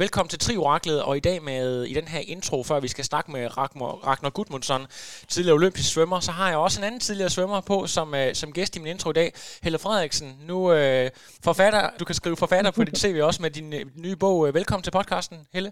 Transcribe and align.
Velkommen 0.00 0.28
til 0.28 0.38
Trioraklet, 0.38 1.02
og 1.02 1.16
i 1.16 1.20
dag 1.20 1.42
med 1.42 1.84
i 1.84 1.94
den 1.94 2.08
her 2.08 2.18
intro, 2.18 2.62
før 2.62 2.80
vi 2.80 2.88
skal 2.88 3.04
snakke 3.04 3.32
med 3.32 3.58
Ragnar, 3.58 3.86
Ragnar 3.86 4.30
Gudmundsson, 4.30 4.86
tidligere 5.28 5.54
olympisk 5.54 5.92
svømmer, 5.92 6.20
så 6.20 6.32
har 6.32 6.48
jeg 6.48 6.58
også 6.58 6.80
en 6.80 6.84
anden 6.84 7.00
tidligere 7.00 7.30
svømmer 7.30 7.60
på 7.60 7.86
som, 7.86 8.14
uh, 8.14 8.18
som 8.32 8.52
gæst 8.52 8.76
i 8.76 8.78
min 8.78 8.86
intro 8.86 9.10
i 9.10 9.12
dag, 9.12 9.32
Helle 9.62 9.78
Frederiksen. 9.78 10.36
Nu 10.40 10.56
uh, 10.56 11.08
forfatter, 11.44 11.90
du 12.00 12.04
kan 12.04 12.14
skrive 12.14 12.36
forfatter 12.36 12.70
på 12.70 12.84
dit 12.84 12.98
CV 13.02 13.20
også 13.22 13.42
med 13.42 13.50
din 13.50 13.72
uh, 13.72 13.80
nye 14.02 14.16
bog. 14.16 14.38
Uh, 14.38 14.54
velkommen 14.54 14.82
til 14.82 14.90
podcasten, 14.90 15.38
Helle. 15.52 15.70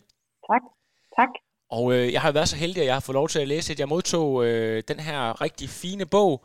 Tak. 0.51 0.62
Tak. 1.16 1.29
Og 1.70 1.84
uh, 1.84 2.12
jeg 2.12 2.20
har 2.20 2.32
været 2.32 2.48
så 2.48 2.56
heldig, 2.56 2.80
at 2.80 2.87
jeg 2.87 2.95
har 2.95 3.01
fået 3.01 3.15
lov 3.15 3.29
til 3.29 3.38
at 3.38 3.48
læse, 3.48 3.73
at 3.73 3.80
jeg 3.80 3.88
modtog 3.88 4.32
uh, 4.32 4.46
den 4.88 5.01
her 5.01 5.40
rigtig 5.40 5.68
fine 5.68 6.06
bog, 6.06 6.45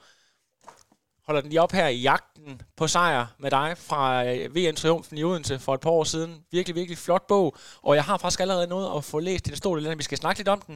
holder 1.27 1.41
den 1.41 1.49
lige 1.49 1.61
op 1.61 1.71
her 1.71 1.87
i 1.87 2.01
jagten 2.09 2.61
på 2.77 2.87
sejr 2.87 3.25
med 3.39 3.51
dig 3.51 3.69
fra 3.89 4.25
øh, 4.25 4.55
VM 4.55 4.75
Triumfen 4.75 5.17
i 5.17 5.23
Odense 5.23 5.59
for 5.65 5.73
et 5.73 5.81
par 5.81 5.89
år 5.89 6.03
siden. 6.03 6.31
Virkelig, 6.51 6.75
virkelig 6.75 6.97
flot 6.97 7.25
bog, 7.27 7.55
og 7.87 7.95
jeg 7.95 8.03
har 8.03 8.17
faktisk 8.17 8.41
allerede 8.41 8.67
noget 8.67 8.87
at 8.97 9.03
få 9.11 9.19
læst 9.19 9.47
i 9.47 9.49
det 9.49 9.57
store 9.57 9.81
del, 9.81 9.97
vi 9.97 10.03
skal 10.03 10.17
snakke 10.17 10.39
lidt 10.39 10.53
om 10.55 10.61
den. 10.67 10.75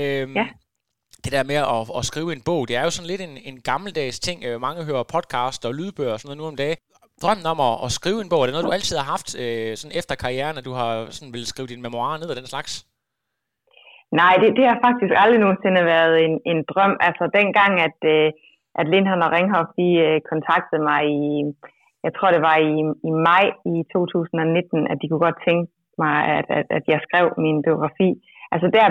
Øhm, 0.00 0.36
ja. 0.40 0.46
Det 1.24 1.32
der 1.32 1.44
med 1.52 1.58
at, 1.76 1.82
at 1.98 2.04
skrive 2.10 2.32
en 2.32 2.42
bog, 2.48 2.68
det 2.68 2.76
er 2.76 2.84
jo 2.86 2.90
sådan 2.90 3.10
lidt 3.12 3.20
en, 3.20 3.34
en 3.50 3.60
gammeldags 3.60 4.20
ting. 4.20 4.44
Øh, 4.44 4.60
mange 4.60 4.84
hører 4.84 5.02
podcast 5.14 5.60
og 5.68 5.74
lydbøger 5.74 6.12
og 6.12 6.20
sådan 6.20 6.28
noget 6.28 6.42
nu 6.42 6.46
om 6.52 6.56
dagen. 6.56 6.80
Drømmen 7.22 7.46
om 7.52 7.58
at, 7.68 7.74
at 7.84 7.90
skrive 7.98 8.20
en 8.24 8.28
bog, 8.28 8.40
er 8.40 8.46
det 8.46 8.54
noget, 8.54 8.68
du 8.68 8.76
altid 8.78 8.96
har 8.96 9.08
haft 9.14 9.28
øh, 9.42 9.76
sådan 9.76 9.98
efter 10.00 10.14
karrieren, 10.14 10.58
at 10.58 10.64
du 10.68 10.72
har 10.80 10.90
sådan 11.16 11.32
ville 11.34 11.46
skrive 11.52 11.68
dine 11.72 11.82
memoirer 11.82 12.18
ned 12.18 12.28
og 12.32 12.36
den 12.36 12.52
slags? 12.54 12.72
Nej, 14.20 14.34
det, 14.42 14.48
det 14.58 14.64
har 14.70 14.78
faktisk 14.86 15.12
aldrig 15.22 15.40
nogensinde 15.44 15.80
været 15.94 16.14
en, 16.26 16.34
en 16.50 16.58
drøm. 16.70 16.94
Altså 17.08 17.24
dengang, 17.38 17.72
at... 17.88 17.98
Øh, 18.14 18.32
at 18.80 18.86
Lindholm 18.92 19.26
og 19.26 19.32
Ringhoff 19.36 19.68
de 19.80 19.88
øh, 20.06 20.18
kontaktede 20.32 20.82
mig 20.90 21.02
i, 21.24 21.26
jeg 22.06 22.12
tror 22.14 22.30
det 22.36 22.42
var 22.48 22.56
i, 22.70 22.74
i 23.08 23.10
maj 23.28 23.46
i 23.72 23.76
2019, 23.92 24.90
at 24.90 24.98
de 25.00 25.08
kunne 25.08 25.26
godt 25.28 25.44
tænke 25.48 25.66
mig, 26.02 26.16
at, 26.36 26.46
at, 26.58 26.66
at 26.78 26.84
jeg 26.92 27.00
skrev 27.06 27.26
min 27.44 27.58
biografi. 27.66 28.08
Altså 28.54 28.68
der 28.76 28.86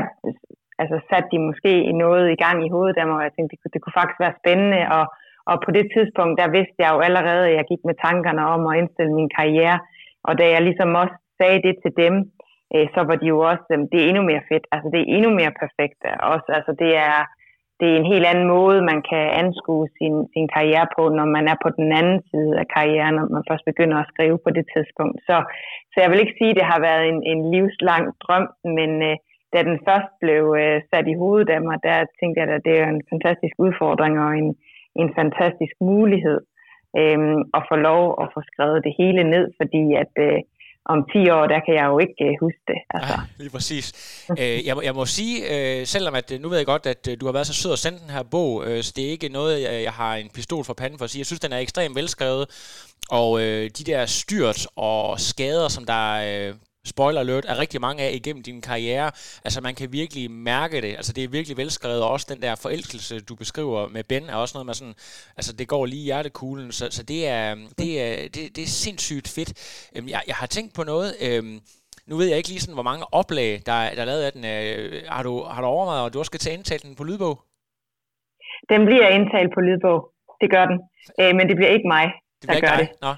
altså, 0.81 0.97
satte 1.09 1.29
de 1.33 1.39
måske 1.49 1.73
noget 2.03 2.25
i 2.31 2.39
gang 2.43 2.57
i 2.65 2.73
hovedet 2.73 2.95
der, 2.97 3.05
og 3.05 3.25
jeg 3.27 3.33
tænkte, 3.33 3.51
det 3.53 3.59
kunne, 3.61 3.73
det 3.73 3.81
kunne 3.81 3.99
faktisk 3.99 4.19
være 4.25 4.39
spændende, 4.41 4.81
og, 4.97 5.05
og 5.51 5.55
på 5.65 5.69
det 5.77 5.85
tidspunkt, 5.95 6.39
der 6.41 6.55
vidste 6.57 6.79
jeg 6.83 6.91
jo 6.95 6.99
allerede, 7.07 7.45
at 7.47 7.55
jeg 7.59 7.65
gik 7.71 7.81
med 7.85 7.95
tankerne 8.05 8.43
om 8.53 8.61
at 8.69 8.77
indstille 8.79 9.13
min 9.19 9.31
karriere, 9.37 9.77
og 10.27 10.33
da 10.39 10.45
jeg 10.53 10.61
ligesom 10.67 10.89
også 11.03 11.15
sagde 11.39 11.59
det 11.67 11.75
til 11.83 11.91
dem, 12.03 12.13
øh, 12.75 12.87
så 12.95 13.01
var 13.09 13.15
de 13.21 13.27
jo 13.33 13.39
også, 13.51 13.67
øh, 13.73 13.79
det 13.91 13.97
er 13.99 14.07
endnu 14.09 14.23
mere 14.31 14.47
fedt, 14.49 14.65
altså 14.73 14.87
det 14.93 14.99
er 15.01 15.11
endnu 15.15 15.29
mere 15.39 15.53
perfekt, 15.63 15.99
også, 16.33 16.49
altså 16.57 16.71
det 16.83 16.91
er, 17.07 17.17
det 17.79 17.87
er 17.89 17.97
en 17.97 18.11
helt 18.13 18.27
anden 18.31 18.47
måde, 18.55 18.87
man 18.91 19.01
kan 19.11 19.25
anskue 19.43 19.87
sin, 19.97 20.15
sin 20.33 20.47
karriere 20.55 20.87
på, 20.97 21.03
når 21.17 21.27
man 21.35 21.45
er 21.53 21.57
på 21.63 21.69
den 21.79 21.89
anden 21.99 22.19
side 22.31 22.53
af 22.61 22.67
karrieren, 22.75 23.15
når 23.15 23.27
man 23.35 23.47
først 23.49 23.65
begynder 23.71 23.97
at 23.99 24.09
skrive 24.11 24.37
på 24.45 24.49
det 24.57 24.65
tidspunkt. 24.75 25.17
Så, 25.27 25.35
så 25.91 25.97
jeg 26.03 26.09
vil 26.09 26.23
ikke 26.23 26.37
sige, 26.39 26.51
at 26.53 26.59
det 26.59 26.71
har 26.73 26.79
været 26.87 27.03
en, 27.11 27.19
en 27.31 27.41
livslang 27.53 28.03
drøm, 28.23 28.47
men 28.77 28.91
øh, 29.09 29.15
da 29.53 29.59
den 29.69 29.77
først 29.87 30.11
blev 30.23 30.43
øh, 30.61 30.77
sat 30.89 31.07
i 31.13 31.19
hovedet 31.21 31.49
af 31.55 31.61
mig, 31.67 31.77
der 31.87 31.97
tænkte 32.19 32.37
jeg, 32.41 32.49
at 32.49 32.65
det 32.67 32.75
er 32.79 32.87
en 32.89 33.03
fantastisk 33.11 33.55
udfordring 33.65 34.13
og 34.25 34.31
en, 34.41 34.49
en 35.01 35.09
fantastisk 35.19 35.75
mulighed 35.91 36.39
øh, 36.99 37.19
at 37.57 37.61
få 37.69 37.75
lov 37.89 38.03
at 38.21 38.27
få 38.33 38.39
skrevet 38.49 38.79
det 38.85 38.93
hele 39.01 39.23
ned, 39.33 39.45
fordi 39.59 39.83
at 40.03 40.13
øh, 40.27 40.39
om 40.85 40.99
10 41.13 41.29
år, 41.29 41.45
der 41.53 41.59
kan 41.65 41.73
jeg 41.79 41.85
jo 41.91 41.99
ikke 41.99 42.15
uh, 42.25 42.33
huske 42.43 42.63
det. 42.67 42.79
Altså. 42.89 43.13
Ja, 43.13 43.19
lige 43.37 43.49
præcis. 43.49 43.85
uh, 44.29 44.65
jeg, 44.67 44.75
jeg 44.83 44.95
må 44.95 45.05
sige, 45.05 45.35
uh, 45.53 45.87
selvom 45.87 46.15
at 46.15 46.33
nu 46.41 46.49
ved 46.49 46.57
jeg 46.57 46.65
godt, 46.65 46.85
at 46.85 47.21
du 47.21 47.25
har 47.25 47.33
været 47.33 47.47
så 47.47 47.53
sød 47.53 47.73
at 47.73 47.79
sende 47.79 47.99
den 47.99 48.09
her 48.09 48.23
bog, 48.23 48.63
så 48.81 48.93
det 48.95 49.05
er 49.05 49.09
ikke 49.09 49.29
noget, 49.29 49.61
jeg, 49.61 49.83
jeg 49.83 49.91
har 49.91 50.15
en 50.15 50.29
pistol 50.35 50.63
for 50.63 50.73
panden 50.73 50.97
for 50.97 51.05
at 51.05 51.09
sige. 51.09 51.19
Jeg 51.19 51.25
synes, 51.25 51.39
den 51.39 51.53
er 51.53 51.57
ekstremt 51.57 51.95
velskrevet, 51.95 52.45
og 53.11 53.31
uh, 53.31 53.39
de 53.77 53.83
der 53.91 54.05
styrt 54.05 54.67
og 54.75 55.19
skader, 55.19 55.67
som 55.67 55.85
der 55.85 56.49
uh, 56.49 56.55
spoiler 56.85 57.19
alert, 57.19 57.45
er 57.45 57.59
rigtig 57.59 57.81
mange 57.81 58.03
af 58.03 58.11
igennem 58.13 58.43
din 58.43 58.61
karriere. 58.61 59.11
Altså 59.45 59.61
man 59.61 59.75
kan 59.75 59.91
virkelig 59.91 60.31
mærke 60.31 60.81
det. 60.81 60.95
Altså 60.95 61.13
det 61.13 61.23
er 61.23 61.27
virkelig 61.27 61.57
velskrevet, 61.57 62.03
og 62.03 62.09
også 62.09 62.27
den 62.29 62.41
der 62.41 62.55
forelskelse, 62.55 63.19
du 63.19 63.35
beskriver 63.35 63.87
med 63.87 64.03
Ben, 64.03 64.29
er 64.29 64.35
også 64.35 64.53
noget 64.55 64.65
med 64.65 64.73
sådan, 64.73 64.93
altså 65.37 65.53
det 65.53 65.67
går 65.67 65.85
lige 65.85 66.01
i 66.01 66.05
hjertekuglen, 66.05 66.71
så, 66.71 66.87
så 66.91 67.03
det, 67.03 67.27
er, 67.27 67.55
det, 67.77 68.01
er, 68.01 68.15
det, 68.35 68.55
det 68.55 68.63
er 68.63 68.67
sindssygt 68.67 69.27
fedt. 69.35 69.51
Øhm, 69.95 70.07
jeg, 70.07 70.21
jeg 70.27 70.35
har 70.35 70.47
tænkt 70.47 70.75
på 70.75 70.83
noget, 70.83 71.13
øhm, 71.21 71.59
nu 72.07 72.17
ved 72.17 72.27
jeg 72.27 72.37
ikke 72.37 72.49
lige 72.49 72.59
sådan, 72.59 72.73
hvor 72.73 72.89
mange 72.91 73.05
oplag, 73.11 73.49
der, 73.65 73.77
der 73.95 74.01
er 74.01 74.05
lavet 74.05 74.23
af 74.23 74.31
den. 74.31 74.45
Øh, 74.45 75.03
har, 75.07 75.23
du, 75.23 75.43
har 75.43 75.61
du 75.61 75.67
overvejet, 75.67 76.05
at 76.05 76.13
du 76.13 76.19
også 76.19 76.29
skal 76.29 76.39
tage 76.39 76.57
indtale 76.57 76.83
den 76.87 76.95
på 76.95 77.03
lydbog? 77.03 77.35
Den 78.69 78.85
bliver 78.85 79.07
indtalt 79.17 79.51
på 79.53 79.61
lydbog. 79.67 79.99
Det 80.41 80.49
gør 80.51 80.65
den. 80.71 80.77
Øh, 81.21 81.35
men 81.37 81.47
det 81.49 81.55
bliver 81.55 81.71
ikke 81.75 81.87
mig, 81.87 82.05
det 82.41 82.49
der 82.49 82.59
gør 82.59 82.77
dig. 82.77 82.79
det. 82.79 82.89
Nå. 83.01 83.11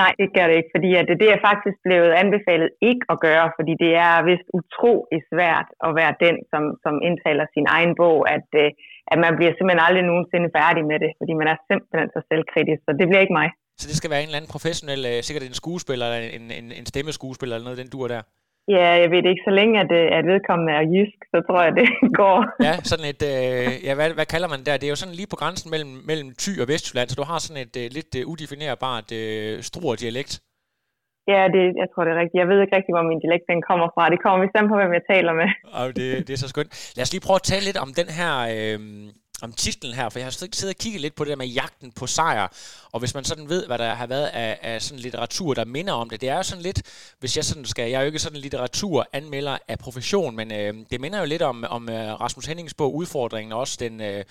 Nej, 0.00 0.12
det 0.20 0.28
gør 0.36 0.46
det 0.48 0.56
ikke, 0.60 0.72
fordi 0.76 0.90
at 1.00 1.04
det, 1.08 1.16
det 1.22 1.30
er 1.36 1.46
faktisk 1.48 1.78
blevet 1.86 2.12
anbefalet 2.22 2.70
ikke 2.90 3.04
at 3.12 3.16
gøre, 3.26 3.46
fordi 3.58 3.72
det 3.84 3.92
er 4.06 4.14
vist 4.30 4.48
utrolig 4.58 5.20
svært 5.32 5.68
at 5.86 5.90
være 6.00 6.12
den, 6.24 6.36
som, 6.52 6.62
som 6.84 6.94
indtaler 7.08 7.46
sin 7.56 7.66
egen 7.76 7.92
bog, 8.00 8.18
at, 8.36 8.48
øh, 8.62 8.68
at 9.12 9.18
man 9.24 9.32
bliver 9.38 9.52
simpelthen 9.54 9.86
aldrig 9.86 10.04
nogensinde 10.10 10.48
færdig 10.58 10.82
med 10.90 10.98
det, 11.04 11.10
fordi 11.20 11.32
man 11.40 11.48
er 11.52 11.56
simpelthen 11.70 12.10
så 12.14 12.20
selvkritisk, 12.30 12.80
så 12.86 12.90
det 12.98 13.06
bliver 13.08 13.24
ikke 13.24 13.38
mig. 13.40 13.48
Så 13.80 13.84
det 13.90 13.96
skal 14.00 14.10
være 14.12 14.22
en 14.22 14.28
eller 14.28 14.40
anden 14.40 14.54
professionel, 14.54 15.00
øh, 15.10 15.16
sikkert 15.26 15.44
en 15.44 15.60
skuespiller, 15.62 16.06
eller 16.06 16.20
en, 16.38 16.44
en, 16.60 16.66
en 16.78 16.86
stemmeskuespiller, 16.92 17.54
eller 17.54 17.68
noget 17.68 17.82
den 17.82 17.92
dur 17.94 18.06
der? 18.14 18.22
Ja, 18.68 18.88
jeg 19.02 19.10
ved 19.10 19.24
ikke. 19.30 19.46
Så 19.48 19.52
længe 19.60 19.74
at, 19.84 19.90
øh, 20.00 20.18
at 20.18 20.24
vedkommende 20.32 20.72
er 20.80 20.84
jysk, 20.94 21.18
så 21.32 21.38
tror 21.46 21.60
jeg, 21.66 21.72
det 21.80 21.88
går. 22.20 22.38
Ja, 22.66 22.74
sådan 22.90 23.06
et, 23.12 23.22
øh, 23.32 23.84
ja, 23.86 23.92
hvad, 23.98 24.08
hvad 24.18 24.28
kalder 24.34 24.48
man 24.54 24.64
der? 24.66 24.76
Det 24.76 24.86
er 24.86 24.94
jo 24.94 25.02
sådan 25.02 25.18
lige 25.20 25.32
på 25.32 25.40
grænsen 25.42 25.68
mellem, 25.74 25.92
mellem 26.10 26.28
Thy 26.42 26.52
og 26.62 26.68
Vestjylland, 26.72 27.08
så 27.08 27.16
du 27.20 27.26
har 27.30 27.38
sådan 27.38 27.62
et 27.66 27.74
øh, 27.82 27.86
lidt 27.96 28.12
øh, 28.18 28.22
udefinerbart 28.32 29.08
øh, 29.20 29.52
struer 29.68 29.96
dialekt. 30.04 30.32
Ja, 31.32 31.42
det, 31.54 31.62
jeg 31.80 31.88
tror, 31.90 32.02
det 32.04 32.12
er 32.14 32.20
rigtigt. 32.22 32.42
Jeg 32.42 32.48
ved 32.50 32.58
ikke 32.60 32.76
rigtig, 32.76 32.92
hvor 32.94 33.06
min 33.10 33.22
dialekt 33.22 33.46
den 33.52 33.60
kommer 33.70 33.88
fra. 33.94 34.12
Det 34.12 34.22
kommer 34.22 34.38
vist 34.42 34.56
på, 34.70 34.76
hvem 34.80 34.92
jeg 34.98 35.04
taler 35.12 35.32
med. 35.40 35.48
Og 35.80 35.86
det, 35.98 36.06
det 36.26 36.32
er 36.32 36.42
så 36.44 36.48
skønt. 36.52 36.70
Lad 36.96 37.04
os 37.06 37.12
lige 37.12 37.26
prøve 37.26 37.40
at 37.40 37.48
tale 37.50 37.64
lidt 37.68 37.80
om 37.84 37.90
den 38.00 38.08
her... 38.18 38.32
Øh, 38.54 38.78
om 39.42 39.52
titlen 39.52 39.94
her, 39.94 40.08
for 40.08 40.18
jeg 40.18 40.26
har 40.26 40.30
siddet 40.30 40.64
og 40.64 40.76
kigget 40.76 41.00
lidt 41.00 41.14
på 41.14 41.24
det 41.24 41.30
der 41.30 41.36
med 41.36 41.46
jagten 41.46 41.92
på 41.92 42.06
sejr, 42.06 42.48
og 42.92 43.00
hvis 43.00 43.14
man 43.14 43.24
sådan 43.24 43.48
ved, 43.48 43.66
hvad 43.66 43.78
der 43.78 43.94
har 43.94 44.06
været 44.06 44.26
af, 44.26 44.58
af 44.62 44.82
sådan 44.82 44.98
litteratur, 44.98 45.54
der 45.54 45.64
minder 45.64 45.92
om 45.92 46.10
det, 46.10 46.20
det 46.20 46.28
er 46.28 46.36
jo 46.36 46.42
sådan 46.42 46.62
lidt, 46.62 46.82
hvis 47.18 47.36
jeg 47.36 47.44
sådan 47.44 47.64
skal, 47.64 47.90
jeg 47.90 47.96
er 47.96 48.00
jo 48.00 48.06
ikke 48.06 48.18
sådan 48.18 48.38
litteraturanmelder 48.38 49.58
af 49.68 49.78
profession, 49.78 50.36
men 50.36 50.52
øh, 50.52 50.74
det 50.90 51.00
minder 51.00 51.18
jo 51.18 51.24
lidt 51.24 51.42
om, 51.42 51.64
om 51.64 51.88
øh, 51.88 52.20
Rasmus 52.20 52.46
Hennings 52.46 52.74
bog 52.74 52.94
Udfordringen, 52.94 53.52
og 53.52 53.60
også 53.60 53.76
den, 53.80 54.00
øh, 54.00 54.24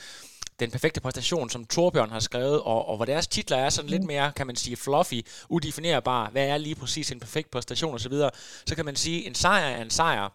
den 0.60 0.72
perfekte 0.72 1.02
præstation, 1.02 1.50
som 1.50 1.66
Torbjørn 1.66 2.10
har 2.10 2.20
skrevet, 2.20 2.62
og, 2.62 2.88
og 2.88 2.96
hvor 2.96 3.06
deres 3.06 3.28
titler 3.28 3.58
er 3.58 3.70
sådan 3.70 3.90
lidt 3.90 4.04
mere, 4.04 4.32
kan 4.36 4.48
man 4.48 4.56
sige, 4.56 4.78
fluffy, 4.78 5.22
udefinerbar, 5.50 6.30
hvad 6.30 6.48
er 6.48 6.58
lige 6.58 6.76
præcis 6.76 7.12
en 7.12 7.20
perfekt 7.20 7.52
præstation 7.52 7.96
osv., 7.96 8.12
så, 8.12 8.30
så 8.66 8.76
kan 8.76 8.86
man 8.86 8.96
sige, 8.96 9.28
en 9.28 9.36
sejr 9.36 9.66
er 9.66 9.82
en 9.82 9.90
sejr, 9.90 10.30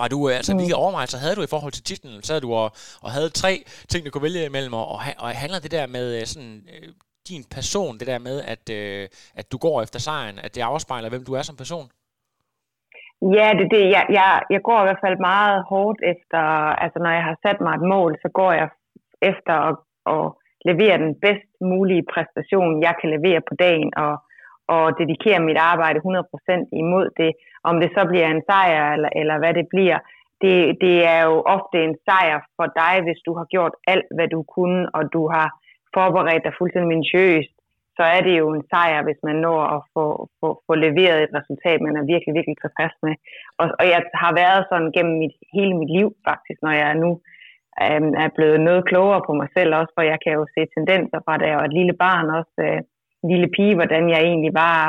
var 0.00 0.08
du, 0.08 0.28
altså, 0.28 0.52
mm. 0.52 0.58
hvilke 0.58 0.80
overvejelser 0.82 1.18
havde 1.18 1.36
du 1.36 1.42
i 1.42 1.52
forhold 1.54 1.72
til 1.72 1.84
titlen? 1.84 2.22
Så 2.22 2.32
havde 2.32 2.44
du 2.46 2.52
og, 2.54 2.68
og 3.04 3.10
havde 3.16 3.30
tre 3.42 3.52
ting, 3.90 4.00
du 4.06 4.10
kunne 4.10 4.28
vælge 4.28 4.46
imellem, 4.46 4.74
og, 4.74 4.86
og 5.24 5.28
handler 5.42 5.60
det 5.64 5.72
der 5.76 5.86
med 5.96 6.06
øh, 6.18 6.24
sådan, 6.32 6.56
øh, 6.74 6.88
din 7.30 7.44
person, 7.56 7.98
det 7.98 8.06
der 8.12 8.20
med, 8.28 8.36
at, 8.54 8.64
øh, 8.78 9.08
at 9.40 9.46
du 9.52 9.56
går 9.66 9.76
efter 9.82 9.98
sejren, 10.06 10.38
at 10.44 10.54
det 10.54 10.62
afspejler, 10.72 11.08
hvem 11.10 11.24
du 11.28 11.32
er 11.38 11.42
som 11.42 11.56
person? 11.56 11.86
Ja, 13.36 13.48
det 13.58 13.66
det. 13.76 13.84
Jeg, 13.96 14.04
jeg, 14.18 14.30
jeg 14.54 14.60
går 14.68 14.78
i 14.80 14.86
hvert 14.86 15.04
fald 15.04 15.18
meget 15.30 15.58
hårdt 15.70 16.00
efter, 16.12 16.42
altså 16.84 16.98
når 17.04 17.12
jeg 17.18 17.24
har 17.30 17.36
sat 17.44 17.58
mig 17.60 17.72
et 17.74 17.86
mål, 17.94 18.12
så 18.22 18.28
går 18.38 18.52
jeg 18.60 18.68
efter 19.22 19.54
at, 19.68 19.74
at 20.14 20.24
levere 20.70 20.96
den 21.04 21.12
bedst 21.24 21.50
mulige 21.70 22.04
præstation, 22.12 22.82
jeg 22.86 22.94
kan 23.00 23.10
levere 23.16 23.40
på 23.48 23.54
dagen, 23.66 23.90
og, 24.04 24.14
og 24.74 24.98
dedikere 25.00 25.40
mit 25.48 25.60
arbejde 25.72 26.00
100% 26.00 26.68
imod 26.82 27.06
det. 27.20 27.30
Om 27.68 27.74
det 27.80 27.90
så 27.96 28.02
bliver 28.10 28.28
en 28.28 28.42
sejr, 28.50 28.92
eller, 28.94 29.10
eller 29.20 29.36
hvad 29.38 29.54
det 29.54 29.66
bliver, 29.74 29.98
det, 30.42 30.56
det 30.84 30.96
er 31.14 31.22
jo 31.30 31.36
ofte 31.56 31.76
en 31.84 31.96
sejr 32.06 32.38
for 32.56 32.66
dig, 32.80 32.94
hvis 33.04 33.20
du 33.26 33.32
har 33.38 33.46
gjort 33.54 33.74
alt, 33.92 34.08
hvad 34.16 34.28
du 34.34 34.40
kunne, 34.54 34.82
og 34.96 35.02
du 35.12 35.22
har 35.34 35.48
forberedt 35.96 36.44
dig 36.44 36.54
fuldstændig 36.58 36.88
minutiøst, 36.94 37.54
så 37.98 38.04
er 38.16 38.20
det 38.26 38.34
jo 38.42 38.46
en 38.56 38.64
sejr, 38.72 39.00
hvis 39.06 39.20
man 39.28 39.36
når 39.46 39.60
at 39.76 39.80
få, 39.94 40.04
få, 40.40 40.48
få 40.66 40.74
leveret 40.86 41.18
et 41.22 41.32
resultat, 41.38 41.78
man 41.80 41.96
er 41.96 42.10
virkelig, 42.12 42.32
virkelig 42.38 42.58
tilfreds 42.60 42.96
med. 43.06 43.14
Og, 43.60 43.66
og 43.80 43.84
jeg 43.92 44.00
har 44.22 44.32
været 44.42 44.62
sådan 44.70 44.90
gennem 44.96 45.16
mit, 45.22 45.36
hele 45.56 45.74
mit 45.80 45.92
liv 45.98 46.08
faktisk, 46.28 46.58
når 46.62 46.74
jeg 46.82 46.94
nu 47.04 47.10
øh, 47.82 48.02
er 48.24 48.30
blevet 48.36 48.60
noget 48.68 48.82
klogere 48.90 49.22
på 49.26 49.32
mig 49.40 49.48
selv 49.56 49.70
også, 49.80 49.92
for 49.96 50.02
jeg 50.12 50.18
kan 50.24 50.32
jo 50.38 50.44
se 50.54 50.62
tendenser 50.74 51.18
fra, 51.24 51.36
da 51.36 51.44
jeg 51.48 51.56
var 51.60 51.66
et 51.68 51.78
lille 51.80 51.96
barn 52.04 52.26
også, 52.40 52.56
øh, 52.68 52.80
lille 53.30 53.48
pige, 53.56 53.74
hvordan 53.74 54.04
jeg 54.14 54.20
egentlig 54.30 54.54
var 54.54 54.80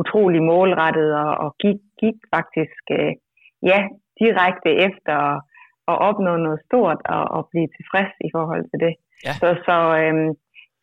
utrolig 0.00 0.42
målrettet 0.42 1.10
og, 1.24 1.30
og 1.44 1.50
gik, 1.62 1.80
gik 2.00 2.18
faktisk, 2.34 2.82
øh, 2.98 3.12
ja, 3.70 3.78
direkte 4.22 4.70
efter 4.86 5.14
at, 5.30 5.36
at 5.90 5.96
opnå 6.08 6.32
noget 6.36 6.60
stort 6.66 7.00
og, 7.16 7.24
og 7.36 7.42
blive 7.50 7.68
tilfreds 7.76 8.14
i 8.28 8.30
forhold 8.36 8.64
til 8.70 8.78
det. 8.84 8.94
Ja. 9.26 9.34
Så, 9.40 9.48
så, 9.66 9.76
øhm, 10.02 10.30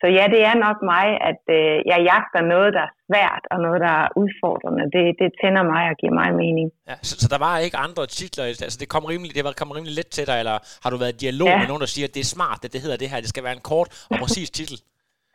så 0.00 0.06
ja, 0.18 0.24
det 0.34 0.42
er 0.50 0.56
nok 0.66 0.78
mig, 0.94 1.06
at 1.30 1.42
øh, 1.58 1.76
jeg 1.92 1.98
jagter 2.10 2.40
noget, 2.54 2.70
der 2.76 2.82
er 2.88 2.92
svært 3.06 3.44
og 3.52 3.58
noget, 3.66 3.80
der 3.86 3.94
er 4.02 4.08
udfordrende. 4.22 4.84
Det, 4.96 5.04
det 5.20 5.28
tænder 5.42 5.64
mig 5.72 5.82
og 5.90 5.96
giver 6.00 6.14
mig 6.20 6.28
mening. 6.42 6.68
Ja, 6.90 6.96
så, 7.08 7.14
så 7.22 7.26
der 7.34 7.40
var 7.46 7.54
ikke 7.66 7.76
andre 7.86 8.04
titler, 8.18 8.44
altså 8.44 8.78
det 8.82 8.88
kom 8.94 9.04
rimelig, 9.12 9.32
det 9.36 9.44
var, 9.44 9.52
kom 9.62 9.74
rimelig 9.76 9.94
let 10.00 10.10
til 10.16 10.24
dig, 10.30 10.38
eller 10.42 10.56
har 10.82 10.90
du 10.90 10.96
været 11.02 11.14
i 11.16 11.22
dialog 11.24 11.48
ja. 11.48 11.58
med 11.58 11.68
nogen, 11.70 11.84
der 11.84 11.90
siger, 11.94 12.06
at 12.08 12.14
det 12.16 12.22
er 12.26 12.34
smart, 12.36 12.60
at 12.64 12.72
det 12.74 12.80
hedder 12.84 12.98
det 13.02 13.08
her, 13.10 13.24
det 13.24 13.32
skal 13.34 13.44
være 13.46 13.56
en 13.60 13.68
kort 13.72 13.88
og 14.12 14.16
præcis 14.22 14.48
titel? 14.58 14.76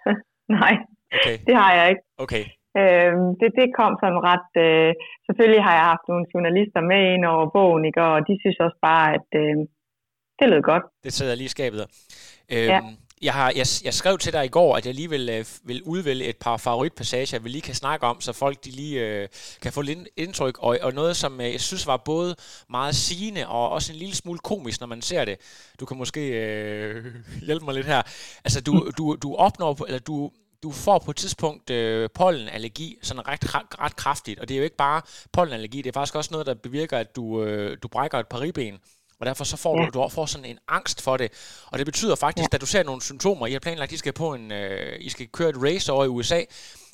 Nej, 0.62 0.74
Okay, 1.16 1.38
det 1.48 1.56
har 1.62 1.72
jeg 1.78 1.86
ikke. 1.92 2.04
okay. 2.26 2.44
Øhm, 2.82 3.28
det, 3.40 3.50
det 3.60 3.68
kom 3.80 3.92
sådan 4.04 4.22
ret... 4.32 4.50
Øh, 4.66 4.92
selvfølgelig 5.28 5.64
har 5.68 5.74
jeg 5.80 5.86
haft 5.94 6.06
nogle 6.12 6.26
journalister 6.34 6.82
med 6.92 7.02
ind 7.14 7.26
over 7.34 7.46
bogen, 7.58 7.84
ikke? 7.90 8.02
og 8.10 8.18
de 8.28 8.34
synes 8.44 8.58
også 8.66 8.80
bare, 8.90 9.08
at 9.18 9.30
øh, 9.42 9.56
det 10.40 10.46
lød 10.50 10.62
godt. 10.72 10.84
Det 11.04 11.14
sidder 11.14 11.36
lige 11.36 11.46
i 11.52 11.56
skabet. 11.58 11.82
Øhm, 12.54 12.70
Ja. 12.74 12.80
jeg, 13.22 13.34
har, 13.34 13.48
jeg, 13.62 13.66
jeg 13.88 13.94
skrev 13.94 14.18
til 14.18 14.34
dig 14.34 14.46
i 14.46 14.56
går, 14.58 14.76
at 14.78 14.86
jeg 14.86 14.94
lige 14.96 15.10
vil, 15.10 15.30
øh, 15.38 15.46
vil 15.70 15.80
udvælge 15.86 16.26
et 16.26 16.38
par 16.46 16.58
favoritpassager, 16.58 17.40
vi 17.40 17.50
lige 17.50 17.62
kan 17.62 17.76
snakke 17.84 18.06
om, 18.06 18.22
så 18.22 18.34
folk 18.34 18.58
de 18.66 18.72
lige 18.72 18.98
øh, 19.08 19.28
kan 19.64 19.72
få 19.74 19.82
lidt 19.82 20.00
indtryk. 20.18 20.56
Og, 20.60 20.78
og 20.82 20.94
noget, 20.94 21.16
som 21.16 21.42
øh, 21.42 21.52
jeg 21.52 21.62
synes 21.62 21.88
var 21.88 21.98
både 22.06 22.36
meget 22.70 22.96
sigende 22.96 23.48
og 23.48 23.70
også 23.70 23.94
en 23.94 24.00
lille 24.00 24.16
smule 24.16 24.40
komisk, 24.40 24.80
når 24.80 24.88
man 24.88 25.02
ser 25.02 25.26
det. 25.26 25.38
Du 25.80 25.86
kan 25.86 25.98
måske 25.98 26.22
øh, 26.30 27.06
hjælpe 27.48 27.66
mig 27.66 27.74
lidt 27.74 27.88
her. 27.88 28.02
Altså, 28.46 28.60
du, 28.68 28.74
du, 28.98 29.16
du 29.24 29.36
opnår, 29.36 29.86
eller 29.86 30.00
du, 30.00 30.32
du 30.64 30.72
får 30.72 31.00
på 31.00 31.12
et 31.12 31.18
tidspunkt 31.18 31.70
øh, 31.70 32.10
pollenallergi, 32.14 32.98
sådan 33.04 33.28
ret, 33.28 33.56
ret, 33.80 33.96
kraftigt. 33.96 34.40
Og 34.40 34.48
det 34.48 34.54
er 34.54 34.58
jo 34.58 34.64
ikke 34.64 34.76
bare 34.76 35.02
pollenallergi, 35.34 35.78
det 35.78 35.90
er 35.90 35.94
faktisk 35.94 36.16
også 36.16 36.30
noget, 36.32 36.48
der 36.48 36.54
bevirker, 36.54 36.98
at 36.98 37.16
du, 37.16 37.44
øh, 37.44 37.78
du 37.84 37.88
brækker 37.88 38.20
et 38.20 38.28
par 38.28 38.42
ribben. 38.42 38.78
Og 39.20 39.26
derfor 39.26 39.44
så 39.44 39.58
får 39.58 39.82
Ja. 39.82 39.86
du, 39.86 40.04
du 40.04 40.10
får 40.10 40.26
sådan 40.26 40.46
en 40.46 40.60
angst 40.68 41.02
for 41.02 41.18
det. 41.18 41.32
Og 41.66 41.78
det 41.78 41.86
betyder 41.86 42.16
faktisk, 42.16 42.50
ja. 42.52 42.56
at 42.56 42.62
du 42.62 42.66
ser 42.66 42.84
nogle 42.84 43.02
symptomer, 43.02 43.48
I 43.48 43.52
har 43.52 43.60
planlagt, 43.60 43.90
at 43.90 43.94
I 43.94 43.98
skal, 43.98 44.14
på 44.14 44.34
en, 44.34 44.52
øh, 44.52 44.98
I 45.00 45.10
skal 45.10 45.28
køre 45.28 45.50
et 45.50 45.56
race 45.64 45.92
over 45.92 46.06
i 46.06 46.08
USA, 46.08 46.42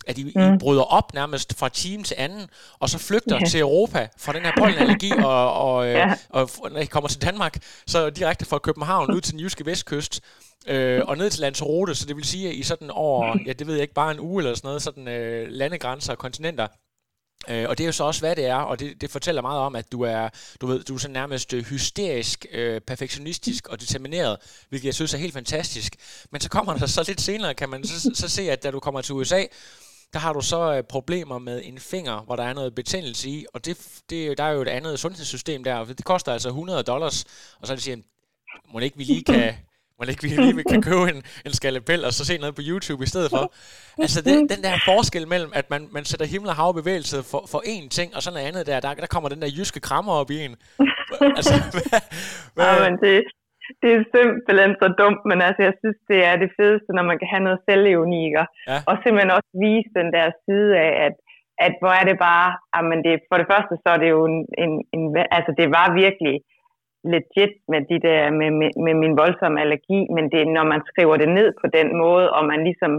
at 0.07 0.17
I, 0.17 0.23
mm. 0.35 0.53
I 0.53 0.57
bryder 0.59 0.83
op 0.83 1.13
nærmest 1.13 1.57
fra 1.57 1.69
time 1.69 2.03
til 2.03 2.15
anden, 2.19 2.47
og 2.79 2.89
så 2.89 2.97
flygter 2.97 3.37
Ja. 3.41 3.45
til 3.49 3.59
Europa 3.59 4.07
fra 4.17 4.33
den 4.33 4.41
her 4.41 4.51
pollenallergi, 4.57 5.11
og, 5.25 5.53
og, 5.53 5.85
øh, 5.87 5.91
Ja. 5.93 6.13
og 6.29 6.49
f- 6.51 6.69
når 6.69 6.79
I 6.79 6.85
kommer 6.85 7.07
til 7.07 7.21
Danmark, 7.21 7.57
så 7.87 8.09
direkte 8.09 8.45
fra 8.45 8.57
København 8.57 9.13
ud 9.15 9.21
til 9.21 9.31
den 9.33 9.39
jyske 9.39 9.65
vestkyst, 9.65 10.21
øh, 10.67 11.01
og 11.07 11.17
ned 11.17 11.29
til 11.29 11.41
Lanzarote, 11.41 11.95
så 11.95 12.05
det 12.05 12.15
vil 12.15 12.25
sige, 12.25 12.49
at 12.49 12.55
I 12.55 12.63
sådan 12.63 12.91
over, 12.91 13.37
ja 13.45 13.53
det 13.53 13.67
ved 13.67 13.73
jeg 13.73 13.81
ikke, 13.81 13.93
bare 13.93 14.11
en 14.11 14.19
uge 14.19 14.41
eller 14.43 14.55
sådan 14.55 14.67
noget, 14.67 14.81
sådan 14.81 15.07
øh, 15.07 15.47
landegrænser 15.49 16.11
og 16.11 16.17
kontinenter, 16.17 16.67
Øh, 17.49 17.69
og 17.69 17.77
det 17.77 17.83
er 17.83 17.85
jo 17.87 17.91
så 17.91 18.03
også, 18.03 18.21
hvad 18.21 18.35
det 18.35 18.45
er, 18.45 18.55
og 18.55 18.79
det, 18.79 19.01
det 19.01 19.11
fortæller 19.11 19.41
meget 19.41 19.59
om, 19.59 19.75
at 19.75 19.91
du 19.91 20.01
er, 20.01 20.29
du 20.61 20.67
ved, 20.67 20.83
du 20.83 20.95
er 20.95 20.97
sådan 20.97 21.13
nærmest 21.13 21.53
øh, 21.53 21.63
hysterisk, 21.65 22.45
øh, 22.51 22.81
perfektionistisk 22.81 23.67
og 23.67 23.81
determineret, 23.81 24.37
hvilket 24.69 24.85
jeg 24.85 24.93
synes 24.93 25.13
er 25.13 25.17
helt 25.17 25.33
fantastisk. 25.33 25.95
Men 26.31 26.41
så 26.41 26.49
kommer 26.49 26.77
der 26.77 26.85
så 26.85 27.03
lidt 27.07 27.21
senere, 27.21 27.53
kan 27.53 27.69
man 27.69 27.83
så, 27.83 28.11
så 28.15 28.29
se, 28.29 28.51
at 28.51 28.63
da 28.63 28.71
du 28.71 28.79
kommer 28.79 29.01
til 29.01 29.15
USA, 29.15 29.43
der 30.13 30.19
har 30.19 30.33
du 30.33 30.41
så 30.41 30.73
øh, 30.73 30.83
problemer 30.83 31.39
med 31.39 31.61
en 31.63 31.79
finger, 31.79 32.21
hvor 32.21 32.35
der 32.35 32.43
er 32.43 32.53
noget 32.53 32.75
betændelse 32.75 33.29
i, 33.29 33.45
og 33.53 33.65
det, 33.65 34.01
det, 34.09 34.37
der 34.37 34.43
er 34.43 34.51
jo 34.51 34.61
et 34.61 34.67
andet 34.67 34.99
sundhedssystem 34.99 35.63
der, 35.63 35.75
og 35.75 35.87
det 35.87 36.05
koster 36.05 36.33
altså 36.33 36.49
100 36.49 36.83
dollars, 36.83 37.25
og 37.61 37.67
så 37.67 37.75
det 37.75 37.83
siger, 37.83 37.97
må 38.73 38.79
ikke 38.79 38.97
vi 38.97 39.03
lige 39.03 39.23
kan, 39.23 39.53
må 39.99 40.05
ikke 40.09 40.21
vi 40.21 40.27
lige 40.27 40.63
kan 40.63 40.81
købe 40.81 41.09
en, 41.09 41.23
en 41.45 41.53
skalpel 41.53 42.05
og 42.05 42.13
så 42.13 42.25
se 42.25 42.37
noget 42.37 42.55
på 42.55 42.61
YouTube 42.65 43.03
i 43.03 43.07
stedet 43.07 43.29
for. 43.29 43.53
Altså 43.97 44.21
det, 44.21 44.49
den 44.49 44.63
der 44.63 44.77
forskel 44.85 45.27
mellem, 45.27 45.51
at 45.55 45.69
man, 45.69 45.87
man 45.91 46.05
sætter 46.05 46.25
himmel 46.25 46.49
og 46.49 46.55
hav 46.55 46.73
bevægelse 46.73 47.23
for, 47.23 47.45
for 47.49 47.63
én 47.65 47.89
ting, 47.89 48.15
og 48.15 48.23
så 48.23 48.31
noget 48.31 48.45
andet 48.45 48.65
der, 48.67 48.79
der, 48.79 48.93
der 48.93 49.05
kommer 49.05 49.29
den 49.29 49.41
der 49.41 49.47
jyske 49.57 49.79
krammer 49.79 50.13
op 50.13 50.31
i 50.31 50.45
en. 50.45 50.55
Altså, 51.21 51.53
hvad, 51.71 52.01
hvad, 52.55 52.65
Ja, 52.65 52.89
men 52.89 52.99
det, 52.99 53.23
det 53.81 53.89
er 53.93 54.03
simpelthen 54.15 54.73
så 54.81 54.87
dumt, 55.01 55.21
men 55.29 55.39
altså, 55.47 55.61
jeg 55.67 55.75
synes, 55.81 55.99
det 56.11 56.19
er 56.29 56.35
det 56.43 56.49
fedeste, 56.57 56.89
når 56.97 57.05
man 57.09 57.17
kan 57.19 57.29
have 57.33 57.45
noget 57.47 57.65
selvironi, 57.69 58.19
ikke? 58.29 58.45
Ja. 58.69 58.77
Og 58.89 58.93
simpelthen 58.97 59.35
også 59.37 59.53
vise 59.65 59.91
den 59.99 60.09
der 60.15 60.27
side 60.45 60.71
af, 60.85 60.91
at, 61.05 61.15
at 61.65 61.73
hvor 61.81 61.93
er 61.99 62.05
det 62.09 62.17
bare, 62.29 62.49
men 62.89 62.99
det, 63.05 63.13
for 63.29 63.37
det 63.39 63.47
første, 63.53 63.73
så 63.83 63.87
er 63.95 63.99
det 64.03 64.09
jo 64.15 64.21
en, 64.31 64.37
en, 64.63 64.73
en 64.95 65.03
altså 65.37 65.51
det 65.59 65.67
var 65.77 65.87
virkelig 66.03 66.35
legit 67.15 67.55
med 67.71 67.81
de 67.91 67.97
der, 68.07 68.21
med, 68.39 68.49
med, 68.59 68.69
med 68.85 68.93
min 69.03 69.17
voldsomme 69.21 69.61
allergi, 69.63 69.99
men 70.15 70.25
det 70.33 70.41
når 70.57 70.65
man 70.73 70.81
skriver 70.91 71.15
det 71.17 71.29
ned 71.37 71.49
på 71.61 71.67
den 71.77 71.89
måde, 72.03 72.27
og 72.37 72.43
man 72.51 72.63
ligesom, 72.63 72.93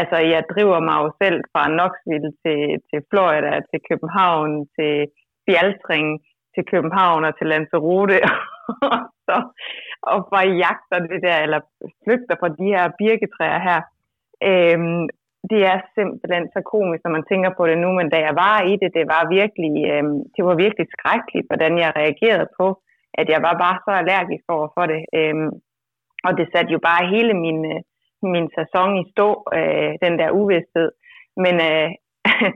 altså 0.00 0.16
jeg 0.34 0.42
driver 0.52 0.78
mig 0.88 0.96
jo 1.02 1.08
selv 1.22 1.38
fra 1.52 1.62
Knoxville 1.74 2.32
til, 2.42 2.60
til 2.88 3.00
Florida, 3.10 3.52
til 3.70 3.80
København, 3.88 4.50
til 4.76 4.94
Fjaltring, 5.44 6.08
til 6.56 6.64
København 6.72 7.24
og 7.28 7.32
til 7.38 7.46
Lanzarote, 7.52 8.18
og 8.90 8.98
så 9.26 9.36
og 10.12 10.18
bare 10.34 10.58
jagter 10.64 10.98
det 11.12 11.20
der, 11.26 11.36
eller 11.44 11.60
flygter 12.04 12.36
fra 12.40 12.48
de 12.58 12.66
her 12.74 12.84
birketræer 12.98 13.60
her. 13.68 13.80
Øhm, 14.50 15.02
det 15.50 15.60
er 15.72 15.78
simpelthen 15.96 16.44
så 16.54 16.60
komisk, 16.74 17.00
når 17.04 17.16
man 17.16 17.28
tænker 17.30 17.50
på 17.58 17.62
det 17.70 17.78
nu, 17.84 17.90
men 17.98 18.08
da 18.14 18.18
jeg 18.28 18.34
var 18.44 18.56
i 18.70 18.72
det, 18.82 18.90
det 18.98 19.04
var 19.14 19.22
virkelig, 19.38 19.74
øhm, 19.92 20.18
det 20.34 20.42
var 20.48 20.54
virkelig 20.64 20.86
skrækkeligt, 20.94 21.48
hvordan 21.50 21.72
jeg 21.82 21.96
reagerede 22.00 22.48
på, 22.58 22.66
at 23.20 23.26
jeg 23.34 23.40
var 23.46 23.54
bare 23.64 23.76
så 23.84 23.90
allergisk 24.00 24.44
over 24.56 24.68
for 24.76 24.84
det. 24.92 25.00
Øhm, 25.18 25.50
og 26.26 26.32
det 26.38 26.46
satte 26.52 26.72
jo 26.76 26.80
bare 26.90 27.10
hele 27.14 27.34
min, 27.44 27.60
øh, 27.72 27.80
min 28.34 28.48
sæson 28.58 28.90
i 29.02 29.04
stå, 29.12 29.28
øh, 29.58 29.92
den 30.04 30.14
der 30.20 30.36
uvidsthed. 30.40 30.90
Men 31.44 31.54
øh, 31.70 31.88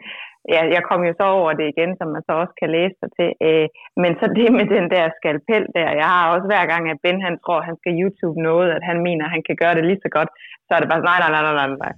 ja, 0.55 0.61
jeg 0.77 0.83
kom 0.89 1.01
jo 1.09 1.13
så 1.21 1.27
over 1.39 1.53
det 1.53 1.67
igen, 1.73 1.93
som 1.99 2.09
man 2.15 2.23
så 2.27 2.33
også 2.43 2.55
kan 2.61 2.71
læse 2.77 2.97
sig 3.01 3.11
til. 3.19 3.31
Øh, 3.47 3.69
men 4.03 4.13
så 4.21 4.25
det 4.39 4.49
med 4.59 4.67
den 4.77 4.87
der 4.95 5.05
skalpel 5.19 5.65
der, 5.77 5.89
jeg 6.03 6.09
har 6.15 6.25
også 6.35 6.47
hver 6.51 6.65
gang, 6.73 6.83
at 6.91 7.03
Ben 7.03 7.21
han 7.27 7.37
tror, 7.45 7.69
han 7.69 7.77
skal 7.81 7.99
YouTube 8.03 8.39
noget, 8.51 8.69
at 8.77 8.83
han 8.91 8.99
mener, 9.07 9.25
at 9.25 9.35
han 9.37 9.43
kan 9.49 9.57
gøre 9.63 9.75
det 9.75 9.85
lige 9.87 10.05
så 10.05 10.11
godt, 10.17 10.31
så 10.67 10.71
er 10.75 10.81
det 10.81 10.89
bare, 10.93 11.07
nej, 11.11 11.19
nej, 11.23 11.31
nej, 11.37 11.55
nej, 11.61 11.69
nej. 11.85 11.95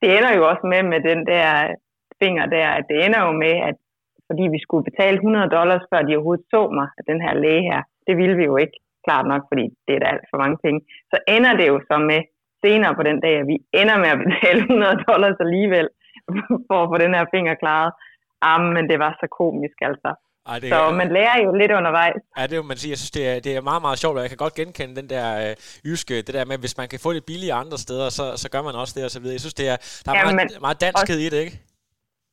Det 0.00 0.08
ender 0.16 0.32
jo 0.38 0.42
også 0.50 0.64
med, 0.72 0.82
med 0.92 1.00
den 1.10 1.20
der 1.32 1.48
finger 2.22 2.44
der, 2.46 2.68
at 2.78 2.84
det 2.90 2.96
ender 3.06 3.20
jo 3.26 3.32
med, 3.44 3.54
at 3.68 3.76
fordi 4.28 4.44
vi 4.54 4.60
skulle 4.64 4.84
betale 4.90 5.16
100 5.16 5.48
dollars, 5.58 5.84
før 5.90 6.00
de 6.02 6.16
overhovedet 6.16 6.46
så 6.52 6.60
mig, 6.78 6.88
at 6.98 7.04
den 7.10 7.20
her 7.24 7.34
læge 7.44 7.62
her, 7.70 7.80
det 8.06 8.14
ville 8.20 8.36
vi 8.40 8.44
jo 8.50 8.56
ikke, 8.56 8.76
klart 9.06 9.26
nok, 9.32 9.42
fordi 9.50 9.64
det 9.86 9.92
er 9.94 10.00
da 10.00 10.06
alt 10.12 10.26
for 10.30 10.38
mange 10.42 10.58
penge. 10.64 10.80
Så 11.10 11.16
ender 11.34 11.52
det 11.60 11.66
jo 11.72 11.78
så 11.90 11.96
med, 12.10 12.20
senere 12.64 12.94
på 12.98 13.02
den 13.08 13.18
dag, 13.24 13.34
at 13.40 13.46
vi 13.52 13.56
ender 13.80 13.96
med 14.02 14.10
at 14.14 14.20
betale 14.24 14.60
100 14.60 15.04
dollars 15.08 15.38
alligevel, 15.46 15.88
for 16.68 16.76
at 16.82 16.88
få 16.92 16.96
den 17.04 17.12
her 17.18 17.24
finger 17.34 17.54
klaret. 17.62 17.92
Ah, 18.50 18.60
men 18.76 18.84
det 18.90 18.98
var 19.04 19.12
så 19.22 19.26
komisk, 19.40 19.78
altså. 19.90 20.10
ej, 20.50 20.58
det, 20.62 20.68
Så 20.74 20.78
man 21.00 21.08
lærer 21.16 21.36
jo 21.44 21.50
lidt 21.60 21.72
undervejs. 21.78 22.20
Ja, 22.38 22.42
det 22.50 22.56
må 22.60 22.64
man 22.72 22.78
sige. 22.80 22.90
Jeg 22.94 23.00
synes, 23.02 23.14
det 23.18 23.24
er, 23.30 23.36
det 23.46 23.52
er 23.56 23.60
meget, 23.70 23.82
meget 23.86 23.98
sjovt, 24.02 24.16
og 24.18 24.22
jeg 24.24 24.30
kan 24.32 24.42
godt 24.44 24.54
genkende 24.60 24.94
den 25.00 25.08
der 25.14 25.26
øh, 25.44 25.52
jyske, 25.88 26.14
det 26.26 26.32
der 26.38 26.44
med, 26.50 26.56
hvis 26.64 26.78
man 26.80 26.88
kan 26.92 27.00
få 27.04 27.10
det 27.16 27.24
billigere 27.30 27.56
andre 27.64 27.78
steder, 27.86 28.08
så, 28.18 28.24
så 28.42 28.46
gør 28.54 28.62
man 28.68 28.74
også 28.82 28.94
det 28.96 29.04
og 29.08 29.12
så 29.14 29.20
videre. 29.20 29.36
Jeg 29.38 29.44
synes, 29.44 29.58
det 29.60 29.66
er, 29.72 29.76
der 30.04 30.10
er 30.12 30.16
Ja, 30.18 30.22
meget, 30.24 30.58
meget 30.66 30.78
danskhed 30.86 31.18
i 31.26 31.28
det, 31.34 31.40
ikke? 31.46 31.56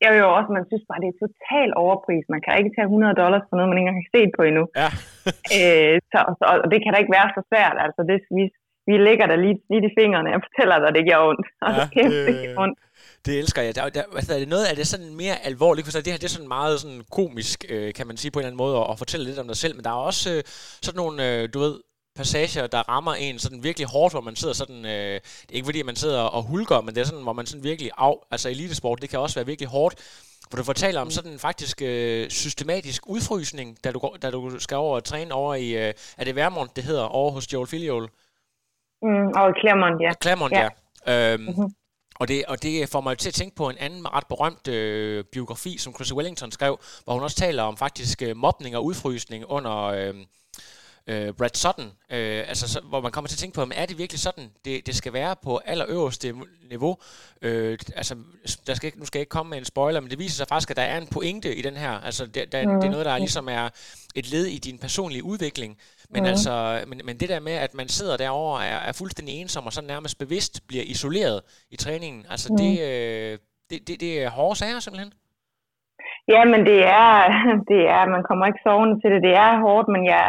Jeg 0.04 0.10
jo 0.22 0.26
også, 0.38 0.50
man 0.58 0.64
synes 0.70 0.84
bare, 0.90 1.00
det 1.04 1.08
er 1.12 1.18
total 1.26 1.68
overpris. 1.84 2.24
Man 2.34 2.42
kan 2.44 2.52
ikke 2.60 2.72
tage 2.76 2.88
100 2.90 3.14
dollars 3.22 3.44
for 3.48 3.54
noget, 3.56 3.68
man 3.70 3.76
ikke 3.78 3.84
engang 3.88 4.02
har 4.04 4.12
set 4.16 4.30
på 4.38 4.42
endnu. 4.50 4.64
Ja. 4.82 4.88
øh, 5.58 5.94
så, 6.12 6.18
så, 6.38 6.44
og 6.64 6.68
det 6.72 6.78
kan 6.82 6.90
da 6.92 6.98
ikke 7.02 7.16
være 7.18 7.28
så 7.36 7.42
svært. 7.50 7.76
Altså, 7.84 8.00
det, 8.10 8.16
vi, 8.36 8.44
vi 8.88 8.94
lægger 9.08 9.26
der 9.30 9.38
lige, 9.44 9.56
lige 9.70 9.86
i 9.90 9.94
fingrene 10.00 10.30
og 10.36 10.40
fortæller 10.46 10.76
dig, 10.82 10.90
det 10.96 11.04
gør 11.10 11.20
ondt. 11.30 11.46
Og 11.66 11.70
Ja, 11.78 11.82
kæft, 11.96 12.14
det- 12.16 12.26
det 12.28 12.36
gør 12.46 12.62
ondt. 12.64 12.78
Det 13.26 13.38
elsker 13.38 13.62
jeg. 13.62 13.74
Der, 13.74 13.88
der, 13.88 14.02
altså, 14.16 14.34
er 14.34 14.38
det 14.38 14.48
noget 14.48 14.64
af 14.66 14.76
det 14.76 14.86
sådan 14.86 15.14
mere 15.14 15.44
alvorligt? 15.44 15.86
For 15.86 15.92
det 15.92 16.06
her 16.06 16.18
det 16.18 16.24
er 16.24 16.28
sådan 16.28 16.48
meget 16.48 16.80
sådan 16.80 17.02
komisk, 17.10 17.64
øh, 17.68 17.94
kan 17.94 18.06
man 18.06 18.16
sige 18.16 18.30
på 18.30 18.38
en 18.38 18.42
eller 18.42 18.48
anden 18.48 18.56
måde, 18.56 18.78
at, 18.78 18.86
at 18.90 18.98
fortælle 18.98 19.26
lidt 19.26 19.38
om 19.38 19.46
dig 19.46 19.56
selv. 19.56 19.76
Men 19.76 19.84
der 19.84 19.90
er 19.90 19.94
også 19.94 20.30
øh, 20.30 20.42
sådan 20.82 20.96
nogle, 20.96 21.28
øh, 21.28 21.48
du 21.54 21.58
ved, 21.58 21.80
passager, 22.16 22.66
der 22.66 22.88
rammer 22.88 23.14
en 23.14 23.38
sådan 23.38 23.62
virkelig 23.62 23.88
hårdt, 23.88 24.14
hvor 24.14 24.20
man 24.20 24.36
sidder 24.36 24.54
sådan, 24.54 24.84
øh, 24.84 25.14
det 25.14 25.50
er 25.50 25.54
ikke 25.54 25.64
fordi, 25.64 25.82
man 25.82 25.96
sidder 25.96 26.20
og 26.20 26.42
hulker, 26.42 26.80
men 26.80 26.94
det 26.94 27.00
er 27.00 27.04
sådan, 27.04 27.22
hvor 27.22 27.32
man 27.32 27.46
sådan 27.46 27.64
virkelig 27.64 27.90
af, 27.98 28.14
altså 28.30 28.50
elitesport, 28.50 29.02
det 29.02 29.10
kan 29.10 29.18
også 29.18 29.34
være 29.34 29.46
virkelig 29.46 29.68
hårdt, 29.68 29.94
hvor 30.50 30.56
du 30.56 30.64
fortæller 30.64 31.00
om 31.00 31.10
sådan 31.10 31.32
en 31.32 31.38
faktisk 31.38 31.82
øh, 31.82 32.28
systematisk 32.28 33.02
udfrysning, 33.06 33.84
da 33.84 33.92
du, 33.92 33.98
går, 33.98 34.16
da 34.22 34.30
du 34.30 34.58
skal 34.58 34.76
over 34.76 34.96
og 34.96 35.04
træne 35.04 35.34
over 35.34 35.54
i, 35.54 35.88
øh, 35.88 35.94
er 36.18 36.24
det 36.24 36.36
Værmont, 36.36 36.76
det 36.76 36.84
hedder, 36.84 37.02
over 37.02 37.30
hos 37.30 37.52
Joel 37.52 37.66
Filiol? 37.68 38.10
Mm, 39.02 39.26
og 39.36 39.50
i 39.50 39.52
Claremont, 39.60 40.00
ja. 40.02 40.12
Claremont, 40.22 40.52
ja. 40.52 40.68
Ja. 41.06 41.32
Øhm, 41.32 41.42
Mhm 41.42 41.74
og, 42.20 42.28
det, 42.28 42.44
og 42.44 42.62
det 42.62 42.88
får 42.88 43.00
mig 43.00 43.18
til 43.18 43.28
at 43.28 43.34
tænke 43.34 43.56
på 43.56 43.68
en 43.68 43.76
anden 43.78 44.14
ret 44.14 44.26
berømt 44.26 44.68
øh, 44.68 45.24
biografi, 45.24 45.78
som 45.78 45.94
Chris 45.94 46.14
Wellington 46.14 46.52
skrev, 46.52 46.78
hvor 47.04 47.12
hun 47.12 47.22
også 47.22 47.36
taler 47.36 47.62
om 47.62 47.76
faktisk 47.76 48.22
øh, 48.22 48.36
mobning 48.36 48.76
og 48.76 48.84
udfrysning 48.84 49.44
under 49.48 49.82
øh, 49.82 50.14
øh, 51.06 51.32
Brad 51.34 51.50
Sutton. 51.54 51.84
Øh, 52.10 52.44
altså, 52.48 52.68
så, 52.68 52.80
hvor 52.80 53.00
man 53.00 53.12
kommer 53.12 53.28
til 53.28 53.34
at 53.34 53.38
tænke 53.38 53.54
på, 53.54 53.64
men 53.64 53.78
er 53.78 53.86
det 53.86 53.98
virkelig 53.98 54.20
sådan, 54.20 54.50
det, 54.64 54.86
det 54.86 54.94
skal 54.94 55.12
være 55.12 55.36
på 55.42 55.60
allerøverste 55.64 56.34
niveau? 56.68 56.96
Øh, 57.42 57.78
altså, 57.96 58.14
der 58.66 58.74
skal 58.74 58.86
ikke, 58.86 58.98
nu 58.98 59.04
skal 59.04 59.18
jeg 59.18 59.22
ikke 59.22 59.30
komme 59.30 59.50
med 59.50 59.58
en 59.58 59.64
spoiler, 59.64 60.00
men 60.00 60.10
det 60.10 60.18
viser 60.18 60.36
sig 60.36 60.46
faktisk, 60.48 60.70
at 60.70 60.76
der 60.76 60.82
er 60.82 60.98
en 60.98 61.06
pointe 61.12 61.56
i 61.56 61.62
den 61.62 61.76
her. 61.76 61.90
Altså, 61.90 62.26
det, 62.26 62.52
der, 62.52 62.58
det 62.80 62.84
er 62.84 62.90
noget, 62.90 63.06
der 63.06 63.18
ligesom 63.18 63.48
er 63.48 63.68
et 64.14 64.30
led 64.32 64.46
i 64.46 64.58
din 64.58 64.78
personlige 64.78 65.24
udvikling. 65.24 65.78
Men, 66.10 66.22
Mhm. 66.22 66.28
altså, 66.28 66.84
men, 66.86 67.00
men 67.04 67.16
det 67.20 67.28
der 67.28 67.40
med, 67.40 67.52
at 67.52 67.74
man 67.74 67.88
sidder 67.88 68.16
derovre 68.16 68.56
og 68.58 68.64
er, 68.64 68.76
er 68.88 68.92
fuldstændig 68.92 69.34
ensom 69.40 69.66
og 69.66 69.72
så 69.72 69.82
nærmest 69.82 70.18
bevidst 70.18 70.66
bliver 70.68 70.84
isoleret 70.86 71.40
i 71.70 71.76
træningen, 71.76 72.26
altså 72.30 72.48
det, 72.58 72.72
øh, 72.80 73.38
det, 73.70 73.88
det, 73.88 74.00
det 74.00 74.22
er 74.22 74.30
hårde 74.30 74.56
sager 74.58 74.80
simpelthen. 74.80 75.12
Ja, 76.34 76.44
men 76.52 76.60
det 76.70 76.80
er, 77.02 77.12
det 77.70 77.80
er, 77.96 78.02
man 78.14 78.22
kommer 78.28 78.44
ikke 78.46 78.64
sovende 78.66 78.96
til 79.00 79.10
det. 79.14 79.20
Det 79.28 79.34
er 79.44 79.60
hårdt, 79.66 79.88
men 79.94 80.02
jeg, 80.14 80.26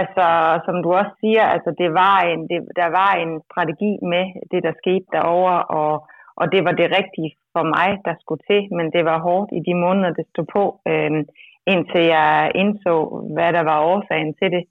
altså, 0.00 0.26
som 0.66 0.76
du 0.82 0.88
også 1.00 1.12
siger, 1.20 1.44
altså, 1.54 1.70
det 1.78 1.90
var 2.02 2.16
en, 2.30 2.40
det, 2.50 2.60
der 2.80 2.88
var 3.00 3.12
en 3.22 3.32
strategi 3.48 3.92
med 4.12 4.24
det, 4.50 4.60
der 4.66 4.80
skete 4.82 5.06
derovre, 5.12 5.58
og, 5.80 5.92
og 6.40 6.52
det 6.52 6.64
var 6.66 6.72
det 6.80 6.88
rigtige 6.98 7.32
for 7.54 7.64
mig, 7.76 7.88
der 8.06 8.14
skulle 8.20 8.42
til, 8.50 8.62
men 8.76 8.86
det 8.94 9.04
var 9.04 9.18
hårdt 9.26 9.50
i 9.58 9.60
de 9.68 9.74
måneder, 9.84 10.10
det 10.18 10.26
stod 10.32 10.46
på, 10.56 10.64
øh, 10.90 11.10
indtil 11.72 12.04
jeg 12.16 12.52
indså, 12.54 12.94
hvad 13.34 13.50
der 13.52 13.64
var 13.70 13.78
årsagen 13.92 14.34
til 14.40 14.50
det. 14.56 14.64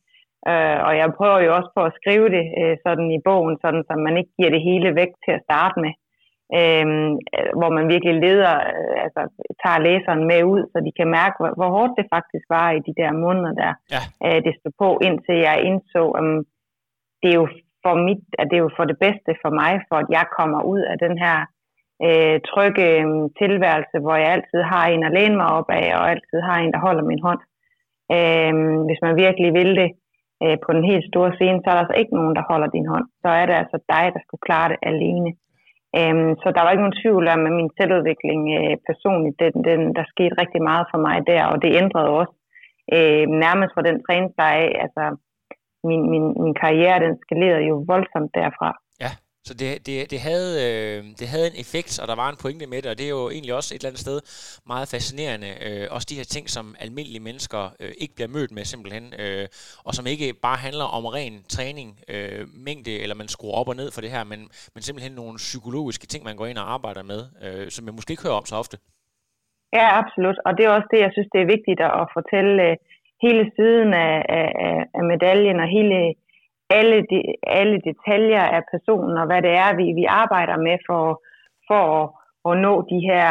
Øh, 0.51 0.77
og 0.87 0.93
jeg 1.01 1.15
prøver 1.17 1.39
jo 1.45 1.55
også 1.57 1.71
på 1.75 1.81
at 1.89 1.95
skrive 1.99 2.29
det 2.37 2.45
øh, 2.61 2.75
sådan 2.85 3.09
i 3.17 3.19
bogen, 3.27 3.57
sådan, 3.61 3.83
så 3.87 3.93
man 4.07 4.17
ikke 4.17 4.33
giver 4.37 4.51
det 4.55 4.67
hele 4.69 4.95
væk 4.95 5.11
til 5.25 5.33
at 5.35 5.43
starte 5.47 5.79
med 5.85 5.93
øh, 6.57 6.85
hvor 7.59 7.69
man 7.77 7.85
virkelig 7.93 8.15
leder, 8.25 8.55
øh, 8.75 8.95
altså 9.05 9.21
tager 9.63 9.85
læseren 9.87 10.23
med 10.31 10.41
ud, 10.53 10.61
så 10.71 10.77
de 10.85 10.91
kan 10.99 11.09
mærke, 11.19 11.35
hvor, 11.39 11.51
hvor 11.59 11.69
hårdt 11.75 11.93
det 11.99 12.07
faktisk 12.15 12.45
var 12.57 12.67
i 12.71 12.79
de 12.87 12.93
der 13.01 13.11
måneder 13.25 13.53
der, 13.63 13.71
ja. 13.95 14.01
øh, 14.25 14.39
det 14.45 14.53
stod 14.59 14.73
på, 14.83 14.89
indtil 15.07 15.37
jeg 15.47 15.57
indså, 15.69 16.03
at 16.19 16.23
um, 16.23 16.45
det 17.21 17.29
er 17.31 17.39
jo 17.41 17.47
for 17.83 17.95
mit, 18.07 18.23
at 18.39 18.45
det 18.49 18.55
er 18.57 18.65
jo 18.67 18.77
for 18.77 18.85
det 18.91 18.97
bedste 19.05 19.31
for 19.43 19.51
mig, 19.61 19.71
for 19.89 19.95
at 20.03 20.09
jeg 20.17 20.25
kommer 20.37 20.59
ud 20.73 20.81
af 20.91 20.97
den 21.05 21.15
her 21.23 21.37
øh, 22.05 22.37
trygge 22.51 22.85
øh, 22.99 23.07
tilværelse, 23.41 23.97
hvor 24.03 24.15
jeg 24.21 24.29
altid 24.35 24.61
har 24.73 24.85
en 24.87 25.03
at 25.07 25.15
læne 25.17 25.35
mig 25.41 25.49
op 25.59 25.69
af, 25.69 25.87
og 25.99 26.03
altid 26.13 26.39
har 26.47 26.57
en, 26.59 26.73
der 26.73 26.85
holder 26.87 27.03
min 27.11 27.25
hånd. 27.27 27.41
Øh, 28.15 28.53
hvis 28.87 29.01
man 29.05 29.15
virkelig 29.25 29.49
vil 29.59 29.71
det 29.81 29.89
øh, 30.43 30.57
på 30.65 30.69
den 30.75 30.83
helt 30.91 31.05
store 31.11 31.31
scene, 31.37 31.59
så 31.61 31.67
er 31.69 31.75
der 31.75 31.83
altså 31.83 31.97
ikke 32.01 32.15
nogen, 32.15 32.35
der 32.35 32.43
holder 32.51 32.69
din 32.75 32.87
hånd. 32.93 33.05
Så 33.23 33.29
er 33.39 33.45
det 33.45 33.55
altså 33.61 33.77
dig, 33.93 34.05
der 34.15 34.21
skal 34.25 34.39
klare 34.47 34.69
det 34.69 34.79
alene. 34.91 35.29
Øhm, 35.99 36.31
så 36.41 36.47
der 36.55 36.61
var 36.61 36.71
ikke 36.71 36.85
nogen 36.85 37.01
tvivl 37.01 37.27
om, 37.35 37.45
at 37.47 37.53
min 37.59 37.71
selvudvikling 37.77 38.41
øh, 38.59 38.75
personligt, 38.89 39.39
den, 39.43 39.53
den, 39.69 39.81
der 39.97 40.05
skete 40.13 40.39
rigtig 40.41 40.61
meget 40.69 40.85
for 40.91 40.99
mig 41.07 41.17
der, 41.27 41.43
og 41.51 41.61
det 41.63 41.79
ændrede 41.81 42.09
også 42.19 42.35
øh, 42.95 43.25
nærmest 43.43 43.71
fra 43.73 43.87
den 43.89 43.97
træningsleje. 44.05 44.67
Altså, 44.83 45.03
min, 45.89 46.01
min, 46.11 46.25
min 46.43 46.55
karriere, 46.63 47.03
den 47.05 47.13
skalerede 47.23 47.67
jo 47.71 47.75
voldsomt 47.91 48.31
derfra. 48.39 48.69
Så 49.47 49.53
det, 49.61 49.69
det, 49.87 49.95
det, 50.13 50.19
havde, 50.29 50.51
øh, 50.65 50.99
det 51.19 51.27
havde 51.33 51.47
en 51.51 51.59
effekt, 51.63 51.93
og 52.01 52.05
der 52.11 52.15
var 52.21 52.29
en 52.29 52.41
pointe 52.43 52.65
med 52.73 52.79
det, 52.81 52.89
og 52.91 52.97
det 52.99 53.05
er 53.05 53.13
jo 53.19 53.25
egentlig 53.35 53.53
også 53.59 53.69
et 53.69 53.79
eller 53.79 53.91
andet 53.91 54.05
sted 54.05 54.17
meget 54.71 54.87
fascinerende. 54.93 55.49
Øh, 55.65 55.85
også 55.95 56.07
de 56.11 56.19
her 56.19 56.27
ting, 56.35 56.45
som 56.55 56.65
almindelige 56.85 57.25
mennesker 57.29 57.61
øh, 57.81 57.91
ikke 58.03 58.15
bliver 58.17 58.31
mødt 58.37 58.51
med 58.57 58.63
simpelthen, 58.73 59.05
øh, 59.23 59.45
og 59.87 59.91
som 59.97 60.05
ikke 60.13 60.27
bare 60.47 60.59
handler 60.67 60.87
om 60.97 61.03
ren 61.17 61.35
træning, 61.55 61.89
øh, 62.13 62.43
mængde, 62.67 62.93
eller 63.03 63.15
man 63.21 63.29
skruer 63.35 63.55
op 63.59 63.69
og 63.71 63.75
ned 63.81 63.89
for 63.95 64.01
det 64.03 64.11
her, 64.15 64.23
men, 64.31 64.39
men 64.73 64.81
simpelthen 64.83 65.13
nogle 65.21 65.35
psykologiske 65.47 66.07
ting, 66.11 66.21
man 66.29 66.37
går 66.39 66.47
ind 66.51 66.59
og 66.63 66.67
arbejder 66.75 67.03
med, 67.11 67.21
øh, 67.45 67.65
som 67.73 67.81
man 67.85 67.95
måske 67.97 68.11
ikke 68.13 68.25
hører 68.27 68.41
om 68.41 68.47
så 68.51 68.55
ofte. 68.63 68.77
Ja, 69.77 69.85
absolut. 70.01 70.37
Og 70.45 70.51
det 70.57 70.63
er 70.65 70.71
også 70.77 70.89
det, 70.93 70.99
jeg 71.05 71.11
synes, 71.13 71.29
det 71.33 71.41
er 71.41 71.53
vigtigt 71.55 71.79
at 72.01 72.07
fortælle 72.17 72.53
øh, 72.67 72.75
hele 73.25 73.43
siden 73.57 73.89
af, 74.07 74.15
af, 74.39 74.47
af 74.97 75.03
medaljen 75.13 75.59
og 75.63 75.67
hele 75.77 75.97
alle, 76.69 76.97
de, 77.11 77.19
alle 77.59 77.77
detaljer 77.89 78.43
af 78.57 78.61
personen 78.73 79.17
og 79.17 79.25
hvad 79.25 79.41
det 79.41 79.53
er, 79.63 79.75
vi, 79.75 79.85
vi 79.99 80.05
arbejder 80.05 80.57
med 80.57 80.77
for, 80.87 81.23
for 81.67 81.81
at, 81.99 82.05
at 82.49 82.61
nå 82.65 82.73
de 82.91 82.99
her 83.09 83.23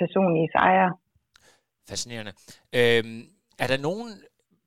personlige 0.00 0.48
sejre. 0.52 0.92
Fascinerende. 1.88 2.32
Øhm, 2.78 3.22
er 3.58 3.66
der 3.66 3.78
nogen 3.78 4.10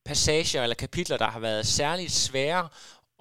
passager 0.06 0.64
eller 0.64 0.76
kapitler, 0.76 1.18
der 1.18 1.26
har 1.26 1.40
været 1.40 1.66
særligt 1.66 2.12
svære 2.12 2.64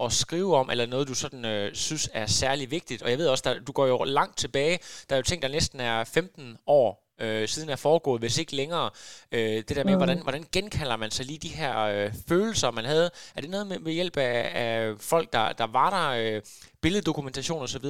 at 0.04 0.12
skrive 0.12 0.56
om, 0.56 0.70
eller 0.70 0.86
noget, 0.86 1.08
du 1.08 1.14
sådan 1.14 1.44
øh, 1.44 1.74
synes 1.74 2.10
er 2.14 2.26
særlig 2.26 2.70
vigtigt? 2.70 3.02
Og 3.02 3.10
jeg 3.10 3.18
ved 3.18 3.28
også, 3.28 3.44
der, 3.46 3.60
du 3.60 3.72
går 3.72 3.86
jo 3.86 4.04
langt 4.04 4.36
tilbage. 4.36 4.78
Der 5.08 5.14
er 5.14 5.18
jo 5.18 5.22
ting, 5.22 5.42
der 5.42 5.48
næsten 5.48 5.80
er 5.80 6.04
15 6.04 6.58
år 6.66 7.07
øh, 7.24 7.44
siden 7.52 7.70
er 7.74 7.80
foregået, 7.86 8.22
hvis 8.22 8.40
ikke 8.42 8.54
længere. 8.60 8.88
Øh, 9.36 9.58
det 9.66 9.74
der 9.76 9.84
med, 9.88 9.94
mm. 9.94 10.00
hvordan, 10.02 10.18
hvordan 10.26 10.44
genkalder 10.56 10.96
man 11.02 11.10
så 11.16 11.22
lige 11.28 11.44
de 11.46 11.58
her 11.60 11.74
øh, 11.92 12.08
følelser, 12.30 12.76
man 12.78 12.86
havde? 12.92 13.08
Er 13.36 13.40
det 13.42 13.50
noget 13.54 13.66
med, 13.70 13.78
med 13.86 13.92
hjælp 13.98 14.16
af, 14.28 14.38
af 14.64 14.74
folk, 15.12 15.26
der, 15.36 15.44
der 15.60 15.68
var 15.78 15.88
der, 15.96 16.06
øh, 16.20 16.38
billeddokumentation 16.82 17.62
osv.? 17.66 17.88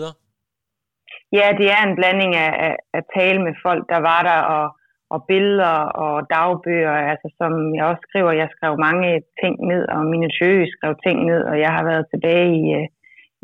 Ja, 1.38 1.46
det 1.60 1.68
er 1.76 1.80
en 1.88 1.96
blanding 1.98 2.32
af, 2.44 2.52
af, 2.66 2.74
af 2.96 3.02
tale 3.16 3.40
med 3.46 3.54
folk, 3.66 3.82
der 3.92 4.00
var 4.10 4.20
der, 4.30 4.40
og, 4.56 4.66
og 5.14 5.18
billeder 5.30 5.76
og 6.04 6.14
dagbøger, 6.34 6.96
altså 7.12 7.28
som 7.40 7.52
jeg 7.76 7.84
også 7.90 8.02
skriver, 8.08 8.40
jeg 8.42 8.48
skrev 8.54 8.72
mange 8.88 9.08
ting 9.42 9.54
ned, 9.70 9.82
og 9.94 10.00
minutiøst 10.14 10.72
skrev 10.76 10.92
ting 11.06 11.16
ned, 11.30 11.42
og 11.50 11.56
jeg 11.64 11.70
har 11.76 11.84
været 11.90 12.06
tilbage 12.12 12.48
i, 12.62 12.64
øh, 12.78 12.86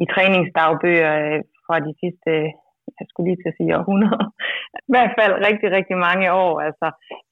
i 0.02 0.04
træningsdagbøger 0.14 1.12
øh, 1.24 1.40
fra 1.66 1.76
de 1.86 1.92
sidste 2.00 2.32
jeg 3.00 3.06
skulle 3.08 3.26
lige 3.28 3.40
til 3.40 3.52
at 3.52 3.58
sige 3.58 3.76
århundrede, 3.78 4.26
i 4.88 4.90
hvert 4.94 5.12
fald 5.18 5.34
rigtig, 5.48 5.68
rigtig 5.78 5.96
mange 6.08 6.26
år. 6.44 6.54
Altså. 6.68 6.86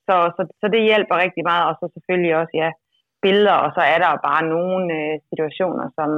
Så, 0.06 0.14
så, 0.36 0.42
så 0.60 0.66
det 0.74 0.88
hjælper 0.90 1.22
rigtig 1.24 1.44
meget, 1.50 1.64
og 1.70 1.74
så 1.80 1.84
selvfølgelig 1.94 2.34
også, 2.40 2.54
ja, 2.62 2.70
billeder, 3.24 3.56
og 3.64 3.70
så 3.76 3.82
er 3.92 3.98
der 4.04 4.24
bare 4.28 4.42
nogle 4.56 4.84
øh, 4.98 5.14
situationer, 5.30 5.86
som, 5.98 6.10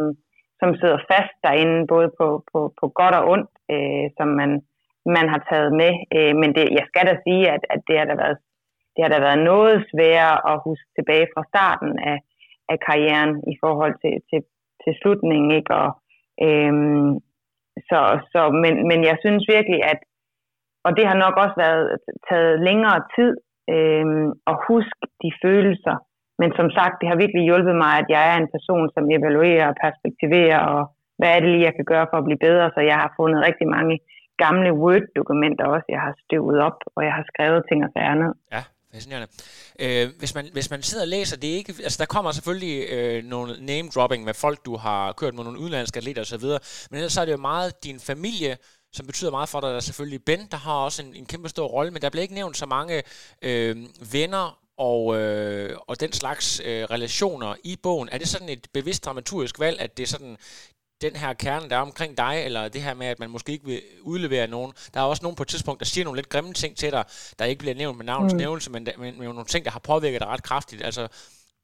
som 0.60 0.68
sidder 0.80 0.98
fast 1.10 1.34
derinde, 1.44 1.78
både 1.94 2.08
på, 2.18 2.26
på, 2.50 2.58
på 2.80 2.84
godt 2.98 3.14
og 3.20 3.24
ondt, 3.32 3.50
øh, 3.74 4.06
som 4.18 4.28
man, 4.40 4.50
man 5.16 5.26
har 5.32 5.40
taget 5.50 5.72
med. 5.82 5.92
Øh, 6.16 6.34
men 6.40 6.50
det, 6.56 6.64
jeg 6.78 6.84
skal 6.90 7.04
da 7.10 7.14
sige, 7.26 7.44
at, 7.54 7.62
at 7.74 7.80
det 7.88 7.96
har 8.00 8.08
da 8.12 8.16
været 8.24 8.38
det 8.94 9.00
har 9.04 9.10
da 9.12 9.20
været 9.28 9.42
noget 9.52 9.86
sværere 9.90 10.36
at 10.52 10.62
huske 10.66 10.88
tilbage 10.96 11.26
fra 11.34 11.42
starten 11.52 11.92
af, 12.10 12.18
af 12.72 12.78
karrieren 12.86 13.32
i 13.52 13.54
forhold 13.62 13.94
til, 14.02 14.14
til, 14.28 14.40
til 14.82 14.92
slutningen, 15.00 15.50
ikke? 15.58 15.74
Og, 15.82 15.90
øhm, 16.46 17.10
så, 17.90 18.00
så, 18.32 18.40
men, 18.62 18.74
men 18.90 18.98
jeg 19.10 19.16
synes 19.24 19.44
virkelig, 19.56 19.80
at, 19.92 20.00
og 20.86 20.90
det 20.96 21.04
har 21.10 21.16
nok 21.24 21.34
også 21.44 21.56
været 21.64 21.84
taget 22.28 22.54
længere 22.68 23.00
tid 23.16 23.32
øh, 23.74 24.06
at 24.50 24.56
huske 24.68 25.04
de 25.22 25.30
følelser, 25.44 25.96
men 26.40 26.50
som 26.58 26.68
sagt, 26.78 26.94
det 27.00 27.08
har 27.08 27.22
virkelig 27.22 27.44
hjulpet 27.44 27.76
mig, 27.84 27.92
at 28.02 28.08
jeg 28.14 28.22
er 28.32 28.36
en 28.38 28.52
person, 28.56 28.86
som 28.94 29.10
evaluerer 29.16 29.66
og 29.70 29.76
perspektiverer, 29.84 30.60
og 30.74 30.82
hvad 31.18 31.30
er 31.32 31.40
det 31.40 31.50
lige, 31.50 31.68
jeg 31.68 31.74
kan 31.76 31.90
gøre 31.92 32.06
for 32.10 32.16
at 32.18 32.26
blive 32.28 32.44
bedre, 32.48 32.66
så 32.74 32.80
jeg 32.90 32.96
har 33.02 33.10
fundet 33.18 33.46
rigtig 33.48 33.68
mange 33.76 33.96
gamle 34.44 34.70
Word-dokumenter 34.82 35.64
også, 35.74 35.88
jeg 35.88 36.00
har 36.06 36.14
støvet 36.24 36.58
op, 36.68 36.78
og 36.96 37.00
jeg 37.08 37.14
har 37.18 37.24
skrevet 37.32 37.62
ting 37.68 37.84
og 37.86 37.90
sager 37.94 38.14
ned. 38.22 38.32
Ja, 38.54 38.62
Fascinerende. 38.94 39.28
Øh, 39.78 40.10
hvis, 40.18 40.34
man, 40.34 40.48
hvis 40.52 40.70
man 40.70 40.82
sidder 40.82 41.04
og 41.04 41.08
læser, 41.08 41.36
det 41.36 41.50
er 41.50 41.54
ikke, 41.54 41.74
altså 41.82 41.98
der 41.98 42.04
kommer 42.06 42.32
selvfølgelig 42.32 42.88
øh, 42.88 43.24
nogle 43.24 43.66
name-dropping 43.66 44.24
med 44.24 44.34
folk, 44.34 44.64
du 44.64 44.76
har 44.76 45.12
kørt 45.12 45.34
med 45.34 45.44
nogle 45.44 45.58
udenlandske 45.58 45.96
atleter 45.96 46.22
osv., 46.22 46.44
men 46.90 46.98
ellers 46.98 47.12
så 47.12 47.20
er 47.20 47.24
det 47.24 47.32
jo 47.32 47.36
meget 47.36 47.84
din 47.84 48.00
familie, 48.00 48.56
som 48.92 49.06
betyder 49.06 49.30
meget 49.30 49.48
for 49.48 49.60
dig. 49.60 49.70
Der 49.70 49.76
er 49.76 49.80
selvfølgelig 49.80 50.24
Ben, 50.24 50.48
der 50.50 50.56
har 50.56 50.74
også 50.74 51.02
en, 51.02 51.14
en 51.14 51.26
kæmpe 51.26 51.48
stor 51.48 51.66
rolle, 51.66 51.90
men 51.90 52.02
der 52.02 52.10
bliver 52.10 52.22
ikke 52.22 52.34
nævnt 52.34 52.56
så 52.56 52.66
mange 52.66 53.02
øh, 53.42 53.76
venner 54.12 54.58
og, 54.78 55.16
øh, 55.16 55.76
og 55.86 56.00
den 56.00 56.12
slags 56.12 56.60
øh, 56.64 56.84
relationer 56.84 57.54
i 57.64 57.76
bogen. 57.82 58.08
Er 58.12 58.18
det 58.18 58.28
sådan 58.28 58.48
et 58.48 58.66
bevidst 58.72 59.04
dramaturgisk 59.04 59.58
valg, 59.58 59.80
at 59.80 59.96
det 59.96 60.02
er 60.02 60.06
sådan 60.06 60.36
den 61.02 61.14
her 61.22 61.32
kerne, 61.44 61.68
der 61.70 61.76
er 61.76 61.80
omkring 61.90 62.12
dig, 62.24 62.34
eller 62.46 62.62
det 62.74 62.80
her 62.86 62.94
med, 62.94 63.06
at 63.06 63.18
man 63.22 63.30
måske 63.30 63.52
ikke 63.52 63.66
vil 63.66 63.80
udlevere 64.12 64.46
nogen. 64.46 64.72
Der 64.92 64.98
er 65.00 65.04
også 65.04 65.24
nogen 65.24 65.36
på 65.36 65.42
et 65.42 65.48
tidspunkt, 65.48 65.80
der 65.80 65.86
siger 65.86 66.04
nogle 66.04 66.18
lidt 66.18 66.32
grimme 66.34 66.52
ting 66.52 66.76
til 66.76 66.90
dig, 66.96 67.04
der 67.38 67.44
ikke 67.44 67.62
bliver 67.64 67.78
nævnt 67.82 67.96
med 67.98 68.06
navns 68.12 68.32
mm. 68.34 68.38
nævnelse, 68.44 68.72
men, 68.72 68.82
men, 68.98 69.10
men 69.18 69.26
nogle 69.28 69.52
ting, 69.52 69.64
der 69.64 69.70
har 69.76 69.84
påvirket 69.92 70.20
dig 70.20 70.28
ret 70.34 70.48
kraftigt. 70.50 70.80
Altså, 70.88 71.02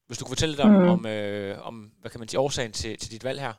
hvis 0.07 0.19
du 0.19 0.23
kunne 0.25 0.37
fortælle 0.37 0.55
lidt 0.55 0.67
om, 0.69 0.73
mm. 0.83 0.95
om, 0.95 1.01
øh, 1.15 1.69
om 1.69 1.75
hvad 2.01 2.11
kan 2.11 2.21
man 2.21 2.29
sige, 2.29 2.41
årsagen 2.47 2.73
til, 2.81 2.93
til 3.01 3.11
dit 3.15 3.25
valg 3.29 3.41
her? 3.47 3.55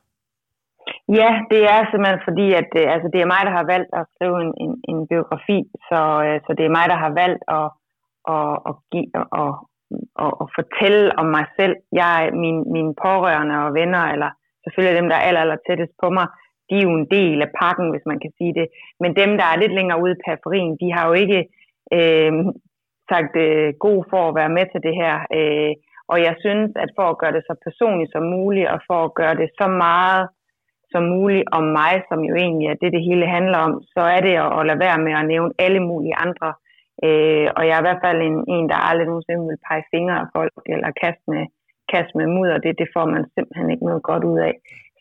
Ja, 1.19 1.31
det 1.51 1.61
er 1.73 1.79
simpelthen 1.83 2.21
fordi, 2.27 2.47
at 2.61 2.71
øh, 2.81 2.85
altså, 2.93 3.07
det 3.13 3.19
er 3.21 3.31
mig, 3.33 3.41
der 3.47 3.53
har 3.59 3.65
valgt 3.73 3.91
at 3.99 4.03
skrive 4.13 4.37
en, 4.45 4.51
en, 4.63 4.73
en 4.91 4.99
biografi, 5.11 5.59
så, 5.89 6.01
øh, 6.25 6.37
så 6.45 6.51
det 6.57 6.65
er 6.65 6.75
mig, 6.77 6.85
der 6.93 6.99
har 7.05 7.11
valgt 7.21 7.43
at, 7.59 7.67
at, 8.35 8.53
at, 8.69 8.73
give, 8.91 9.09
at, 9.43 9.53
at, 10.25 10.31
at 10.41 10.47
fortælle 10.57 11.05
om 11.21 11.27
mig 11.37 11.45
selv. 11.59 11.75
Jeg, 12.01 12.15
min, 12.43 12.57
mine 12.75 12.93
pårørende 13.05 13.55
og 13.65 13.73
venner, 13.79 14.03
eller 14.13 14.31
selvfølgelig 14.63 15.00
dem, 15.00 15.10
der 15.10 15.15
er 15.18 15.25
aller, 15.27 15.41
aller 15.41 15.60
tættest 15.68 15.94
på 16.03 16.08
mig, 16.18 16.27
de 16.68 16.75
er 16.77 16.86
jo 16.88 16.94
en 17.01 17.08
del 17.18 17.38
af 17.46 17.53
pakken, 17.62 17.88
hvis 17.91 18.06
man 18.12 18.20
kan 18.24 18.32
sige 18.38 18.53
det. 18.60 18.68
Men 19.01 19.12
dem, 19.22 19.32
der 19.39 19.46
er 19.50 19.62
lidt 19.62 19.74
længere 19.80 20.01
ude 20.03 20.15
i 20.15 20.24
periferien, 20.25 20.74
de 20.82 20.88
har 20.96 21.03
jo 21.10 21.13
ikke 21.24 21.39
øh, 21.98 22.34
sagt 23.12 23.34
øh, 23.46 23.70
god 23.86 24.00
for 24.12 24.22
at 24.30 24.36
være 24.39 24.56
med 24.58 24.65
til 24.72 24.82
det 24.88 24.96
her. 25.01 25.15
Øh, 25.38 25.74
og 26.12 26.18
jeg 26.27 26.36
synes, 26.44 26.72
at 26.84 26.89
for 26.98 27.08
at 27.10 27.20
gøre 27.22 27.34
det 27.38 27.44
så 27.50 27.53
personligt 27.68 28.12
som 28.12 28.24
muligt, 28.38 28.68
og 28.74 28.80
for 28.89 29.00
at 29.03 29.13
gøre 29.20 29.36
det 29.41 29.50
så 29.62 29.68
meget 29.88 30.24
som 30.94 31.03
muligt 31.15 31.46
om 31.58 31.63
mig, 31.80 31.94
som 32.10 32.20
jo 32.30 32.34
egentlig 32.36 32.68
er 32.68 32.77
det, 32.82 32.91
det 32.96 33.08
hele 33.10 33.25
handler 33.38 33.60
om, 33.68 33.74
så 33.94 34.01
er 34.15 34.22
det 34.27 34.36
at, 34.46 34.50
at 34.60 34.65
lade 34.68 34.84
være 34.86 35.00
med 35.08 35.13
at 35.20 35.27
nævne 35.34 35.51
alle 35.65 35.82
mulige 35.89 36.20
andre. 36.25 36.50
Øh, 37.06 37.48
og 37.58 37.62
jeg 37.68 37.74
er 37.75 37.82
i 37.84 37.88
hvert 37.88 38.03
fald 38.06 38.20
en, 38.22 38.38
en 38.56 38.65
der 38.72 38.88
aldrig 38.89 39.08
nogensinde 39.08 39.44
vil 39.50 39.63
pege 39.68 39.84
fingre 39.94 40.18
af 40.24 40.27
folk, 40.36 40.53
eller 40.74 41.00
kaste 41.01 41.25
med, 41.34 41.44
kaste 41.93 42.17
med 42.19 42.27
mudder, 42.36 42.57
det, 42.65 42.79
det 42.81 42.88
får 42.95 43.05
man 43.13 43.24
simpelthen 43.36 43.69
ikke 43.74 43.88
noget 43.89 44.03
godt 44.10 44.24
ud 44.31 44.39
af. 44.50 44.55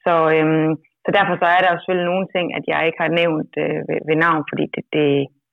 Så, 0.04 0.14
øhm, 0.36 0.72
så 1.04 1.10
derfor 1.18 1.34
så 1.42 1.46
er 1.56 1.60
der 1.62 1.70
jo 1.70 1.78
selvfølgelig 1.78 2.10
nogle 2.12 2.28
ting, 2.34 2.46
at 2.58 2.64
jeg 2.72 2.80
ikke 2.86 3.02
har 3.04 3.12
nævnt 3.20 3.52
øh, 3.64 3.80
ved, 3.88 4.00
ved 4.08 4.16
navn, 4.26 4.42
fordi 4.50 4.64
det, 4.74 4.84
det, 4.94 5.06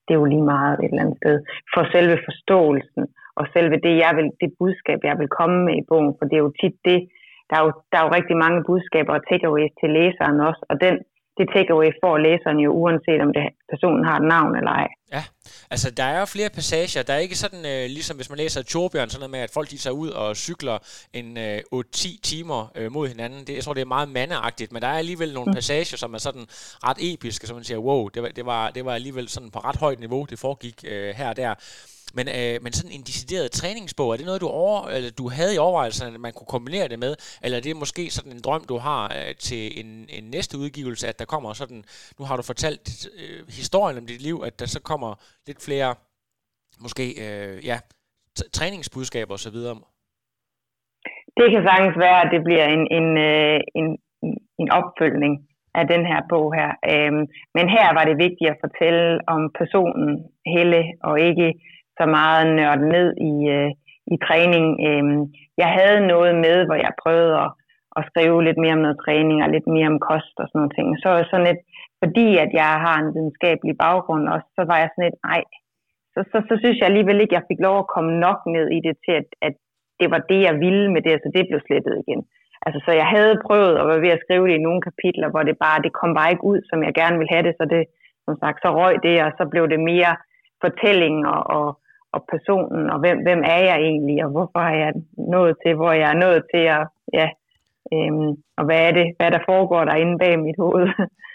det 0.05 0.11
er 0.13 0.21
jo 0.21 0.31
lige 0.33 0.51
meget 0.55 0.73
et 0.75 0.91
eller 0.91 1.03
andet 1.03 1.19
sted. 1.21 1.35
For 1.73 1.83
selve 1.95 2.17
forståelsen, 2.27 3.03
og 3.39 3.45
selve 3.55 3.75
det, 3.85 3.93
jeg 4.03 4.11
vil, 4.17 4.27
det 4.41 4.49
budskab, 4.59 4.99
jeg 5.09 5.17
vil 5.21 5.35
komme 5.39 5.57
med 5.67 5.75
i 5.81 5.87
bogen, 5.89 6.13
for 6.17 6.25
det 6.25 6.35
er 6.35 6.45
jo 6.47 6.57
tit 6.61 6.75
det, 6.89 6.99
der 7.49 7.55
er 7.59 7.63
jo, 7.65 7.71
der 7.91 7.97
er 7.97 8.05
jo 8.05 8.15
rigtig 8.17 8.37
mange 8.43 8.59
budskaber 8.69 9.13
og 9.17 9.23
takeaways 9.29 9.73
til 9.81 9.89
læseren 9.97 10.37
også, 10.49 10.61
og 10.69 10.75
den, 10.83 10.95
det 11.37 11.45
takeaway 11.55 11.89
får 12.03 12.15
læseren 12.27 12.59
jo, 12.65 12.69
uanset 12.81 13.21
om 13.25 13.31
det, 13.37 13.43
personen 13.71 14.03
har 14.09 14.17
et 14.19 14.27
navn 14.35 14.53
eller 14.59 14.73
ej. 14.81 14.87
Ja, 15.15 15.21
Altså, 15.69 15.89
der 15.89 16.03
er 16.03 16.25
flere 16.25 16.49
passager. 16.49 17.03
Der 17.03 17.13
er 17.13 17.17
ikke 17.17 17.35
sådan, 17.35 17.65
øh, 17.65 17.89
ligesom 17.89 18.15
hvis 18.15 18.29
man 18.29 18.37
læser 18.37 18.61
Torbjørn, 18.61 19.09
sådan 19.09 19.19
noget 19.19 19.31
med, 19.31 19.39
at 19.39 19.51
folk 19.51 19.71
de 19.71 19.77
tager 19.77 19.93
ud 19.93 20.09
og 20.09 20.37
cykler 20.37 20.77
en 21.13 21.37
øh, 21.37 21.61
8-10 21.75 22.19
timer 22.23 22.71
øh, 22.75 22.91
mod 22.91 23.07
hinanden. 23.07 23.47
Det, 23.47 23.55
jeg 23.55 23.63
tror, 23.63 23.73
det 23.73 23.81
er 23.81 23.85
meget 23.85 24.09
mandeagtigt, 24.09 24.71
men 24.71 24.81
der 24.81 24.87
er 24.87 24.97
alligevel 24.97 25.33
nogle 25.33 25.49
mm. 25.49 25.55
passager, 25.55 25.97
som 25.97 26.13
er 26.13 26.17
sådan 26.17 26.45
ret 26.83 26.97
episke, 26.99 27.47
som 27.47 27.55
man 27.55 27.63
siger, 27.63 27.77
wow, 27.77 28.07
det 28.07 28.23
var, 28.23 28.29
det 28.29 28.45
var, 28.45 28.69
det 28.69 28.85
var 28.85 28.93
alligevel 28.93 29.29
sådan 29.29 29.51
på 29.51 29.59
ret 29.59 29.75
højt 29.75 29.99
niveau, 29.99 30.25
det 30.29 30.39
foregik 30.39 30.83
øh, 30.87 31.15
her 31.15 31.29
og 31.29 31.35
der. 31.35 31.55
Men, 32.15 32.27
øh, 32.27 32.55
men 32.63 32.71
sådan 32.73 32.95
en 32.95 33.01
decideret 33.01 33.51
træningsbog, 33.51 34.11
er 34.11 34.17
det 34.17 34.25
noget, 34.25 34.41
du, 34.41 34.47
over, 34.47 34.87
eller 34.95 35.11
du 35.11 35.29
havde 35.29 35.55
i 35.55 35.57
overvejelsen, 35.57 36.13
at 36.13 36.19
man 36.19 36.33
kunne 36.33 36.53
kombinere 36.55 36.87
det 36.87 36.99
med? 36.99 37.13
Eller 37.43 37.57
er 37.57 37.61
det 37.61 37.75
måske 37.83 38.03
sådan 38.09 38.31
en 38.31 38.41
drøm, 38.45 38.63
du 38.69 38.77
har 38.77 39.03
øh, 39.17 39.35
til 39.35 39.63
en, 39.81 39.89
en 40.17 40.23
næste 40.35 40.57
udgivelse, 40.57 41.07
at 41.07 41.19
der 41.19 41.25
kommer 41.25 41.53
sådan, 41.53 41.83
nu 42.19 42.25
har 42.25 42.35
du 42.37 42.43
fortalt 42.51 42.85
øh, 43.21 43.39
historien 43.59 43.97
om 43.97 44.05
dit 44.05 44.21
liv, 44.21 44.37
at 44.47 44.59
der 44.59 44.65
så 44.65 44.81
kommer 44.91 45.11
lidt 45.47 45.61
flere, 45.67 45.95
måske, 46.81 47.05
øh, 47.25 47.65
ja, 47.65 47.77
træningsbudskaber 48.57 49.33
osv.? 49.33 49.59
Det 51.39 51.47
kan 51.53 51.63
sagtens 51.69 51.97
være, 52.05 52.19
at 52.25 52.29
det 52.33 52.41
bliver 52.47 52.65
en, 52.75 52.83
en, 52.97 53.07
øh, 53.29 53.59
en, 53.79 53.87
en 54.61 54.69
opfølgning 54.79 55.33
af 55.79 55.85
den 55.93 56.03
her 56.11 56.21
bog 56.31 56.47
her. 56.59 56.69
Øhm, 56.91 57.23
men 57.55 57.65
her 57.75 57.87
var 57.97 58.05
det 58.09 58.23
vigtigt 58.25 58.51
at 58.51 58.61
fortælle 58.65 59.05
om 59.33 59.41
personen 59.59 60.09
Helle, 60.53 60.81
og 61.03 61.15
ikke 61.29 61.47
så 61.99 62.05
meget 62.19 62.43
nørdet 62.57 62.87
ned 62.95 63.07
i, 63.31 63.33
øh, 63.55 63.71
i 64.13 64.15
træning. 64.27 64.65
Øhm, 64.87 65.21
jeg 65.61 65.69
havde 65.77 66.07
noget 66.13 66.33
med, 66.45 66.57
hvor 66.65 66.77
jeg 66.85 66.99
prøvede 67.03 67.35
at, 67.43 67.49
at 67.97 68.07
skrive 68.09 68.37
lidt 68.47 68.59
mere 68.63 68.77
om 68.77 68.83
noget 68.85 69.01
træning 69.05 69.37
og 69.43 69.49
lidt 69.55 69.67
mere 69.75 69.91
om 69.93 69.99
kost 70.09 70.35
og 70.41 70.45
sådan 70.47 70.59
noget 70.59 70.75
ting. 70.77 70.87
Så 71.03 71.09
sådan 71.29 71.47
lidt, 71.49 71.61
fordi 72.01 72.27
at 72.43 72.51
jeg 72.61 72.71
har 72.85 72.97
en 72.99 73.13
videnskabelig 73.15 73.75
baggrund 73.85 74.23
også, 74.35 74.47
så 74.57 74.63
var 74.69 74.77
jeg 74.81 74.89
sådan 74.89 75.07
lidt, 75.07 75.19
nej, 75.29 75.41
så, 76.13 76.19
så, 76.31 76.37
så 76.49 76.53
synes 76.61 76.77
jeg 76.77 76.87
alligevel 76.89 77.19
ikke, 77.21 77.33
at 77.35 77.39
jeg 77.39 77.49
fik 77.49 77.61
lov 77.67 77.77
at 77.79 77.91
komme 77.95 78.11
nok 78.25 78.39
ned 78.55 78.67
i 78.77 78.79
det 78.87 78.95
til, 79.05 79.15
at, 79.21 79.29
at 79.47 79.53
det 79.99 80.07
var 80.13 80.21
det, 80.31 80.39
jeg 80.47 80.55
ville 80.63 80.85
med 80.95 81.01
det, 81.07 81.15
så 81.23 81.27
det 81.35 81.43
blev 81.49 81.59
slettet 81.67 81.95
igen. 82.03 82.21
Altså, 82.65 82.79
så 82.85 82.91
jeg 83.01 83.07
havde 83.15 83.43
prøvet 83.47 83.73
at 83.77 83.87
være 83.89 84.03
ved 84.05 84.15
at 84.15 84.23
skrive 84.23 84.47
det 84.47 84.55
i 84.55 84.65
nogle 84.67 84.81
kapitler, 84.87 85.29
hvor 85.29 85.43
det 85.49 85.57
bare, 85.65 85.83
det 85.85 85.93
kom 85.99 86.11
bare 86.19 86.31
ikke 86.31 86.49
ud, 86.51 86.59
som 86.69 86.79
jeg 86.87 86.93
gerne 87.01 87.17
ville 87.17 87.33
have 87.35 87.45
det, 87.47 87.55
så 87.59 87.65
det, 87.75 87.83
som 88.25 88.35
sagt, 88.41 88.57
så 88.61 88.69
røg 88.79 88.95
det, 89.07 89.15
og 89.25 89.31
så 89.37 89.43
blev 89.53 89.63
det 89.73 89.79
mere 89.91 90.13
fortælling 90.63 91.17
og, 91.33 91.41
og, 91.57 91.67
og 92.15 92.21
personen, 92.33 92.89
og 92.93 92.99
hvem, 92.99 93.17
hvem 93.27 93.41
er 93.55 93.61
jeg 93.69 93.77
egentlig, 93.89 94.17
og 94.25 94.31
hvorfor 94.31 94.59
er 94.59 94.75
jeg 94.83 94.93
nået 95.35 95.55
til, 95.63 95.75
hvor 95.75 95.91
jeg 95.91 96.09
er 96.13 96.19
nået 96.25 96.43
til, 96.53 96.63
og 96.77 96.85
ja, 97.19 97.27
øhm, 97.93 98.29
og 98.57 98.63
hvad 98.65 98.79
er 98.87 98.91
det, 98.99 99.07
hvad 99.17 99.31
der 99.31 99.41
foregår 99.49 99.85
der 99.85 99.95
inde 99.95 100.17
bag 100.17 100.39
mit 100.39 100.59
hoved, 100.59 100.85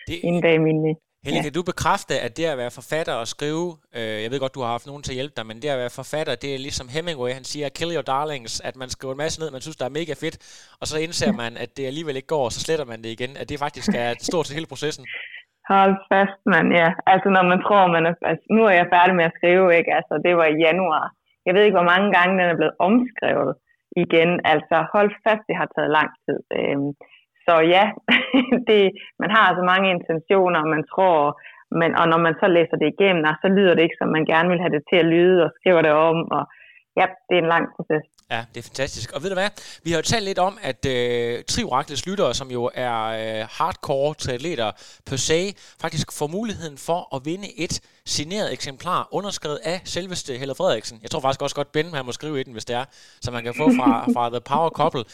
det, 0.08 0.16
inde 0.28 0.40
bag 0.42 0.60
min... 0.60 0.96
Helle, 1.24 1.36
ja. 1.36 1.42
kan 1.42 1.52
du 1.52 1.62
bekræfte, 1.62 2.20
at 2.20 2.36
det 2.36 2.44
at 2.44 2.58
være 2.58 2.70
forfatter 2.70 3.14
og 3.14 3.28
skrive, 3.28 3.76
øh, 3.96 4.22
jeg 4.22 4.30
ved 4.30 4.40
godt, 4.40 4.54
du 4.54 4.60
har 4.60 4.70
haft 4.76 4.86
nogen 4.86 5.02
til 5.02 5.12
at 5.12 5.14
hjælpe 5.14 5.34
dig, 5.36 5.46
men 5.46 5.56
det 5.62 5.68
at 5.68 5.78
være 5.78 5.90
forfatter, 5.90 6.34
det 6.34 6.54
er 6.54 6.58
ligesom 6.58 6.88
Hemingway, 6.88 7.32
han 7.32 7.44
siger, 7.44 7.68
kill 7.68 7.94
your 7.94 8.02
darlings, 8.02 8.60
at 8.60 8.76
man 8.76 8.88
skriver 8.88 9.14
en 9.14 9.18
masse 9.18 9.40
ned, 9.40 9.50
man 9.50 9.60
synes, 9.60 9.76
der 9.76 9.84
er 9.84 9.98
mega 10.00 10.12
fedt, 10.12 10.36
og 10.80 10.86
så 10.86 10.98
indser 10.98 11.32
man, 11.42 11.56
at 11.56 11.76
det 11.76 11.86
alligevel 11.86 12.16
ikke 12.16 12.28
går, 12.28 12.44
og 12.44 12.52
så 12.52 12.60
sletter 12.60 12.84
man 12.84 13.02
det 13.02 13.08
igen, 13.08 13.36
at 13.36 13.48
det 13.48 13.58
faktisk 13.58 13.88
er 13.94 14.14
stort 14.18 14.46
til 14.46 14.54
hele 14.54 14.66
processen. 14.66 15.06
Hold 15.70 15.94
fast, 16.10 16.40
men 16.52 16.64
ja. 16.80 16.88
Altså, 17.12 17.28
når 17.36 17.44
man 17.52 17.60
tror, 17.66 17.94
man 17.96 18.06
er... 18.10 18.14
Altså, 18.30 18.46
nu 18.56 18.60
er 18.64 18.74
jeg 18.80 18.92
færdig 18.96 19.14
med 19.16 19.24
at 19.28 19.36
skrive, 19.38 19.76
ikke? 19.78 19.94
Altså, 19.98 20.14
det 20.24 20.32
var 20.36 20.46
i 20.50 20.62
januar. 20.66 21.04
Jeg 21.46 21.54
ved 21.54 21.62
ikke, 21.64 21.78
hvor 21.78 21.92
mange 21.92 22.08
gange 22.16 22.32
den 22.38 22.50
er 22.50 22.58
blevet 22.60 22.80
omskrevet 22.88 23.52
igen. 24.04 24.30
Altså, 24.52 24.76
hold 24.92 25.10
fast, 25.26 25.42
det 25.48 25.56
har 25.60 25.68
taget 25.68 25.96
lang 25.98 26.10
tid. 26.24 26.38
Øhm, 26.58 26.90
så 27.46 27.54
ja, 27.74 27.84
det, 28.68 28.82
man 29.22 29.30
har 29.34 29.44
altså 29.50 29.64
mange 29.72 29.88
intentioner, 29.96 30.58
og 30.64 30.68
man 30.74 30.84
tror, 30.92 31.18
men, 31.80 31.90
og 32.00 32.06
når 32.12 32.20
man 32.26 32.34
så 32.40 32.46
læser 32.56 32.76
det 32.82 32.88
igennem, 32.94 33.24
så 33.42 33.48
lyder 33.56 33.74
det 33.74 33.82
ikke, 33.82 34.00
som 34.00 34.08
man 34.16 34.24
gerne 34.32 34.48
vil 34.52 34.62
have 34.64 34.74
det 34.76 34.84
til 34.90 34.98
at 35.00 35.10
lyde, 35.14 35.38
og 35.44 35.50
skriver 35.58 35.82
det 35.82 35.92
om, 36.10 36.18
og 36.36 36.44
ja, 37.00 37.06
det 37.26 37.34
er 37.34 37.42
en 37.42 37.54
lang 37.54 37.66
proces. 37.76 38.04
Ja, 38.32 38.44
det 38.54 38.60
er 38.60 38.62
fantastisk. 38.62 39.12
Og 39.12 39.22
ved 39.22 39.30
du 39.30 39.34
hvad? 39.34 39.48
Vi 39.82 39.90
har 39.90 39.98
jo 39.98 40.02
talt 40.02 40.24
lidt 40.24 40.38
om, 40.38 40.58
at 40.62 40.86
øh, 40.86 41.44
Trioraklets 41.44 42.06
lyttere, 42.06 42.34
som 42.34 42.50
jo 42.50 42.70
er 42.74 43.02
øh, 43.02 43.48
hardcore 43.50 44.14
triatleter 44.14 44.72
per 45.06 45.16
se, 45.16 45.54
faktisk 45.80 46.12
får 46.12 46.26
muligheden 46.26 46.78
for 46.78 47.16
at 47.16 47.24
vinde 47.24 47.58
et 47.60 47.80
signeret 48.06 48.52
eksemplar, 48.52 49.08
underskrevet 49.10 49.60
af 49.64 49.80
selveste 49.84 50.38
Helle 50.38 50.54
Frederiksen. 50.54 50.98
Jeg 51.02 51.10
tror 51.10 51.20
faktisk 51.20 51.42
også 51.42 51.56
godt, 51.56 51.72
Ben 51.72 51.94
han 51.94 52.04
må 52.04 52.12
skrive 52.12 52.40
i 52.40 52.42
den, 52.42 52.52
hvis 52.52 52.64
det 52.64 52.76
er, 52.76 52.84
så 53.20 53.30
man 53.30 53.42
kan 53.44 53.54
få 53.54 53.70
fra, 53.76 54.04
fra 54.14 54.30
The 54.30 54.40
Power 54.40 54.70
Couple. 54.70 55.04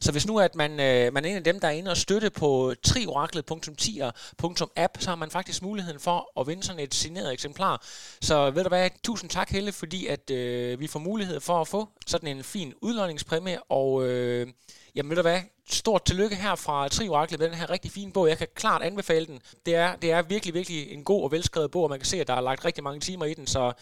Så 0.00 0.12
hvis 0.12 0.26
nu 0.26 0.38
at 0.38 0.54
man, 0.54 0.70
øh, 0.70 1.12
man 1.12 1.24
er 1.24 1.28
en 1.28 1.36
af 1.36 1.44
dem, 1.44 1.60
der 1.60 1.68
er 1.68 1.72
inde 1.72 1.90
og 1.90 1.96
støtte 1.96 2.30
på 2.30 2.74
trioraklet.tier.app, 2.82 5.00
så 5.00 5.10
har 5.10 5.16
man 5.16 5.30
faktisk 5.30 5.62
muligheden 5.62 6.00
for 6.00 6.40
at 6.40 6.46
vinde 6.46 6.62
sådan 6.62 6.80
et 6.80 6.94
signeret 6.94 7.32
eksemplar. 7.32 7.82
Så 8.20 8.50
ved 8.50 8.62
du 8.62 8.68
hvad, 8.68 8.90
tusind 9.04 9.30
tak 9.30 9.50
Helle, 9.50 9.72
fordi 9.72 10.06
at 10.06 10.30
øh, 10.30 10.80
vi 10.80 10.86
får 10.86 11.00
mulighed 11.00 11.40
for 11.40 11.60
at 11.60 11.68
få 11.68 11.88
sådan 12.06 12.36
en 12.36 12.44
fin 12.44 12.74
udlåningspræmie, 12.82 13.62
og 13.62 14.06
øh, 14.06 14.46
jamen 14.94 15.10
ved 15.10 15.16
du 15.16 15.22
hvad, 15.22 15.40
stort 15.70 16.04
tillykke 16.04 16.36
her 16.36 16.54
fra 16.54 16.88
Trioraklet 16.88 17.40
med 17.40 17.48
den 17.48 17.56
her 17.56 17.70
rigtig 17.70 17.90
fine 17.90 18.12
bog. 18.12 18.28
Jeg 18.28 18.38
kan 18.38 18.46
klart 18.54 18.82
anbefale 18.82 19.26
den. 19.26 19.40
Det 19.66 19.74
er, 19.74 19.96
det 19.96 20.12
er 20.12 20.22
virkelig, 20.22 20.54
virkelig 20.54 20.92
en 20.92 21.04
god 21.04 21.24
og 21.24 21.32
velskrevet 21.32 21.70
bog, 21.70 21.82
og 21.82 21.90
man 21.90 21.98
kan 21.98 22.06
se, 22.06 22.20
at 22.20 22.26
der 22.26 22.34
er 22.34 22.40
lagt 22.40 22.64
rigtig 22.64 22.84
mange 22.84 23.00
timer 23.00 23.24
i 23.24 23.34
den, 23.34 23.46
så 23.46 23.72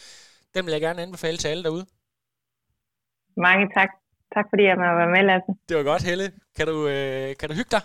den 0.54 0.66
vil 0.66 0.72
jeg 0.72 0.80
gerne 0.80 1.02
anbefale 1.02 1.36
til 1.36 1.48
alle 1.48 1.64
derude. 1.64 1.86
Mange 3.36 3.68
tak. 3.74 4.05
Tak 4.34 4.44
fordi 4.50 4.62
jeg 4.70 4.76
måtte 4.80 4.96
være 5.02 5.12
med, 5.16 5.22
Lasse. 5.30 5.50
Det 5.68 5.74
var 5.76 5.82
godt, 5.92 6.02
Helle. 6.08 6.26
Kan 6.56 6.66
du, 6.66 6.76
øh, 6.94 7.36
kan 7.40 7.48
du 7.48 7.54
hygge 7.60 7.72
dig? 7.76 7.82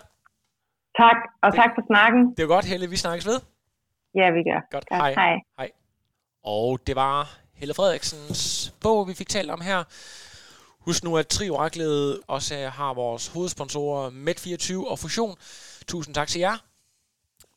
Tak, 1.02 1.18
og 1.42 1.48
det, 1.52 1.56
tak 1.60 1.70
for 1.76 1.82
snakken. 1.90 2.22
Det 2.36 2.42
var 2.48 2.54
godt, 2.54 2.64
Helle. 2.64 2.86
Vi 2.94 2.96
snakkes 2.96 3.26
ved. 3.26 3.38
Ja, 4.20 4.26
vi 4.36 4.42
gør. 4.48 4.60
Godt. 4.70 4.86
godt. 4.88 5.00
Hej. 5.00 5.12
Hej. 5.14 5.34
Hej. 5.58 5.70
Og 6.44 6.86
det 6.86 6.96
var 6.96 7.38
Helle 7.54 7.74
Frederiksens 7.74 8.74
bog, 8.82 9.08
vi 9.08 9.14
fik 9.14 9.28
talt 9.28 9.50
om 9.50 9.60
her. 9.60 9.84
Husk 10.84 11.04
nu, 11.04 11.16
at 11.16 11.26
Trioraklet 11.26 12.20
også 12.28 12.54
har 12.68 12.94
vores 12.94 13.28
hovedsponsorer 13.28 14.10
Med24 14.10 14.90
og 14.90 14.98
Fusion. 14.98 15.36
Tusind 15.86 16.14
tak 16.14 16.28
til 16.28 16.40
jer. 16.40 16.56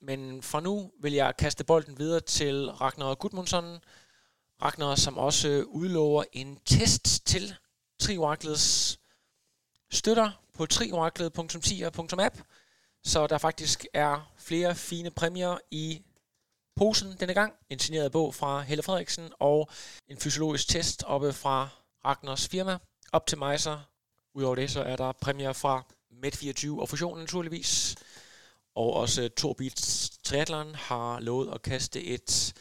Men 0.01 0.41
for 0.41 0.59
nu 0.59 0.91
vil 1.01 1.13
jeg 1.13 1.33
kaste 1.39 1.65
bolden 1.65 1.99
videre 1.99 2.19
til 2.19 2.69
Ragnar 2.71 3.15
Gudmundsson. 3.15 3.79
Ragnar, 4.63 4.95
som 4.95 5.17
også 5.17 5.63
udlover 5.67 6.23
en 6.33 6.57
test 6.65 7.27
til 7.27 7.53
Trioraklets 7.99 8.99
støtter 9.91 10.31
på 10.53 10.65
trioraklet.10.app, 10.65 12.41
så 13.03 13.27
der 13.27 13.37
faktisk 13.37 13.85
er 13.93 14.31
flere 14.37 14.75
fine 14.75 15.11
præmier 15.11 15.57
i 15.71 16.01
posen 16.75 17.15
denne 17.19 17.33
gang. 17.33 17.53
En 17.69 17.79
signeret 17.79 18.11
bog 18.11 18.35
fra 18.35 18.61
Helle 18.61 18.83
Frederiksen 18.83 19.31
og 19.39 19.69
en 20.07 20.17
fysiologisk 20.17 20.67
test 20.67 21.03
oppe 21.03 21.33
fra 21.33 21.69
Ragnars 22.05 22.47
firma. 22.47 22.77
Optimizer. 23.11 23.79
Udover 24.33 24.55
det, 24.55 24.71
så 24.71 24.81
er 24.81 24.95
der 24.95 25.11
præmier 25.11 25.53
fra 25.53 25.83
Med24 26.11 26.79
og 26.79 26.89
Fusion 26.89 27.19
naturligvis. 27.19 27.95
Og 28.75 28.93
også 28.93 29.29
Torbits 29.29 30.09
Triathlon 30.23 30.75
har 30.75 31.19
lovet 31.19 31.53
at 31.53 31.61
kaste 31.61 32.03
et 32.03 32.53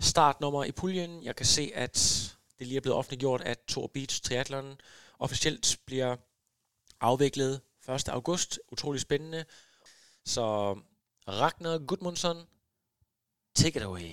startnummer 0.00 0.64
i 0.64 0.72
puljen. 0.72 1.24
Jeg 1.24 1.36
kan 1.36 1.46
se, 1.46 1.70
at 1.74 2.30
det 2.58 2.66
lige 2.66 2.76
er 2.76 2.80
blevet 2.80 2.98
offentliggjort, 2.98 3.40
at 3.40 3.58
Tour 3.68 3.90
Beach 3.94 4.22
Triathlon 4.22 4.80
officielt 5.18 5.78
bliver 5.86 6.16
afviklet 7.00 7.60
1. 7.88 8.08
august. 8.08 8.60
Utrolig 8.72 9.00
spændende. 9.00 9.44
Så 10.24 10.76
Ragnar 11.28 11.78
Gudmundsson, 11.86 12.36
take 13.54 13.78
it 13.78 13.84
away. 13.84 14.10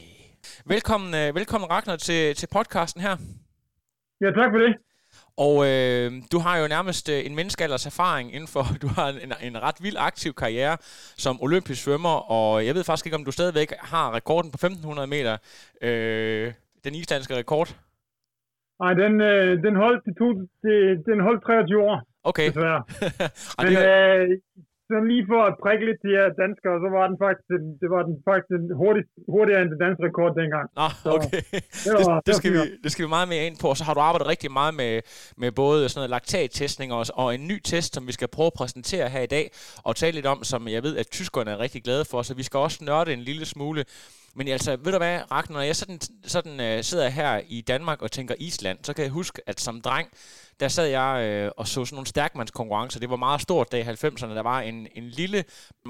Velkommen, 0.66 1.08
uh, 1.14 1.36
velkommen 1.36 1.70
Ragnar 1.70 1.96
til, 1.96 2.36
til 2.36 2.48
podcasten 2.48 3.02
her. 3.02 3.18
Ja, 4.22 4.32
tak 4.32 4.52
for 4.52 4.58
det. 4.58 4.76
Og 5.38 5.68
øh, 5.68 6.12
du 6.32 6.40
har 6.40 6.58
jo 6.58 6.68
nærmest 6.68 7.10
øh, 7.10 7.26
en 7.26 7.36
menneskealders 7.36 7.86
erfaring 7.86 8.34
inden 8.34 8.48
for, 8.48 8.68
du 8.82 8.88
har 8.88 9.10
en, 9.10 9.34
en 9.42 9.62
ret 9.62 9.76
vild 9.82 9.96
aktiv 10.00 10.34
karriere 10.34 10.78
som 11.18 11.42
olympisk 11.42 11.84
svømmer, 11.84 12.32
og 12.32 12.66
jeg 12.66 12.76
ved 12.76 12.84
faktisk 12.84 13.06
ikke, 13.06 13.16
om 13.16 13.26
du 13.26 13.32
stadigvæk 13.32 13.74
har 13.80 14.14
rekorden 14.14 14.52
på 14.52 14.56
1500 14.56 15.08
meter, 15.08 15.38
øh, 15.82 16.54
den 16.84 16.96
islandske 16.96 17.36
rekord. 17.36 17.76
Nej, 18.82 18.94
den, 18.94 19.22
øh, 19.22 19.64
den, 19.64 19.76
holdt, 19.76 20.02
de 20.06 20.14
to, 20.20 20.28
de, 20.64 20.72
den 21.10 21.20
holdt 21.20 21.44
23 21.44 21.84
år. 21.84 21.98
Okay. 22.24 22.48
Men 23.64 23.74
øh, 23.92 24.30
så 24.92 24.98
lige 25.12 25.26
for 25.32 25.42
at 25.50 25.54
prikke 25.64 25.84
lidt 25.88 26.00
til 26.04 26.12
jer 26.18 26.28
danskere, 26.44 26.76
så 26.84 26.90
var 26.98 27.06
den 27.12 27.18
faktisk, 27.26 27.46
det 27.82 27.90
var 27.96 28.02
den 28.10 28.16
faktisk 28.28 28.50
den 28.56 28.64
hurtigt, 28.82 29.08
hurtigere 29.34 29.60
end 29.64 29.70
den 29.74 29.80
danske 29.86 30.02
rekord 30.08 30.32
dengang. 30.42 30.66
Nå, 30.80 30.88
okay. 31.18 31.42
Så, 31.86 31.90
det, 32.00 32.06
var, 32.10 32.18
det, 32.20 32.28
det, 32.28 32.36
skal 32.40 32.52
vi, 32.56 32.60
det 32.84 32.90
skal 32.92 33.04
vi 33.06 33.10
meget 33.18 33.30
mere 33.34 33.44
ind 33.50 33.58
på. 33.64 33.68
Så 33.80 33.84
har 33.88 33.94
du 33.98 34.02
arbejdet 34.08 34.28
rigtig 34.34 34.52
meget 34.60 34.74
med, 34.82 34.94
med 35.42 35.52
både 35.62 35.80
sådan 35.90 36.00
noget 36.00 36.14
laktattestning 36.16 36.90
og, 36.98 37.04
og 37.22 37.28
en 37.38 37.44
ny 37.52 37.58
test, 37.70 37.90
som 37.96 38.04
vi 38.10 38.14
skal 38.18 38.28
prøve 38.36 38.50
at 38.52 38.58
præsentere 38.62 39.06
her 39.16 39.22
i 39.30 39.32
dag, 39.38 39.46
og 39.88 39.92
tale 40.02 40.16
lidt 40.18 40.30
om, 40.34 40.40
som 40.52 40.62
jeg 40.76 40.82
ved, 40.88 40.94
at 41.02 41.08
tyskerne 41.18 41.52
er 41.52 41.60
rigtig 41.66 41.82
glade 41.88 42.06
for, 42.12 42.20
så 42.22 42.32
vi 42.42 42.44
skal 42.44 42.58
også 42.58 42.80
nørde 42.90 43.14
en 43.14 43.24
lille 43.30 43.46
smule 43.56 43.84
men 44.36 44.48
altså, 44.48 44.78
ved 44.84 44.92
du 44.92 44.98
hvad, 44.98 45.20
Ragnar, 45.32 45.58
når 45.58 45.62
jeg 45.62 45.76
sådan, 45.76 46.00
sådan 46.24 46.52
uh, 46.52 46.84
sidder 46.84 47.10
her 47.10 47.42
i 47.48 47.62
Danmark 47.62 48.02
og 48.02 48.12
tænker 48.12 48.36
Island, 48.40 48.80
så 48.84 48.94
kan 48.94 49.04
jeg 49.04 49.12
huske, 49.12 49.42
at 49.48 49.60
som 49.60 49.82
dreng, 49.82 50.08
der 50.62 50.70
sad 50.78 50.88
jeg 51.00 51.12
øh, 51.26 51.52
og 51.60 51.66
så 51.68 51.80
sådan 51.86 51.96
nogle 51.98 52.14
stærkmandskonkurrencer. 52.16 53.00
Det 53.00 53.10
var 53.10 53.26
meget 53.28 53.42
stort, 53.48 53.68
da 53.72 53.76
i 53.78 53.82
90'erne. 53.82 54.36
Der 54.40 54.46
var 54.54 54.60
en, 54.70 54.78
en 55.00 55.08
lille, 55.20 55.40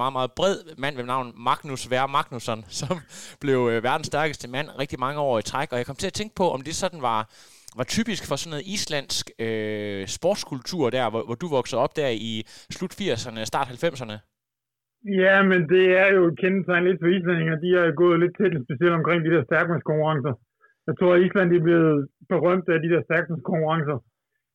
meget, 0.00 0.12
meget 0.18 0.30
bred 0.38 0.56
mand 0.82 0.94
ved 0.96 1.06
navn 1.14 1.28
Magnus 1.48 1.82
Vær 1.90 2.06
Magnusson, 2.16 2.60
som 2.80 2.94
blev 3.44 3.58
øh, 3.72 3.78
verdens 3.88 4.10
stærkeste 4.12 4.46
mand 4.56 4.68
rigtig 4.82 4.98
mange 5.06 5.20
år 5.28 5.38
i 5.38 5.42
træk. 5.50 5.68
Og 5.72 5.78
jeg 5.78 5.86
kom 5.86 5.98
til 6.00 6.12
at 6.12 6.18
tænke 6.20 6.34
på, 6.40 6.46
om 6.56 6.60
det 6.66 6.74
sådan 6.82 7.02
var, 7.10 7.20
var 7.78 7.86
typisk 7.96 8.22
for 8.28 8.36
sådan 8.36 8.52
noget 8.54 8.66
islandsk 8.74 9.24
øh, 9.46 10.02
sportskultur 10.16 10.84
der, 10.96 11.10
hvor, 11.12 11.22
hvor 11.26 11.38
du 11.42 11.48
voksede 11.58 11.80
op 11.84 11.96
der 12.00 12.10
i 12.30 12.32
slut 12.76 12.92
80'erne, 13.00 13.40
start 13.52 13.68
90'erne. 13.84 14.16
Ja, 15.22 15.36
men 15.50 15.60
det 15.72 15.84
er 16.02 16.08
jo 16.16 16.22
kendetegn 16.42 16.84
lidt 16.84 17.00
for 17.02 17.10
islændinge. 17.16 17.62
De 17.64 17.70
er 17.82 18.00
gået 18.02 18.20
lidt 18.22 18.34
til 18.40 18.52
specielt 18.66 18.98
omkring 19.00 19.20
de 19.24 19.34
der 19.34 19.44
stærkmandskonkurrencer. 19.44 20.34
Jeg 20.86 20.94
tror, 20.98 21.10
at 21.14 21.22
Island 21.26 21.48
er 21.52 21.66
blevet 21.68 22.08
berømt 22.32 22.68
af 22.74 22.78
de 22.84 22.90
der 22.94 23.02
stærkmandskonkurrencer. 23.08 23.98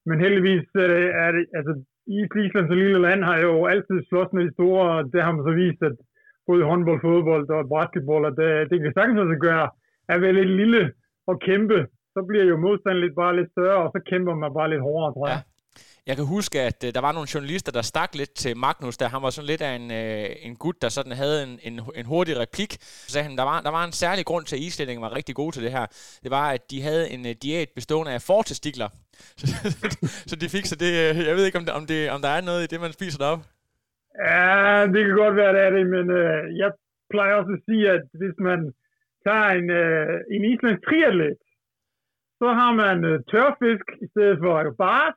Men 0.07 0.17
heldigvis 0.25 0.67
øh, 0.85 1.07
er 1.23 1.29
det, 1.35 1.43
altså 1.57 1.73
Island 2.07 2.67
som 2.67 2.77
lille 2.77 3.01
land 3.07 3.21
har 3.29 3.37
jo 3.47 3.53
altid 3.73 3.97
slås 4.09 4.29
med 4.33 4.43
de 4.45 4.53
store, 4.57 4.83
og 4.95 4.99
det 5.13 5.19
har 5.23 5.31
man 5.31 5.43
så 5.47 5.53
vist, 5.63 5.81
at 5.89 5.95
både 6.47 6.69
håndbold, 6.71 7.01
fodbold 7.01 7.49
og 7.49 7.69
basketball, 7.75 8.23
og 8.29 8.33
det, 8.39 8.49
øh, 8.55 8.61
det 8.69 8.77
kan 8.81 8.93
sagtens 8.97 9.19
også 9.23 9.37
gøre, 9.47 9.65
er 10.09 10.19
være 10.19 10.37
lidt 10.39 10.53
lille 10.61 10.81
og 11.29 11.35
kæmpe, 11.47 11.79
så 12.13 12.19
bliver 12.29 12.45
jo 12.51 12.57
modstanden 12.65 13.03
lidt 13.03 13.15
bare 13.21 13.35
lidt 13.35 13.51
større, 13.55 13.79
og 13.85 13.89
så 13.93 13.99
kæmper 14.09 14.33
man 14.35 14.53
bare 14.59 14.69
lidt 14.69 14.85
hårdere, 14.87 15.13
tror 15.13 15.27
jeg. 15.33 15.41
Ja. 15.43 15.56
Jeg 16.09 16.15
kan 16.15 16.25
huske, 16.37 16.57
at 16.69 16.79
øh, 16.87 16.89
der 16.95 17.01
var 17.07 17.13
nogle 17.17 17.31
journalister, 17.33 17.71
der 17.77 17.81
stak 17.91 18.11
lidt 18.15 18.33
til 18.43 18.57
Magnus, 18.65 18.97
der 18.97 19.07
han 19.13 19.21
var 19.25 19.29
sådan 19.29 19.49
lidt 19.51 19.61
af 19.69 19.73
en, 19.79 19.87
øh, 20.01 20.29
en 20.47 20.55
gut, 20.63 20.77
der 20.83 20.89
sådan 20.97 21.15
havde 21.21 21.37
en, 21.45 21.53
en, 21.67 21.75
en 21.99 22.05
hurtig 22.11 22.33
replik. 22.43 22.71
Så 22.81 23.09
sagde 23.11 23.27
han, 23.27 23.37
der 23.41 23.47
var, 23.51 23.57
der 23.67 23.73
var 23.77 23.83
en 23.85 23.95
særlig 24.03 24.23
grund 24.29 24.45
til, 24.45 24.55
at 24.55 24.65
islændingen 24.67 25.05
var 25.07 25.15
rigtig 25.19 25.35
gode 25.41 25.51
til 25.55 25.63
det 25.65 25.71
her. 25.77 25.85
Det 26.23 26.31
var, 26.37 26.45
at 26.55 26.63
de 26.71 26.77
havde 26.87 27.03
en 27.15 27.23
øh, 27.29 27.33
diæt 27.43 27.69
bestående 27.77 28.11
af 28.17 28.21
fortestikler. 28.31 28.89
så 30.29 30.35
de 30.41 30.47
fik 30.55 30.65
så 30.71 30.75
det, 30.83 30.91
øh, 31.03 31.13
jeg 31.29 31.35
ved 31.37 31.45
ikke, 31.45 31.59
om, 31.61 31.65
det, 31.67 31.73
om, 31.79 31.85
det, 31.91 31.99
om 32.15 32.19
der 32.25 32.31
er 32.37 32.41
noget 32.49 32.61
i 32.63 32.69
det, 32.71 32.79
man 32.85 32.97
spiser 32.97 33.19
deroppe. 33.23 33.43
Ja, 34.27 34.87
det 34.93 35.01
kan 35.05 35.15
godt 35.23 35.35
være, 35.41 35.53
det 35.55 35.61
er 35.67 35.73
det, 35.77 35.85
men 35.95 36.05
øh, 36.21 36.39
jeg 36.61 36.69
plejer 37.13 37.33
også 37.39 37.53
at 37.57 37.63
sige, 37.67 37.85
at 37.95 38.03
hvis 38.19 38.37
man 38.49 38.59
tager 39.25 39.49
en, 39.59 39.67
øh, 39.81 40.15
en 40.35 40.43
islandsk 40.51 40.81
triatlet, 40.87 41.33
så 42.39 42.47
har 42.59 42.71
man 42.83 42.97
øh, 43.09 43.17
tørfisk 43.31 43.87
i 44.05 44.07
stedet 44.13 44.37
for 44.43 44.53
bare 44.87 45.09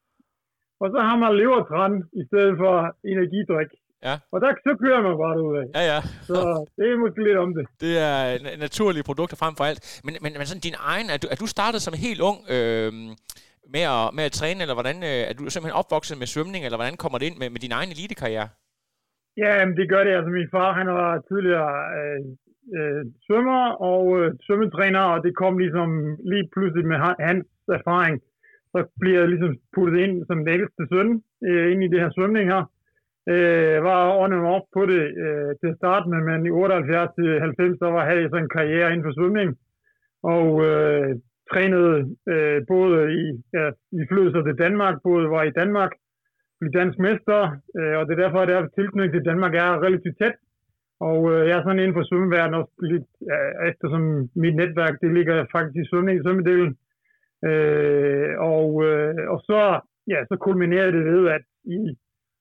og 0.82 0.86
så 0.94 0.98
har 1.08 1.16
man 1.22 1.36
levertran 1.40 1.92
i 2.20 2.22
stedet 2.28 2.54
for 2.62 2.72
energidrik. 3.12 3.70
Ja. 4.08 4.14
Og 4.32 4.38
der, 4.40 4.50
så 4.66 4.72
kører 4.82 5.02
man 5.06 5.14
bare 5.24 5.36
ud 5.48 5.54
af. 5.62 5.66
Ja, 5.78 5.84
ja. 5.92 6.00
Så 6.28 6.36
det 6.76 6.84
er 6.92 7.02
måske 7.04 7.20
lidt 7.28 7.38
om 7.44 7.50
det. 7.58 7.64
Det 7.84 7.94
er 8.10 8.22
naturlige 8.66 9.08
produkter 9.10 9.36
frem 9.42 9.54
for 9.58 9.64
alt. 9.70 9.80
Men, 10.04 10.14
men, 10.22 10.32
men 10.38 10.46
sådan 10.46 10.66
din 10.68 10.78
egen, 10.92 11.06
er 11.14 11.18
du, 11.22 11.26
er 11.34 11.38
du 11.42 11.46
startet 11.56 11.80
som 11.82 11.94
helt 12.06 12.20
ung 12.30 12.38
øh, 12.54 12.90
med, 13.74 13.84
at, 13.96 14.06
med 14.16 14.24
at 14.28 14.36
træne, 14.38 14.60
eller 14.64 14.76
hvordan 14.78 14.98
øh, 15.10 15.22
er 15.28 15.34
du 15.34 15.42
simpelthen 15.50 15.80
opvokset 15.82 16.16
med 16.18 16.26
svømning, 16.34 16.62
eller 16.64 16.78
hvordan 16.80 16.96
kommer 17.02 17.18
det 17.18 17.26
ind 17.28 17.38
med, 17.40 17.48
med 17.54 17.60
din 17.64 17.76
egen 17.78 17.90
elitekarriere? 17.94 18.48
Ja, 19.42 19.52
det 19.78 19.86
gør 19.92 20.02
det. 20.04 20.12
Altså 20.18 20.30
min 20.38 20.52
far, 20.54 20.70
han 20.80 20.88
var 21.00 21.10
tidligere 21.30 21.74
øh, 21.98 22.20
øh, 22.76 23.02
svømmer 23.26 23.62
og 23.90 24.04
øh, 24.18 24.28
svømmetræner, 24.46 25.04
og 25.14 25.18
det 25.24 25.32
kom 25.42 25.54
ligesom 25.64 25.88
lige 26.32 26.46
pludselig 26.52 26.86
med 26.92 26.98
hans 27.28 27.46
erfaring 27.78 28.14
så 28.72 28.78
bliver 29.00 29.18
jeg 29.20 29.28
ligesom 29.28 29.52
puttet 29.74 29.98
ind 30.04 30.14
som 30.26 30.38
den 30.38 30.48
ældste 30.56 30.82
søn 30.92 31.08
øh, 31.48 31.72
ind 31.72 31.80
i 31.84 31.88
det 31.92 32.00
her 32.00 32.10
svømning 32.16 32.46
her. 32.52 32.62
Øh, 33.32 33.76
var 33.88 34.00
on 34.22 34.32
and 34.36 34.46
off 34.54 34.66
på 34.76 34.82
det 34.92 35.02
øh, 35.24 35.50
til 35.60 35.68
at 35.70 35.78
starte 35.80 36.06
med, 36.12 36.20
men 36.28 36.46
i 36.46 36.50
78 36.50 37.10
til 37.18 37.40
90, 37.40 37.78
så 37.78 37.86
var, 37.94 38.04
havde 38.04 38.22
jeg 38.22 38.30
sådan 38.30 38.44
en 38.44 38.56
karriere 38.58 38.90
inden 38.92 39.06
for 39.06 39.14
svømning, 39.18 39.48
og 40.34 40.48
øh, 40.68 41.08
trænede 41.52 41.96
øh, 42.32 42.58
både 42.74 42.96
i, 43.22 43.24
ja, 43.56 43.66
i 44.00 44.02
flydelser 44.10 44.42
til 44.44 44.60
Danmark, 44.64 44.96
både 45.08 45.30
var 45.30 45.42
i 45.42 45.56
Danmark, 45.60 45.92
blev 46.60 46.72
dansk 46.72 46.98
mester, 46.98 47.40
øh, 47.78 47.94
og 47.98 48.02
det 48.06 48.12
er 48.12 48.22
derfor, 48.24 48.40
at 48.40 48.48
der 48.48 48.74
tilknytning 48.78 49.12
til 49.12 49.28
Danmark 49.30 49.54
er 49.54 49.82
relativt 49.86 50.18
tæt. 50.18 50.36
Og 51.08 51.18
øh, 51.32 51.42
jeg 51.48 51.54
er 51.58 51.62
sådan 51.62 51.82
inden 51.82 51.96
for 51.98 52.04
svømmeverdenen 52.06 52.60
også 52.60 52.72
lidt, 52.92 53.08
ja, 53.30 53.38
eftersom 53.70 54.02
mit 54.42 54.56
netværk, 54.62 54.94
det 55.02 55.10
ligger 55.18 55.36
faktisk 55.54 55.76
i 55.76 55.88
svømning 55.90 56.14
i 56.16 56.22
svømmedelen, 56.24 56.76
Øh, 57.48 58.30
og, 58.38 58.84
øh, 58.86 59.30
og 59.32 59.38
så, 59.48 59.80
ja, 60.12 60.18
så 60.28 60.36
kulminerede 60.36 60.92
det 60.92 61.04
ved, 61.04 61.28
at 61.28 61.44
i, 61.64 61.96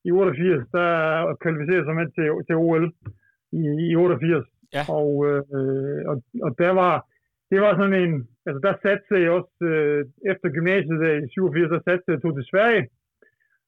i 0.06 0.12
88, 0.12 0.68
der 0.72 0.90
kvalificerede 1.42 1.86
sig 1.86 1.96
med 1.96 2.08
til, 2.16 2.28
til 2.48 2.56
OL 2.56 2.86
i, 3.52 3.62
i 3.92 3.96
88. 3.96 4.46
Ja. 4.74 4.84
Og, 5.00 5.12
øh, 5.28 6.02
og, 6.12 6.16
og 6.46 6.52
der 6.58 6.72
var, 6.82 6.94
det 7.52 7.62
var 7.62 7.72
sådan 7.76 8.00
en, 8.04 8.28
altså 8.46 8.60
der 8.68 8.74
satte 8.84 9.24
jeg 9.24 9.32
også, 9.32 9.56
øh, 9.72 10.06
efter 10.32 10.50
gymnasiet 10.50 11.00
der 11.04 11.14
i 11.26 11.28
87, 11.30 11.70
der 11.70 11.82
satte 11.88 12.04
jeg 12.08 12.22
tog 12.22 12.36
til 12.36 12.50
Sverige, 12.52 12.84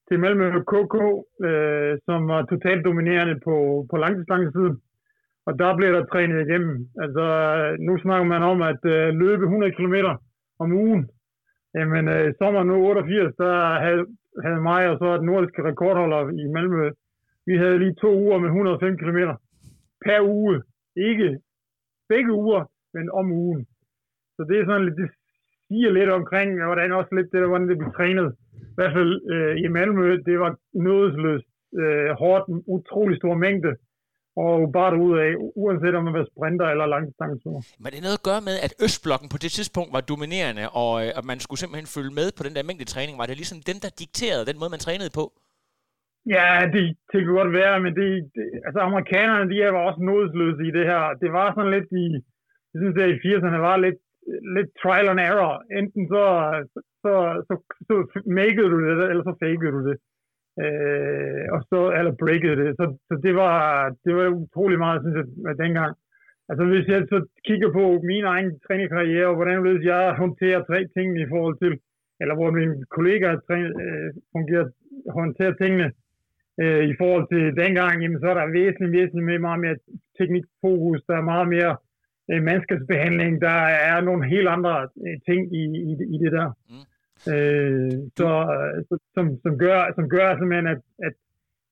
til 0.08 0.17
Malmö 0.24 0.46
KK, 0.72 0.96
øh, 1.48 1.94
som 2.08 2.28
var 2.28 2.41
totalt 2.46 2.86
dominerende 2.86 3.39
på, 3.48 3.56
på 3.89 3.96
langdistance 3.98 4.60
Og 5.48 5.60
der 5.60 5.78
blev 5.78 5.89
der 5.94 6.06
trænet 6.06 6.48
igennem. 6.48 6.76
Altså, 7.04 7.26
nu 7.80 7.94
snakker 7.98 8.28
man 8.34 8.44
om 8.44 8.62
at 8.62 8.82
øh, 8.86 9.08
løbe 9.24 9.44
100 9.44 9.72
km 9.72 9.96
om 10.60 10.72
ugen. 10.72 11.10
Jamen, 11.76 12.08
øh, 12.08 12.34
sommeren 12.38 12.38
sommer 12.38 12.64
nu 12.64 12.88
88, 12.88 13.36
der 13.36 13.54
havde, 13.86 14.06
havde 14.44 14.62
mig 14.72 14.90
og 14.90 14.98
så 14.98 15.18
den 15.18 15.26
nordiske 15.26 15.64
rekordholder 15.64 16.22
i 16.44 16.46
Malmø, 16.56 16.90
vi 17.46 17.58
havde 17.58 17.80
lige 17.80 17.96
to 18.04 18.12
uger 18.24 18.38
med 18.40 18.50
105 18.50 18.98
km 18.98 19.20
per 20.06 20.22
uge. 20.22 20.62
Ikke 20.96 21.40
begge 22.10 22.34
uger, 22.34 22.62
men 22.94 23.06
om 23.20 23.32
ugen. 23.32 23.66
Så 24.36 24.42
det 24.50 24.60
er 24.60 24.66
sådan 24.66 24.86
lidt, 24.86 24.98
det 24.98 25.10
siger 25.68 25.92
lidt 25.92 26.10
omkring, 26.10 26.66
hvordan 26.66 26.92
også 26.92 27.16
lidt 27.16 27.32
det, 27.32 27.48
hvordan 27.48 27.70
det 27.70 27.78
blev 27.78 27.92
trænet. 27.94 28.36
I 28.72 28.76
hvert 28.76 28.94
fald 28.98 29.14
øh, 29.34 29.56
i 29.64 29.68
Malmø, 29.68 30.08
det 30.26 30.40
var 30.40 30.52
nådesløst 30.74 31.48
øh, 31.82 32.10
hårdt, 32.22 32.46
utrolig 32.76 33.18
stor 33.18 33.36
mængde 33.46 33.76
og 34.36 34.72
bare 34.80 34.94
ud 35.08 35.13
af, 35.26 35.32
uanset 35.63 35.96
om 35.96 36.04
man 36.08 36.13
var 36.20 36.28
sprinter 36.32 36.67
eller 36.74 36.86
langdistancer. 36.94 37.50
Men 37.82 37.89
det 37.91 37.98
er 38.00 38.08
noget 38.08 38.22
at 38.22 38.28
gøre 38.30 38.44
med, 38.50 38.56
at 38.65 38.74
Østblokken 38.86 39.30
på 39.34 39.39
det 39.44 39.52
tidspunkt 39.58 39.91
var 39.98 40.04
dominerende, 40.12 40.65
og 40.82 40.91
øh, 41.04 41.20
at 41.20 41.26
man 41.32 41.39
skulle 41.44 41.60
simpelthen 41.62 41.94
følge 41.96 42.13
med 42.20 42.28
på 42.38 42.41
den 42.46 42.54
der 42.56 42.63
mængde 42.70 42.91
træning. 42.94 43.15
Var 43.22 43.28
det 43.28 43.38
ligesom 43.41 43.60
dem, 43.70 43.78
der 43.84 44.00
dikterede 44.04 44.48
den 44.50 44.60
måde, 44.60 44.74
man 44.76 44.86
trænede 44.88 45.13
på? 45.20 45.26
Ja, 46.36 46.48
det, 46.74 46.84
det 47.12 47.20
kan 47.24 47.34
godt 47.39 47.54
være, 47.62 47.76
men 47.86 47.91
det, 48.00 48.10
det, 48.36 48.46
altså 48.67 48.80
amerikanerne, 48.89 49.50
de 49.52 49.58
var 49.76 49.84
også 49.89 50.02
nådesløse 50.10 50.62
i 50.70 50.76
det 50.78 50.86
her. 50.91 51.04
Det 51.24 51.30
var 51.38 51.48
sådan 51.50 51.74
lidt 51.76 51.89
i, 52.04 52.06
jeg 52.72 52.80
synes, 52.82 52.96
at 53.04 53.10
i 53.13 53.22
80'erne 53.26 53.60
var 53.70 53.78
lidt, 53.86 54.00
lidt 54.58 54.72
trial 54.82 55.12
and 55.13 55.22
error. 55.30 55.54
Enten 55.80 56.04
så, 56.13 56.24
så, 56.74 57.13
så, 57.48 57.54
så, 57.88 57.94
så 58.12 58.17
makede 58.39 58.70
du 58.74 58.78
det, 58.84 59.10
eller 59.12 59.24
så 59.30 59.34
fakede 59.44 59.74
du 59.78 59.82
det. 59.89 59.98
Øh, 60.64 61.46
og 61.56 61.60
så, 61.70 61.80
eller 61.98 62.22
breakede 62.24 62.56
det. 62.62 62.70
Så, 62.80 62.86
så 63.08 63.14
det, 63.26 63.34
var, 63.36 63.56
det 64.06 64.16
var 64.16 64.28
utrolig 64.28 64.80
meget, 64.80 65.02
synes 65.02 65.18
jeg, 65.18 65.58
dengang. 65.64 65.94
Altså 66.50 66.64
hvis 66.66 66.88
jeg 66.88 67.02
så 67.10 67.18
kigger 67.48 67.70
på 67.72 67.84
min 68.04 68.26
egen 68.34 68.60
trænerkarriere, 68.68 69.28
og 69.28 69.36
hvordan 69.36 69.84
jeg 69.84 70.16
håndterer 70.24 70.64
tre 70.64 70.80
ting 70.96 71.08
i 71.20 71.28
forhold 71.34 71.58
til, 71.64 71.80
eller 72.22 72.36
hvor 72.36 72.52
mine 72.52 72.76
kollegaer 72.96 73.40
træner, 73.48 73.72
øh, 73.84 74.10
fungerer, 74.32 74.68
håndterer 75.20 75.54
tingene 75.54 75.92
øh, 76.62 76.84
i 76.92 76.94
forhold 77.00 77.26
til 77.34 77.44
dengang, 77.64 78.02
jamen, 78.02 78.20
så 78.20 78.28
er 78.30 78.34
der 78.34 78.56
væsentligt, 78.60 78.92
væsentligt 78.98 79.26
mere, 79.26 79.40
meget 79.48 79.60
mere 79.66 79.78
teknikfokus, 80.18 81.02
der 81.08 81.16
er 81.18 81.32
meget 81.34 81.48
mere 81.56 81.74
øh, 82.32 82.44
mandskabsbehandling, 82.44 83.42
der 83.42 83.58
er 83.92 84.02
nogle 84.02 84.24
helt 84.34 84.48
andre 84.48 84.74
øh, 85.06 85.18
ting 85.28 85.56
i, 85.62 85.64
i, 85.90 85.92
i 86.16 86.18
det 86.24 86.32
der. 86.32 86.48
Mm. 86.70 86.86
Øh, 87.34 87.92
så, 88.18 88.30
så, 88.90 88.96
som, 89.16 89.26
som, 89.44 89.54
gør, 89.58 89.80
som 89.98 90.06
gør 90.16 90.28
simpelthen, 90.40 90.68
at, 90.74 90.82
at, 91.08 91.14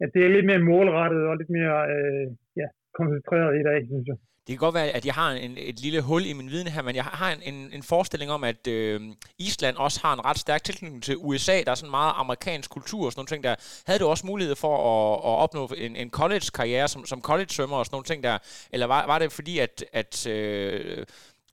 at 0.03 0.09
det 0.13 0.21
er 0.25 0.35
lidt 0.35 0.45
mere 0.45 0.67
målrettet 0.71 1.23
og 1.29 1.37
lidt 1.37 1.49
mere 1.49 1.77
øh, 1.95 2.25
ja, 2.61 2.67
koncentreret 2.97 3.53
i 3.61 3.63
dag, 3.69 3.79
synes 3.91 4.07
jeg. 4.07 4.17
Det 4.49 4.57
kan 4.57 4.65
godt 4.65 4.75
være, 4.75 4.89
at 4.89 5.05
jeg 5.05 5.13
har 5.13 5.31
en, 5.31 5.57
et 5.57 5.79
lille 5.79 6.01
hul 6.01 6.25
i 6.25 6.33
min 6.33 6.49
viden 6.49 6.67
her, 6.67 6.81
men 6.81 6.95
jeg 6.95 7.03
har 7.03 7.31
en, 7.31 7.53
en, 7.53 7.69
en 7.73 7.83
forestilling 7.83 8.31
om, 8.31 8.43
at 8.43 8.67
øh, 8.67 9.01
Island 9.39 9.77
også 9.77 9.99
har 10.03 10.13
en 10.13 10.25
ret 10.25 10.39
stærk 10.39 10.63
tilknytning 10.63 11.03
til 11.03 11.15
USA. 11.17 11.61
Der 11.65 11.71
er 11.71 11.75
sådan 11.75 11.91
meget 11.91 12.13
amerikansk 12.15 12.69
kultur 12.71 13.05
og 13.05 13.11
sådan 13.11 13.19
nogle 13.19 13.27
ting 13.27 13.43
der. 13.43 13.55
Havde 13.87 13.99
du 13.99 14.07
også 14.07 14.27
mulighed 14.27 14.55
for 14.55 14.75
at, 14.77 15.13
at 15.29 15.35
opnå 15.43 15.69
en, 15.77 15.95
en 15.95 16.09
college-karriere 16.09 16.87
som, 16.87 17.05
som 17.05 17.21
college-svømmer 17.21 17.77
og 17.77 17.85
sådan 17.85 17.95
nogle 17.95 18.05
ting 18.05 18.23
der? 18.23 18.37
Eller 18.73 18.87
var, 18.87 19.05
var 19.05 19.19
det 19.19 19.31
fordi, 19.31 19.59
at, 19.59 19.85
at 19.93 20.27
øh, 20.27 21.05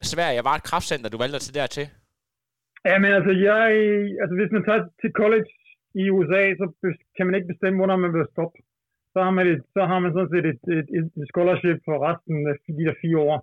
Sverige 0.02 0.44
var 0.44 0.54
et 0.54 0.62
kraftcenter, 0.62 1.10
du 1.10 1.18
valgte 1.18 1.36
at 1.36 1.42
tage 1.42 1.60
dertil? 1.60 1.88
Ja, 2.88 2.94
men 3.02 3.10
altså, 3.18 3.32
jeg, 3.48 3.64
altså 4.22 4.34
hvis 4.38 4.52
man 4.56 4.64
tager 4.64 4.82
til 5.00 5.10
college 5.20 5.50
i 6.02 6.04
USA, 6.16 6.42
så 6.60 6.66
kan 7.16 7.26
man 7.26 7.34
ikke 7.34 7.52
bestemme, 7.52 7.78
hvornår 7.78 7.96
man 7.96 8.14
vil 8.14 8.32
stoppe. 8.32 8.58
Så 9.12 9.18
har 9.26 9.32
man, 9.38 9.46
et, 9.52 9.62
så 9.74 9.82
har 9.90 9.98
man 9.98 10.12
sådan 10.12 10.32
set 10.34 10.46
et, 10.52 10.62
et, 10.78 10.88
et 11.20 11.28
scholarship 11.32 11.78
for 11.86 11.96
resten 12.08 12.36
af 12.50 12.54
de 12.78 12.84
der 12.86 13.00
fire 13.02 13.18
år. 13.28 13.36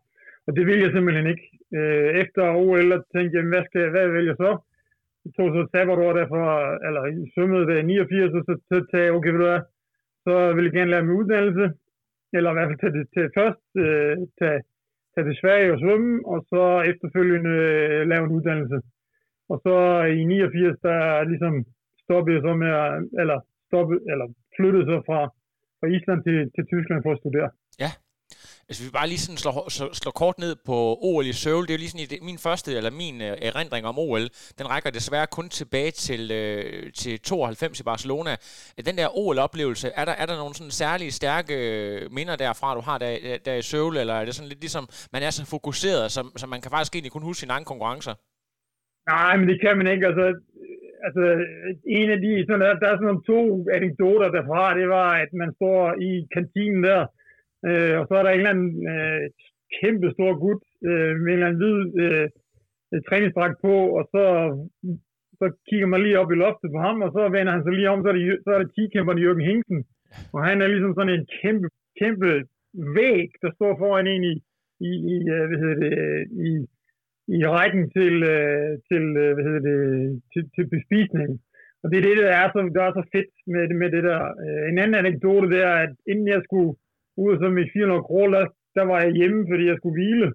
Og 0.48 0.52
det 0.56 0.64
vil 0.68 0.80
jeg 0.84 0.92
simpelthen 0.92 1.28
ikke. 1.34 1.46
Øh, 1.78 2.10
efter 2.24 2.44
OL, 2.62 2.90
der 2.92 3.00
tænkte 3.14 3.38
jeg, 3.38 3.46
hvad, 3.52 3.64
skal, 3.66 3.82
jeg, 3.82 3.92
hvad 3.94 4.08
vælger 4.18 4.36
så? 4.44 4.52
Jeg 5.24 5.32
tog 5.38 5.48
så 5.50 5.62
sabbatår 5.72 6.14
derfor, 6.22 6.44
eller 6.88 7.02
svømmede 7.34 7.80
i 7.80 7.84
89, 7.84 8.34
og 8.38 8.44
så, 8.48 8.54
så 8.70 8.76
sagde 8.92 9.06
jeg, 9.06 9.14
okay, 9.18 9.32
ved 9.32 9.40
du 9.40 9.50
hvad, 9.52 9.64
så 10.26 10.34
vil 10.56 10.66
jeg 10.68 10.74
gerne 10.78 10.92
lære 10.92 11.06
min 11.06 11.20
uddannelse, 11.22 11.66
eller 12.38 12.50
i 12.50 12.56
hvert 12.56 12.70
fald 12.70 12.82
tage, 12.82 12.96
det 12.98 13.06
til 13.14 13.26
først, 13.40 13.66
øh, 13.84 14.16
tage 14.40 14.60
tage 15.14 15.28
til 15.28 15.40
Sverige 15.42 15.74
og 15.74 15.80
svømme, 15.80 16.12
og 16.32 16.40
så 16.52 16.64
efterfølgende 16.92 17.56
øh, 17.68 18.08
lave 18.12 18.24
en 18.26 18.36
uddannelse. 18.38 18.78
Og 19.54 19.58
så 19.66 19.76
i 20.20 20.22
89, 20.24 20.80
der 20.88 21.00
ligesom 21.32 21.54
stoppede 22.04 22.36
jeg 22.36 22.44
så 22.48 22.54
med 22.64 22.72
eller 23.22 23.38
stoppede, 23.68 24.00
eller 24.12 24.28
flyttede 24.58 24.86
så 24.92 24.98
fra, 25.08 25.20
fra 25.80 25.88
Island 25.96 26.20
til, 26.28 26.38
til 26.56 26.64
Tyskland 26.72 27.00
for 27.04 27.12
at 27.14 27.22
studere. 27.24 27.50
Ja. 27.84 27.92
Altså, 28.70 28.84
vi 28.84 28.90
bare 29.00 29.08
lige 29.08 29.24
sådan 29.26 29.38
slår, 29.38 29.94
slår 30.02 30.12
kort 30.12 30.38
ned 30.40 30.56
på 30.66 30.78
OL 31.02 31.26
i 31.26 31.34
Seoul. 31.34 31.64
Det 31.64 31.70
er 31.70 31.78
jo 31.78 31.84
lige 31.84 31.90
sådan 31.90 32.26
min 32.30 32.38
første, 32.38 32.70
eller 32.78 32.92
min 32.92 33.22
øh, 33.22 33.38
erindring 33.50 33.86
om 33.86 34.00
OL. 34.00 34.26
Den 34.60 34.70
rækker 34.70 34.90
desværre 34.90 35.28
kun 35.28 35.50
tilbage 35.50 35.92
til, 35.92 36.32
øh, 36.32 36.94
til 36.94 37.20
92 37.20 37.80
i 37.80 37.84
Barcelona. 37.84 38.32
Øh, 38.78 38.86
den 38.86 38.98
der 38.98 39.18
OL-oplevelse, 39.18 39.88
er 39.96 40.06
der, 40.06 40.12
er 40.12 40.26
der 40.26 40.38
nogle 40.38 40.56
sådan 40.56 40.72
særlige 40.72 41.12
stærke 41.12 41.56
minder 42.12 42.36
derfra, 42.36 42.76
du 42.76 42.82
har 42.82 42.98
der, 42.98 43.38
der 43.46 43.54
i 43.54 43.62
Seoul, 43.62 43.98
eller 43.98 44.14
er 44.14 44.26
det 44.26 44.36
sådan 44.36 44.50
lidt 44.50 44.60
ligesom, 44.60 44.90
man 45.14 45.24
er 45.24 45.30
så 45.30 45.46
fokuseret, 45.46 46.12
så, 46.12 46.22
så 46.36 46.48
man 46.48 46.62
kan 46.62 46.72
faktisk 46.72 46.96
egentlig 46.96 47.12
kun 47.12 47.24
huske 47.24 47.40
sine 47.40 47.54
egne 47.54 47.66
konkurrencer? 47.66 48.14
Nej, 49.08 49.38
men 49.38 49.48
det 49.50 49.62
kan 49.62 49.78
man 49.78 49.88
ikke. 49.88 50.08
Altså, 50.08 50.26
altså 51.08 51.24
en 52.00 52.10
af 52.10 52.20
de, 52.26 52.46
sådan, 52.46 52.62
der, 52.62 52.80
der 52.82 52.88
er 52.90 52.98
sådan 52.98 53.28
to 53.32 53.42
anekdoter 53.78 54.30
derfra, 54.32 54.78
det 54.80 54.88
var, 54.90 55.10
at 55.24 55.32
man 55.34 55.54
står 55.60 55.80
i 56.10 56.12
kantinen 56.36 56.84
der, 56.84 57.02
øh, 57.68 57.94
og 58.00 58.06
så 58.08 58.14
er 58.16 58.24
der 58.24 58.32
en 58.32 58.40
eller 58.40 58.56
anden 58.56 58.74
øh, 58.94 59.24
kæmpe 59.80 60.08
stor 60.16 60.32
gut 60.46 60.62
øh, 60.90 61.14
med 61.24 61.30
en 61.32 61.38
eller 61.38 61.48
anden 61.48 61.62
hvid 61.62 61.80
øh, 62.04 62.28
træningsdragt 63.08 63.58
på, 63.66 63.76
og 63.98 64.04
så, 64.14 64.24
så 65.40 65.46
kigger 65.70 65.88
man 65.88 66.02
lige 66.02 66.20
op 66.20 66.32
i 66.32 66.36
loftet 66.36 66.70
på 66.74 66.80
ham, 66.88 66.98
og 67.06 67.12
så 67.16 67.22
vender 67.36 67.52
han 67.56 67.64
sig 67.64 67.74
lige 67.74 67.90
om, 67.90 68.02
så 68.02 68.08
er 68.10 68.16
det, 68.18 68.40
så 68.46 68.50
er 68.56 68.60
det 68.62 68.70
10-kæmperen 68.78 69.22
Jørgen 69.24 69.48
Hinksen, 69.50 69.80
og 70.34 70.40
han 70.48 70.62
er 70.62 70.68
ligesom 70.68 70.94
sådan 70.96 71.16
en 71.18 71.28
kæmpe, 71.42 71.68
kæmpe 72.02 72.30
væg, 73.00 73.30
der 73.42 73.52
står 73.58 73.72
foran 73.82 74.08
en 74.08 74.24
i, 74.32 74.34
i, 74.90 74.92
i 75.14 75.16
øh, 75.36 75.46
hvad 75.48 75.60
hedder 75.64 75.80
det, 75.84 75.92
øh, 76.04 76.22
i, 76.50 76.52
i 77.38 77.40
rækken 77.56 77.84
til, 77.98 78.16
øh, 78.34 78.70
til, 78.90 79.04
øh, 79.24 79.30
hvad 79.34 79.44
hedder 79.48 79.64
det, 79.70 79.78
til, 80.32 80.44
til 80.56 80.66
bespisning. 80.76 81.30
Og 81.82 81.88
det 81.90 81.98
er 81.98 82.06
det, 82.08 82.18
der 82.22 82.30
er 82.42 82.48
så, 82.54 82.60
der 82.78 82.84
er 82.86 82.94
så 83.00 83.04
fedt 83.16 83.34
med, 83.54 83.64
med 83.82 83.90
det 83.96 84.04
der. 84.10 84.22
Øh, 84.44 84.64
en 84.72 84.78
anden 84.82 85.00
anekdote, 85.02 85.48
det 85.54 85.62
er, 85.72 85.76
at 85.86 85.94
inden 86.12 86.28
jeg 86.34 86.42
skulle 86.48 86.72
ud 87.24 87.34
som 87.38 87.52
mit 87.60 87.74
400 87.74 88.08
kroner, 88.10 88.38
der, 88.38 88.48
der 88.78 88.84
var 88.92 89.00
jeg 89.06 89.12
hjemme, 89.20 89.42
fordi 89.52 89.64
jeg 89.68 89.78
skulle 89.78 89.98
hvile. 89.98 90.30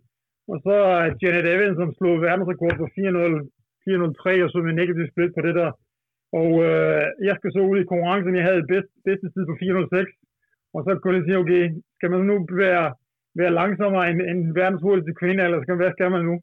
Og 0.52 0.56
så 0.66 0.76
Janet 1.22 1.46
Evans, 1.54 1.76
som 1.80 1.90
slog 1.98 2.14
verdensrekord 2.26 2.76
på 2.82 2.86
403, 2.94 4.44
og 4.44 4.50
så 4.50 4.58
med 4.66 4.74
negativ 4.80 5.06
split 5.12 5.32
på 5.34 5.42
det 5.46 5.54
der. 5.60 5.70
Og 6.40 6.50
øh, 6.68 7.02
jeg 7.28 7.34
skal 7.36 7.50
så 7.52 7.60
ud 7.70 7.78
i 7.80 7.90
konkurrencen, 7.90 8.38
jeg 8.38 8.48
havde 8.50 8.70
bedst, 8.72 8.90
bedste 9.08 9.26
tid 9.34 9.42
på 9.50 9.54
406. 9.60 10.10
Og 10.74 10.80
så 10.84 10.90
kunne 10.98 11.16
jeg 11.16 11.24
sige, 11.26 11.42
okay, 11.42 11.64
skal 11.96 12.10
man 12.10 12.22
nu 12.30 12.36
være, 12.64 12.86
være 13.40 13.56
langsommere 13.60 14.04
end, 14.10 14.20
end 14.30 14.40
verdens 14.60 14.82
hurtigste 14.86 15.18
kvinde, 15.20 15.44
eller 15.44 15.58
skal, 15.62 15.76
hvad 15.76 15.92
skal 15.96 16.10
man 16.10 16.24
nu? 16.30 16.34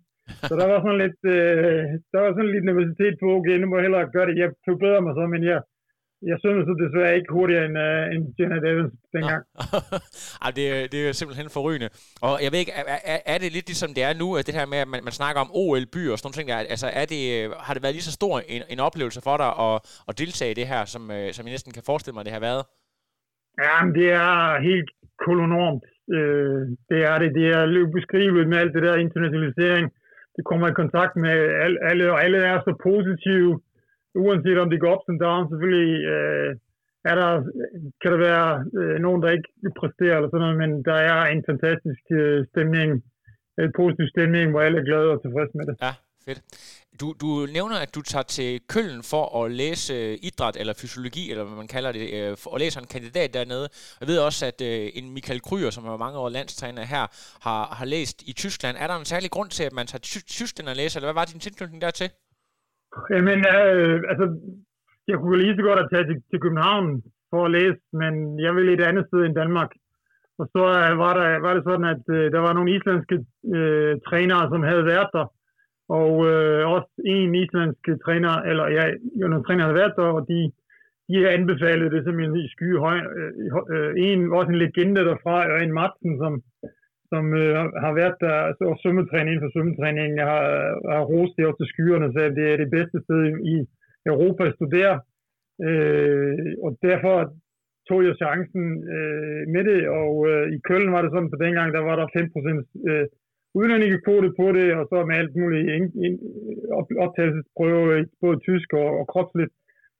Så 0.50 0.54
der 0.60 0.68
var 0.72 0.80
sådan 0.86 1.02
lidt, 1.04 1.20
øh, 1.36 1.84
der 2.12 2.20
var 2.24 2.32
sådan 2.32 2.54
lidt 2.56 2.66
nervøsitet 2.70 3.16
på, 3.22 3.28
okay, 3.38 3.56
nu 3.58 3.66
må 3.68 3.76
jeg 3.76 3.86
hellere 3.88 4.14
gøre 4.16 4.28
det. 4.30 4.42
Jeg 4.44 4.50
forbedrer 4.68 5.02
mig 5.06 5.14
så, 5.20 5.24
men 5.34 5.42
jeg, 5.52 5.60
jeg 6.32 6.38
synes 6.44 6.68
så 6.70 6.74
desværre 6.84 7.16
ikke 7.18 7.34
hurtigere 7.38 7.66
end, 7.68 7.78
uh, 7.88 8.04
end 8.14 8.24
Jenna 8.38 8.58
Davis 8.66 8.92
dengang. 9.16 9.42
Ej, 10.46 10.52
det, 10.58 10.66
er, 10.74 10.82
det 10.94 11.00
er 11.00 11.12
simpelthen 11.20 11.50
forrygende. 11.58 11.90
Og 12.28 12.34
jeg 12.44 12.50
ved 12.52 12.60
ikke, 12.64 12.76
er, 12.80 12.84
er, 13.14 13.20
er 13.34 13.38
det 13.44 13.50
lidt 13.56 13.68
ligesom 13.72 13.92
det 13.98 14.04
er 14.10 14.14
nu, 14.24 14.28
at 14.38 14.44
det 14.48 14.58
her 14.60 14.66
med, 14.74 14.80
at 14.86 14.90
man, 14.94 15.02
man 15.08 15.20
snakker 15.20 15.40
om 15.46 15.50
OL-byer 15.62 16.12
og 16.12 16.18
sådan 16.18 16.26
nogle 16.28 16.38
ting, 16.40 16.48
der, 16.52 16.58
altså 16.76 16.88
er 17.02 17.06
det, 17.14 17.22
har 17.66 17.74
det 17.74 17.84
været 17.84 17.96
lige 17.98 18.10
så 18.10 18.20
stor 18.20 18.34
en, 18.54 18.62
en 18.74 18.80
oplevelse 18.88 19.22
for 19.28 19.36
dig 19.44 19.52
at, 19.68 19.76
at 20.10 20.14
deltage 20.22 20.52
i 20.54 20.60
det 20.60 20.68
her, 20.74 20.82
som, 20.94 21.04
øh, 21.18 21.28
som 21.36 21.44
jeg 21.46 21.54
næsten 21.56 21.74
kan 21.78 21.88
forestille 21.90 22.16
mig, 22.16 22.26
det 22.28 22.38
har 22.38 22.48
været? 22.50 22.64
Ja, 23.64 23.78
det 23.98 24.08
er 24.26 24.34
helt 24.70 24.90
kolonormt. 25.26 25.86
Øh, 26.18 26.62
det 26.90 27.00
er 27.12 27.18
det. 27.22 27.30
Det 27.40 27.48
er 27.58 27.64
beskrivet 28.00 28.48
med 28.52 28.58
alt 28.62 28.74
det 28.76 28.84
der 28.88 29.04
internationalisering. 29.06 29.86
Det 30.36 30.44
kommer 30.50 30.68
i 30.68 30.80
kontakt 30.82 31.16
med 31.26 31.36
alle, 31.64 31.78
alle 31.90 32.12
og 32.14 32.24
alle 32.24 32.38
er 32.52 32.58
så 32.60 32.74
positive 32.90 33.52
uanset 34.24 34.58
om 34.60 34.70
det 34.70 34.80
går 34.80 34.96
ups 34.96 35.10
and 35.12 35.20
downs, 35.20 35.50
selvfølgelig 35.50 35.96
øh, 36.16 36.50
er 37.10 37.16
der, 37.22 37.30
kan 38.02 38.12
der 38.14 38.20
være 38.30 38.48
øh, 38.80 38.98
nogen, 39.06 39.22
der 39.24 39.30
ikke 39.38 39.50
præsterer 39.80 40.16
eller 40.16 40.30
sådan 40.30 40.44
noget, 40.46 40.58
men 40.64 40.72
der 40.90 40.98
er 41.12 41.20
en 41.34 41.44
fantastisk 41.50 42.04
øh, 42.20 42.46
stemning, 42.52 42.90
en 43.66 43.74
positiv 43.82 44.08
stemning, 44.16 44.46
hvor 44.52 44.62
alle 44.62 44.80
er 44.80 44.88
glade 44.90 45.10
og 45.16 45.22
tilfredse 45.22 45.58
med 45.58 45.66
det. 45.70 45.76
Ja, 45.86 45.94
fedt. 46.26 46.42
Du, 47.02 47.08
du 47.24 47.30
nævner, 47.58 47.78
at 47.86 47.96
du 47.96 48.02
tager 48.02 48.28
til 48.38 48.50
Køln 48.74 49.02
for 49.12 49.24
at 49.38 49.52
læse 49.62 49.94
øh, 49.94 50.28
idræt 50.30 50.56
eller 50.62 50.74
fysiologi, 50.82 51.24
eller 51.32 51.44
hvad 51.46 51.58
man 51.64 51.72
kalder 51.76 51.92
det, 51.98 52.06
øh, 52.18 52.32
og 52.54 52.60
læser 52.64 52.80
en 52.82 52.94
kandidat 52.96 53.30
dernede. 53.38 53.68
Jeg 54.02 54.08
ved 54.12 54.18
også, 54.28 54.42
at 54.52 54.60
øh, 54.70 54.84
en 54.98 55.06
Michael 55.16 55.42
Kryer, 55.48 55.72
som 55.76 55.84
er 55.86 56.04
mange 56.06 56.18
år 56.24 56.30
landstræner 56.38 56.84
her, 56.94 57.04
har, 57.48 57.62
har 57.80 57.88
læst 57.96 58.18
i 58.32 58.34
Tyskland. 58.44 58.76
Er 58.80 58.88
der 58.88 58.96
en 58.98 59.12
særlig 59.14 59.30
grund 59.36 59.50
til, 59.58 59.64
at 59.70 59.74
man 59.80 59.86
tager 59.88 60.04
til 60.14 60.24
Tyskland 60.38 60.68
og 60.72 60.76
læser, 60.82 60.96
eller 60.98 61.10
hvad 61.10 61.20
var 61.22 61.32
din 61.32 61.46
tilknytning 61.46 61.82
dertil? 61.86 62.10
Jamen, 63.14 63.40
øh, 63.56 63.98
altså, 64.12 64.26
jeg 65.10 65.18
kunne 65.18 65.42
lige 65.44 65.56
så 65.58 65.64
godt 65.68 65.80
have 65.82 65.92
taget 65.94 66.08
til, 66.10 66.18
til 66.30 66.40
København 66.46 66.86
for 67.32 67.40
at 67.46 67.54
læse, 67.58 67.80
men 68.02 68.14
jeg 68.46 68.52
ville 68.58 68.72
et 68.74 68.84
andet 68.90 69.06
sted 69.08 69.22
end 69.24 69.36
Danmark. 69.42 69.72
Og 70.40 70.46
så 70.54 70.64
øh, 70.84 70.94
var, 71.04 71.14
der, 71.20 71.28
var 71.46 71.54
det 71.54 71.64
sådan, 71.70 71.88
at 71.96 72.04
øh, 72.18 72.26
der 72.36 72.42
var 72.46 72.54
nogle 72.54 72.74
islandske 72.76 73.18
øh, 73.56 73.92
trænere, 74.08 74.44
som 74.52 74.62
havde 74.70 74.86
været 74.94 75.10
der. 75.18 75.26
Og 75.90 76.12
øh, 76.32 76.68
også 76.76 76.92
en 77.06 77.36
islandske 77.36 77.98
træner, 78.06 78.34
eller 78.50 78.66
ja, 78.78 78.84
jo, 79.20 79.28
nogle 79.28 79.46
træner 79.46 79.64
havde 79.64 79.82
været 79.82 79.94
der, 79.98 80.10
og 80.18 80.28
de, 80.32 80.52
de 81.10 81.30
anbefalede 81.30 81.92
det 81.94 82.04
simpelthen 82.04 82.46
i 82.46 82.54
sky 82.56 82.78
høj. 82.78 82.98
Øh, 83.18 83.32
øh, 83.74 83.92
en, 84.06 84.34
også 84.34 84.52
en 84.52 84.62
legende 84.64 85.02
derfra, 85.10 85.64
en 85.64 85.74
Madsen, 85.74 86.18
som 86.18 86.34
som 87.12 87.26
øh, 87.42 87.56
har 87.84 87.94
været 88.02 88.18
der 88.26 88.36
altså 88.50 88.64
og 88.72 88.78
svømmetræning 88.82 89.32
inden 89.34 89.46
for 89.46 89.54
svømmetræning. 89.54 90.10
Jeg 90.22 90.28
har, 90.34 90.44
har 90.96 91.04
rost 91.12 91.34
det 91.38 91.48
også 91.48 91.60
til 91.62 91.72
skyerne, 91.74 92.08
så 92.14 92.20
det 92.38 92.46
er 92.54 92.58
det 92.64 92.70
bedste 92.78 92.98
sted 93.06 93.22
i 93.54 93.56
Europa 94.12 94.44
at 94.48 94.58
studere. 94.60 94.96
Øh, 95.68 96.38
og 96.66 96.72
derfor 96.88 97.16
tog 97.90 98.00
jeg 98.08 98.16
chancen 98.24 98.66
øh, 98.96 99.42
med 99.54 99.64
det, 99.70 99.80
og 100.02 100.14
øh, 100.30 100.46
i 100.56 100.58
Køln 100.68 100.92
var 100.96 101.02
det 101.02 101.12
sådan, 101.12 101.34
på 101.34 101.40
dengang, 101.46 101.70
der 101.74 101.84
var 101.90 101.96
der 101.96 102.08
5% 102.08 102.90
øh, 102.90 103.06
udlændingekvote 103.60 104.30
på 104.40 104.46
det, 104.58 104.68
og 104.80 104.84
så 104.92 104.98
med 105.06 105.16
alt 105.22 105.36
muligt 105.36 105.66
op, 106.80 106.88
optagelsesprøve, 107.06 108.08
både 108.22 108.38
tysk 108.48 108.70
og, 108.82 108.90
og 109.00 109.06
kropsligt, 109.12 109.54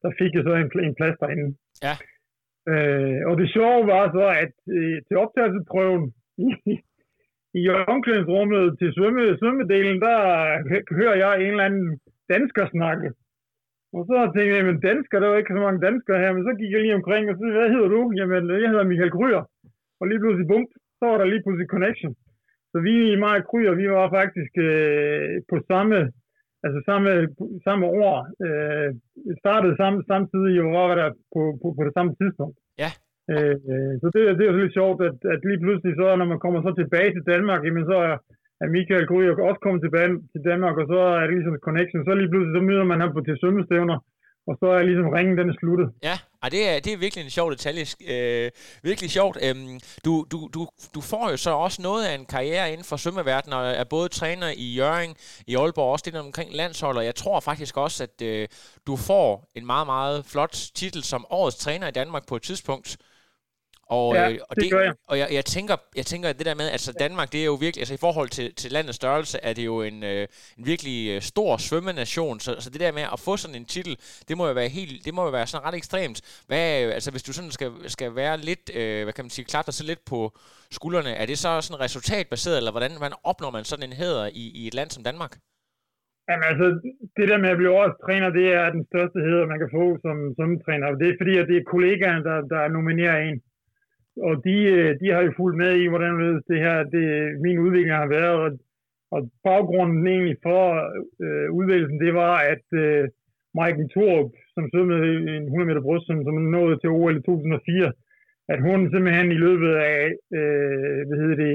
der 0.04 0.12
fik 0.20 0.32
jeg 0.34 0.44
så 0.46 0.54
en, 0.56 0.70
en 0.88 0.96
plads 1.00 1.18
derinde. 1.22 1.48
Ja. 1.86 1.96
Øh, 2.72 3.20
og 3.30 3.34
det 3.40 3.48
sjove 3.56 3.82
var 3.94 4.06
så, 4.18 4.26
at 4.44 4.56
øh, 4.78 4.98
til 5.08 5.16
optagelsesprøven 5.24 6.04
i 7.62 7.64
omklædningsrummet 7.96 8.64
til 8.80 8.90
svømme, 8.98 9.24
svømmedelen, 9.40 9.98
der 10.06 10.18
hører 11.00 11.16
jeg 11.24 11.34
en 11.36 11.52
eller 11.54 11.68
anden 11.70 11.88
dansker 12.34 12.66
snakke. 12.76 13.08
Og 13.96 14.02
så 14.10 14.18
tænkte 14.36 14.56
jeg, 14.58 14.66
men 14.66 14.80
dansker, 14.90 15.20
der 15.20 15.28
var 15.30 15.38
ikke 15.38 15.56
så 15.56 15.64
mange 15.68 15.86
danskere 15.88 16.20
her, 16.24 16.32
men 16.34 16.44
så 16.48 16.54
gik 16.60 16.72
jeg 16.72 16.82
lige 16.82 17.00
omkring 17.02 17.24
og 17.30 17.36
så 17.36 17.46
hvad 17.60 17.70
hedder 17.74 17.90
du? 17.96 18.02
Jamen, 18.18 18.62
jeg 18.64 18.70
hedder 18.72 18.92
Michael 18.92 19.16
Kryer. 19.18 19.44
Og 20.00 20.06
lige 20.08 20.22
pludselig, 20.22 20.48
bum, 20.52 20.64
så 21.00 21.04
var 21.10 21.18
der 21.18 21.26
lige 21.26 21.44
pludselig 21.44 21.68
connection. 21.76 22.12
Så 22.76 22.82
vi 22.88 22.96
i 23.14 23.16
mig 23.26 23.36
og 23.40 23.46
Kryer, 23.50 23.74
vi 23.82 23.86
var 23.98 24.16
faktisk 24.20 24.54
øh, 24.70 25.34
på 25.52 25.58
samme, 25.72 25.98
altså 26.66 26.80
samme, 26.90 27.10
samme 27.68 27.86
år, 28.04 28.16
øh, 28.46 28.90
startede 29.44 29.76
samme, 29.82 29.98
samtidig 30.12 30.56
og 30.64 30.72
var 30.78 30.96
der 31.02 31.10
på, 31.34 31.42
på, 31.62 31.68
på 31.78 31.82
det 31.88 31.94
samme 31.98 32.12
tidspunkt. 32.20 32.58
Ja. 32.84 32.90
Øh, 33.32 33.56
så 34.02 34.08
det, 34.14 34.22
det 34.40 34.46
er 34.46 34.62
lidt 34.62 34.78
sjovt, 34.80 35.00
at, 35.10 35.18
at 35.34 35.40
lige 35.50 35.62
pludselig 35.64 35.94
så, 35.96 36.08
når 36.16 36.28
man 36.34 36.40
kommer 36.44 36.60
så 36.62 36.72
tilbage 36.82 37.12
til 37.14 37.24
Danmark, 37.34 37.62
jamen 37.66 37.86
så 37.92 37.98
er, 38.10 38.18
er 38.64 38.68
Michael 38.76 39.08
Gry 39.10 39.24
også 39.50 39.62
kommet 39.64 39.82
tilbage 39.84 40.10
til 40.34 40.42
Danmark, 40.50 40.76
og 40.82 40.86
så 40.94 41.00
er 41.20 41.24
det 41.26 41.36
ligesom 41.36 41.66
connection. 41.68 42.06
Så 42.06 42.12
lige 42.16 42.32
pludselig 42.32 42.56
så 42.56 42.62
møder 42.70 42.86
man 42.92 43.02
ham 43.04 43.12
på 43.14 43.22
til 43.22 43.40
svømmestævner, 43.42 43.98
og 44.48 44.58
så 44.60 44.66
er 44.66 44.84
ligesom 44.84 45.10
ringen 45.10 45.38
den 45.38 45.50
er 45.50 45.56
sluttet. 45.60 45.88
Ja, 46.04 46.18
og 46.44 46.52
det 46.52 46.70
er, 46.70 46.80
det 46.80 46.94
er 46.94 46.98
virkelig 46.98 47.24
en 47.24 47.30
sjov 47.30 47.52
detalje. 47.52 47.86
Øh, 48.12 48.52
virkelig 48.84 49.10
sjovt. 49.10 49.38
Øhm, 49.44 49.80
du, 50.06 50.26
du, 50.32 50.50
du, 50.54 50.68
du 50.96 51.02
får 51.02 51.30
jo 51.30 51.38
så 51.38 51.52
også 51.52 51.82
noget 51.82 52.06
af 52.06 52.16
en 52.16 52.26
karriere 52.26 52.72
inden 52.72 52.86
for 52.86 52.96
svømmeverdenen, 52.96 53.60
og 53.60 53.66
er 53.66 53.84
både 53.84 54.10
træner 54.10 54.48
i 54.58 54.76
Jøring, 54.76 55.18
i 55.48 55.56
Aalborg, 55.56 55.92
også 55.92 56.04
det 56.06 56.20
omkring 56.20 56.54
landshold, 56.54 56.98
og 56.98 57.06
jeg 57.06 57.16
tror 57.16 57.40
faktisk 57.40 57.78
også, 57.78 58.04
at 58.04 58.22
øh, 58.22 58.48
du 58.88 58.96
får 58.96 59.52
en 59.56 59.66
meget, 59.66 59.88
meget 59.88 60.26
flot 60.26 60.58
titel 60.76 61.04
som 61.04 61.26
årets 61.30 61.58
træner 61.58 61.88
i 61.88 61.92
Danmark 61.92 62.28
på 62.28 62.36
et 62.36 62.42
tidspunkt. 62.42 62.98
Og, 63.90 64.16
ja, 64.16 64.32
øh, 64.32 64.38
og 64.50 64.56
det, 64.56 64.64
det 64.64 64.72
gør 64.72 64.82
jeg. 64.82 64.94
Og 65.08 65.20
jeg, 65.20 65.28
jeg, 65.32 65.46
tænker, 65.46 65.76
jeg 65.96 66.06
tænker, 66.06 66.30
at 66.30 66.38
det 66.38 66.46
der 66.46 66.56
med, 66.56 66.70
altså 66.70 66.94
Danmark, 67.00 67.32
det 67.32 67.42
er 67.42 67.46
jo 67.46 67.54
virkelig, 67.54 67.82
altså 67.82 67.94
i 67.94 67.98
forhold 67.98 68.30
til, 68.30 68.56
til 68.56 68.72
landets 68.72 68.96
størrelse, 68.96 69.40
er 69.44 69.54
det 69.54 69.66
jo 69.66 69.82
en, 69.82 70.04
øh, 70.04 70.28
en 70.58 70.66
virkelig 70.66 71.16
øh, 71.16 71.22
stor 71.22 71.58
svømmenation, 71.58 72.40
så, 72.40 72.56
så 72.60 72.70
det 72.70 72.80
der 72.80 72.92
med 72.92 73.06
at 73.14 73.20
få 73.20 73.38
sådan 73.38 73.56
en 73.56 73.66
titel, 73.66 73.98
det 74.28 74.38
må 74.38 74.48
jo 74.48 74.54
være 74.54 74.70
helt, 74.70 75.06
det 75.06 75.14
må 75.14 75.24
jo 75.24 75.30
være 75.30 75.48
sådan 75.48 75.66
ret 75.68 75.76
ekstremt. 75.76 76.44
Hvad, 76.48 76.66
altså 76.98 77.12
hvis 77.12 77.24
du 77.24 77.34
sådan 77.34 77.52
skal, 77.52 77.72
skal 77.88 78.16
være 78.16 78.38
lidt, 78.38 78.72
øh, 78.76 79.04
hvad 79.04 79.14
kan 79.14 79.26
man 79.26 79.30
sige, 79.30 79.46
klatre 79.46 79.72
så 79.72 79.84
lidt 79.86 80.06
på 80.06 80.20
skuldrene, 80.72 81.12
er 81.22 81.26
det 81.26 81.38
så 81.38 81.62
sådan 81.62 81.84
resultatbaseret, 81.86 82.58
eller 82.58 82.72
hvordan 82.72 82.92
man 83.00 83.12
opnår 83.24 83.52
man 83.52 83.64
sådan 83.64 83.90
en 83.90 83.94
hæder 83.94 84.26
i, 84.26 84.44
i 84.62 84.68
et 84.68 84.74
land 84.74 84.90
som 84.90 85.04
Danmark? 85.04 85.34
Jamen 86.30 86.46
altså, 86.52 86.66
det 87.18 87.26
der 87.32 87.40
med 87.44 87.50
at 87.54 87.60
blive 87.60 87.76
årets 87.78 88.00
træner, 88.06 88.30
det 88.40 88.48
er 88.60 88.68
den 88.76 88.84
største 88.92 89.20
hæder, 89.26 89.52
man 89.52 89.60
kan 89.62 89.74
få 89.78 89.86
som, 90.06 90.18
som 90.40 90.50
træner. 90.66 91.00
Det 91.02 91.08
er 91.10 91.20
fordi, 91.22 91.34
at 91.42 91.48
det 91.50 91.58
er 91.58 91.72
kollegaen, 91.74 92.22
der, 92.30 92.38
der 92.54 92.74
nominerer 92.78 93.18
en. 93.28 93.38
Og 94.18 94.44
de, 94.46 94.56
øh, 94.76 95.00
de 95.02 95.08
har 95.14 95.22
jo 95.22 95.34
fulgt 95.38 95.58
med 95.58 95.74
i, 95.84 95.88
hvordan 95.88 96.14
det 96.50 96.60
her, 96.66 96.84
det, 96.84 97.06
min 97.46 97.60
udvikling 97.60 97.96
har 97.96 98.08
været, 98.08 98.38
og, 98.46 98.52
og 99.12 99.32
baggrunden 99.44 100.08
egentlig 100.08 100.38
for 100.44 100.64
øh, 101.26 101.48
udvælgelsen, 101.58 102.00
det 102.06 102.14
var, 102.14 102.36
at 102.54 102.66
øh, 102.84 103.04
Michael 103.60 103.90
Thorup, 103.94 104.32
som 104.54 104.64
med 104.92 105.00
en 105.36 105.46
100 105.48 105.68
meter 105.70 105.82
bryst, 105.88 106.06
som, 106.08 106.18
som 106.24 106.36
nåede 106.56 106.78
til 106.80 106.90
OL 106.90 107.18
i 107.18 107.22
2004, 107.22 107.92
at 108.54 108.60
hun 108.68 108.80
simpelthen 108.94 109.32
i 109.32 109.40
løbet 109.46 109.72
af 109.94 110.02
øh, 110.38 111.00
hvad 111.08 111.18
hedder 111.22 111.38
det, 111.46 111.54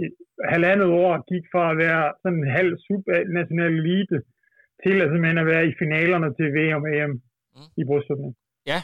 halvandet 0.55 0.89
år 1.03 1.13
gik 1.33 1.45
fra 1.53 1.65
at 1.73 1.79
være 1.85 2.05
sådan 2.23 2.39
en 2.39 2.51
halv 2.59 2.73
subnational 2.87 3.73
elite 3.81 4.19
til 4.85 4.97
at 5.03 5.09
simpelthen 5.11 5.43
at 5.43 5.51
være 5.53 5.65
i 5.67 5.75
finalerne 5.83 6.29
til 6.39 6.47
VM 6.57 6.83
og 6.87 6.91
EM 6.97 7.11
mm. 7.11 7.69
i 7.81 7.83
bryststøtning. 7.89 8.33
Ja, 8.71 8.81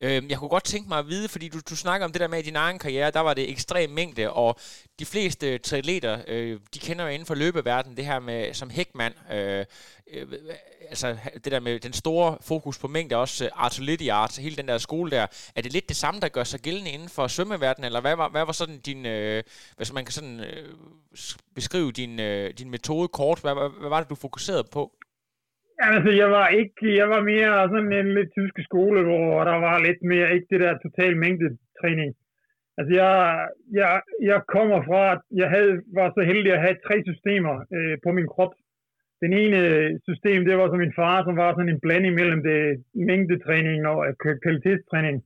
Øh, 0.00 0.30
jeg 0.30 0.38
kunne 0.38 0.48
godt 0.48 0.64
tænke 0.64 0.88
mig 0.88 0.98
at 0.98 1.08
vide, 1.08 1.28
fordi 1.28 1.48
du, 1.48 1.60
du 1.70 1.76
snakker 1.76 2.04
om 2.04 2.12
det 2.12 2.20
der 2.20 2.28
med, 2.28 2.38
at 2.38 2.44
i 2.44 2.46
din 2.46 2.56
egen 2.56 2.78
karriere, 2.78 3.10
der 3.10 3.20
var 3.20 3.34
det 3.34 3.50
ekstrem 3.50 3.90
mængde, 3.90 4.32
og 4.32 4.58
de 4.98 5.04
fleste 5.06 5.58
triatleter, 5.58 6.22
øh, 6.28 6.60
de 6.74 6.78
kender 6.78 7.04
jo 7.04 7.10
inden 7.10 7.26
for 7.26 7.34
løbeverdenen 7.34 7.96
det 7.96 8.06
her 8.06 8.18
med, 8.18 8.54
som 8.54 8.70
hækmand, 8.70 9.14
øh, 9.32 9.64
øh, 10.12 10.26
altså 10.88 11.16
det 11.34 11.52
der 11.52 11.60
med 11.60 11.80
den 11.80 11.92
store 11.92 12.38
fokus 12.40 12.78
på 12.78 12.88
mængde, 12.88 13.16
også 13.16 13.44
uh, 13.44 13.64
artillery 13.64 14.08
art, 14.08 14.36
hele 14.36 14.56
den 14.56 14.68
der 14.68 14.78
skole 14.78 15.10
der. 15.10 15.26
Er 15.54 15.62
det 15.62 15.72
lidt 15.72 15.88
det 15.88 15.96
samme, 15.96 16.20
der 16.20 16.28
gør 16.28 16.44
sig 16.44 16.60
gældende 16.60 16.90
inden 16.90 17.08
for 17.08 17.26
svømmeverdenen, 17.26 17.84
eller 17.86 18.00
hvad 18.00 18.16
var, 18.16 18.28
hvad 18.28 18.44
var 18.44 18.52
sådan 18.52 18.80
din, 18.80 19.06
øh, 19.06 19.42
hvis 19.76 19.92
man 19.92 20.04
kan 20.04 20.12
sådan 20.12 20.40
øh, 20.40 20.74
beskrive 21.54 21.92
din, 21.92 22.20
øh, 22.20 22.54
din 22.58 22.70
metode 22.70 23.08
kort, 23.08 23.40
hvad, 23.40 23.54
hvad, 23.54 23.68
hvad 23.80 23.88
var 23.88 24.00
det, 24.00 24.10
du 24.10 24.14
fokuserede 24.14 24.64
på? 24.64 24.92
Ja, 25.80 25.86
altså, 25.96 26.10
jeg 26.22 26.30
var 26.30 26.48
ikke, 26.60 26.96
jeg 27.00 27.08
var 27.14 27.22
mere 27.32 27.68
sådan 27.72 27.92
en 27.92 28.14
lidt 28.18 28.30
tyske 28.38 28.62
skole, 28.68 28.98
hvor 29.02 29.44
der 29.50 29.56
var 29.66 29.76
lidt 29.86 30.02
mere, 30.12 30.34
ikke 30.34 30.46
det 30.50 30.60
der 30.60 30.78
total 30.84 31.16
mængdetræning. 31.16 32.10
Altså, 32.78 32.92
jeg, 33.00 33.14
jeg, 33.80 34.00
jeg 34.30 34.38
kommer 34.54 34.78
fra, 34.88 35.02
jeg 35.40 35.48
havde, 35.54 35.72
var 35.98 36.08
så 36.16 36.22
heldig 36.30 36.52
at 36.52 36.64
have 36.66 36.76
tre 36.86 36.96
systemer 37.08 37.54
øh, 37.76 37.96
på 38.04 38.10
min 38.16 38.28
krop. 38.34 38.52
Den 39.22 39.32
ene 39.42 39.58
øh, 39.68 39.90
system, 40.08 40.44
det 40.44 40.58
var 40.58 40.68
som 40.68 40.78
min 40.84 40.98
far, 41.00 41.24
som 41.24 41.36
var 41.36 41.50
sådan 41.52 41.72
en 41.72 41.80
blanding 41.84 42.14
mellem 42.14 42.42
det 42.42 42.60
mængdetræning 42.94 43.86
og 43.86 43.98
øh, 44.06 44.36
kvalitetstræning. 44.44 45.16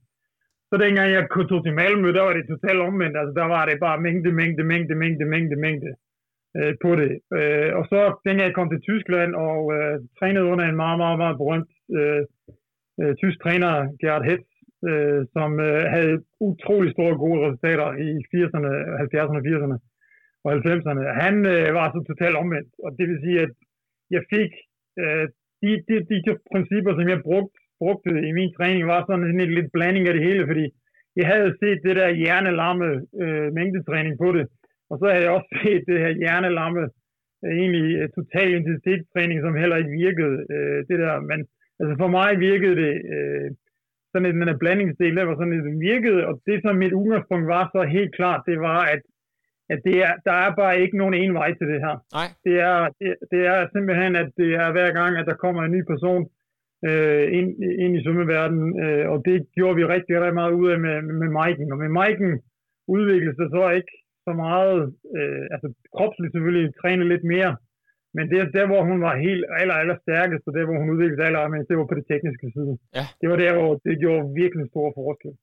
Så 0.69 0.75
dengang 0.83 1.07
jeg 1.11 1.27
tog 1.49 1.63
til 1.63 1.73
Malmø, 1.73 2.13
der 2.13 2.23
var 2.27 2.33
det 2.33 2.47
totalt 2.47 2.79
omvendt. 2.89 3.17
Altså, 3.17 3.33
der 3.41 3.47
var 3.55 3.65
det 3.65 3.79
bare 3.79 4.01
mængde, 4.01 4.31
mængde, 4.31 4.63
mængde, 4.63 4.95
mængde, 4.95 5.25
mængde, 5.25 5.55
mængde 5.65 5.91
øh, 6.57 6.73
på 6.83 6.91
det. 7.01 7.11
Øh, 7.37 7.69
og 7.77 7.83
så 7.91 7.99
dengang 8.25 8.47
jeg 8.47 8.57
kom 8.57 8.69
til 8.69 8.85
Tyskland 8.89 9.31
og 9.47 9.59
øh, 9.75 9.95
trænede 10.19 10.49
under 10.51 10.65
en 10.65 10.79
meget, 10.83 10.97
meget, 11.03 11.17
meget 11.23 11.37
berømt 11.41 11.71
øh, 11.97 12.23
øh, 13.01 13.13
tysk 13.21 13.37
træner, 13.43 13.71
Gerhard 13.99 14.27
Hetz, 14.29 14.47
øh, 14.89 15.21
som 15.35 15.49
øh, 15.67 15.83
havde 15.95 16.15
utrolig 16.49 16.91
store 16.91 17.15
gode 17.23 17.39
resultater 17.45 17.87
i 18.07 18.09
80'erne, 18.31 18.71
70'erne, 19.03 19.39
80'erne 19.49 19.77
og 20.45 20.49
90'erne. 20.53 21.03
Han 21.23 21.35
øh, 21.53 21.67
var 21.77 21.87
så 21.87 21.99
totalt 22.09 22.35
omvendt, 22.43 22.71
og 22.85 22.89
det 22.97 23.05
vil 23.09 23.19
sige, 23.25 23.39
at 23.45 23.51
jeg 24.15 24.23
fik 24.33 24.51
øh, 25.01 25.25
de, 25.61 25.69
de, 25.87 25.95
de, 26.09 26.15
de 26.25 26.31
principper, 26.53 26.91
som 26.93 27.07
jeg 27.13 27.21
brugte, 27.27 27.57
brugte 27.81 28.11
i 28.29 28.31
min 28.39 28.51
træning, 28.57 28.83
var 28.87 29.01
sådan 29.05 29.23
en 29.23 29.55
lidt 29.57 29.71
blanding 29.75 30.07
af 30.07 30.13
det 30.13 30.23
hele, 30.27 30.43
fordi 30.49 30.65
jeg 31.19 31.27
havde 31.33 31.51
set 31.61 31.79
det 31.87 31.95
der 31.95 32.09
hjernelarme 32.21 32.87
øh, 33.23 33.47
mængdetræning 33.57 34.15
på 34.23 34.27
det, 34.37 34.45
og 34.95 34.99
så 34.99 35.07
har 35.11 35.19
jeg 35.21 35.35
også 35.37 35.51
set 35.63 35.83
det 35.89 35.97
her 36.03 36.11
hjernelamme, 36.21 36.83
øh, 37.45 37.53
egentlig 37.61 37.87
øh, 37.99 38.07
total 38.17 38.49
intensitetstræning, 38.59 39.37
som 39.41 39.61
heller 39.61 39.77
ikke 39.81 39.97
virkede. 40.05 40.35
Øh, 40.53 40.79
det 40.89 40.97
der, 41.03 41.13
men 41.31 41.39
altså 41.79 41.93
for 42.01 42.09
mig 42.17 42.29
virkede 42.49 42.75
det, 42.83 42.93
øh, 43.15 43.47
sådan 44.11 44.27
en, 44.27 44.41
den 44.41 44.61
blandingsdel, 44.63 45.15
der 45.15 45.25
var 45.29 45.35
sådan, 45.37 45.65
det 45.69 45.79
virkede, 45.91 46.21
og 46.29 46.33
det 46.47 46.57
som 46.61 46.75
mit 46.83 46.93
udgangspunkt 47.01 47.47
var 47.55 47.63
så 47.75 47.81
helt 47.97 48.13
klart, 48.19 48.41
det 48.49 48.57
var, 48.67 48.79
at, 48.93 49.01
at 49.73 49.79
det 49.87 49.95
er, 50.07 50.13
der 50.27 50.35
er 50.45 50.51
bare 50.61 50.81
ikke 50.83 50.97
nogen 50.97 51.15
en 51.21 51.33
vej 51.39 51.49
til 51.53 51.67
det 51.71 51.79
her. 51.85 51.95
Nej. 52.19 52.29
Det 52.45 52.55
er, 52.69 52.77
det, 52.99 53.09
det 53.31 53.41
er 53.53 53.59
simpelthen, 53.75 54.11
at 54.23 54.29
det 54.41 54.49
er 54.63 54.69
hver 54.75 54.91
gang, 54.99 55.11
at 55.17 55.27
der 55.29 55.41
kommer 55.43 55.61
en 55.63 55.75
ny 55.77 55.81
person 55.93 56.23
øh, 56.87 57.25
ind, 57.37 57.49
ind 57.83 57.91
i 57.97 58.03
svømmeverdenen, 58.03 58.69
øh, 58.83 59.05
og 59.11 59.17
det 59.27 59.37
gjorde 59.55 59.75
vi 59.79 59.83
rigtig, 59.95 60.13
rigtig 60.21 60.39
meget 60.41 60.53
ud 60.59 60.67
af 60.73 60.79
med, 60.85 60.97
med 61.21 61.29
Maiken. 61.37 61.71
Og 61.73 61.77
med 61.83 61.89
Maiken 61.99 62.31
udviklede 62.95 63.35
sig 63.35 63.47
så 63.55 63.63
ikke 63.79 63.93
så 64.27 64.33
meget, 64.45 64.77
øh, 65.17 65.43
altså 65.53 65.67
kropsligt 65.95 66.33
selvfølgelig 66.33 66.65
træne 66.81 67.05
lidt 67.13 67.25
mere, 67.33 67.53
men 68.15 68.25
det 68.31 68.37
er 68.39 68.47
der, 68.57 68.65
hvor 68.71 68.81
hun 68.89 68.99
var 69.07 69.15
helt 69.27 69.45
aller, 69.59 69.75
aller 69.81 69.97
stærkest, 70.05 70.43
og 70.47 70.53
der, 70.55 70.65
hvor 70.67 70.77
hun 70.81 70.91
udviklede 70.93 71.25
aller 71.27 71.47
men 71.53 71.65
det 71.69 71.77
var 71.79 71.87
på 71.89 71.97
det 71.99 72.05
tekniske 72.11 72.47
side. 72.55 72.73
Ja. 72.97 73.05
Det 73.21 73.27
var 73.31 73.37
der, 73.43 73.51
hvor 73.57 73.71
det 73.85 73.93
gjorde 74.03 74.23
virkelig 74.41 74.61
en 74.63 74.73
stor 74.73 74.87
forskel. 74.99 75.33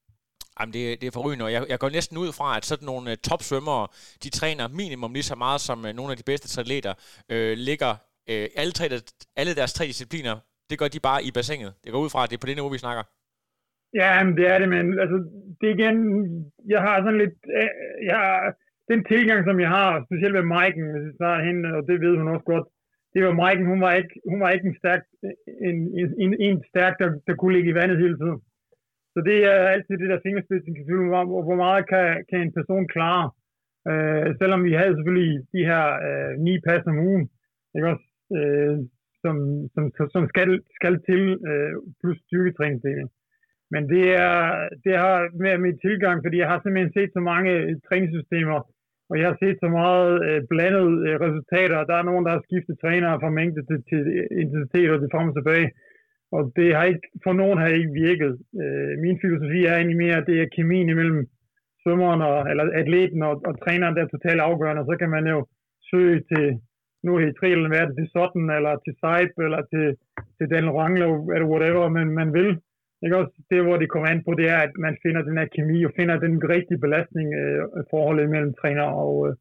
Jamen, 0.57 0.73
det, 0.77 0.83
det 1.01 1.07
er 1.07 1.19
forrygende, 1.19 1.45
og 1.49 1.53
jeg, 1.57 1.63
jeg 1.73 1.79
går 1.83 1.91
næsten 1.99 2.17
ud 2.25 2.31
fra, 2.39 2.49
at 2.59 2.65
sådan 2.71 2.89
nogle 2.93 3.07
uh, 3.13 3.17
topsvømmere, 3.29 3.85
de 4.25 4.31
træner 4.39 4.65
minimum 4.83 5.13
lige 5.17 5.31
så 5.33 5.37
meget, 5.45 5.61
som 5.69 5.79
uh, 5.89 5.91
nogle 5.99 6.11
af 6.13 6.19
de 6.21 6.29
bedste 6.31 6.61
atleter 6.63 6.93
uh, 7.33 7.53
ligger 7.69 7.93
uh, 8.33 8.47
alle, 8.61 8.73
tre, 8.79 8.87
alle 9.41 9.53
deres 9.61 9.73
tre 9.77 9.85
discipliner, 9.93 10.35
det 10.71 10.77
gør 10.81 10.89
de 10.95 11.01
bare 11.09 11.21
i 11.29 11.31
bassinet. 11.39 11.73
Det 11.83 11.93
går 11.93 12.01
ud 12.05 12.13
fra, 12.13 12.21
at 12.23 12.29
det 12.31 12.37
er 12.37 12.43
på 12.45 12.51
det 12.51 12.57
niveau, 12.59 12.73
vi 12.77 12.85
snakker. 12.87 13.05
Ja, 14.01 14.11
men 14.25 14.33
det 14.39 14.47
er 14.53 14.59
det, 14.63 14.69
men 14.77 14.85
altså, 15.03 15.19
det 15.61 15.69
igen, 15.77 15.97
jeg 16.75 16.81
har 16.87 16.97
sådan 17.05 17.21
lidt, 17.23 17.37
jeg 18.11 18.19
har, 18.25 18.39
den 18.91 19.01
tilgang, 19.13 19.41
som 19.45 19.61
jeg 19.65 19.71
har, 19.79 20.05
specielt 20.07 20.35
med 20.39 20.47
Maiken, 20.55 20.87
hvis 20.93 21.07
jeg 21.09 21.19
snakker 21.21 21.47
hende, 21.49 21.69
og 21.77 21.83
det 21.89 21.97
ved 22.05 22.15
hun 22.17 22.33
også 22.35 22.47
godt, 22.53 22.67
det 23.15 23.21
var 23.27 23.35
Maiken, 23.43 23.67
hun 23.73 23.81
var 23.87 23.93
ikke, 24.01 24.15
hun 24.31 24.41
var 24.41 24.51
ikke 24.51 24.69
en 24.69 24.81
stærk, 24.83 25.03
en, 25.69 25.77
en, 26.25 26.33
en 26.47 26.59
stærk, 26.71 26.95
der, 27.01 27.09
der 27.27 27.35
kunne 27.35 27.55
ligge 27.57 27.71
i 27.71 27.79
vandet 27.81 28.03
hele 28.05 28.19
tiden. 28.23 28.41
Så 29.15 29.19
det 29.29 29.39
er 29.53 29.59
altid 29.75 29.95
det 29.99 30.11
der 30.13 30.25
fingerspidsen 30.27 30.75
kan 30.75 30.87
fylde, 30.89 31.09
hvor, 31.09 31.43
hvor 31.47 31.59
meget 31.65 31.85
kan, 31.93 32.25
kan 32.31 32.41
en 32.41 32.57
person 32.59 32.89
klare. 32.95 33.27
Øh, 33.91 34.27
selvom 34.41 34.65
vi 34.65 34.73
havde 34.81 34.97
selvfølgelig 34.97 35.33
de 35.55 35.63
her 35.71 35.85
øh, 36.07 36.33
ni 36.45 36.55
pas 36.67 36.85
om 36.91 36.99
ugen, 37.09 37.25
ikke 37.75 37.89
også, 37.93 38.07
øh, 38.39 38.77
som, 39.23 39.37
som, 39.75 39.85
som 40.15 40.23
skal, 40.33 40.49
skal 40.79 40.95
til, 41.09 41.23
øh, 41.51 41.73
plus 42.01 42.19
styrketræningsdelen. 42.27 43.09
Men 43.73 43.83
det, 43.93 44.07
er, 44.29 44.39
det 44.85 44.95
har 45.05 45.17
med 45.45 45.59
mit 45.67 45.79
tilgang, 45.87 46.17
fordi 46.25 46.37
jeg 46.43 46.49
har 46.53 46.61
simpelthen 46.61 46.93
set 46.97 47.11
så 47.13 47.21
mange 47.33 47.51
øh, 47.59 47.75
træningssystemer, 47.87 48.59
og 49.11 49.15
jeg 49.19 49.27
har 49.31 49.39
set 49.43 49.57
så 49.65 49.69
meget 49.81 50.13
øh, 50.27 50.41
blandet 50.53 50.89
øh, 51.07 51.15
resultater. 51.27 51.89
Der 51.91 51.97
er 51.99 52.09
nogen, 52.11 52.25
der 52.27 52.33
har 52.35 52.43
skiftet 52.47 52.81
trænere 52.83 53.21
fra 53.23 53.35
mængde 53.39 53.63
til, 53.69 53.79
til 53.91 54.01
øh, 54.19 54.27
intensitet 54.43 54.91
og 54.93 54.99
det 55.01 55.13
frem 55.15 55.29
og 55.31 55.37
tilbage. 55.37 55.69
Og 56.37 56.43
det 56.59 56.69
har 56.77 56.85
ikke, 56.93 57.07
for 57.25 57.33
nogen 57.41 57.59
har 57.59 57.69
ikke 57.69 57.95
virket. 58.07 58.33
Øh, 58.63 58.93
min 59.05 59.17
filosofi 59.23 59.61
er 59.65 59.75
egentlig 59.77 60.03
mere, 60.05 60.17
at 60.21 60.29
det 60.31 60.37
er 60.39 60.55
kemien 60.57 60.89
imellem 60.89 61.21
svømmeren 61.83 62.23
og, 62.31 62.39
eller 62.51 62.65
atleten 62.83 63.23
og, 63.29 63.35
og 63.49 63.53
træneren, 63.63 63.95
der 63.97 64.03
er 64.03 64.15
totalt 64.15 64.41
afgørende. 64.49 64.89
Så 64.91 64.95
kan 65.01 65.11
man 65.17 65.25
jo 65.35 65.39
søge 65.91 66.19
til, 66.31 66.45
nu 67.05 67.11
i 67.19 67.33
triathlon 67.39 67.75
være 67.77 67.89
det 67.89 67.97
til 67.99 68.09
sådan, 68.17 68.47
eller 68.57 68.73
til 68.85 68.95
Seib, 69.01 69.33
eller 69.47 69.63
til, 69.73 69.87
til 70.37 70.47
Daniel 70.53 70.77
Rangler, 70.79 71.09
eller 71.35 71.49
whatever 71.53 71.89
man, 71.97 72.09
man 72.21 72.31
vil. 72.39 72.51
Ikke 73.05 73.17
også 73.17 73.35
det, 73.51 73.61
hvor 73.67 73.77
det 73.77 73.89
kommer 73.91 74.09
an 74.09 74.25
på, 74.27 74.31
det 74.41 74.47
er, 74.55 74.59
at 74.67 74.75
man 74.87 74.95
finder 75.03 75.23
den 75.23 75.39
her 75.39 75.49
kemi 75.57 75.85
og 75.85 75.93
finder 75.99 76.17
den 76.27 76.35
rigtige 76.55 76.83
belastning 76.85 77.29
øh, 77.41 77.63
forholdet 77.91 78.31
mellem 78.31 78.55
træner 78.61 78.87
og, 79.05 79.29
øh, 79.29 79.35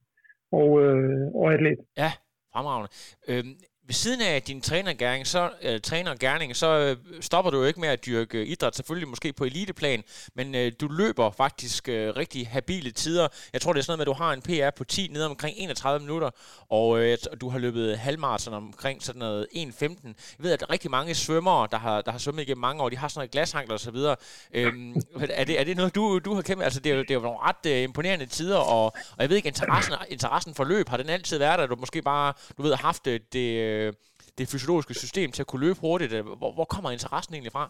og, 0.60 0.70
øh, 0.84 1.28
og 1.40 1.54
atlet. 1.54 1.80
Ja, 1.98 2.12
fremragende. 2.54 2.90
Øhm, 3.30 3.54
ved 3.92 3.96
siden 3.96 4.22
af 4.22 4.42
din 4.42 4.62
trænergærning, 4.62 5.28
så, 5.28 5.50
øh, 5.62 5.82
trænergærning, 5.82 6.56
så 6.56 6.68
øh, 6.68 7.22
stopper 7.22 7.52
du 7.52 7.58
jo 7.58 7.66
ikke 7.66 7.80
med 7.80 7.90
at 7.90 8.06
dyrke 8.06 8.46
idræt, 8.46 8.76
selvfølgelig 8.76 9.10
måske 9.10 9.34
på 9.34 9.44
eliteplan, 9.44 10.04
men 10.36 10.56
øh, 10.56 10.72
du 10.82 10.88
løber 10.88 11.32
faktisk 11.32 11.90
øh, 11.90 12.16
rigtig 12.16 12.48
habile 12.48 12.92
tider. 12.92 13.28
Jeg 13.54 13.62
tror, 13.62 13.74
det 13.74 13.80
er 13.80 13.84
sådan 13.84 13.92
noget 13.92 14.08
med, 14.08 14.14
at 14.14 14.18
du 14.18 14.24
har 14.24 14.34
en 14.34 14.42
PR 14.42 14.78
på 14.78 14.84
10 14.84 15.08
ned 15.12 15.24
omkring 15.24 15.56
31 15.58 16.00
minutter, 16.00 16.30
og 16.70 17.00
øh, 17.00 17.18
du 17.42 17.50
har 17.50 17.60
løbet 17.60 17.98
halvmarathon 17.98 18.54
omkring 18.54 19.04
sådan 19.04 19.20
noget 19.20 19.48
1.15. 19.56 19.58
Jeg 19.84 20.14
ved, 20.38 20.52
at 20.52 20.70
rigtig 20.70 20.92
mange 20.92 21.16
svømmere, 21.16 21.68
der 21.72 21.78
har, 21.78 22.02
der 22.02 22.12
har 22.12 22.20
svømmet 22.20 22.42
igennem 22.42 22.62
mange 22.62 22.84
år, 22.84 22.90
de 22.90 22.98
har 22.98 23.08
sådan 23.08 23.20
noget 23.20 23.32
glashankler 23.32 23.74
og 23.74 23.80
så 23.80 23.92
videre. 23.92 24.16
Øhm, 24.54 24.96
er, 25.30 25.44
det, 25.44 25.60
er 25.60 25.64
det 25.64 25.78
noget, 25.78 25.96
du, 25.96 26.20
du 26.20 26.34
har 26.34 26.42
kæmpet? 26.42 26.64
Altså, 26.64 26.80
det 26.80 26.92
er 26.92 26.96
jo, 26.96 27.02
det 27.02 27.12
er 27.12 27.16
jo 27.16 27.22
nogle 27.22 27.40
ret 27.40 27.66
øh, 27.66 27.84
imponerende 27.84 28.26
tider, 28.26 28.58
og, 28.58 28.86
og 28.86 29.18
jeg 29.20 29.30
ved 29.30 29.36
ikke, 29.36 29.48
interessen, 29.48 29.94
interessen 30.10 30.56
for 30.56 30.64
løb, 30.64 30.90
har 30.90 30.98
den 30.98 31.10
altid 31.10 31.38
været 31.38 31.60
der? 31.60 31.66
Du 31.66 31.76
måske 31.76 32.02
bare, 32.02 32.34
du 32.58 32.62
ved, 32.62 32.76
haft 32.76 33.06
det, 33.06 33.34
det 33.34 33.58
øh, 33.58 33.81
øh, 33.82 33.92
det 34.38 34.52
fysiologiske 34.52 34.96
system 35.04 35.30
til 35.32 35.44
at 35.44 35.50
kunne 35.50 35.66
løbe 35.66 35.84
hurtigt. 35.86 36.14
Øh, 36.18 36.24
hvor, 36.40 36.52
hvor 36.58 36.68
kommer 36.74 36.90
interessen 36.92 37.34
egentlig 37.34 37.56
fra? 37.58 37.66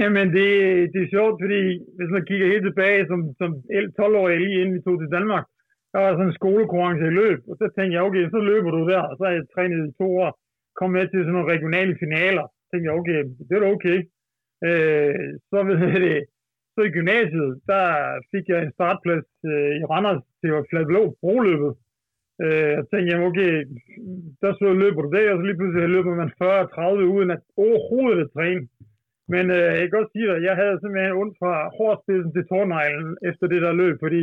Jamen, 0.00 0.26
det, 0.36 0.48
det 0.92 1.00
er 1.02 1.14
sjovt, 1.16 1.36
fordi 1.42 1.60
hvis 1.96 2.10
man 2.14 2.26
kigger 2.28 2.52
helt 2.52 2.66
tilbage 2.68 3.02
som, 3.10 3.20
som 3.40 3.50
12-årig 3.98 4.38
lige 4.40 4.60
inden 4.60 4.74
vi 4.76 4.84
tog 4.86 4.96
til 5.00 5.14
Danmark, 5.16 5.44
der 5.92 5.98
var 6.02 6.10
sådan 6.12 6.30
en 6.30 6.38
skolekonkurrence 6.40 7.06
i 7.10 7.16
løb, 7.20 7.40
og 7.50 7.54
så 7.60 7.64
tænkte 7.74 7.94
jeg, 7.94 8.06
okay, 8.08 8.24
så 8.34 8.38
løber 8.50 8.70
du 8.70 8.82
der, 8.92 9.02
og 9.10 9.14
så 9.16 9.22
har 9.26 9.32
jeg 9.36 9.52
trænet 9.54 9.88
i 9.88 9.96
to 10.00 10.08
år, 10.24 10.30
kom 10.78 10.90
med 10.96 11.06
til 11.06 11.20
sådan 11.20 11.34
nogle 11.36 11.52
regionale 11.54 11.94
finaler, 12.02 12.46
så 12.58 12.64
tænkte 12.70 12.86
jeg, 12.88 12.98
okay, 13.00 13.20
det 13.46 13.54
er 13.54 13.62
da 13.62 13.68
okay. 13.76 13.98
Øh, 14.68 15.28
så 15.50 15.58
ved 15.68 15.78
jeg 15.92 16.00
det, 16.08 16.20
så 16.74 16.80
i 16.84 16.94
gymnasiet, 16.98 17.50
der 17.72 17.86
fik 18.32 18.44
jeg 18.52 18.60
en 18.62 18.76
startplads 18.78 19.28
øh, 19.52 19.72
i 19.80 19.82
Randers 19.92 20.22
til 20.40 20.50
Fladblå 20.70 21.02
broløbet, 21.22 21.72
Øh, 22.44 22.70
jeg 22.76 22.84
tænkte, 22.90 23.08
jamen 23.10 23.28
okay, 23.30 23.52
der 24.42 24.52
så 24.60 24.66
løber 24.82 25.02
du 25.02 25.10
det, 25.16 25.24
og 25.30 25.36
så 25.36 25.44
lige 25.46 25.58
pludselig 25.58 25.88
løber 25.96 26.14
man 26.22 26.30
40-30 26.40 27.14
uden 27.14 27.30
at 27.36 27.42
overhovedet 27.66 28.20
at 28.24 28.32
træne. 28.36 28.64
Men 29.32 29.44
øh, 29.56 29.70
jeg 29.76 29.84
kan 29.84 29.96
godt 29.98 30.12
sige 30.12 30.26
dig, 30.30 30.38
jeg 30.48 30.54
havde 30.60 30.80
simpelthen 30.80 31.18
ondt 31.22 31.34
fra 31.40 31.52
hårspidsen 31.76 32.32
til 32.32 32.48
tårneglen 32.50 33.16
efter 33.30 33.46
det 33.52 33.60
der 33.64 33.80
løb, 33.82 33.96
fordi 34.04 34.22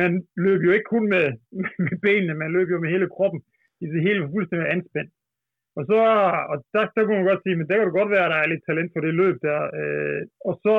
man 0.00 0.10
løb 0.46 0.60
jo 0.66 0.70
ikke 0.76 0.92
kun 0.94 1.04
med, 1.14 1.26
med 1.86 1.96
benene, 2.06 2.34
man 2.42 2.50
løb 2.56 2.68
jo 2.70 2.78
med 2.80 2.90
hele 2.94 3.08
kroppen. 3.16 3.40
I 3.84 3.86
Det 3.94 4.02
hele 4.06 4.20
var 4.22 4.34
fuldstændig 4.36 4.68
anspændt. 4.76 5.12
Og 5.78 5.82
så, 5.90 5.98
og 6.52 6.56
der, 6.74 6.82
der 6.94 7.02
kunne 7.04 7.18
man 7.20 7.30
godt 7.30 7.42
sige, 7.42 7.56
men 7.56 7.66
der 7.68 7.76
kan 7.76 7.86
du 7.86 7.94
godt 8.00 8.10
være, 8.14 8.26
at 8.26 8.32
der 8.32 8.40
er 8.40 8.52
lidt 8.52 8.66
talent 8.68 8.90
for 8.92 9.00
det 9.06 9.14
løb 9.22 9.36
der. 9.48 9.60
Øh, 9.80 10.22
og 10.48 10.54
så 10.64 10.76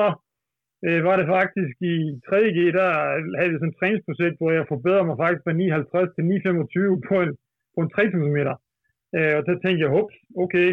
øh, 0.86 1.00
var 1.08 1.16
det 1.18 1.28
faktisk 1.36 1.76
i 1.94 1.96
3G, 2.28 2.60
der 2.80 2.90
havde 3.38 3.52
jeg 3.54 3.60
sådan 3.60 3.74
et 3.74 3.80
træningsprojekt, 3.80 4.38
hvor 4.40 4.52
jeg 4.58 4.72
forbedrede 4.74 5.08
mig 5.10 5.18
faktisk 5.24 5.44
fra 5.44 5.54
59 5.54 6.16
til 6.16 6.24
925 6.26 7.02
på 7.10 7.16
en, 7.24 7.32
på 7.74 7.80
en 7.84 7.90
3000 7.90 8.38
meter. 8.38 8.56
Øh, 9.16 9.34
og 9.38 9.42
der 9.48 9.56
tænkte 9.64 9.84
jeg, 9.84 9.94
hups, 9.96 10.16
okay, 10.44 10.70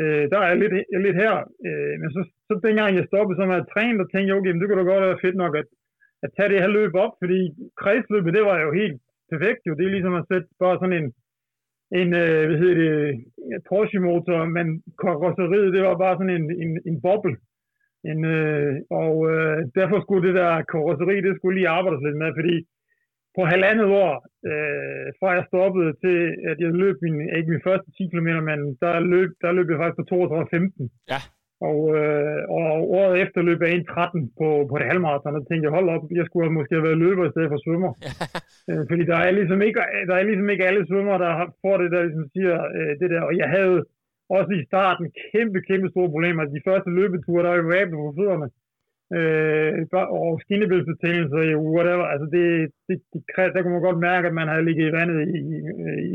øh, 0.00 0.24
der 0.32 0.40
er 0.48 0.54
lidt, 0.62 0.74
lidt 1.06 1.18
her. 1.22 1.34
Øh, 1.66 1.94
men 2.00 2.08
så, 2.14 2.20
så 2.48 2.52
dengang 2.66 2.90
jeg 2.94 3.08
stoppede 3.10 3.38
så 3.38 3.44
med 3.46 3.60
at 3.62 3.70
træne, 3.74 3.98
der 4.00 4.08
tænkte 4.08 4.28
jeg, 4.28 4.38
okay, 4.38 4.52
men 4.52 4.60
det 4.60 4.68
kunne 4.68 4.80
da 4.80 4.86
godt 4.92 5.06
være 5.06 5.24
fedt 5.24 5.38
nok 5.44 5.54
at, 5.62 5.68
at 6.24 6.30
tage 6.36 6.50
det 6.52 6.62
her 6.62 6.76
løb 6.78 6.92
op, 7.04 7.12
fordi 7.22 7.40
kredsløbet, 7.80 8.34
det 8.36 8.44
var 8.50 8.58
jo 8.66 8.70
helt 8.80 8.98
perfekt 9.32 9.60
jo. 9.66 9.72
Det 9.74 9.84
er 9.86 9.96
ligesom 9.96 10.14
at 10.20 10.28
sætte 10.30 10.48
bare 10.64 10.78
sådan 10.80 10.98
en, 11.00 11.08
en 12.00 12.08
øh, 12.22 12.42
hvad 12.48 12.58
hedder 12.62 12.78
det, 12.82 12.94
Porsche-motor, 13.68 14.38
men 14.56 14.66
karosseriet, 15.02 15.74
det 15.74 15.82
var 15.88 15.96
bare 16.04 16.16
sådan 16.18 16.36
en, 16.38 16.46
en, 16.62 16.70
en 16.88 16.96
boble. 17.06 17.36
En, 18.10 18.24
øh, 18.24 18.74
og 19.02 19.14
øh, 19.32 19.58
derfor 19.78 19.98
skulle 20.00 20.28
det 20.28 20.34
der 20.40 20.62
karosseri, 20.70 21.16
det 21.26 21.36
skulle 21.36 21.56
lige 21.58 21.74
arbejdes 21.78 22.02
lidt 22.04 22.20
med, 22.22 22.30
fordi 22.38 22.56
på 23.36 23.42
halvandet 23.52 23.88
år, 24.04 24.12
øh, 24.50 25.06
fra 25.18 25.28
jeg 25.38 25.44
stoppede 25.50 25.92
til, 26.04 26.18
at 26.50 26.56
jeg 26.64 26.70
løb 26.82 26.96
min, 27.06 27.16
ikke 27.36 27.52
min 27.52 27.66
første 27.68 27.88
10 27.90 28.10
km, 28.12 28.30
men 28.50 28.60
der 28.82 29.00
løb, 29.14 29.30
der 29.42 29.52
løb 29.52 29.68
jeg 29.70 29.80
faktisk 29.80 30.00
på 30.00 30.06
32.15. 30.14 30.88
Ja. 31.12 31.20
Og, 31.70 31.78
øh, 31.98 32.40
og 32.56 32.62
året 32.98 33.14
efter 33.22 33.40
løb 33.48 33.60
jeg 33.62 33.70
1.13 33.74 34.30
på, 34.40 34.48
på 34.70 34.74
det 34.78 34.86
halvmarathon, 34.90 35.38
og 35.38 35.44
tænkte 35.46 35.66
jeg, 35.66 35.76
hold 35.78 35.88
op, 35.94 36.04
jeg 36.18 36.26
skulle 36.26 36.56
måske 36.58 36.74
have 36.74 36.88
været 36.88 37.02
løber 37.04 37.24
i 37.26 37.32
stedet 37.34 37.50
for 37.52 37.60
svømmer. 37.64 37.92
øh, 38.70 38.82
fordi 38.90 39.02
der 39.10 39.18
er, 39.26 39.30
ligesom 39.38 39.60
ikke, 39.66 39.78
der 40.08 40.14
er 40.16 40.24
ligesom 40.30 40.48
ikke 40.50 40.66
alle 40.68 40.82
svømmer, 40.88 41.16
der 41.24 41.30
får 41.62 41.76
det 41.82 41.88
der, 41.92 42.02
ligesom 42.02 42.26
siger 42.34 42.54
øh, 42.78 42.92
det 43.00 43.08
der. 43.12 43.22
Og 43.28 43.34
jeg 43.42 43.48
havde 43.56 43.78
også 44.36 44.52
i 44.60 44.64
starten 44.70 45.04
kæmpe, 45.32 45.58
kæmpe 45.68 45.88
store 45.90 46.10
problemer. 46.14 46.44
De 46.44 46.66
første 46.68 46.90
løbeture, 46.90 47.42
der 47.42 47.48
var 47.48 47.56
jo 47.56 47.68
på 48.04 48.14
fødderne 48.18 48.48
øh, 49.16 49.70
og 50.22 50.30
skinnebæltsbetændelse, 50.44 51.40
whatever. 51.74 52.04
Altså 52.12 52.26
det, 52.34 52.44
det, 52.88 52.96
det, 53.12 53.20
der 53.54 53.62
kunne 53.62 53.76
man 53.76 53.88
godt 53.88 54.00
mærke, 54.10 54.28
at 54.28 54.34
man 54.40 54.48
havde 54.52 54.64
ligget 54.68 54.84
i 54.88 54.92
vandet 54.98 55.18
i, 55.36 55.40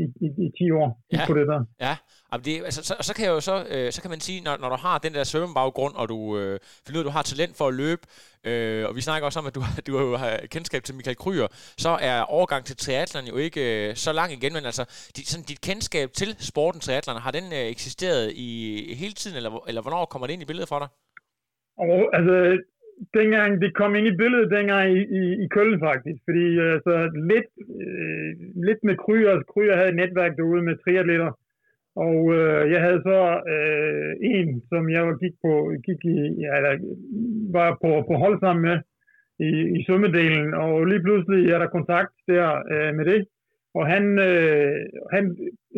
i, 0.02 0.04
i, 0.24 0.28
i 0.46 0.48
10 0.58 0.70
år 0.80 0.88
Ja. 1.12 1.26
på 1.28 1.34
det 1.38 1.46
der. 1.50 1.60
Ja, 1.86 1.94
Jamen 2.34 2.44
det, 2.44 2.54
altså, 2.64 2.82
så, 2.84 2.94
så, 3.00 3.14
kan 3.14 3.24
jeg 3.24 3.32
jo 3.32 3.40
så, 3.40 3.56
øh, 3.74 3.92
så 3.92 4.02
kan 4.02 4.10
man 4.10 4.20
sige, 4.20 4.40
når, 4.46 4.56
når 4.60 4.68
du 4.68 4.78
har 4.86 4.98
den 4.98 5.14
der 5.14 5.24
svømmebaggrund, 5.24 5.94
og 6.00 6.08
du 6.08 6.18
øh, 6.38 6.58
finder 6.86 6.98
ud 6.98 7.04
af, 7.04 7.06
at 7.06 7.10
du 7.10 7.16
har 7.18 7.22
talent 7.22 7.56
for 7.58 7.66
at 7.68 7.74
løbe, 7.74 8.02
øh, 8.50 8.88
og 8.88 8.96
vi 8.96 9.00
snakker 9.00 9.26
også 9.26 9.38
om, 9.38 9.46
at 9.46 9.54
du, 9.54 9.62
du 9.88 9.94
har 10.22 10.30
kendskab 10.54 10.82
til 10.82 10.94
Michael 10.94 11.16
Kryer, 11.16 11.48
så 11.84 11.92
er 12.10 12.20
overgang 12.22 12.64
til 12.64 12.76
triathlon 12.76 13.24
jo 13.32 13.36
ikke 13.36 13.62
øh, 13.88 13.94
så 13.94 14.12
lang 14.12 14.32
igen, 14.32 14.52
men 14.52 14.64
altså, 14.64 14.84
dit, 15.16 15.26
sådan, 15.28 15.44
dit 15.50 15.60
kendskab 15.60 16.08
til 16.20 16.30
sporten 16.50 16.80
triathlon, 16.80 17.16
har 17.26 17.30
den 17.38 17.46
øh, 17.58 17.64
eksisteret 17.74 18.32
i 18.46 18.48
hele 19.00 19.12
tiden, 19.12 19.36
eller, 19.36 19.64
eller 19.68 19.82
hvornår 19.82 20.04
kommer 20.04 20.26
det 20.26 20.34
ind 20.34 20.42
i 20.42 20.50
billedet 20.50 20.68
for 20.68 20.78
dig? 20.78 20.88
Og 21.84 21.96
altså, 22.16 22.34
dengang 23.18 23.60
det 23.62 23.74
kom 23.74 23.94
ind 23.94 24.06
i 24.06 24.16
billedet, 24.20 24.50
dengang 24.50 24.86
i, 24.98 25.00
i, 25.20 25.22
i 25.44 25.46
Køln 25.54 25.80
faktisk, 25.88 26.20
fordi 26.28 26.46
altså, 26.74 26.94
lidt, 27.32 27.50
øh, 27.80 28.30
lidt 28.68 28.80
med 28.88 28.96
Kryer, 29.04 29.42
Kryer 29.52 29.76
havde 29.76 29.88
et 29.88 30.00
netværk 30.02 30.36
derude 30.36 30.62
med 30.62 30.76
triatleter, 30.76 31.30
og 31.96 32.18
øh, 32.38 32.70
jeg 32.72 32.80
havde 32.86 33.00
så 33.10 33.20
øh, 33.54 34.12
en, 34.20 34.62
som 34.70 34.90
jeg 34.90 35.02
gik 35.22 35.34
på, 35.44 35.52
gik 35.86 36.00
i, 36.04 36.16
ja, 36.42 36.50
eller, 36.58 36.72
var 37.56 37.78
på, 37.82 37.90
på 38.08 38.14
hold 38.22 38.36
sammen 38.40 38.62
med 38.68 38.78
i, 39.48 39.50
i 39.76 39.84
svømmedelen, 39.86 40.54
og 40.54 40.84
lige 40.84 41.02
pludselig 41.06 41.50
er 41.50 41.58
der 41.58 41.74
kontakt 41.76 42.14
der 42.28 42.46
øh, 42.72 42.94
med 42.98 43.04
det. 43.04 43.20
Og 43.78 43.84
han, 43.92 44.04
øh, 44.28 44.80
han, 45.14 45.24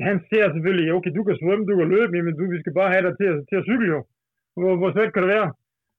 han 0.07 0.17
ser 0.31 0.45
selvfølgelig, 0.55 0.93
okay, 0.93 1.13
du 1.17 1.25
kan 1.25 1.37
svømme, 1.41 1.67
du 1.67 1.77
kan 1.77 1.89
løbe, 1.89 2.23
men 2.23 2.35
du, 2.39 2.51
vi 2.51 2.61
skal 2.61 2.75
bare 2.81 2.93
have 2.95 3.05
dig 3.09 3.15
til, 3.21 3.31
til 3.49 3.57
at 3.61 3.67
cykle 3.69 3.89
jo. 3.95 4.01
Hvor, 4.57 4.77
hvor 4.77 4.91
svært 4.93 5.13
kan 5.13 5.23
det 5.23 5.35
være? 5.37 5.49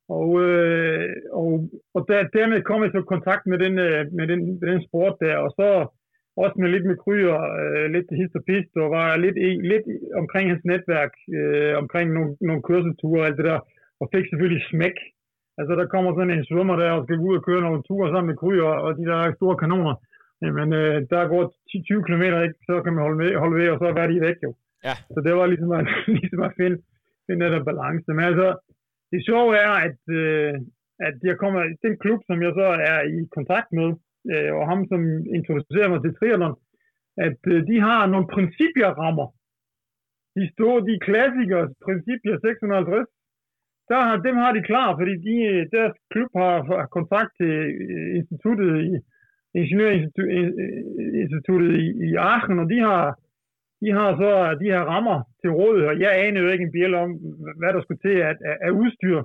Og, 0.09 0.29
øh, 0.45 1.09
og, 1.41 1.51
og 1.95 2.01
der, 2.09 2.19
dermed 2.37 2.61
kom 2.61 2.83
jeg 2.83 2.91
så 2.91 2.99
i 3.01 3.13
kontakt 3.13 3.43
med 3.51 3.57
den, 3.65 3.73
øh, 3.87 4.01
med, 4.17 4.25
den, 4.31 4.39
med 4.59 4.67
den 4.71 4.81
sport 4.87 5.15
der, 5.25 5.35
og 5.45 5.49
så 5.59 5.67
også 6.43 6.55
med 6.59 6.69
lidt 6.71 6.85
med 6.89 6.97
kryer, 7.03 7.39
øh, 7.61 7.85
lidt 7.95 8.09
hist 8.19 8.39
og 8.39 8.43
pist, 8.49 8.71
og 8.83 8.87
var 8.97 9.07
lidt, 9.25 9.37
lidt 9.71 9.85
omkring 10.21 10.45
hans 10.51 10.63
netværk, 10.71 11.13
øh, 11.37 11.73
omkring 11.81 12.07
nogle, 12.17 12.31
nogle 12.47 12.61
kørselsture 12.67 13.21
og 13.21 13.27
alt 13.27 13.37
det 13.39 13.49
der, 13.51 13.59
og 14.01 14.05
fik 14.13 14.25
selvfølgelig 14.27 14.63
smæk. 14.71 14.97
Altså 15.59 15.73
der 15.79 15.85
kommer 15.93 16.11
sådan 16.11 16.35
en 16.35 16.47
svømmer 16.49 16.75
der, 16.83 16.91
og 16.91 17.03
skal 17.03 17.25
ud 17.27 17.35
og 17.39 17.45
køre 17.47 17.65
nogle 17.67 17.83
ture 17.87 18.09
sammen 18.09 18.29
med 18.31 18.39
kryer 18.41 18.73
og 18.85 18.89
de 18.99 19.05
der 19.09 19.37
store 19.39 19.57
kanoner. 19.63 19.95
Jamen, 20.41 20.69
øh, 20.81 20.97
der 21.11 21.31
går 21.33 21.43
10-20 21.71 22.01
km, 22.07 22.23
ikke? 22.45 22.57
så 22.67 22.73
kan 22.83 22.93
man 22.93 23.03
holde, 23.05 23.17
med, 23.21 23.29
holde 23.43 23.57
ved, 23.59 23.69
og 23.73 23.77
så 23.79 23.85
er 24.03 24.07
de 24.07 24.25
væk 24.27 24.39
jo. 24.47 24.51
Ja. 24.87 24.95
Så 25.13 25.19
det 25.25 25.33
var 25.39 25.45
ligesom 25.45 25.71
at, 25.79 25.85
ligesom 26.19 26.41
at 26.47 26.53
finde, 26.59 26.77
finde 27.25 27.45
den 27.45 27.53
der 27.53 27.63
balance. 27.71 28.07
Men 28.17 28.23
altså, 28.31 28.47
det 29.11 29.19
sjove 29.27 29.51
er, 29.67 29.73
at, 29.87 30.01
øh, 30.21 30.53
at 31.07 31.17
jeg 31.29 31.35
kommer, 31.41 31.59
den 31.85 31.95
klub, 32.03 32.19
som 32.29 32.37
jeg 32.45 32.51
så 32.59 32.67
er 32.91 32.99
i 33.17 33.19
kontakt 33.37 33.69
med, 33.79 33.89
øh, 34.31 34.51
og 34.57 34.63
ham, 34.69 34.81
som 34.91 35.01
introducerer 35.37 35.89
mig 35.89 35.99
til 36.01 36.15
triathlon, 36.15 36.55
at 37.27 37.41
øh, 37.53 37.59
de 37.69 37.75
har 37.87 38.01
nogle 38.13 38.27
principierrammer. 38.35 39.27
De 40.37 40.43
store, 40.53 40.79
de 40.89 40.95
klassikere, 41.07 41.65
principier 41.87 42.35
650, 42.45 43.07
der 43.89 43.99
har, 44.07 44.15
dem 44.27 44.35
har 44.43 44.51
de 44.53 44.61
klar, 44.69 44.89
fordi 44.99 45.13
de, 45.27 45.35
deres 45.75 45.95
klub 46.11 46.31
har, 46.41 46.55
har 46.79 46.87
kontakt 46.97 47.31
til 47.39 47.53
øh, 47.83 48.09
instituttet 48.19 48.71
i, 48.91 48.93
Ingeniørinstituttet 49.59 51.71
øh, 51.71 51.79
i, 51.83 51.85
i 52.07 52.09
Aachen, 52.15 52.59
og 52.59 52.69
de 52.69 52.79
har, 52.79 53.19
de 53.81 53.89
har 53.97 54.09
så 54.21 54.31
de 54.61 54.67
her 54.73 54.83
rammer 54.93 55.17
til 55.41 55.49
rådighed, 55.59 55.87
og 55.91 55.97
jeg 56.03 56.11
anede 56.25 56.43
jo 56.45 56.51
ikke 56.53 56.65
en 56.67 56.75
bjæl 56.75 56.93
om, 57.03 57.09
hvad 57.59 57.71
der 57.73 57.81
skulle 57.81 58.03
til 58.05 58.17
af, 58.27 58.33
af, 58.49 58.55
af 58.67 58.71
udstyr. 58.81 59.19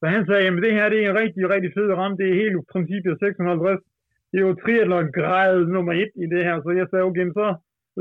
Så 0.00 0.04
han 0.14 0.22
sagde, 0.28 0.46
at 0.48 0.62
det 0.66 0.72
her 0.78 0.86
det 0.92 0.98
er 0.98 1.10
en 1.10 1.20
rigtig, 1.22 1.42
rigtig 1.54 1.70
fed 1.76 1.88
ramme, 2.00 2.16
det 2.20 2.26
er 2.28 2.40
helt 2.42 2.56
princippet 2.72 3.12
650. 3.20 3.80
Det 4.30 4.36
er 4.38 4.46
jo 4.48 4.60
triathlon 4.62 5.08
grad 5.18 5.52
nummer 5.74 5.92
et 6.02 6.12
i 6.24 6.26
det 6.34 6.42
her, 6.46 6.56
så 6.64 6.70
jeg 6.80 6.86
sagde, 6.88 7.04
okay, 7.08 7.26
så 7.40 7.46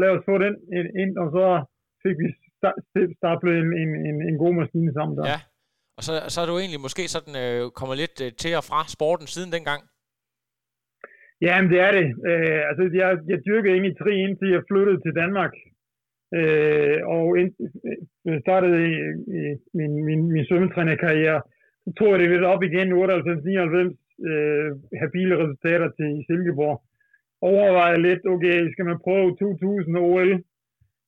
lad 0.02 0.10
os 0.16 0.24
få 0.30 0.36
den 0.45 0.54
ind, 1.02 1.14
og 1.24 1.28
så 1.36 1.45
fik 2.04 2.16
vi 2.22 2.28
sta- 2.60 2.82
stablet 3.20 3.56
en, 3.62 3.70
en, 3.82 3.91
en, 4.10 4.18
en 4.30 4.38
god 4.43 4.54
maskine 4.60 4.91
sammen 4.97 5.18
der. 5.18 5.26
Ja. 5.34 5.39
Og 5.97 6.02
så, 6.08 6.14
så 6.34 6.38
er 6.41 6.47
du 6.52 6.56
egentlig 6.58 6.82
måske 6.88 7.04
sådan 7.16 7.36
øh, 7.43 7.62
kommet 7.80 7.97
lidt 8.04 8.18
øh, 8.26 8.30
til 8.41 8.52
og 8.60 8.66
fra 8.70 8.82
sporten 8.95 9.28
siden 9.36 9.52
dengang. 9.58 9.82
Jamen, 11.45 11.68
det 11.74 11.80
er 11.88 11.91
det. 11.99 12.08
Øh, 12.30 12.60
altså, 12.70 12.84
jeg, 13.02 13.10
jeg 13.32 13.39
dyrkede 13.47 13.74
egentlig 13.76 13.95
tri, 14.02 14.14
indtil 14.26 14.49
jeg 14.56 14.64
flyttede 14.70 14.99
til 15.06 15.14
Danmark. 15.22 15.54
Øh, 16.40 16.98
og 17.16 17.26
ind, 17.40 17.52
øh, 18.28 18.38
startede 18.46 18.78
i, 18.92 18.94
i 19.40 19.42
min, 19.78 19.94
min, 20.08 20.22
min 20.34 20.46
svømmetrænerkarriere. 20.46 21.42
Så 21.84 21.90
tog 21.98 22.08
jeg 22.12 22.20
det 22.20 22.30
lidt 22.30 22.44
op 22.54 22.64
igen 22.64 22.88
i 22.88 22.92
98-99, 22.92 22.98
øh, 24.30 24.70
habile 25.02 25.36
resultater 25.44 25.90
til 25.98 26.10
Silkeborg. 26.28 26.78
Overvejede 27.42 28.02
lidt, 28.08 28.22
okay, 28.34 28.58
skal 28.74 28.86
man 28.86 29.00
prøve 29.06 29.36
2000 29.40 29.98
OL? 29.98 30.32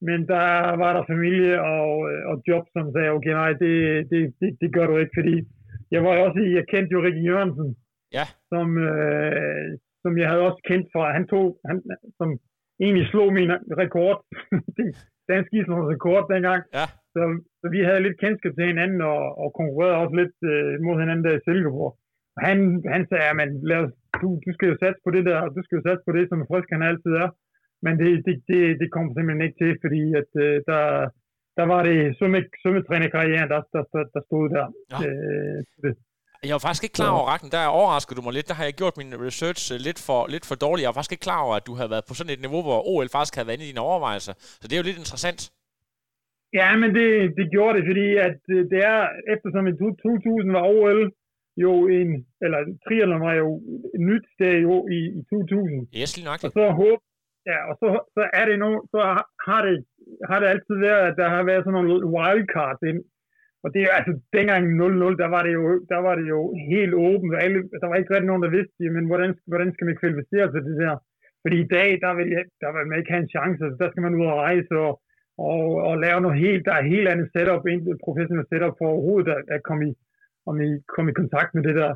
Men 0.08 0.20
der 0.34 0.48
var 0.84 0.92
der 0.94 1.04
familie 1.14 1.62
og, 1.62 1.92
og 2.30 2.36
job, 2.48 2.64
som 2.74 2.92
sagde, 2.96 3.10
okay, 3.18 3.34
nej, 3.42 3.52
det, 3.64 3.74
det, 4.12 4.22
det, 4.40 4.50
det 4.62 4.70
gør 4.76 4.86
du 4.88 4.98
ikke, 4.98 5.16
fordi 5.20 5.36
jeg 5.92 6.04
var 6.04 6.14
også 6.26 6.40
i, 6.40 6.56
jeg 6.56 6.66
kendte 6.72 6.94
jo 6.94 7.04
Rikke 7.04 7.22
Jørgensen, 7.30 7.76
Ja. 8.18 8.26
som, 8.52 8.68
øh, 8.78 9.70
som 10.04 10.18
jeg 10.18 10.28
havde 10.30 10.46
også 10.50 10.62
kendt 10.70 10.88
fra, 10.94 11.14
han 11.18 11.28
tog, 11.28 11.46
han, 11.70 11.78
som 12.18 12.30
egentlig 12.84 13.08
slog 13.08 13.34
min 13.34 13.52
rekord, 13.84 14.18
dansk 15.32 15.50
islands 15.60 15.92
rekord 15.94 16.24
dengang. 16.34 16.62
Ja. 16.80 16.86
Så, 17.14 17.22
så, 17.60 17.66
vi 17.76 17.80
havde 17.88 18.06
lidt 18.06 18.22
kendskab 18.24 18.52
til 18.56 18.70
hinanden, 18.72 19.02
og, 19.14 19.22
og 19.44 19.50
konkurrerede 19.60 20.02
også 20.04 20.16
lidt 20.22 20.38
øh, 20.52 20.74
mod 20.86 20.96
hinanden 21.02 21.26
der 21.26 21.34
i 21.38 21.46
Silkeborg. 21.46 21.94
Og 22.36 22.42
han, 22.48 22.58
han 22.96 23.04
sagde, 23.10 23.28
at 23.46 23.52
du, 24.22 24.28
du 24.46 24.52
skal 24.56 24.68
jo 24.72 24.76
satse 24.82 25.02
på 25.06 25.10
det 25.16 25.24
der, 25.30 25.38
du 25.58 25.62
skal 25.64 25.78
jo 25.78 25.86
satse 25.88 26.04
på 26.08 26.14
det, 26.18 26.26
som 26.28 26.48
frisk 26.50 26.70
han 26.76 26.90
altid 26.92 27.14
er. 27.24 27.30
Men 27.86 27.94
det, 28.02 28.10
det, 28.26 28.36
det, 28.50 28.62
det 28.82 28.90
kom 28.96 29.06
simpelthen 29.16 29.46
ikke 29.46 29.60
til, 29.62 29.72
fordi 29.84 30.04
at, 30.22 30.32
øh, 30.46 30.56
der, 30.70 30.84
der 31.58 31.66
var 31.74 31.82
det 31.90 31.98
svømme, 32.18 32.40
svømmetrænerkarrieren, 32.62 33.50
der, 33.54 33.62
der, 33.74 33.84
der, 33.94 34.04
der 34.14 34.22
stod 34.28 34.46
der. 34.56 34.68
Ja. 34.92 34.98
Øh, 35.06 35.60
det. 35.84 35.94
Jeg 36.48 36.54
var 36.58 36.64
faktisk 36.68 36.86
ikke 36.86 37.00
klar 37.00 37.12
over, 37.18 37.26
Rakken, 37.32 37.50
der 37.56 37.62
overraskede 37.80 38.18
du 38.18 38.24
mig 38.26 38.34
lidt. 38.36 38.48
Der 38.52 38.58
har 38.60 38.66
jeg 38.70 38.76
gjort 38.82 38.96
min 39.02 39.12
research 39.28 39.62
øh, 39.74 39.78
lidt 39.88 40.00
for, 40.08 40.20
lidt 40.36 40.46
for 40.50 40.56
dårligt. 40.66 40.84
Jeg 40.84 40.92
var 40.92 41.00
faktisk 41.00 41.16
ikke 41.16 41.28
klar 41.30 41.42
over, 41.46 41.56
at 41.60 41.68
du 41.70 41.74
havde 41.80 41.92
været 41.94 42.06
på 42.10 42.14
sådan 42.18 42.34
et 42.36 42.42
niveau, 42.46 42.62
hvor 42.68 42.80
OL 42.92 43.10
faktisk 43.18 43.36
havde 43.36 43.48
været 43.48 43.58
inde 43.58 43.68
i 43.68 43.72
dine 43.72 43.88
overvejelser. 43.90 44.34
Så 44.62 44.66
det 44.68 44.74
er 44.74 44.82
jo 44.82 44.90
lidt 44.90 45.02
interessant. 45.04 45.42
Ja, 46.60 46.70
men 46.82 46.90
det, 46.98 47.10
det 47.38 47.46
gjorde 47.54 47.74
det, 47.78 47.84
fordi 47.92 48.08
at 48.28 48.40
øh, 48.56 48.62
det 48.72 48.80
er, 48.94 49.02
eftersom 49.34 49.64
i 49.72 49.74
2000 49.78 50.52
var 50.58 50.66
OL 50.76 51.02
jo 51.66 51.74
en, 51.98 52.10
eller 52.44 52.60
triathlon 52.86 53.28
var 53.30 53.36
jo 53.44 53.50
nyt 54.10 54.26
sted 54.36 54.56
jo 54.68 54.74
i, 54.98 55.00
i 55.20 55.22
2000. 55.30 55.88
Yes, 56.00 56.12
lige 56.18 56.28
nok. 56.32 56.40
Og 56.46 56.52
så 56.58 56.64
håb, 56.82 57.00
ja, 57.52 57.60
og 57.70 57.76
så, 57.82 57.88
så 58.16 58.22
er 58.40 58.46
det 58.50 58.58
nu, 58.64 58.70
så 58.92 59.00
har 59.48 59.62
det, 59.68 59.76
har 60.30 60.38
det 60.40 60.48
altid 60.54 60.76
været, 60.88 61.04
at 61.10 61.16
der 61.22 61.28
har 61.36 61.44
været 61.50 61.64
sådan 61.64 61.78
nogle 61.78 61.94
wildcards 62.16 62.82
ind. 62.90 63.02
Og 63.64 63.70
det 63.74 63.82
er 63.82 63.92
altså, 64.00 64.14
dengang 64.38 64.64
0-0, 64.82 65.22
der 65.24 65.30
var 65.36 65.42
det 65.48 65.54
jo, 65.60 65.64
der 65.94 66.00
var 66.08 66.14
det 66.20 66.26
jo 66.34 66.40
helt 66.72 66.94
åbent. 67.10 67.34
Alle, 67.44 67.60
der 67.82 67.88
var 67.88 67.96
ikke 67.96 68.14
rigtig 68.14 68.30
nogen, 68.32 68.46
der 68.46 68.56
vidste, 68.58 68.90
men 68.98 69.06
hvordan, 69.10 69.32
hvordan 69.52 69.70
skal 69.74 69.86
man 69.88 70.00
kvalificere 70.02 70.48
sig 70.52 70.62
til 70.64 70.74
det 70.78 70.86
der? 70.88 70.98
Fordi 71.44 71.58
i 71.62 71.72
dag, 71.78 71.90
der 72.04 72.12
vil, 72.18 72.28
der 72.64 72.70
vil 72.74 72.88
man 72.90 73.00
ikke 73.00 73.14
have 73.14 73.24
en 73.24 73.34
chance. 73.36 73.60
Altså, 73.66 73.78
der 73.84 73.90
skal 73.90 74.04
man 74.06 74.18
ud 74.20 74.26
og 74.34 74.40
rejse 74.46 74.74
og, 74.86 74.94
og, 75.52 75.66
og 75.88 75.94
lave 76.06 76.20
noget 76.22 76.42
helt, 76.46 76.64
der 76.68 76.74
er 76.78 76.92
helt 76.96 77.08
andet 77.14 77.28
setup, 77.34 77.64
et 77.66 78.02
professionelt 78.08 78.50
setup 78.50 78.76
for 78.78 78.88
overhovedet 78.94 79.30
at, 79.36 79.42
at 79.56 79.62
komme, 79.68 79.84
i, 79.90 79.92
om 80.50 80.56
I, 80.68 80.70
komme 80.94 81.12
i 81.12 81.20
kontakt 81.22 81.52
med 81.56 81.64
det 81.68 81.76
der. 81.82 81.94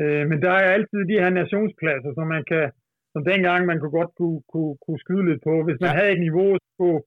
Øh, 0.00 0.24
men 0.30 0.38
der 0.44 0.52
er 0.60 0.74
altid 0.76 1.00
de 1.10 1.20
her 1.22 1.32
nationspladser, 1.42 2.10
som 2.18 2.26
man 2.34 2.44
kan, 2.50 2.64
som 3.12 3.22
dengang 3.30 3.60
man 3.66 3.78
kunne 3.80 3.96
godt 4.00 4.12
kunne, 4.18 4.40
kunne, 4.52 4.74
kunne 4.84 5.00
skyde 5.04 5.24
lidt 5.28 5.42
på. 5.48 5.54
Hvis 5.66 5.80
man 5.80 5.90
ja. 5.92 5.96
havde 5.98 6.12
et 6.12 6.24
niveau, 6.26 6.48
så 6.62 6.70
kunne, 6.78 7.00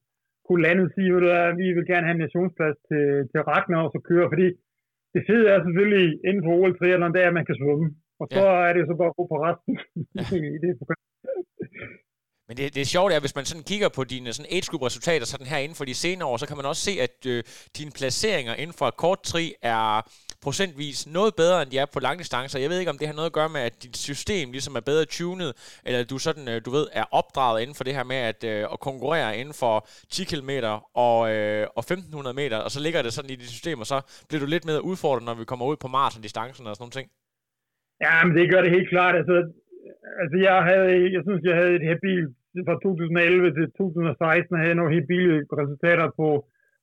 kunne 0.48 0.64
landet 0.68 0.88
sige, 0.96 1.10
at 1.48 1.58
vi 1.62 1.68
vil 1.76 1.90
gerne 1.92 2.06
have 2.08 2.18
en 2.18 2.26
nationsplads 2.26 2.78
til, 2.90 3.06
til 3.32 3.40
Ragnar 3.50 3.86
og 3.86 3.92
så 3.96 4.00
køre, 4.10 4.28
fordi 4.34 4.48
det 5.14 5.22
fede 5.28 5.46
er 5.54 5.60
selvfølgelig 5.66 6.08
inden 6.28 6.44
for 6.46 6.52
OL 6.58 6.74
triathlon, 6.78 7.14
det 7.16 7.22
er, 7.22 7.30
at 7.30 7.38
man 7.40 7.48
kan 7.50 7.60
svømme. 7.62 7.88
Og 8.22 8.26
så 8.36 8.44
ja. 8.52 8.62
er 8.68 8.72
det 8.74 8.84
så 8.86 8.96
bare 9.00 9.12
at 9.12 9.18
gå 9.20 9.24
på 9.32 9.38
resten 9.48 9.74
ja. 10.18 10.24
det 10.64 10.72
program. 10.80 11.02
Men 12.48 12.58
det, 12.58 12.76
det 12.76 12.82
er 12.82 12.86
sjovt, 12.86 13.14
at 13.14 13.22
hvis 13.22 13.36
man 13.36 13.46
sådan 13.46 13.64
kigger 13.64 13.90
på 13.90 14.04
dine 14.04 14.34
sådan 14.34 14.52
age 14.52 14.68
group 14.70 14.82
resultater 14.82 15.26
sådan 15.26 15.48
her 15.48 15.58
inden 15.58 15.76
for 15.76 15.86
de 15.86 15.94
senere 15.94 16.28
år, 16.28 16.38
så 16.38 16.48
kan 16.48 16.58
man 16.58 16.66
også 16.66 16.82
se, 16.82 16.92
at 17.02 17.26
øh, 17.28 17.44
dine 17.78 17.92
placeringer 17.92 18.54
inden 18.56 18.74
for 18.74 18.90
kort 18.90 19.24
tri 19.24 19.54
er 19.62 20.02
procentvis 20.42 21.08
noget 21.08 21.36
bedre, 21.36 21.62
end 21.62 21.72
de 21.72 21.78
er 21.78 21.86
på 21.94 22.00
langdistancer. 22.00 22.60
Jeg 22.60 22.70
ved 22.70 22.80
ikke, 22.80 22.92
om 22.92 22.98
det 22.98 23.08
har 23.08 23.16
noget 23.16 23.26
at 23.26 23.34
gøre 23.34 23.50
med, 23.50 23.62
at 23.62 23.84
dit 23.84 23.98
system 23.98 24.52
ligesom 24.52 24.76
er 24.76 24.80
bedre 24.80 25.06
tunet, 25.06 25.80
eller 25.86 26.04
du 26.04 26.18
sådan, 26.18 26.48
øh, 26.50 26.62
du 26.66 26.72
ved, 26.72 26.88
er 26.94 27.06
opdraget 27.12 27.62
inden 27.62 27.76
for 27.76 27.84
det 27.84 27.96
her 27.96 28.04
med 28.04 28.16
at, 28.16 28.44
øh, 28.44 28.66
at 28.74 28.80
konkurrere 28.80 29.38
inden 29.38 29.54
for 29.54 29.88
10 30.10 30.24
km 30.24 30.50
og, 30.94 31.32
øh, 31.34 31.68
og 31.76 31.84
1500 31.84 32.34
meter, 32.34 32.58
og 32.58 32.72
så 32.72 32.80
ligger 32.80 33.02
det 33.02 33.14
sådan 33.14 33.30
i 33.30 33.36
dit 33.36 33.50
system, 33.50 33.80
og 33.80 33.88
så 33.88 34.02
bliver 34.28 34.40
du 34.40 34.46
lidt 34.46 34.66
mere 34.66 34.84
udfordret, 34.84 35.24
når 35.24 35.34
vi 35.34 35.46
kommer 35.46 35.66
ud 35.66 35.78
på 35.78 35.88
maratondistancen 35.88 36.68
og 36.68 36.76
sådan 36.76 36.84
nogle 36.84 36.92
ting. 36.92 37.10
Ja, 38.06 38.24
men 38.26 38.34
det 38.38 38.52
gør 38.52 38.62
det 38.62 38.72
helt 38.78 38.90
klart. 38.90 39.16
Altså, 39.16 39.36
altså 40.22 40.38
jeg 40.48 40.58
havde, 40.70 41.14
jeg 41.16 41.22
synes, 41.26 41.42
jeg 41.50 41.56
havde 41.60 41.76
et 41.76 41.88
habilt 41.92 42.32
fra 42.68 42.76
2011 42.84 43.54
til 43.58 43.66
2016 43.78 44.58
havde 44.58 44.72
jeg 44.72 44.80
nogle 44.80 44.94
helt 44.96 45.08
billige 45.08 45.46
resultater 45.62 46.08
på, 46.20 46.28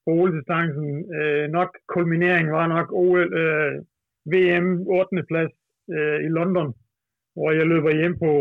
på 0.04 0.10
OL-distancen. 0.18 0.88
Øh, 1.18 1.44
nok 1.58 1.70
kulminering 1.94 2.46
var 2.58 2.66
nok 2.76 2.88
OL, 2.92 3.26
øh, 3.42 3.72
VM 4.32 4.68
8. 4.86 5.22
plads 5.30 5.52
øh, 5.94 6.18
i 6.26 6.28
London, 6.38 6.68
hvor 7.34 7.50
jeg 7.58 7.66
løber 7.72 7.92
hjem 8.00 8.14
på, 8.24 8.32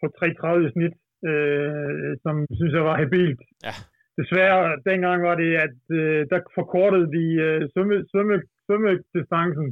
på 0.00 0.06
3.30 0.06 0.66
i 0.66 0.72
snit, 0.74 0.94
øh, 1.30 2.10
som 2.24 2.34
synes 2.58 2.72
jeg 2.74 2.84
var 2.84 2.96
habilt. 3.02 3.40
Ja. 3.68 3.74
Desværre, 4.18 4.78
dengang 4.90 5.18
var 5.28 5.34
det, 5.42 5.50
at 5.66 5.78
øh, 6.00 6.20
der 6.30 6.40
forkortede 6.58 7.08
de 7.16 7.26
øh, 7.46 7.60
svømme, 7.72 7.96
svømme, 8.10 8.36
svømmedistancen, 8.66 9.66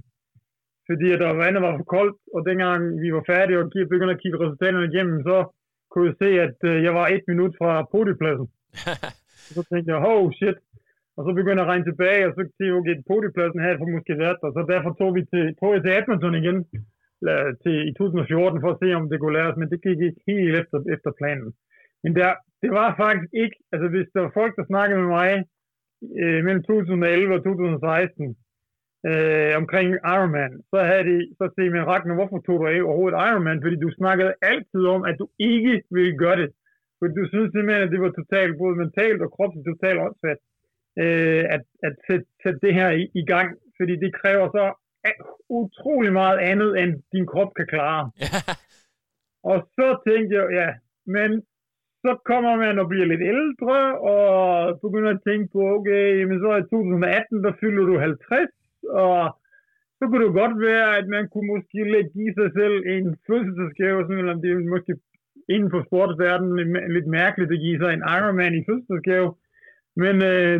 fordi 0.90 1.06
at 1.14 1.20
der 1.22 1.40
vandet 1.42 1.62
var 1.66 1.74
for 1.78 1.88
koldt, 1.96 2.18
og 2.34 2.40
dengang 2.48 2.80
vi 3.02 3.08
var 3.16 3.24
færdige 3.32 3.58
og 3.60 3.66
begyndte 3.94 4.16
at 4.16 4.22
kigge 4.22 4.40
resultaterne 4.42 4.88
igennem, 4.90 5.18
så 5.28 5.36
kunne 5.90 6.08
jeg 6.08 6.16
se, 6.22 6.30
at 6.46 6.58
øh, 6.70 6.76
jeg 6.86 6.92
var 7.00 7.06
et 7.06 7.24
minut 7.30 7.54
fra 7.60 7.70
podiepladsen. 7.94 8.48
så 9.56 9.62
tænkte 9.70 9.88
jeg, 9.92 10.00
oh 10.12 10.26
shit. 10.38 10.58
Og 11.16 11.22
så 11.26 11.30
begyndte 11.38 11.60
jeg 11.60 11.66
at 11.66 11.72
regne 11.72 11.88
tilbage, 11.90 12.22
og 12.26 12.32
så 12.32 12.40
tænkte 12.42 12.66
jeg, 12.66 12.78
okay, 12.80 12.96
podiepladsen 13.10 13.64
havde 13.64 13.78
for 13.80 13.88
måske 13.96 14.22
været 14.24 14.38
der. 14.42 14.50
Så 14.56 14.62
derfor 14.72 14.90
tog 15.00 15.10
vi 15.16 15.22
til, 15.32 15.44
tog 15.60 15.70
jeg 15.74 15.82
til 15.82 15.94
Edmonton 15.98 16.40
igen 16.42 16.58
til, 17.62 17.76
i 17.90 17.92
2014 17.92 18.60
for 18.64 18.70
at 18.72 18.80
se, 18.82 18.88
om 18.98 19.04
det 19.10 19.20
kunne 19.20 19.36
læres, 19.38 19.56
men 19.60 19.70
det 19.72 19.84
gik 19.86 20.00
ikke 20.08 20.20
helt 20.30 20.54
efter, 20.60 20.78
efter 20.94 21.10
planen. 21.20 21.50
Men 22.02 22.12
der, 22.18 22.30
det 22.62 22.70
var 22.80 22.88
faktisk 23.04 23.30
ikke, 23.42 23.56
altså 23.72 23.86
hvis 23.92 24.08
der 24.14 24.20
var 24.24 24.32
folk, 24.40 24.52
der 24.58 24.70
snakkede 24.72 25.00
med 25.02 25.10
mig 25.18 25.30
øh, 26.22 26.40
mellem 26.46 26.62
2011 26.62 27.34
og 27.36 27.42
2016, 27.44 28.36
øh, 29.08 29.52
omkring 29.60 29.88
Ironman, 30.14 30.52
så 30.70 30.78
havde 30.88 31.04
de 31.10 31.18
så 31.38 31.46
set 31.56 31.72
med 31.72 31.82
Ragnar, 31.90 32.14
hvorfor 32.14 32.38
tog 32.46 32.56
du 32.60 32.66
af 32.66 32.82
overhovedet 32.88 33.18
Ironman? 33.28 33.62
Fordi 33.64 33.76
du 33.76 33.90
snakkede 34.00 34.32
altid 34.52 34.82
om, 34.94 35.02
at 35.10 35.16
du 35.20 35.26
ikke 35.38 35.82
ville 35.90 36.18
gøre 36.22 36.38
det. 36.42 36.50
Fordi 36.98 37.12
du 37.20 37.26
synes 37.32 37.50
simpelthen, 37.52 37.86
at 37.86 37.92
det 37.94 38.00
var 38.00 38.12
totalt, 38.20 38.58
både 38.62 38.76
mentalt 38.76 39.20
og 39.22 39.30
kropsligt 39.34 39.66
totalt 39.70 39.98
åndssvagt, 40.04 40.42
øh, 41.02 41.44
at, 41.54 41.62
at 41.86 41.94
sætte, 42.06 42.26
sætte 42.42 42.60
det 42.64 42.72
her 42.74 42.90
i, 42.90 43.02
i 43.20 43.24
gang. 43.32 43.48
Fordi 43.78 43.94
det 44.04 44.10
kræver 44.20 44.46
så 44.56 44.64
utrolig 45.48 46.12
meget 46.12 46.38
andet, 46.38 46.70
end 46.80 46.92
din 47.12 47.26
krop 47.26 47.50
kan 47.56 47.66
klare. 47.66 48.04
og 49.50 49.58
så 49.76 49.86
tænkte 50.08 50.32
jeg, 50.38 50.46
ja, 50.60 50.68
men 51.16 51.30
så 52.04 52.12
kommer 52.30 52.56
man 52.56 52.78
og 52.78 52.88
bliver 52.88 53.06
lidt 53.06 53.24
ældre, 53.34 53.78
og 54.12 54.80
begynder 54.80 55.10
at 55.14 55.24
tænke 55.28 55.46
på, 55.52 55.60
okay, 55.76 56.22
men 56.28 56.36
så 56.44 56.50
i 56.56 56.62
2018, 56.62 57.44
der 57.44 57.52
fylder 57.60 57.84
du 57.90 57.98
50, 57.98 58.59
og 59.06 59.20
så 59.98 60.02
kunne 60.06 60.24
det 60.24 60.40
godt 60.42 60.56
være, 60.70 60.88
at 60.98 61.06
man 61.16 61.24
kunne 61.32 61.48
måske 61.54 61.80
lidt 61.94 62.10
give 62.18 62.34
sig 62.40 62.50
selv 62.58 62.76
en 62.94 63.06
fødselsdagsgave, 63.26 63.98
sådan, 64.02 64.22
eller 64.22 64.36
det 64.42 64.50
er 64.50 64.72
måske 64.76 64.92
inden 65.54 65.70
for 65.74 65.82
sportsverdenen 65.88 66.56
lidt 66.96 67.08
mærkeligt 67.20 67.52
at 67.52 67.62
give 67.64 67.78
sig 67.80 67.90
en 67.92 68.06
Ironman 68.16 68.58
i 68.58 68.66
fødselsdagsgave. 68.68 69.28
Men 70.02 70.14
øh, 70.32 70.56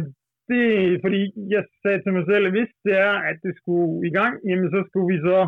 det 0.51 0.63
er 0.75 0.99
fordi, 1.05 1.21
jeg 1.55 1.63
sagde 1.83 2.01
til 2.03 2.13
mig 2.17 2.25
selv, 2.31 2.45
at 2.47 2.55
hvis 2.57 2.73
det 2.87 2.95
er, 3.09 3.15
at 3.31 3.37
det 3.45 3.53
skulle 3.61 3.93
i 4.09 4.11
gang, 4.19 4.35
jamen 4.49 4.69
så 4.75 4.81
skulle 4.89 5.09
vi 5.15 5.19
så 5.29 5.41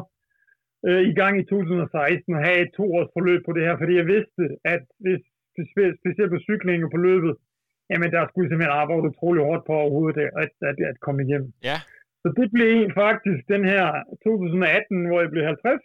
øh, 0.89 1.03
i 1.11 1.15
gang 1.21 1.35
i 1.41 1.45
2016 1.45 2.35
og 2.37 2.45
have 2.47 2.59
et 2.65 2.73
to 2.79 2.85
års 2.97 3.11
forløb 3.17 3.41
på 3.45 3.53
det 3.57 3.63
her, 3.67 3.77
fordi 3.81 3.95
jeg 4.01 4.07
vidste, 4.15 4.43
at 4.75 4.83
hvis 5.05 5.23
specielt 6.03 6.33
på 6.35 6.41
cyklingen 6.49 6.85
og 6.87 6.93
på 6.97 7.01
løbet, 7.09 7.33
jamen 7.91 8.09
der 8.15 8.23
skulle 8.29 8.49
simpelthen 8.49 8.81
arbejde 8.81 9.11
utrolig 9.11 9.43
hårdt 9.49 9.65
på 9.67 9.73
overhovedet 9.83 10.19
at, 10.43 10.53
at, 10.71 10.77
at 10.91 10.97
komme 11.05 11.21
igennem. 11.27 11.51
Ja. 11.71 11.79
Så 12.23 12.29
det 12.39 12.49
blev 12.57 12.75
faktisk 13.03 13.41
den 13.55 13.65
her 13.73 13.87
2018, 14.25 15.07
hvor 15.09 15.21
jeg 15.21 15.31
blev 15.35 15.45
50, 15.45 15.81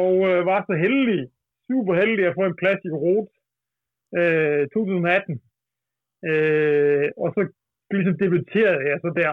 og 0.00 0.10
øh, 0.28 0.38
var 0.50 0.60
så 0.68 0.74
heldig, 0.84 1.20
super 1.68 1.94
heldig 2.00 2.24
at 2.26 2.36
få 2.38 2.44
en 2.46 2.60
plads 2.62 2.80
i 2.88 2.90
Rot 3.02 3.30
øh, 4.18 4.62
2018. 4.68 5.40
Øh, 6.30 7.06
og 7.22 7.28
så 7.36 7.40
ligesom 7.96 8.16
debuterede 8.24 8.82
jeg 8.90 8.98
så 9.04 9.10
der 9.20 9.32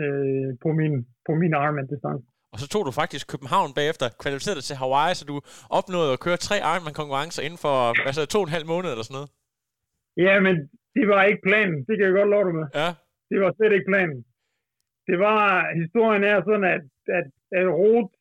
øh, 0.00 0.50
på 0.64 0.68
min, 0.78 0.94
på 1.26 1.32
min 1.40 1.52
Ironman-distance. 1.60 2.26
Og 2.52 2.58
så 2.62 2.66
tog 2.68 2.82
du 2.86 2.92
faktisk 3.02 3.24
København 3.32 3.70
bagefter, 3.78 4.06
kvalificerede 4.22 4.58
dig 4.60 4.66
til 4.68 4.80
Hawaii, 4.82 5.14
så 5.18 5.24
du 5.32 5.36
opnåede 5.78 6.12
at 6.16 6.22
køre 6.26 6.38
tre 6.46 6.56
Ironman-konkurrencer 6.72 7.42
inden 7.46 7.60
for 7.66 7.76
altså, 8.08 8.22
to 8.26 8.38
og 8.40 8.46
en 8.46 8.56
halv 8.56 8.66
måned 8.72 8.90
eller 8.90 9.06
sådan 9.06 9.18
noget. 9.18 9.30
Ja, 10.26 10.34
men 10.46 10.54
det 10.96 11.04
var 11.12 11.22
ikke 11.30 11.42
planen. 11.48 11.78
Det 11.86 11.94
kan 11.96 12.06
jeg 12.06 12.14
godt 12.18 12.30
love 12.34 12.46
dig 12.48 12.54
med. 12.60 12.66
Ja. 12.82 12.90
Det 13.30 13.38
var 13.42 13.50
slet 13.52 13.72
ikke 13.76 13.90
planen 13.92 14.18
det 15.08 15.18
var, 15.26 15.42
historien 15.82 16.24
er 16.32 16.38
sådan, 16.48 16.68
at, 16.76 16.84
at, 17.18 17.26
at 17.58 17.66
Roth, 17.80 18.12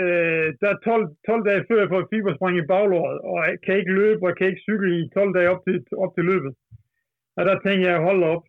øh, 0.00 0.46
der 0.60 0.68
er 0.74 0.78
12, 0.84 1.04
12 1.26 1.44
dage 1.48 1.66
før 1.68 1.78
jeg 1.82 1.92
får 1.92 2.10
fiberspring 2.12 2.54
i 2.58 2.68
baglåret, 2.72 3.18
og 3.30 3.36
jeg 3.48 3.56
kan 3.64 3.74
ikke 3.80 3.96
løbe, 4.00 4.22
og 4.26 4.36
kan 4.36 4.48
ikke 4.50 4.66
cykle 4.68 4.90
i 5.00 5.02
12 5.14 5.34
dage 5.36 5.50
op 5.52 5.62
til, 5.66 5.76
op 6.04 6.12
til 6.14 6.24
løbet. 6.32 6.52
Og 7.36 7.42
der 7.48 7.56
tænkte 7.64 7.88
jeg, 7.90 8.06
hold 8.08 8.22
op, 8.32 8.42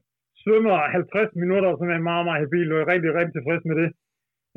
svømmer 0.43 0.75
50 0.77 1.35
minutter, 1.43 1.71
som 1.79 1.89
er 1.89 2.07
meget, 2.09 2.25
meget 2.27 2.43
habil, 2.43 2.71
og 2.71 2.77
jeg 2.77 2.85
er 2.85 2.93
rigtig, 2.93 3.11
rigtig 3.17 3.33
tilfreds 3.35 3.63
med 3.69 3.77
det. 3.81 3.89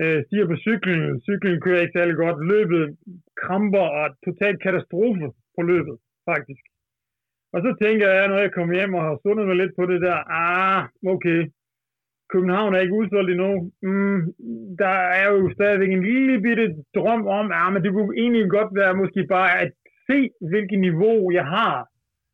Øh, 0.02 0.18
stiger 0.26 0.46
på 0.50 0.56
cyklen, 0.66 1.20
cyklen 1.28 1.60
kører 1.60 1.80
ikke 1.82 1.96
særlig 1.98 2.16
godt, 2.24 2.38
løbet 2.52 2.82
kramper 3.42 3.86
og 4.00 4.06
totalt 4.26 4.58
katastrofe 4.66 5.26
på 5.56 5.60
løbet, 5.72 5.96
faktisk. 6.30 6.64
Og 7.54 7.58
så 7.64 7.70
tænker 7.82 8.08
jeg, 8.16 8.28
når 8.28 8.38
jeg 8.44 8.52
kommer 8.52 8.74
hjem 8.74 8.94
og 8.98 9.02
har 9.02 9.16
sundet 9.24 9.46
mig 9.46 9.56
lidt 9.56 9.74
på 9.78 9.84
det 9.92 10.00
der, 10.06 10.18
ah, 10.42 10.80
okay, 11.14 11.40
København 12.32 12.74
er 12.74 12.80
ikke 12.80 12.98
udsolgt 13.00 13.30
endnu. 13.30 13.52
Mm, 13.82 14.20
der 14.82 14.96
er 15.20 15.26
jo 15.34 15.50
stadigvæk 15.56 15.90
en 15.92 16.04
lille 16.10 16.40
bitte 16.46 16.66
drøm 16.96 17.22
om, 17.38 17.46
at 17.50 17.56
ja, 17.58 17.70
men 17.70 17.82
det 17.84 17.92
kunne 17.92 18.18
egentlig 18.22 18.50
godt 18.50 18.70
være 18.80 18.94
måske 19.02 19.20
bare 19.36 19.50
at 19.62 19.70
se, 20.08 20.18
hvilket 20.50 20.78
niveau 20.88 21.32
jeg 21.38 21.46
har 21.56 21.76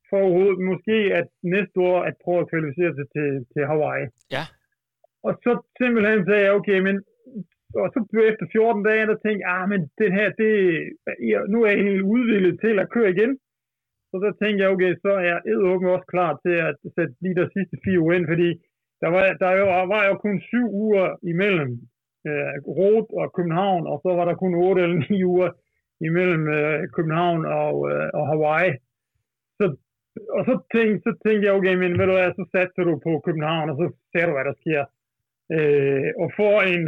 for 0.09 0.19
overhovedet 0.25 0.61
måske 0.71 0.97
at 1.21 1.29
næste 1.55 1.77
år 1.91 1.99
at 2.09 2.15
prøve 2.25 2.41
at 2.41 2.51
kvalificere 2.51 2.93
sig 2.99 3.07
til, 3.15 3.29
til 3.53 3.63
Hawaii. 3.71 4.07
Ja. 4.37 4.45
Og 5.27 5.33
så 5.45 5.51
simpelthen 5.81 6.21
sagde 6.27 6.45
jeg, 6.45 6.53
okay, 6.61 6.79
men 6.87 6.97
og 7.83 7.89
så 7.95 8.01
efter 8.31 8.47
14 8.53 8.83
dage, 8.89 9.07
der 9.11 9.17
tænkte 9.25 9.43
jeg, 9.45 9.53
ah, 9.57 9.65
men 9.73 9.81
det 10.01 10.09
her, 10.17 10.29
det, 10.41 10.53
nu 11.53 11.59
er 11.63 11.71
jeg 11.71 11.87
helt 11.91 12.05
udvildet 12.15 12.55
til 12.65 12.75
at 12.83 12.91
køre 12.95 13.11
igen. 13.17 13.33
Så 14.11 14.17
så 14.25 14.31
tænkte 14.41 14.61
jeg, 14.63 14.71
okay, 14.75 14.93
så 15.05 15.11
er 15.21 15.25
jeg 15.31 15.39
edderhuggen 15.51 15.95
også 15.97 16.09
klar 16.15 16.33
til 16.45 16.57
at 16.69 16.75
sætte 16.97 17.15
lige 17.23 17.39
der 17.41 17.49
sidste 17.57 17.77
fire 17.85 18.01
uger 18.05 18.15
ind, 18.17 18.27
fordi 18.33 18.49
der 19.01 19.09
var, 19.15 19.23
der 19.43 19.51
jo, 19.61 19.67
var 19.95 20.03
jo 20.11 20.15
kun 20.25 20.37
syv 20.51 20.67
uger 20.85 21.09
imellem 21.33 21.71
øh, 22.29 22.55
Rot 22.79 23.09
og 23.21 23.27
København, 23.37 23.83
og 23.93 23.97
så 24.05 24.11
var 24.19 24.25
der 24.25 24.35
kun 24.43 24.55
otte 24.67 24.83
eller 24.83 24.99
ni 25.11 25.25
uger 25.25 25.51
imellem 26.09 26.49
øh, 26.59 26.89
København 26.97 27.41
og, 27.63 27.77
øh, 27.91 28.09
og 28.19 28.25
Hawaii. 28.31 28.73
Så, 29.59 29.65
og 30.37 30.43
så 30.49 30.55
tænkte, 30.75 30.99
så 31.07 31.13
tænkte 31.25 31.47
jeg, 31.47 31.55
okay, 31.59 31.75
men 31.83 31.93
ved 31.99 32.07
du 32.07 32.15
hvad, 32.17 32.33
så 32.39 32.45
satte 32.53 32.85
du 32.89 32.95
på 33.07 33.13
København, 33.27 33.71
og 33.71 33.77
så 33.81 33.87
ser 34.13 34.25
du, 34.27 34.33
hvad 34.33 34.47
der 34.51 34.57
sker. 34.63 34.83
Øh, 35.57 36.11
og 36.23 36.29
får 36.39 36.57
en 36.75 36.83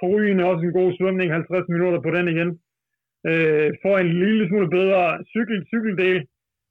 forrygende 0.00 0.44
også 0.50 0.62
en 0.64 0.78
god 0.80 0.90
svømning, 0.98 1.28
50 1.32 1.68
minutter 1.74 2.00
på 2.00 2.10
den 2.16 2.26
igen. 2.34 2.50
Øh, 3.30 3.68
får 3.82 3.96
en 3.98 4.10
lille 4.22 4.48
smule 4.48 4.68
bedre 4.78 5.02
cykel, 5.32 5.58
cykeldel, 5.72 6.18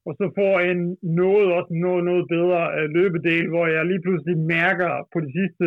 og 0.06 0.12
så 0.18 0.24
får 0.38 0.54
en 0.70 0.80
noget, 1.22 1.46
også 1.58 1.72
noget, 1.86 2.02
noget 2.10 2.24
bedre 2.34 2.60
øh, 2.78 2.86
løbedel, 2.96 3.46
hvor 3.52 3.66
jeg 3.74 3.82
lige 3.86 4.04
pludselig 4.06 4.36
mærker 4.54 4.90
på 5.12 5.18
de 5.24 5.30
sidste 5.38 5.66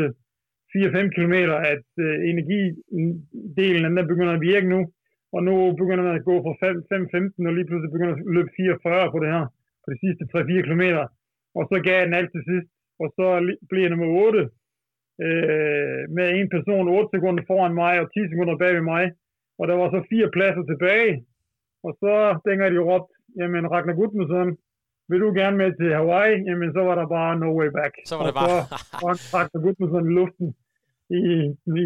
4-5 0.72 1.16
km, 1.16 1.36
at 1.74 1.88
øh, 2.06 2.16
energidelen 2.32 3.98
den 3.98 4.08
begynder 4.12 4.34
at 4.36 4.46
virke 4.52 4.68
nu. 4.76 4.82
Og 5.36 5.42
nu 5.48 5.54
begynder 5.82 6.04
man 6.08 6.16
at 6.20 6.28
gå 6.30 6.36
fra 6.46 6.54
5-15, 6.64 7.48
og 7.48 7.54
lige 7.54 7.68
pludselig 7.68 7.96
begynder 7.96 8.16
at 8.16 8.24
løbe 8.36 8.52
44 8.58 9.12
på 9.14 9.18
det 9.24 9.30
her, 9.36 9.46
på 9.84 9.88
de 9.94 9.98
sidste 10.04 10.24
3-4 10.34 10.66
km. 10.68 10.84
Og 11.58 11.64
så 11.70 11.76
gav 11.88 12.00
den 12.06 12.14
alt 12.20 12.32
til 12.34 12.44
sidst. 12.50 12.70
Og 13.04 13.08
så 13.18 13.26
bliver 13.72 13.90
nummer 13.90 14.10
8 14.28 14.40
øh, 15.26 16.02
med 16.18 16.28
en 16.40 16.50
person 16.56 16.88
8 16.88 17.10
sekunder 17.14 17.44
foran 17.50 17.74
mig 17.84 17.94
og 18.02 18.08
10 18.14 18.30
sekunder 18.32 18.56
bag 18.62 18.74
ved 18.78 18.86
mig. 18.94 19.04
Og 19.60 19.64
der 19.70 19.76
var 19.82 19.90
så 19.90 20.00
fire 20.12 20.30
pladser 20.36 20.64
tilbage. 20.72 21.14
Og 21.86 21.92
så 22.02 22.14
dengang 22.48 22.72
de 22.76 22.88
råbt, 22.90 23.12
jamen 23.40 23.64
Ragnar 23.74 23.96
Gudmundsson, 24.00 24.50
vil 25.10 25.20
du 25.26 25.30
gerne 25.40 25.58
med 25.62 25.70
til 25.80 25.90
Hawaii? 26.00 26.36
Jamen 26.48 26.70
så 26.76 26.82
var 26.88 26.96
der 27.02 27.08
bare 27.18 27.32
no 27.44 27.50
way 27.60 27.70
back. 27.80 27.94
Så 28.12 28.16
var 28.18 28.26
det 28.30 28.36
bare... 28.42 28.60
og 29.06 29.12
så 29.18 29.26
Ragnar 29.38 29.62
Gudmundsson 29.66 30.06
i 30.10 30.14
luften 30.20 30.48
i, 31.10 31.24
i, 31.80 31.84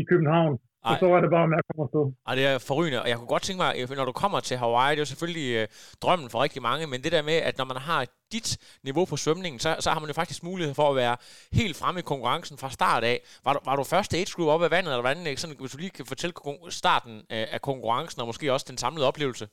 i 0.00 0.02
København. 0.10 0.54
Ej. 0.84 0.92
Og 0.92 0.98
så 1.00 1.06
var 1.12 1.20
det 1.20 1.30
bare 1.30 1.48
med 1.48 1.58
at 1.58 1.64
komme 1.68 1.82
afsted. 1.86 2.04
Ej, 2.28 2.34
det 2.38 2.44
er 2.50 2.58
forrygende, 2.70 3.02
og 3.02 3.08
jeg 3.08 3.16
kunne 3.18 3.32
godt 3.34 3.42
tænke 3.42 3.60
mig, 3.64 3.96
når 4.00 4.04
du 4.04 4.12
kommer 4.22 4.40
til 4.40 4.56
Hawaii, 4.56 4.90
det 4.90 4.98
er 5.00 5.06
jo 5.06 5.12
selvfølgelig 5.14 5.48
øh, 5.58 5.66
drømmen 6.02 6.28
for 6.30 6.38
rigtig 6.42 6.62
mange, 6.62 6.86
men 6.86 6.98
det 7.04 7.12
der 7.12 7.22
med, 7.22 7.38
at 7.48 7.58
når 7.58 7.64
man 7.64 7.76
har 7.76 8.00
dit 8.32 8.48
niveau 8.88 9.04
på 9.04 9.16
svømningen, 9.16 9.58
så, 9.58 9.70
så 9.84 9.90
har 9.90 10.00
man 10.00 10.08
jo 10.08 10.14
faktisk 10.14 10.42
mulighed 10.50 10.74
for 10.74 10.90
at 10.90 10.96
være 10.96 11.16
helt 11.52 11.76
fremme 11.76 11.98
i 12.00 12.02
konkurrencen 12.02 12.58
fra 12.58 12.70
start 12.70 13.04
af. 13.12 13.16
Var 13.44 13.52
du, 13.52 13.60
var 13.68 13.76
du 13.76 13.84
første 13.84 14.16
age 14.16 14.32
group 14.36 14.48
op 14.48 14.62
af 14.62 14.70
vandet, 14.70 14.90
eller 14.92 15.06
hvordan, 15.06 15.36
sådan, 15.36 15.56
hvis 15.60 15.72
du 15.72 15.78
lige 15.78 15.96
kan 15.98 16.06
fortælle 16.06 16.34
starten 16.82 17.14
øh, 17.34 17.46
af 17.54 17.60
konkurrencen, 17.68 18.20
og 18.20 18.26
måske 18.26 18.52
også 18.52 18.66
den 18.68 18.78
samlede 18.84 19.06
oplevelse? 19.10 19.44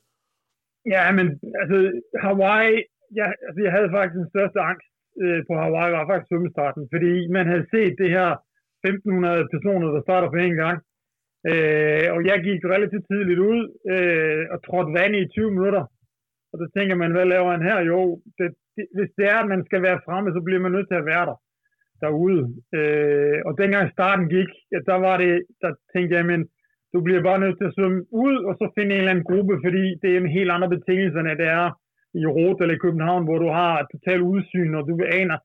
Ja, 0.94 1.02
men 1.18 1.26
altså 1.60 1.78
Hawaii, 2.24 2.74
jeg, 3.18 3.28
altså, 3.46 3.60
jeg 3.66 3.72
havde 3.76 3.94
faktisk 3.96 4.18
den 4.22 4.32
største 4.34 4.60
angst 4.70 4.90
øh, 5.22 5.40
på 5.48 5.54
Hawaii, 5.62 5.92
var 5.92 6.08
faktisk 6.10 6.28
svømmestarten, 6.30 6.82
fordi 6.92 7.12
man 7.36 7.46
havde 7.52 7.66
set 7.74 7.94
det 8.02 8.10
her 8.16 8.28
1500 8.84 9.48
personer, 9.54 9.88
der 9.94 10.02
starter 10.06 10.28
på 10.30 10.40
en 10.46 10.56
gang, 10.64 10.78
Øh, 11.50 12.06
og 12.14 12.20
jeg 12.30 12.38
gik 12.48 12.60
relativt 12.74 13.06
tidligt 13.10 13.40
ud 13.52 13.60
øh, 13.94 14.42
og 14.52 14.58
trådte 14.66 14.94
vand 14.98 15.14
i 15.16 15.28
20 15.28 15.50
minutter. 15.56 15.84
Og 16.52 16.56
så 16.60 16.66
tænker 16.76 16.94
man, 17.02 17.12
hvad 17.12 17.26
laver 17.26 17.50
han 17.54 17.62
her? 17.70 17.78
Jo, 17.92 18.00
det, 18.38 18.48
det, 18.76 18.84
hvis 18.96 19.10
det 19.18 19.26
er, 19.34 19.38
at 19.42 19.48
man 19.54 19.62
skal 19.68 19.82
være 19.88 20.02
fremme, 20.06 20.30
så 20.32 20.40
bliver 20.46 20.62
man 20.62 20.72
nødt 20.72 20.88
til 20.88 21.00
at 21.00 21.08
være 21.12 21.26
der 21.30 21.38
derude. 22.04 22.42
Øh, 22.78 23.38
og 23.46 23.52
dengang 23.60 23.86
starten 23.96 24.26
gik, 24.36 24.50
ja, 24.72 24.78
der 24.90 24.98
var 25.06 25.16
det, 25.24 25.34
der 25.62 25.70
tænkte 25.92 26.16
jeg, 26.16 26.26
men 26.32 26.40
du 26.96 27.00
bliver 27.06 27.22
bare 27.28 27.42
nødt 27.44 27.56
til 27.58 27.68
at 27.68 27.76
svømme 27.76 28.00
ud, 28.26 28.36
og 28.48 28.52
så 28.58 28.64
finde 28.76 28.90
en 28.92 29.00
eller 29.00 29.12
anden 29.12 29.28
gruppe, 29.30 29.54
fordi 29.64 29.84
det 30.02 30.08
er 30.10 30.18
en 30.20 30.36
helt 30.38 30.50
andre 30.54 30.70
betingelser, 30.74 31.20
end 31.20 31.40
det 31.42 31.48
er 31.60 31.66
i 32.22 32.24
Rot 32.36 32.58
eller 32.60 32.76
i 32.76 32.84
København, 32.84 33.24
hvor 33.26 33.38
du 33.44 33.48
har 33.58 33.72
total 33.94 34.20
udsyn, 34.32 34.72
og 34.78 34.82
du 34.88 34.94
aner, 35.20 35.38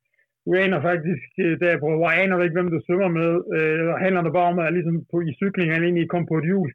du 0.46 0.50
aner 0.64 0.80
faktisk, 0.90 1.30
øh, 1.44 1.54
der 1.62 1.80
på 1.80 1.88
hvor 2.00 2.12
aner 2.22 2.36
du 2.36 2.44
ikke, 2.44 2.58
hvem 2.58 2.74
du 2.76 2.80
svømmer 2.82 3.12
med. 3.20 3.32
Øh, 3.58 3.88
handler 4.04 4.22
det 4.24 4.34
bare 4.38 4.52
om, 4.52 4.60
at 4.60 4.74
ligesom 4.78 4.98
på, 5.12 5.16
i 5.30 5.34
cykling, 5.42 5.70
at 5.72 5.84
egentlig 5.84 6.10
kom 6.10 6.26
på 6.28 6.38
et 6.38 6.50
hjul. 6.50 6.70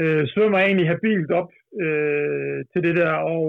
Øh, 0.00 0.22
svømmer 0.32 0.58
egentlig 0.58 0.88
habilt 0.88 1.30
op 1.40 1.50
øh, 1.84 2.58
til 2.72 2.80
det 2.86 2.94
der, 3.00 3.12
og, 3.34 3.44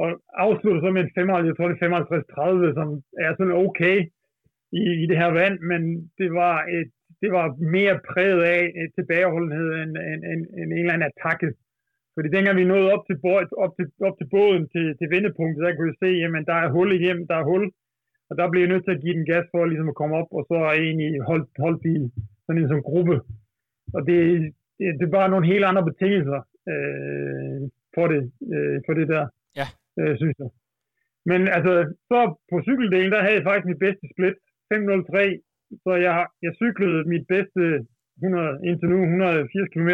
og 0.00 0.08
afslutter 0.46 0.80
så 0.82 0.90
med 0.90 1.02
en 1.02 1.14
55, 1.14 1.46
jeg 1.48 1.56
tror 1.56 1.68
det 1.68 1.76
er 1.82 2.70
55-30, 2.70 2.74
som 2.78 2.88
er 3.24 3.30
sådan 3.34 3.58
okay 3.66 3.98
i, 4.80 4.82
i 5.02 5.04
det 5.10 5.16
her 5.22 5.30
vand, 5.40 5.56
men 5.70 5.82
det 6.18 6.28
var, 6.40 6.56
et, 6.78 6.90
det 7.22 7.30
var 7.36 7.46
mere 7.76 7.94
præget 8.08 8.42
af 8.54 8.62
et 8.82 8.90
tilbageholdenhed 8.98 9.68
end, 9.82 9.92
end, 10.10 10.22
end, 10.30 10.42
end 10.58 10.68
en 10.72 10.78
eller 10.78 10.94
anden 10.94 11.10
attakke. 11.10 11.48
Fordi 12.14 12.28
dengang 12.36 12.56
vi 12.58 12.70
nåede 12.72 12.92
op 12.94 13.04
til, 13.08 13.16
op 13.64 13.72
til, 13.78 13.86
op 14.08 14.16
til 14.18 14.28
båden, 14.34 14.62
til, 14.74 14.86
til 14.98 15.06
vendepunktet, 15.14 15.64
der 15.64 15.76
kunne 15.76 15.90
vi 15.92 16.02
se, 16.04 16.10
at 16.38 16.48
der 16.50 16.58
er 16.64 16.74
hul 16.76 16.90
igennem, 16.98 17.24
der 17.30 17.36
er 17.38 17.48
hul, 17.50 17.64
og 18.28 18.34
der 18.38 18.50
blev 18.50 18.60
jeg 18.62 18.72
nødt 18.72 18.84
til 18.84 18.96
at 18.96 19.02
give 19.02 19.16
den 19.18 19.26
gas 19.32 19.46
for 19.52 19.64
ligesom 19.64 19.88
at 19.92 19.98
komme 20.00 20.16
op, 20.20 20.30
og 20.38 20.42
så 20.50 20.56
egentlig 20.82 21.10
holdt, 21.30 21.48
holdt 21.64 21.82
i 21.92 21.94
sådan 22.44 22.62
en 22.62 22.68
som 22.68 22.82
gruppe. 22.90 23.16
Og 23.94 24.00
det, 24.08 24.18
det, 24.78 24.86
det 24.98 25.04
er 25.06 25.16
bare 25.18 25.32
nogle 25.32 25.50
helt 25.52 25.64
andre 25.70 25.84
betingelser 25.90 26.40
øh, 26.70 27.60
for, 27.94 28.06
det, 28.12 28.22
øh, 28.54 28.76
for 28.86 28.92
det 28.98 29.06
der, 29.14 29.24
ja. 29.60 29.66
øh, 30.00 30.14
synes 30.20 30.36
jeg. 30.42 30.50
Men 31.30 31.40
altså, 31.56 31.72
så 32.10 32.18
på 32.50 32.56
cykeldelen, 32.66 33.12
der 33.12 33.20
havde 33.22 33.38
jeg 33.38 33.46
faktisk 33.48 33.70
mit 33.70 33.84
bedste 33.86 34.06
split, 34.12 34.38
5.03, 34.74 35.47
så 35.84 35.92
jeg, 36.06 36.26
jeg 36.46 36.52
cyklede 36.62 37.08
mit 37.12 37.24
bedste 37.34 37.62
100, 38.16 38.58
indtil 38.68 38.88
nu 38.88 38.98
180 39.02 39.68
km 39.74 39.90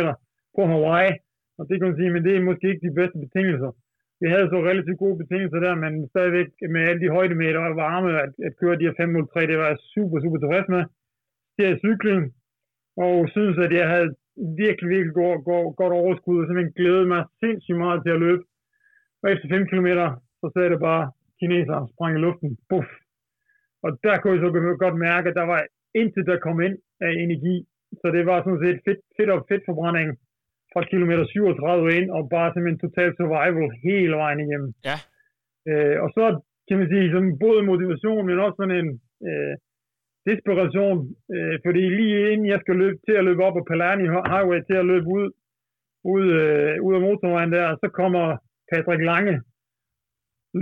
på 0.57 0.63
Hawaii, 0.73 1.13
og 1.59 1.63
det 1.69 1.75
kan 1.77 1.89
man 1.89 1.99
sige, 1.99 2.13
men 2.15 2.25
det 2.25 2.33
er 2.37 2.49
måske 2.51 2.69
ikke 2.69 2.87
de 2.89 2.99
bedste 3.01 3.19
betingelser 3.25 3.71
vi 4.21 4.27
havde 4.35 4.49
så 4.53 4.59
relativt 4.71 5.03
gode 5.05 5.21
betingelser 5.23 5.61
der, 5.67 5.75
men 5.85 5.93
stadigvæk 6.13 6.49
med 6.75 6.83
alle 6.89 7.01
de 7.05 7.15
højdemeter 7.17 7.61
og 7.69 7.77
varme, 7.87 8.11
at, 8.25 8.33
at 8.47 8.57
køre 8.61 8.79
de 8.79 8.87
her 8.89 8.95
503, 8.97 9.47
det 9.51 9.59
var 9.59 9.69
jeg 9.73 9.79
super, 9.95 10.17
super 10.21 10.39
tilfreds 10.41 10.69
med. 10.75 10.83
Det 11.57 11.65
er 11.67 11.83
cykling, 11.87 12.23
og 13.05 13.15
synes, 13.35 13.57
at 13.67 13.73
jeg 13.81 13.87
havde 13.95 14.11
virkelig, 14.65 14.89
virkelig 14.95 15.15
godt, 15.23 15.41
godt, 15.51 15.77
godt 15.81 15.95
overskud, 16.03 16.41
og 16.41 16.47
simpelthen 16.47 16.79
glædede 16.79 17.09
mig 17.15 17.23
sindssygt 17.43 17.83
meget 17.85 18.01
til 18.03 18.13
at 18.17 18.23
løbe. 18.27 18.43
Og 19.23 19.27
efter 19.33 19.47
5 19.49 19.67
km, 19.71 19.89
så 20.41 20.47
sagde 20.55 20.71
det 20.75 20.81
bare, 20.91 21.05
kineser 21.41 21.79
sprang 21.93 22.13
i 22.17 22.25
luften, 22.27 22.51
buff. 22.71 22.89
Og 23.85 23.91
der 24.07 24.15
kunne 24.17 24.35
jeg 24.35 24.43
så 24.45 24.51
godt 24.85 24.97
mærke, 25.09 25.27
at 25.29 25.39
der 25.41 25.47
var 25.53 25.61
intet, 26.01 26.25
der 26.31 26.45
kom 26.47 26.59
ind 26.67 26.77
af 27.07 27.11
energi. 27.25 27.57
Så 28.01 28.07
det 28.17 28.23
var 28.31 28.39
sådan 28.39 28.63
set 28.65 28.79
fedt, 28.87 29.01
fedt 29.17 29.31
og 29.35 29.41
fedt 29.49 29.65
forbrænding 29.69 30.09
fra 30.73 30.83
kilometer 30.93 31.25
37 31.25 31.97
ind, 31.99 32.09
og 32.17 32.23
bare 32.37 32.49
simpelthen 32.51 32.85
total 32.87 33.11
survival 33.19 33.69
hele 33.87 34.15
vejen 34.23 34.41
igennem. 34.45 34.71
Ja. 34.89 34.97
Øh, 35.71 35.97
og 36.05 36.09
så 36.17 36.25
kan 36.69 36.79
man 36.79 36.89
sige, 36.93 37.13
som 37.15 37.25
både 37.47 37.61
motivation, 37.71 38.27
men 38.27 38.45
også 38.45 38.57
sådan 38.59 38.79
en 38.83 38.91
øh, 39.29 39.55
desperation, 40.31 40.99
øh, 41.35 41.57
fordi 41.65 41.83
lige 41.99 42.19
inden 42.33 42.47
jeg 42.53 42.61
skal 42.61 42.77
løbe 42.83 42.99
til 43.07 43.15
at 43.19 43.27
løbe 43.29 43.45
op 43.47 43.55
på 43.57 43.63
Palani 43.71 44.07
Highway, 44.33 44.61
til 44.69 44.77
at 44.83 44.89
løbe 44.93 45.07
ud, 45.19 45.27
ud, 46.15 46.25
øh, 46.43 46.75
ud 46.87 46.93
af 46.99 47.03
motorvejen 47.07 47.53
der, 47.57 47.67
så 47.83 47.89
kommer 48.01 48.25
Patrick 48.71 49.03
Lange 49.11 49.35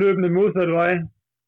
løbende 0.00 0.30
modsat 0.36 0.70
vej, 0.80 0.92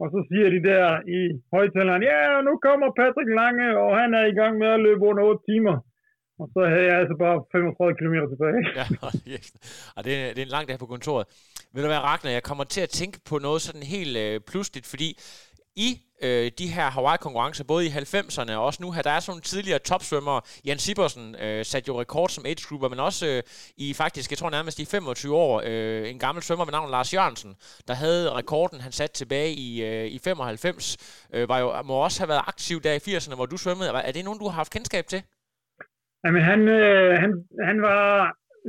og 0.02 0.06
så 0.14 0.18
siger 0.28 0.48
de 0.54 0.60
der 0.70 0.84
i 1.18 1.20
højtaleren, 1.54 2.02
ja, 2.10 2.20
nu 2.48 2.52
kommer 2.66 2.88
Patrick 3.00 3.30
Lange, 3.40 3.68
og 3.82 3.90
han 4.00 4.10
er 4.20 4.24
i 4.32 4.36
gang 4.40 4.52
med 4.62 4.68
at 4.76 4.80
løbe 4.86 5.02
under 5.10 5.22
8 5.30 5.42
timer. 5.50 5.76
Og 6.40 6.46
så 6.54 6.60
havde 6.72 6.86
jeg 6.90 6.96
altså 7.02 7.16
bare 7.24 7.36
35 7.52 7.94
km 8.00 8.16
tilbage. 8.32 8.60
ja, 8.80 8.86
yes. 9.32 9.46
og 9.96 10.00
det, 10.06 10.12
er, 10.20 10.28
det 10.34 10.40
er 10.40 10.46
en 10.48 10.56
lang 10.56 10.66
dag 10.68 10.78
på 10.78 10.90
kontoret. 10.94 11.24
Vil 11.72 11.82
du 11.84 11.88
være, 11.88 12.06
Ragnar, 12.10 12.30
jeg 12.30 12.42
kommer 12.50 12.64
til 12.64 12.82
at 12.86 12.92
tænke 13.00 13.18
på 13.30 13.34
noget 13.46 13.60
sådan 13.66 13.86
helt 13.96 14.16
øh, 14.24 14.40
pludseligt, 14.50 14.86
fordi 14.92 15.08
i 15.86 15.88
øh, 16.26 16.46
de 16.60 16.66
her 16.76 16.86
Hawaii-konkurrencer, 16.96 17.64
både 17.72 17.82
i 17.86 17.88
90'erne 17.88 18.52
og 18.58 18.64
også 18.68 18.80
nu 18.82 18.90
her, 18.94 19.02
der 19.02 19.10
er 19.10 19.20
sådan 19.20 19.32
nogle 19.32 19.50
tidligere 19.52 19.78
topsvømmere. 19.90 20.40
Jan 20.66 20.78
Sibersen 20.84 21.26
øh, 21.44 21.64
satte 21.70 21.88
jo 21.88 22.00
rekord 22.00 22.28
som 22.28 22.46
age 22.50 22.62
grouper, 22.68 22.88
men 22.88 23.00
også 23.08 23.24
øh, 23.32 23.42
i 23.84 23.86
faktisk, 24.02 24.30
jeg 24.32 24.38
tror 24.38 24.50
nærmest 24.50 24.78
i 24.78 24.84
25 24.84 25.34
år, 25.46 25.62
øh, 25.70 26.10
en 26.12 26.18
gammel 26.18 26.42
svømmer 26.42 26.64
med 26.64 26.72
navn 26.72 26.90
Lars 26.90 27.14
Jørgensen, 27.14 27.52
der 27.88 27.94
havde 28.04 28.24
rekorden, 28.40 28.80
han 28.86 28.92
satte 28.92 29.14
tilbage 29.20 29.50
i, 29.66 29.68
øh, 29.88 30.06
i 30.16 30.18
95, 30.24 30.96
øh, 31.34 31.48
var 31.48 31.58
jo, 31.64 31.68
må 31.88 31.94
også 32.06 32.18
have 32.22 32.32
været 32.32 32.44
aktiv 32.52 32.76
der 32.86 32.92
i 32.98 33.02
80'erne, 33.06 33.36
hvor 33.36 33.46
du 33.46 33.56
svømmede. 33.56 33.88
Er 34.08 34.12
det 34.12 34.24
nogen, 34.24 34.40
du 34.42 34.48
har 34.48 34.56
haft 34.62 34.72
kendskab 34.76 35.04
til? 35.12 35.20
Jamen, 36.24 36.42
han, 36.50 36.60
øh, 36.78 37.12
han, 37.22 37.30
han 37.68 37.76
var... 37.88 38.04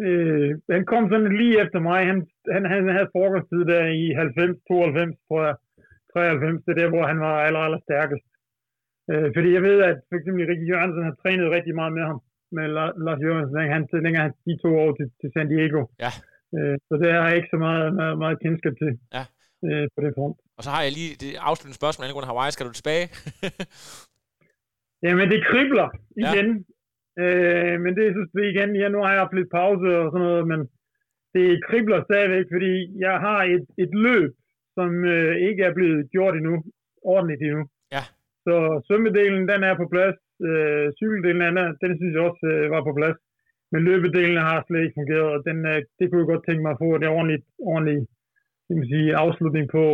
Øh, 0.06 0.50
han 0.78 0.86
kom 0.92 1.04
sådan 1.12 1.38
lige 1.42 1.56
efter 1.64 1.80
mig. 1.90 2.00
Han, 2.12 2.20
han, 2.56 2.64
han 2.74 2.84
havde 2.96 3.12
frokosttid 3.14 3.62
der 3.74 3.84
i 4.02 4.06
90, 4.14 4.58
92, 4.68 5.16
tror 5.28 5.42
jeg. 5.48 5.56
93, 6.16 6.64
det 6.66 6.72
er 6.72 6.80
der, 6.82 6.90
hvor 6.94 7.04
han 7.12 7.20
var 7.26 7.34
aller, 7.48 7.62
aller 7.68 7.82
stærkest. 7.88 8.26
Øh, 9.12 9.28
fordi 9.36 9.50
jeg 9.58 9.64
ved, 9.70 9.78
at 9.90 9.98
for 10.10 10.16
eksempel 10.20 10.42
Rikke 10.50 10.70
Jørgensen 10.72 11.04
har 11.08 11.16
trænet 11.22 11.56
rigtig 11.58 11.74
meget 11.80 11.94
med 11.98 12.04
ham, 12.10 12.20
med 12.58 12.66
Lars 13.06 13.22
Jørgensen, 13.26 13.74
han, 13.76 13.84
længere 14.06 14.24
han 14.28 14.34
de 14.48 14.54
to 14.64 14.70
år 14.84 14.92
til, 14.98 15.08
til 15.20 15.30
San 15.34 15.48
Diego. 15.52 15.82
Ja. 16.06 16.12
Øh, 16.56 16.76
så 16.88 16.94
det 17.02 17.10
har 17.14 17.28
jeg 17.28 17.38
ikke 17.40 17.54
så 17.54 17.60
meget, 17.68 17.88
meget, 18.00 18.18
meget 18.24 18.38
kendskab 18.44 18.74
til 18.82 18.92
ja. 19.18 19.24
øh, 19.68 19.86
på 19.96 20.00
det 20.06 20.14
punkt. 20.20 20.38
Og 20.58 20.62
så 20.66 20.70
har 20.76 20.82
jeg 20.86 20.92
lige 21.00 21.14
det 21.24 21.32
afsluttende 21.50 21.80
spørgsmål 21.82 22.06
angående 22.06 22.32
Hawaii. 22.32 22.56
Skal 22.56 22.68
du 22.68 22.74
tilbage? 22.76 23.06
Jamen, 25.06 25.28
det 25.34 25.40
kribler 25.50 25.90
igen. 26.24 26.48
Ja. 27.20 27.24
Øh, 27.24 27.76
men 27.84 27.92
det 27.98 28.06
synes 28.16 28.30
jeg 28.34 28.46
igen, 28.54 28.70
ja, 28.82 28.88
nu 28.90 29.00
har 29.04 29.12
jeg 29.12 29.22
haft 29.24 29.38
lidt 29.40 29.52
pause 29.60 29.88
og 30.02 30.08
sådan 30.12 30.26
noget, 30.28 30.46
men 30.52 30.60
det 31.36 31.66
kribler 31.68 32.00
stadigvæk, 32.04 32.46
fordi 32.56 32.72
jeg 33.06 33.16
har 33.26 33.40
et, 33.56 33.66
et 33.84 33.92
løb, 34.06 34.32
som 34.78 34.90
øh, 35.14 35.34
ikke 35.48 35.64
er 35.70 35.74
blevet 35.78 36.00
gjort 36.16 36.34
endnu, 36.40 36.56
ordentligt 37.14 37.42
endnu. 37.48 37.64
Ja. 37.96 38.04
Så 38.46 38.56
svømmedelen, 38.88 39.44
den 39.52 39.62
er 39.70 39.76
på 39.82 39.88
plads. 39.94 40.18
Øh, 40.50 40.86
cykeldelen, 41.00 41.42
den, 41.46 41.58
er, 41.64 41.68
den 41.84 41.92
synes 41.98 42.14
jeg 42.16 42.24
også 42.30 42.44
øh, 42.54 42.72
var 42.76 42.84
på 42.90 42.94
plads. 43.00 43.18
Men 43.72 43.82
løbedelen 43.90 44.38
har 44.50 44.58
slet 44.68 44.84
ikke 44.84 44.98
fungeret, 45.00 45.30
og 45.36 45.40
den, 45.50 45.58
øh, 45.72 45.80
det 45.98 46.06
kunne 46.06 46.22
jeg 46.22 46.32
godt 46.34 46.46
tænke 46.46 46.62
mig 46.66 46.74
at 46.74 46.82
få 46.84 46.90
det 47.02 47.08
ordentligt, 47.18 47.46
ordentligt 47.72 48.06
jeg 48.70 48.76
vil 48.78 48.88
sige, 48.94 49.16
afslutning 49.24 49.66
på, 49.76 49.86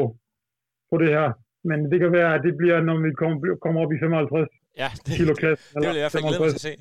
på 0.91 0.95
det 1.01 1.09
her. 1.17 1.27
Men 1.69 1.79
det 1.91 1.97
kan 2.03 2.11
være, 2.19 2.31
at 2.35 2.41
det 2.47 2.53
bliver, 2.59 2.77
når 2.87 2.95
vi 3.05 3.11
kommer, 3.21 3.37
kommer 3.63 3.79
op 3.83 3.93
i 3.93 3.99
55 3.99 4.49
Ja, 4.81 4.89
det, 5.05 5.13
kilo 5.17 5.33
klasse. 5.41 5.63
det 5.73 5.79
vil 5.79 5.87
jeg 5.87 6.01
i 6.01 6.03
hvert 6.03 6.15
fald 6.15 6.23
glæde 6.29 6.41
mig 6.43 6.49
til 6.55 6.61
at 6.61 6.67
se. 6.69 6.73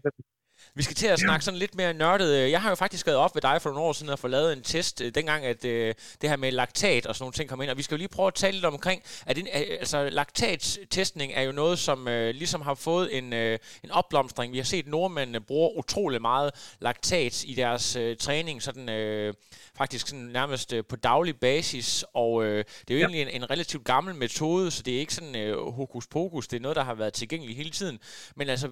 Vi 0.75 0.83
skal 0.83 0.97
til 0.97 1.07
at 1.07 1.19
snakke 1.19 1.45
sådan 1.45 1.59
lidt 1.59 1.75
mere 1.75 1.95
nørdet. 1.95 2.51
Jeg 2.51 2.63
har 2.63 2.69
jo 2.69 2.75
faktisk 2.75 3.07
været 3.07 3.19
op 3.19 3.35
ved 3.35 3.43
dig 3.43 3.63
for 3.63 3.71
nogle 3.71 3.85
år 3.85 3.93
siden 3.93 4.13
og 4.13 4.19
få 4.19 4.29
lavet 4.29 4.53
en 4.53 4.63
test, 4.63 5.01
øh, 5.01 5.15
dengang 5.15 5.45
at 5.45 5.65
øh, 5.65 5.95
det 6.21 6.31
her 6.31 6.37
med 6.37 6.53
laktat 6.53 7.07
og 7.07 7.15
sådan 7.15 7.23
nogle 7.23 7.33
ting 7.33 7.49
kom 7.49 7.63
ind. 7.63 7.71
Og 7.71 7.77
vi 7.77 7.83
skal 7.83 7.95
jo 7.95 7.99
lige 7.99 8.09
prøve 8.09 8.27
at 8.27 8.35
tale 8.35 8.53
lidt 8.53 8.65
omkring, 8.65 9.03
at 9.27 9.37
det, 9.37 9.49
altså 9.53 10.09
laktattestning 10.11 11.33
er 11.35 11.43
jo 11.43 11.53
noget, 11.53 11.79
som 11.79 12.09
øh, 12.09 12.35
ligesom 12.35 12.61
har 12.61 12.75
fået 12.75 13.19
en, 13.19 13.33
øh, 13.33 13.59
en 13.85 13.91
opblomstring. 13.91 14.53
Vi 14.53 14.59
har 14.59 14.65
set 14.65 14.87
nordmændene 14.87 15.41
bruger 15.41 15.79
utrolig 15.79 16.21
meget 16.21 16.75
laktat 16.81 17.45
i 17.45 17.55
deres 17.55 17.97
øh, 17.97 18.17
træning, 18.17 18.63
sådan 18.63 18.89
øh, 18.89 19.35
faktisk 19.77 20.09
sådan 20.09 20.25
nærmest 20.25 20.73
øh, 20.73 20.85
på 20.89 20.97
daglig 20.97 21.37
basis. 21.41 22.05
Og 22.15 22.45
øh, 22.45 22.65
det 22.89 22.95
er 22.95 22.95
jo 22.95 22.99
ja. 22.99 23.07
egentlig 23.07 23.23
en, 23.23 23.43
en 23.43 23.51
relativt 23.51 23.85
gammel 23.85 24.15
metode, 24.15 24.71
så 24.71 24.83
det 24.83 24.95
er 24.95 24.99
ikke 24.99 25.15
sådan 25.15 25.37
øh, 25.37 25.57
hokus 25.73 26.07
pokus. 26.07 26.49
Det 26.49 26.57
er 26.57 26.61
noget, 26.61 26.77
der 26.77 26.85
har 26.85 26.95
været 26.95 27.13
tilgængeligt 27.13 27.57
hele 27.57 27.71
tiden. 27.71 27.99
Men 28.37 28.49
altså, 28.49 28.69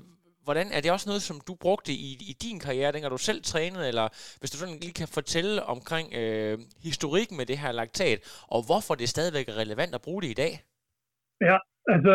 hvordan 0.48 0.68
er 0.76 0.80
det 0.82 0.90
også 0.96 1.08
noget, 1.10 1.22
som 1.28 1.36
du 1.48 1.54
brugte 1.64 1.92
i, 2.06 2.08
i 2.30 2.32
din 2.44 2.58
karriere, 2.66 2.92
dengang 2.92 3.12
du 3.16 3.22
selv 3.30 3.40
trænede, 3.52 3.84
eller 3.90 4.06
hvis 4.40 4.52
du 4.52 4.58
sådan 4.58 4.80
lige 4.84 4.98
kan 5.00 5.10
fortælle 5.18 5.56
omkring 5.74 6.06
øh, 6.20 6.54
historikken 6.88 7.34
med 7.38 7.46
det 7.50 7.58
her 7.62 7.72
laktat, 7.80 8.18
og 8.54 8.60
hvorfor 8.68 8.94
det 9.00 9.08
stadigvæk 9.14 9.46
er 9.48 9.60
relevant 9.62 9.92
at 9.94 10.04
bruge 10.06 10.22
det 10.24 10.30
i 10.34 10.40
dag? 10.44 10.52
Ja, 11.48 11.56
altså 11.94 12.14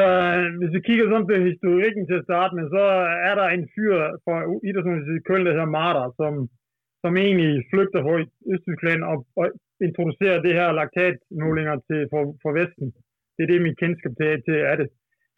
hvis 0.60 0.72
vi 0.76 0.82
kigger 0.88 1.06
sådan 1.08 1.30
på 1.30 1.36
historikken 1.52 2.04
til 2.06 2.18
at 2.20 2.28
starte 2.30 2.54
med, 2.58 2.66
så 2.78 2.84
er 3.30 3.36
der 3.40 3.48
en 3.50 3.66
fyr 3.74 3.96
fra 4.24 4.36
idrætsuniversitetet 4.68 5.22
i 5.22 5.28
Køln, 5.28 5.46
der 5.46 5.56
hedder 5.58 5.76
Marder, 5.80 6.08
som, 6.20 6.34
som 7.04 7.12
egentlig 7.26 7.52
flygter 7.72 8.00
fra 8.06 8.14
Østtyskland 8.54 9.02
og, 9.12 9.18
og 9.40 9.46
introducerer 9.88 10.40
det 10.46 10.54
her 10.60 10.70
laktatmålinger 10.80 11.76
til, 11.88 12.00
for, 12.12 12.22
for 12.44 12.52
Vesten. 12.60 12.88
Det 13.36 13.42
er 13.44 13.50
det, 13.52 13.66
mit 13.68 13.80
kendskab 13.82 14.14
til, 14.20 14.30
til 14.48 14.58
er 14.72 14.78
det. 14.82 14.90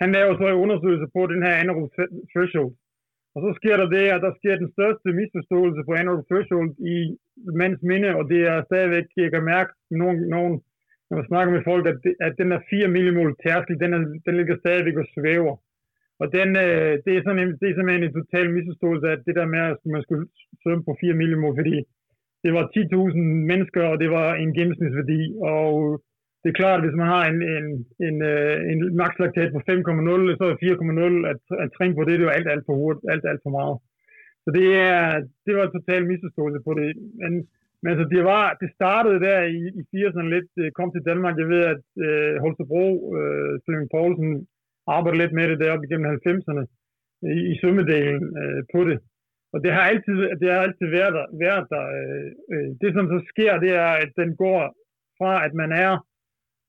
Han 0.02 0.10
laver 0.18 0.34
så 0.36 0.46
en 0.48 0.62
undersøgelse 0.64 1.08
på 1.16 1.22
den 1.32 1.42
her 1.46 1.54
anaerob 1.62 1.90
threshold, 2.32 2.72
og 3.36 3.40
så 3.46 3.50
sker 3.60 3.76
der 3.78 3.88
det, 3.96 4.06
at 4.16 4.22
der 4.26 4.34
sker 4.40 4.56
den 4.56 4.72
største 4.76 5.08
misforståelse 5.20 5.82
på 5.88 5.92
anaerob 5.94 6.26
threshold 6.30 6.72
i 6.94 6.96
mands 7.62 7.82
minde, 7.90 8.10
og 8.20 8.24
det 8.32 8.42
er 8.52 8.68
stadigvæk, 8.70 9.08
jeg 9.18 9.32
kan 9.32 9.44
mærke, 9.54 9.72
nogen, 10.02 10.18
nogen 10.36 10.56
når 11.10 11.16
man 11.18 11.30
snakker 11.32 11.52
med 11.54 11.64
folk, 11.72 11.84
at, 11.92 11.98
det, 12.04 12.14
at 12.28 12.34
den 12.42 12.52
der 12.52 12.60
4 12.70 12.88
millimol 12.88 13.36
tærskel, 13.44 13.80
den, 13.84 13.94
er, 13.94 14.02
den 14.26 14.34
ligger 14.38 14.56
stadigvæk 14.58 14.98
og 15.04 15.08
svæver. 15.16 15.56
Og 16.22 16.28
den, 16.38 16.50
øh, 16.66 16.94
det, 17.06 17.12
er 17.14 17.22
sådan 17.24 17.42
en, 17.44 17.52
det 17.60 17.68
er 17.68 17.76
simpelthen 17.76 18.04
en 18.04 18.18
total 18.20 18.48
misforståelse, 18.56 19.08
at 19.16 19.22
det 19.28 19.36
der 19.40 19.48
med, 19.54 19.62
at 19.74 19.78
man 19.96 20.02
skulle 20.04 20.26
svømme 20.64 20.84
på 20.86 20.98
4 21.02 21.14
millimol, 21.22 21.56
fordi 21.60 21.78
det 22.44 22.52
var 22.58 22.66
10.000 22.78 23.18
mennesker, 23.52 23.84
og 23.92 23.98
det 24.04 24.10
var 24.18 24.30
en 24.36 24.54
gennemsnitsværdi, 24.58 25.22
og 25.56 25.70
det 26.46 26.52
er 26.52 26.62
klart, 26.62 26.80
at 26.80 26.86
hvis 26.86 27.00
man 27.02 27.10
har 27.16 27.24
en, 27.32 27.40
en, 27.58 27.68
en, 28.08 28.18
øh, 28.32 28.56
en, 28.72 28.80
en 28.90 28.96
makslaktat 29.04 29.50
på 29.54 29.60
5,0, 29.60 30.38
så 30.40 30.44
er 30.52 30.56
4,0 30.62 31.32
at, 31.32 31.42
at 31.64 31.70
træne 31.78 31.96
på 31.96 32.04
det, 32.04 32.16
det 32.18 32.24
er 32.24 32.30
jo 32.30 32.38
alt, 32.38 32.50
alt 32.54 32.66
for 32.68 32.76
hurtigt, 32.82 33.12
alt, 33.14 33.26
alt 33.32 33.42
for 33.46 33.54
meget. 33.60 33.78
Så 34.44 34.50
det, 34.58 34.68
er, 34.90 35.02
det 35.46 35.52
var 35.56 35.64
en 35.66 35.76
total 35.78 36.04
misforståelse 36.12 36.60
på 36.68 36.72
det. 36.80 36.90
Men, 37.22 37.32
men 37.82 37.90
altså, 37.92 38.06
det, 38.14 38.24
var, 38.32 38.46
det 38.62 38.70
startede 38.80 39.20
der 39.28 39.40
i, 39.58 39.62
i 39.80 39.82
80'erne 39.94 40.30
lidt, 40.36 40.52
øh, 40.62 40.72
kom 40.78 40.90
til 40.92 41.08
Danmark. 41.10 41.36
Jeg 41.42 41.50
ved, 41.54 41.64
at 41.74 41.84
øh, 42.06 42.34
Holstebro, 42.44 42.88
øh, 43.18 43.52
Flemming 43.64 43.92
Poulsen, 43.96 44.32
arbejdede 44.96 45.22
lidt 45.22 45.34
med 45.38 45.46
det 45.50 45.62
deroppe 45.64 45.86
igennem 45.86 46.12
90'erne 46.28 46.64
i, 47.36 47.40
i 47.52 47.54
svømmedelen 47.60 48.24
øh, 48.42 48.62
på 48.74 48.80
det. 48.90 48.98
Og 49.54 49.58
det 49.64 49.72
har 49.76 49.84
altid, 49.92 50.16
det 50.42 50.48
har 50.54 50.62
altid 50.68 50.88
været 50.98 51.14
der. 51.18 51.26
Været 51.46 51.66
der 51.74 51.86
øh, 52.00 52.30
øh, 52.54 52.70
det, 52.82 52.90
som 52.96 53.06
så 53.14 53.20
sker, 53.32 53.54
det 53.66 53.72
er, 53.86 53.92
at 54.04 54.12
den 54.22 54.30
går 54.44 54.60
fra, 55.20 55.34
at 55.46 55.54
man 55.62 55.72
er 55.86 55.94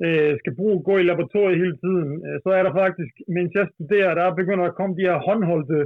øh, 0.05 0.32
skal 0.40 0.57
bruge, 0.59 0.82
gå 0.88 0.94
i 0.99 1.09
laboratoriet 1.11 1.62
hele 1.62 1.76
tiden, 1.84 2.11
øh, 2.26 2.36
så 2.44 2.51
er 2.59 2.62
der 2.62 2.72
faktisk, 2.82 3.14
mens 3.36 3.51
jeg 3.55 3.66
studerer, 3.74 4.14
der 4.14 4.38
begynder 4.40 4.64
at 4.66 4.76
komme 4.78 4.97
de 4.97 5.07
her 5.09 5.18
håndholdte 5.26 5.78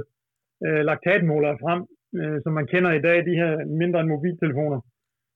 øh, 0.65 0.81
laktatmålere 0.89 1.57
frem, 1.63 1.81
øh, 2.19 2.37
som 2.43 2.51
man 2.53 2.67
kender 2.73 2.91
i 2.91 3.01
dag, 3.07 3.17
de 3.29 3.39
her 3.41 3.51
mindre 3.81 3.99
end 3.99 4.09
mobiltelefoner. 4.09 4.79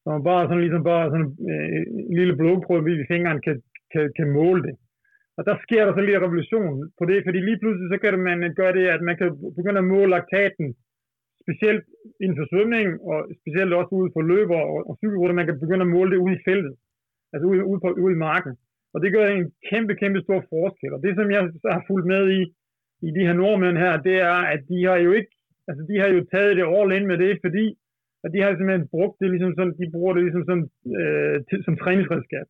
Så 0.02 0.08
man 0.10 0.24
bare 0.24 0.48
sådan 0.48 0.64
ligesom 0.66 0.84
bare 0.94 1.06
sådan 1.14 1.32
øh, 1.52 1.82
en 2.10 2.16
lille 2.20 2.36
blodprøve 2.40 3.02
i 3.02 3.10
fingeren 3.12 3.40
kan, 3.46 3.56
kan, 3.94 4.04
kan 4.18 4.28
måle 4.40 4.64
det. 4.68 4.76
Og 5.38 5.42
der 5.48 5.56
sker 5.66 5.82
der 5.86 5.94
så 5.94 6.02
lidt 6.02 6.18
en 6.18 6.26
revolution 6.26 6.74
på 7.00 7.04
det, 7.10 7.20
fordi 7.26 7.40
lige 7.40 7.60
pludselig 7.62 7.88
så 7.90 7.98
kan 8.04 8.20
man 8.20 8.54
gøre 8.60 8.74
det, 8.78 8.86
at 8.96 9.02
man 9.10 9.18
kan 9.20 9.30
begynde 9.58 9.82
at 9.82 9.92
måle 9.94 10.10
laktaten, 10.16 10.68
specielt 11.44 11.86
inden 12.24 12.38
for 12.40 12.48
svømning, 12.52 12.88
og 13.10 13.18
specielt 13.42 13.74
også 13.80 13.92
ude 14.00 14.14
for 14.14 14.22
løber 14.34 14.62
og, 14.74 14.80
og 14.90 14.94
cykelruter, 15.02 15.40
man 15.40 15.48
kan 15.48 15.60
begynde 15.64 15.86
at 15.86 15.94
måle 15.96 16.12
det 16.12 16.24
ude 16.26 16.36
i 16.38 16.44
feltet, 16.48 16.74
altså 17.34 17.46
ude, 17.50 17.66
ude, 17.72 17.80
på, 17.84 17.90
ude 18.04 18.16
i 18.18 18.24
marken. 18.30 18.54
Og 18.96 19.02
det 19.04 19.14
gør 19.16 19.26
en 19.28 19.46
kæmpe, 19.70 19.94
kæmpe 20.02 20.20
stor 20.26 20.40
forskel. 20.54 20.92
Og 20.96 21.02
det, 21.06 21.14
som 21.16 21.28
jeg 21.36 21.42
har 21.76 21.84
fulgt 21.90 22.08
med 22.14 22.24
i, 22.40 22.42
i 23.08 23.10
de 23.16 23.26
her 23.28 23.36
nordmænd 23.42 23.78
her, 23.86 23.94
det 24.08 24.16
er, 24.32 24.40
at 24.54 24.62
de 24.70 24.78
har 24.90 24.98
jo 25.06 25.12
ikke, 25.20 25.32
altså 25.70 25.82
de 25.90 25.96
har 26.02 26.08
jo 26.16 26.20
taget 26.34 26.58
det 26.58 26.66
all 26.78 26.96
in 26.98 27.08
med 27.12 27.18
det, 27.24 27.34
fordi 27.46 27.66
at 28.26 28.30
de 28.34 28.40
har 28.42 28.50
simpelthen 28.52 28.92
brugt 28.96 29.16
det 29.22 29.30
ligesom 29.34 29.54
sådan, 29.58 29.76
de 29.82 29.94
bruger 29.96 30.14
det 30.14 30.24
ligesom 30.24 30.46
sådan, 30.50 30.68
øh, 31.00 31.36
til, 31.50 31.60
som 31.66 31.76
træningsredskab. 31.84 32.48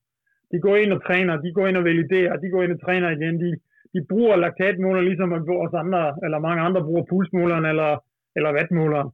De 0.52 0.58
går 0.66 0.76
ind 0.84 0.92
og 0.96 1.02
træner, 1.08 1.34
de 1.46 1.52
går 1.58 1.66
ind 1.68 1.78
og 1.78 1.86
validerer, 1.90 2.36
de 2.44 2.50
går 2.54 2.62
ind 2.64 2.74
og 2.76 2.82
træner 2.86 3.10
igen, 3.18 3.36
de, 3.44 3.50
de 3.94 4.00
bruger 4.12 4.36
laktatmåler 4.36 5.02
ligesom 5.02 5.30
vores 5.32 5.74
andre, 5.84 6.04
eller 6.26 6.40
mange 6.48 6.62
andre 6.68 6.82
bruger 6.88 7.04
pulsmåleren 7.10 7.66
eller, 7.72 7.92
eller 8.38 8.52
vatmåleren. 8.58 9.10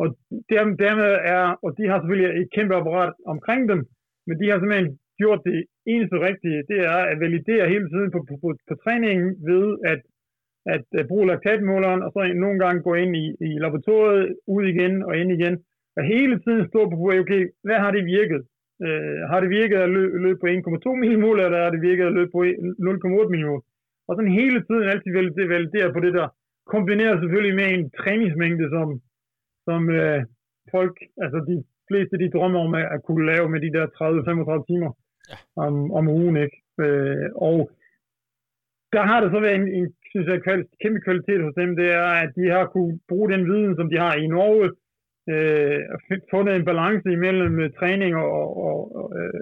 Og 0.00 0.06
dermed 0.84 1.10
er, 1.36 1.44
og 1.64 1.70
de 1.78 1.84
har 1.88 1.98
selvfølgelig 1.98 2.30
et 2.40 2.48
kæmpe 2.56 2.74
apparat 2.76 3.12
omkring 3.34 3.62
dem, 3.72 3.80
men 4.26 4.34
de 4.40 4.50
har 4.50 4.58
simpelthen 4.58 4.98
gjort 5.20 5.40
det 5.48 5.58
eneste 5.92 6.16
rigtige, 6.28 6.64
det 6.70 6.78
er 6.92 6.98
at 7.12 7.20
validere 7.24 7.72
hele 7.74 7.88
tiden 7.92 8.10
på, 8.14 8.20
på, 8.28 8.34
på, 8.42 8.48
på 8.68 8.74
træningen 8.84 9.28
ved 9.50 9.66
at, 9.92 10.00
at, 10.74 10.84
øh, 10.94 11.00
at 11.00 11.08
bruge 11.10 11.26
laktatmåleren, 11.26 12.02
og 12.06 12.10
så 12.14 12.20
nogle 12.44 12.58
gange 12.64 12.86
gå 12.88 12.94
ind 13.02 13.12
i, 13.22 13.26
i 13.48 13.50
laboratoriet, 13.64 14.36
ud 14.54 14.64
igen 14.72 14.94
og 15.08 15.12
ind 15.20 15.30
igen, 15.38 15.54
og 15.96 16.02
hele 16.14 16.34
tiden 16.44 16.68
stå 16.70 16.80
på, 16.90 16.96
okay, 17.22 17.42
hvad 17.66 17.78
har 17.84 17.90
det 17.96 18.04
virket? 18.16 18.42
Øh, 18.86 19.20
har 19.30 19.40
det 19.40 19.50
virket 19.60 19.78
at 19.84 19.90
løbe, 19.96 20.18
løb 20.24 20.36
på 20.40 20.46
1,2 20.46 21.00
millimol, 21.02 21.40
eller 21.40 21.64
har 21.64 21.70
det 21.70 21.82
virket 21.90 22.06
at 22.06 22.16
løbe 22.18 22.30
på 22.36 22.40
0,8 22.42 23.28
millimol? 23.32 23.62
Og 24.08 24.12
sådan 24.16 24.40
hele 24.42 24.58
tiden 24.66 24.84
altid 24.92 25.12
validere, 25.18 25.48
validere 25.48 25.92
på 25.92 26.00
det 26.00 26.12
der, 26.18 26.28
kombineret 26.74 27.20
selvfølgelig 27.20 27.56
med 27.60 27.68
en 27.76 27.90
træningsmængde, 28.00 28.66
som, 28.74 28.88
som 29.68 29.80
øh, 29.98 30.20
folk, 30.74 30.96
altså 31.24 31.38
de 31.50 31.56
fleste 31.88 32.14
de 32.22 32.32
drømmer 32.34 32.60
om 32.66 32.74
at, 32.80 32.86
at 32.94 33.00
kunne 33.06 33.26
lave 33.32 33.48
med 33.48 33.60
de 33.66 33.72
der 33.76 33.86
30-35 33.86 34.66
timer 34.70 34.90
ja. 35.30 35.36
om, 35.64 35.92
om 35.98 36.08
ugen. 36.08 36.36
Ikke? 36.36 36.58
Øh, 36.80 37.28
og 37.34 37.70
der 38.92 39.02
har 39.10 39.20
det 39.20 39.30
så 39.30 39.40
været 39.40 39.54
en, 39.54 39.68
en 39.78 39.86
synes 40.10 40.26
jeg, 40.28 40.40
kæmpe 40.82 41.00
kvalitet 41.06 41.42
hos 41.42 41.54
dem, 41.60 41.76
det 41.76 41.88
er, 42.00 42.08
at 42.24 42.30
de 42.36 42.44
har 42.54 42.66
kunne 42.66 42.98
bruge 43.08 43.32
den 43.32 43.42
viden, 43.50 43.76
som 43.76 43.90
de 43.90 43.98
har 44.04 44.14
i 44.14 44.26
Norge, 44.26 44.68
øh, 45.32 45.80
fundet 46.32 46.56
en 46.56 46.64
balance 46.64 47.08
imellem 47.12 47.60
øh, 47.60 47.70
træning 47.78 48.16
og, 48.16 48.46
og, 48.66 48.78
og 48.98 49.06
øh, 49.18 49.40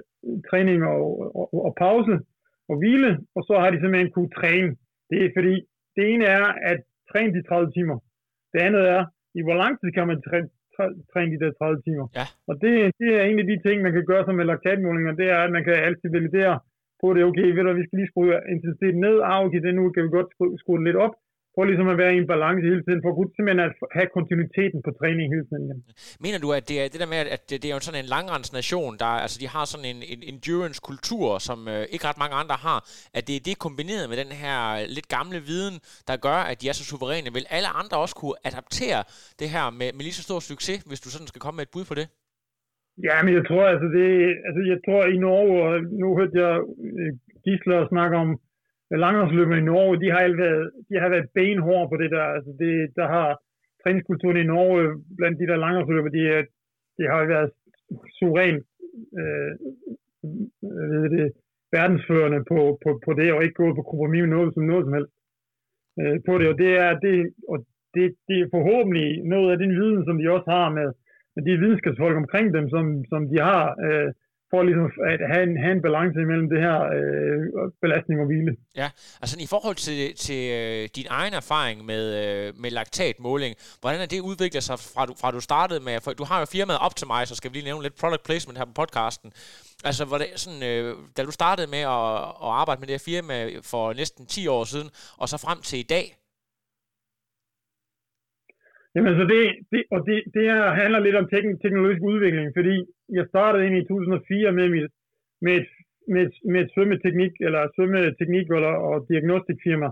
træning 0.49 0.79
og, 0.83 1.01
og, 1.39 1.65
og 1.67 1.73
pause 1.77 2.15
og 2.69 2.75
hvile, 2.77 3.11
og 3.35 3.41
så 3.47 3.53
har 3.61 3.69
de 3.71 3.79
simpelthen 3.79 4.11
kunne 4.11 4.35
træne. 4.39 4.71
Det 5.09 5.17
er 5.25 5.29
fordi, 5.37 5.55
det 5.95 6.03
ene 6.11 6.25
er 6.25 6.45
at 6.71 6.79
træne 7.11 7.33
de 7.33 7.47
30 7.47 7.71
timer. 7.71 7.97
Det 8.53 8.59
andet 8.67 8.83
er, 8.95 9.05
i 9.37 9.41
hvor 9.43 9.57
lang 9.63 9.73
tid 9.79 9.91
kan 9.91 10.07
man 10.07 10.21
træne, 10.21 10.49
træne 11.11 11.31
de 11.33 11.41
der 11.43 11.51
30 11.51 11.81
timer. 11.87 12.05
Ja. 12.19 12.25
Og 12.49 12.53
det, 12.63 12.73
det 13.01 13.09
er 13.19 13.23
en 13.23 13.39
af 13.43 13.47
de 13.51 13.57
ting, 13.65 13.77
man 13.81 13.93
kan 13.95 14.05
gøre 14.11 14.25
som 14.25 14.35
med 14.35 14.45
laktatmålinger, 14.45 15.13
det 15.21 15.27
er, 15.35 15.39
at 15.45 15.51
man 15.57 15.63
kan 15.63 15.73
altid 15.87 16.09
validere 16.17 16.55
på 17.01 17.07
det, 17.13 17.23
okay, 17.29 17.47
ved 17.55 17.63
du, 17.63 17.73
vi 17.73 17.85
skal 17.85 17.97
lige 17.99 18.11
skrue 18.11 18.33
intensiteten 18.53 18.99
ned, 19.07 19.15
ah, 19.29 19.39
okay, 19.45 19.61
den 19.65 19.75
nu 19.75 19.83
kan 19.93 20.03
vi 20.05 20.09
godt 20.17 20.29
skrue, 20.33 20.57
skrue 20.61 20.77
det 20.77 20.87
lidt 20.87 20.99
op, 21.05 21.15
prøv 21.55 21.63
ligesom 21.69 21.89
at 21.93 21.97
være 22.03 22.13
i 22.15 22.19
en 22.23 22.29
balance 22.33 22.63
hele 22.71 22.83
tiden, 22.85 22.99
for 23.03 23.09
at 23.11 23.17
simpelthen 23.35 23.65
at 23.67 23.73
have 23.97 24.09
kontinuiteten 24.17 24.79
på 24.85 24.91
træning 24.99 25.25
hele 25.33 25.45
tiden. 25.49 25.63
Igen. 25.67 25.79
Mener 26.25 26.39
du, 26.45 26.49
at 26.59 26.63
det 26.69 26.77
er 26.81 26.87
det 26.93 26.99
der 27.03 27.09
med, 27.13 27.19
at 27.37 27.41
det, 27.49 27.55
det 27.61 27.67
er 27.69 27.75
jo 27.77 27.83
sådan 27.87 28.01
en 28.03 28.11
langrendsnation, 28.15 28.93
der 29.03 29.11
altså 29.23 29.37
de 29.43 29.47
har 29.55 29.65
sådan 29.71 29.87
en, 29.93 29.99
en 30.13 30.21
endurance-kultur, 30.31 31.27
som 31.47 31.59
øh, 31.73 31.81
ikke 31.93 32.07
ret 32.09 32.21
mange 32.23 32.35
andre 32.41 32.57
har, 32.67 32.79
at 33.17 33.23
det 33.27 33.35
er 33.35 33.43
det 33.47 33.63
kombineret 33.65 34.05
med 34.11 34.17
den 34.23 34.31
her 34.43 34.57
lidt 34.97 35.07
gamle 35.17 35.39
viden, 35.49 35.75
der 36.09 36.15
gør, 36.27 36.39
at 36.51 36.57
de 36.61 36.65
er 36.71 36.75
så 36.79 36.85
suveræne. 36.89 37.29
Vil 37.37 37.47
alle 37.57 37.69
andre 37.81 37.95
også 38.03 38.15
kunne 38.21 38.37
adaptere 38.49 39.01
det 39.41 39.47
her 39.55 39.65
med, 39.79 39.89
med 39.95 40.03
lige 40.07 40.19
så 40.19 40.23
stor 40.29 40.39
succes, 40.51 40.79
hvis 40.89 41.03
du 41.03 41.09
sådan 41.11 41.31
skal 41.31 41.43
komme 41.43 41.57
med 41.59 41.67
et 41.67 41.75
bud 41.75 41.85
på 41.91 41.95
det? 41.99 42.07
Ja, 43.07 43.15
men 43.25 43.31
jeg 43.37 43.43
tror, 43.49 43.63
altså 43.73 43.87
det, 43.97 44.09
altså 44.47 44.61
jeg 44.71 44.79
tror 44.85 45.01
i 45.15 45.17
Norge, 45.25 45.55
og 45.67 45.73
nu 46.01 46.07
hørte 46.17 46.35
jeg 46.43 46.53
øh, 46.99 47.11
Gisler 47.43 47.91
snakke 47.93 48.15
om 48.23 48.29
langrensløberne 48.91 49.61
i 49.61 49.69
Norge, 49.71 50.01
de 50.03 50.09
har, 50.11 50.23
været, 50.43 50.71
de 50.89 50.95
har 51.01 51.09
været 51.09 51.29
benhårde 51.33 51.89
på 51.89 51.97
det 52.01 52.11
der. 52.11 52.25
Altså 52.37 52.51
det, 52.59 52.73
der 52.95 53.07
har 53.07 53.29
træningskulturen 53.83 54.37
i 54.37 54.43
Norge 54.53 54.81
blandt 55.17 55.39
de 55.39 55.47
der 55.47 55.57
langrensløbere, 55.65 56.15
de, 56.17 56.47
de 56.97 57.03
har 57.11 57.25
været 57.33 57.51
suverænt 58.19 58.63
øh, 59.19 59.51
det, 61.13 61.31
verdensførende 61.77 62.39
på, 62.51 62.59
på, 62.83 62.89
på 63.05 63.11
det, 63.19 63.27
og 63.33 63.43
ikke 63.43 63.61
gået 63.61 63.77
på 63.77 63.83
kompromis 63.89 64.21
med 64.23 64.33
noget 64.35 64.53
som 64.53 64.63
noget 64.63 64.85
som 64.85 64.93
helst 64.97 65.13
øh, 66.01 66.17
på 66.27 66.33
det. 66.39 66.47
Og 66.51 66.57
det 66.63 66.71
er, 66.85 66.91
det, 67.05 67.15
og 67.51 67.57
det, 67.95 68.05
det 68.27 68.37
er 68.39 68.53
forhåbentlig 68.55 69.07
noget 69.33 69.49
af 69.53 69.57
den 69.63 69.71
viden, 69.79 70.01
som 70.05 70.17
de 70.17 70.33
også 70.35 70.49
har 70.57 70.67
med, 70.77 70.87
med 71.35 71.41
de 71.47 71.61
videnskabsfolk 71.63 72.15
omkring 72.23 72.47
dem, 72.57 72.65
som, 72.73 72.85
som 73.11 73.21
de 73.31 73.37
har 73.49 73.63
øh, 73.85 74.09
for 74.55 74.63
ligesom 74.69 74.85
at 75.11 75.21
have 75.31 75.43
en, 75.47 75.53
have 75.63 75.73
en 75.77 75.83
balance 75.87 76.17
imellem 76.25 76.47
det 76.53 76.59
her 76.65 76.77
øh, 76.97 77.39
belastning 77.83 78.17
og 78.23 78.27
hvile. 78.29 78.51
Ja, 78.81 78.87
altså 79.21 79.35
i 79.45 79.47
forhold 79.53 79.77
til, 79.87 80.01
til 80.25 80.41
øh, 80.59 80.83
din 80.97 81.07
egen 81.19 81.33
erfaring 81.41 81.77
med, 81.91 82.03
øh, 82.23 82.47
med 82.61 82.71
laktatmåling, 82.71 83.53
hvordan 83.81 83.99
er 84.01 84.09
det 84.13 84.19
udviklet 84.31 84.63
sig 84.69 84.77
fra 84.93 85.05
du, 85.05 85.13
fra 85.21 85.31
du 85.37 85.41
startede 85.51 85.81
med, 85.87 85.95
for 86.03 86.11
du 86.21 86.25
har 86.31 86.37
jo 86.43 86.45
firmaet 86.55 86.79
op 86.85 86.95
til 86.95 87.07
mig, 87.07 87.21
så 87.27 87.35
skal 87.35 87.49
vi 87.51 87.55
lige 87.55 87.69
nævne 87.69 87.83
lidt 87.83 87.95
product 88.01 88.23
placement 88.27 88.57
her 88.59 88.65
på 88.65 88.75
podcasten. 88.81 89.29
Altså, 89.87 90.01
var 90.11 90.17
det 90.17 90.29
sådan, 90.43 90.63
øh, 90.69 90.95
da 91.17 91.19
du 91.23 91.31
startede 91.31 91.67
med 91.75 91.83
at, 91.97 92.11
at 92.45 92.51
arbejde 92.61 92.79
med 92.79 92.87
det 92.87 92.95
her 92.97 93.05
firma 93.11 93.35
for 93.71 93.93
næsten 93.93 94.25
10 94.25 94.47
år 94.47 94.63
siden, 94.63 94.89
og 95.17 95.29
så 95.29 95.37
frem 95.37 95.59
til 95.61 95.79
i 95.79 95.87
dag, 95.95 96.05
Jamen, 98.95 99.13
så 99.19 99.23
det, 99.33 99.41
det, 99.71 99.81
og 99.93 99.99
det, 100.07 100.17
det 100.35 100.43
her 100.51 100.63
handler 100.81 100.99
lidt 100.99 101.19
om 101.21 101.27
tekn, 101.29 101.57
teknologisk 101.63 102.01
udvikling, 102.11 102.47
fordi 102.57 102.75
jeg 103.17 103.25
startede 103.31 103.65
ind 103.67 103.77
i 103.77 103.87
2004 103.87 104.51
med, 104.51 104.67
mit, 104.75 104.91
med, 105.45 105.53
et, 105.59 105.67
med, 106.13 106.21
et, 106.27 106.35
med 106.51 106.59
et 106.61 106.71
svømmeteknik, 106.73 107.33
eller 107.45 107.61
svømmeteknik 107.75 108.47
eller, 108.57 108.73
og 108.89 109.05
diagnostikfirma, 109.09 109.89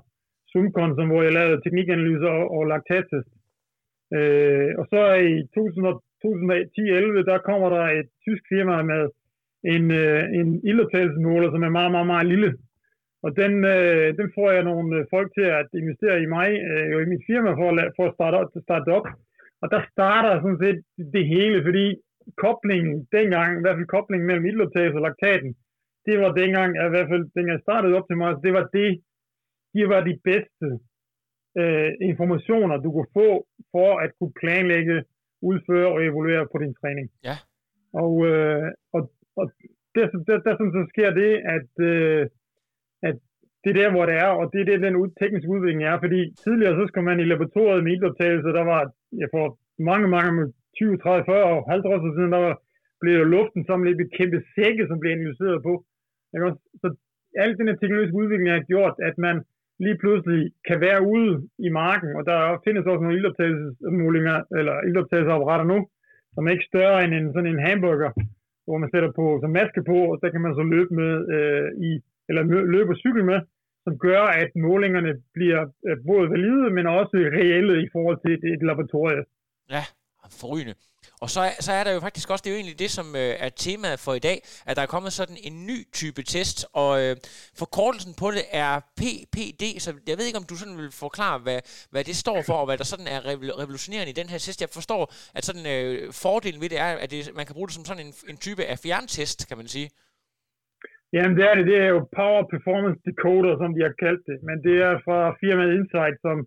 Sumcon, 0.51 0.95
som, 0.95 1.07
hvor 1.09 1.21
jeg 1.23 1.33
lavede 1.33 1.61
teknikanalyser 1.61 2.31
og, 2.39 2.45
og 2.55 2.63
laktattest. 2.71 3.29
Øh, 4.17 4.69
og 4.79 4.85
så 4.91 5.01
i 5.31 5.33
2010-11, 5.57 7.29
der 7.29 7.45
kommer 7.49 7.69
der 7.75 7.85
et 7.99 8.09
tysk 8.25 8.43
firma 8.51 8.75
med 8.91 9.03
en, 9.73 9.85
øh, 10.01 10.23
en 10.39 10.47
ildoptagelsesmåler, 10.69 11.49
som 11.51 11.63
er 11.63 11.73
meget, 11.77 11.91
meget, 11.91 12.07
meget 12.07 12.27
lille. 12.33 12.49
Og 13.25 13.31
den, 13.41 13.53
øh, 13.75 14.07
den 14.19 14.27
får 14.35 14.47
jeg 14.55 14.63
nogle 14.71 14.89
øh, 14.97 15.05
folk 15.15 15.29
til 15.37 15.47
at 15.59 15.67
investere 15.81 16.17
i 16.21 16.27
mig, 16.37 16.49
øh, 16.69 17.03
i 17.05 17.07
mit 17.13 17.23
firma, 17.29 17.49
for 17.59 17.67
at, 17.71 17.93
for 17.97 18.05
at 18.07 18.15
starte, 18.17 18.35
op, 18.41 18.49
starte 18.67 18.89
op. 18.97 19.07
Og 19.61 19.67
der 19.73 19.81
starter 19.93 20.31
sådan 20.41 20.63
set 20.63 20.79
det 21.15 21.25
hele, 21.35 21.57
fordi 21.67 21.85
koblingen 22.45 22.95
dengang, 23.17 23.49
i 23.57 23.61
hvert 23.61 23.77
fald 23.77 23.95
koblingen 23.95 24.27
mellem 24.27 24.45
ildoptagelse 24.45 24.97
og 24.99 25.05
laktaten, 25.07 25.51
det 26.07 26.15
var 26.23 26.31
dengang, 26.41 26.69
i 26.87 26.91
hvert 26.93 27.09
fald 27.11 27.23
dengang 27.35 27.55
jeg 27.57 27.67
startede 27.67 27.97
op 27.97 28.07
til 28.07 28.17
mig, 28.17 28.29
det 28.45 28.53
var 28.57 28.65
det, 28.77 28.89
de 29.75 29.81
var 29.91 30.01
de 30.09 30.15
bedste 30.29 30.67
øh, 31.61 31.91
informationer, 32.11 32.77
du 32.77 32.89
kunne 32.91 33.13
få 33.19 33.29
for 33.73 33.91
at 34.03 34.11
kunne 34.19 34.33
planlægge, 34.41 35.03
udføre 35.41 35.89
og 35.93 35.99
evaluere 36.07 36.47
på 36.51 36.57
din 36.63 36.73
træning. 36.81 37.07
Ja. 37.29 37.35
Og, 38.03 38.13
øh, 38.31 38.71
og, 38.95 39.01
og 39.39 39.45
der, 39.95 40.05
der, 40.27 40.37
der, 40.45 40.55
der 40.59 40.69
så 40.77 40.83
sker 40.93 41.11
det, 41.21 41.31
at 41.55 41.71
øh, 41.91 42.27
at 43.09 43.15
det 43.63 43.69
er 43.69 43.79
der, 43.81 43.91
hvor 43.91 44.05
det 44.09 44.15
er, 44.25 44.31
og 44.39 44.45
det 44.53 44.59
er 44.61 44.67
det, 44.69 44.81
den 44.81 44.95
tekniske 45.21 45.53
udvikling 45.55 45.83
er, 45.83 45.97
fordi 46.03 46.19
tidligere 46.43 46.77
så 46.77 46.83
skulle 46.87 47.09
man 47.09 47.19
i 47.19 47.29
laboratoriet 47.31 47.83
med 47.83 47.91
ildoptagelse, 47.91 48.57
der 48.59 48.65
var, 48.71 48.81
jeg 49.21 49.29
får 49.35 49.47
mange, 49.89 50.07
mange, 50.17 50.53
20, 50.77 50.97
30, 50.97 51.25
40 51.25 51.43
og 51.53 51.71
50 51.71 51.85
år 51.91 52.15
siden, 52.17 52.31
der 52.35 52.41
var, 52.47 52.55
blev 53.01 53.15
luften 53.35 53.61
som 53.65 53.83
lidt 53.83 54.01
et 54.01 54.13
kæmpe 54.17 54.39
sække, 54.55 54.83
som 54.87 54.99
blev 54.99 55.11
analyseret 55.11 55.59
på. 55.67 55.73
Så 56.81 56.87
alt 57.43 57.57
den 57.57 57.67
her 57.67 57.75
teknologiske 57.75 58.21
udvikling 58.21 58.49
har 58.51 58.69
gjort, 58.71 58.95
at 59.09 59.15
man 59.17 59.35
lige 59.85 59.97
pludselig 60.03 60.41
kan 60.67 60.79
være 60.87 61.01
ude 61.13 61.31
i 61.67 61.69
marken, 61.69 62.09
og 62.17 62.23
der 62.29 62.39
findes 62.65 62.85
også 62.85 63.01
nogle 63.03 63.17
ildoptagelsesmålinger, 63.17 64.37
eller 64.57 64.75
ildoptagelsesapparater 64.87 65.65
nu, 65.73 65.77
som 66.33 66.45
er 66.45 66.51
ikke 66.51 66.71
større 66.71 67.03
end 67.03 67.13
en, 67.13 67.33
sådan 67.33 67.51
en 67.51 67.65
hamburger, 67.67 68.11
hvor 68.65 68.77
man 68.77 68.89
sætter 68.93 69.11
på 69.19 69.25
som 69.41 69.51
maske 69.59 69.81
på, 69.91 69.97
og 70.11 70.19
der 70.21 70.29
kan 70.29 70.41
man 70.45 70.53
så 70.55 70.63
løbe 70.73 70.93
med 71.01 71.13
øh, 71.35 71.67
i 71.89 71.91
eller 72.29 72.43
løber 72.75 72.95
cykel 73.03 73.23
med, 73.31 73.39
som 73.85 73.93
gør, 74.05 74.21
at 74.41 74.49
målingerne 74.55 75.13
bliver 75.37 75.61
både 76.09 76.25
valide, 76.33 76.65
men 76.77 76.85
også 76.99 77.15
reelle 77.37 77.75
i 77.85 77.87
forhold 77.93 78.17
til 78.23 78.31
et, 78.35 78.43
et 78.53 78.63
laboratorie. 78.69 79.21
Ja, 79.75 79.83
forrygende. 80.41 80.75
Og 81.21 81.29
så, 81.29 81.51
så 81.59 81.71
er 81.71 81.83
der 81.83 81.91
jo 81.91 81.99
faktisk 81.99 82.29
også, 82.29 82.41
det 82.41 82.49
er 82.49 82.53
jo 82.53 82.59
egentlig 82.59 82.79
det, 82.79 82.91
som 82.91 83.15
øh, 83.15 83.35
er 83.39 83.49
temaet 83.49 83.99
for 83.99 84.13
i 84.13 84.19
dag, 84.19 84.41
at 84.65 84.75
der 84.75 84.81
er 84.81 84.85
kommet 84.85 85.13
sådan 85.13 85.37
en 85.43 85.65
ny 85.65 85.87
type 85.93 86.23
test, 86.23 86.65
og 86.73 87.01
øh, 87.01 87.15
forkortelsen 87.57 88.13
på 88.13 88.31
det 88.31 88.43
er 88.51 88.79
PPD, 88.79 89.79
så 89.79 89.93
jeg 90.07 90.17
ved 90.17 90.25
ikke, 90.25 90.37
om 90.37 90.43
du 90.43 90.55
sådan 90.55 90.77
vil 90.77 90.91
forklare, 90.91 91.39
hvad, 91.39 91.59
hvad 91.89 92.03
det 92.03 92.15
står 92.15 92.41
for, 92.41 92.53
og 92.53 92.65
hvad 92.65 92.77
der 92.77 92.83
sådan 92.83 93.07
er 93.07 93.19
revolutionerende 93.61 94.09
i 94.11 94.13
den 94.13 94.29
her 94.29 94.37
test. 94.37 94.61
Jeg 94.61 94.69
forstår, 94.69 95.13
at 95.35 95.45
sådan 95.45 95.65
øh, 95.65 96.13
fordelen 96.13 96.61
ved 96.61 96.69
det 96.69 96.79
er, 96.79 96.85
at 96.85 97.11
det, 97.11 97.29
man 97.35 97.45
kan 97.45 97.53
bruge 97.53 97.67
det 97.67 97.75
som 97.75 97.85
sådan 97.85 98.05
en, 98.05 98.13
en 98.29 98.37
type 98.37 98.63
af 98.63 98.79
fjerntest, 98.79 99.47
kan 99.47 99.57
man 99.57 99.67
sige. 99.67 99.89
Jamen 101.13 101.37
det 101.37 101.45
er 101.45 101.55
det. 101.55 101.65
Det 101.71 101.77
er 101.85 101.89
jo 101.95 101.99
Power 102.19 102.43
Performance 102.53 102.99
Decoder, 103.05 103.53
som 103.57 103.73
de 103.75 103.81
har 103.87 103.95
kaldt 104.05 104.23
det. 104.29 104.37
Men 104.47 104.57
det 104.65 104.75
er 104.87 104.93
fra 105.05 105.19
firmaet 105.41 105.75
Insight, 105.77 106.15
som, 106.25 106.37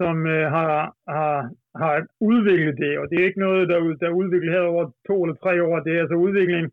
som 0.00 0.14
øh, 0.26 0.46
har, 0.56 0.72
har, 1.16 1.36
har 1.82 2.06
udviklet 2.20 2.76
det. 2.84 2.98
Og 3.00 3.04
det 3.10 3.16
er 3.16 3.28
ikke 3.28 3.44
noget, 3.46 3.68
der, 3.68 3.78
der 4.00 4.06
er 4.08 4.20
udviklet 4.22 4.52
her 4.56 4.64
over 4.74 4.84
to 5.08 5.14
eller 5.24 5.36
tre 5.44 5.54
år. 5.66 5.80
Det 5.80 5.92
er 5.92 6.00
altså 6.00 6.14
udvikling, 6.26 6.64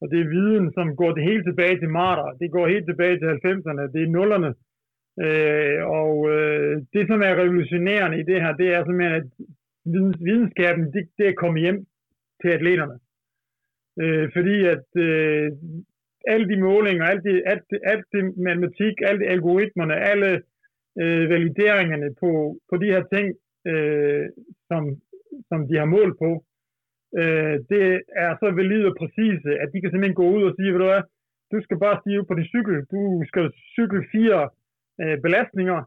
og 0.00 0.06
det 0.10 0.18
er 0.20 0.32
viden, 0.36 0.72
som 0.76 0.96
går 0.96 1.12
det 1.12 1.22
helt 1.30 1.44
tilbage 1.46 1.78
til 1.78 1.90
Marder. 1.98 2.28
Det 2.40 2.50
går 2.50 2.66
helt 2.74 2.86
tilbage 2.86 3.16
til 3.18 3.26
90'erne. 3.26 3.92
Det 3.94 4.02
er 4.02 4.14
nullerne. 4.16 4.50
Øh, 5.24 5.80
og 6.00 6.12
øh, 6.34 6.82
det, 6.94 7.04
som 7.06 7.20
er 7.28 7.34
revolutionerende 7.42 8.20
i 8.20 8.24
det 8.30 8.42
her, 8.42 8.52
det 8.60 8.68
er 8.74 8.84
simpelthen, 8.84 9.14
at 9.20 9.28
videnskaben, 10.26 10.92
det, 10.92 11.08
det 11.18 11.28
er 11.28 11.40
kommet 11.42 11.62
hjem 11.62 11.86
til 12.42 12.48
atleterne. 12.48 12.96
Øh, 14.02 14.30
fordi 14.36 14.56
at 14.74 14.86
øh, 14.96 15.52
alle 16.26 16.48
de 16.48 16.60
målinger, 16.60 17.04
alt 17.04 17.24
det, 17.24 17.42
alt, 17.46 17.64
det, 17.70 17.78
alt 17.92 18.06
det 18.12 18.22
matematik, 18.36 18.94
alle 19.08 19.26
algoritmerne, 19.26 19.94
alle 20.12 20.30
øh, 21.00 21.30
valideringerne 21.30 22.14
på, 22.20 22.30
på 22.70 22.74
de 22.82 22.92
her 22.94 23.04
ting, 23.14 23.26
øh, 23.70 24.26
som, 24.68 24.82
som 25.48 25.68
de 25.68 25.74
har 25.78 25.88
målt 25.96 26.16
på, 26.24 26.30
øh, 27.20 27.56
det 27.72 27.84
er 28.24 28.32
så 28.40 28.50
valide 28.58 28.86
og 28.90 28.96
præcise, 29.00 29.50
at 29.62 29.68
de 29.72 29.80
kan 29.80 29.90
simpelthen 29.90 30.20
gå 30.22 30.26
ud 30.36 30.42
og 30.48 30.54
sige, 30.56 30.72
ved 30.72 30.80
du 30.80 30.88
hvad, 30.90 31.02
du 31.52 31.58
skal 31.62 31.78
bare 31.78 32.00
stige 32.00 32.24
på 32.28 32.34
din 32.34 32.50
cykel, 32.54 32.76
du 32.94 33.00
skal 33.30 33.52
cykle 33.76 34.02
fire 34.12 34.40
øh, 35.02 35.16
belastninger, 35.24 35.80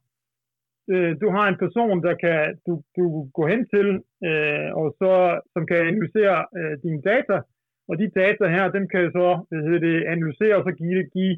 øh, 0.93 1.11
du 1.21 1.27
har 1.36 1.45
en 1.47 1.61
person, 1.63 2.03
der 2.07 2.15
kan 2.23 2.38
du, 2.67 2.73
du 2.97 3.03
gå 3.38 3.43
hen 3.51 3.61
til, 3.73 3.88
øh, 4.27 4.69
og 4.79 4.88
så, 4.99 5.13
som 5.53 5.63
kan 5.67 5.77
analysere 5.77 6.38
øh, 6.57 6.73
dine 6.84 7.01
data, 7.01 7.36
og 7.89 7.93
de 8.01 8.07
data 8.21 8.45
her, 8.55 8.65
dem 8.77 8.86
kan 8.91 9.01
jeg 9.05 9.11
så 9.19 9.29
hvad 9.49 9.61
hedder 9.67 9.81
det, 9.88 9.97
analysere 10.13 10.55
og 10.59 10.63
så 10.67 10.71
give, 10.81 11.03
give 11.15 11.36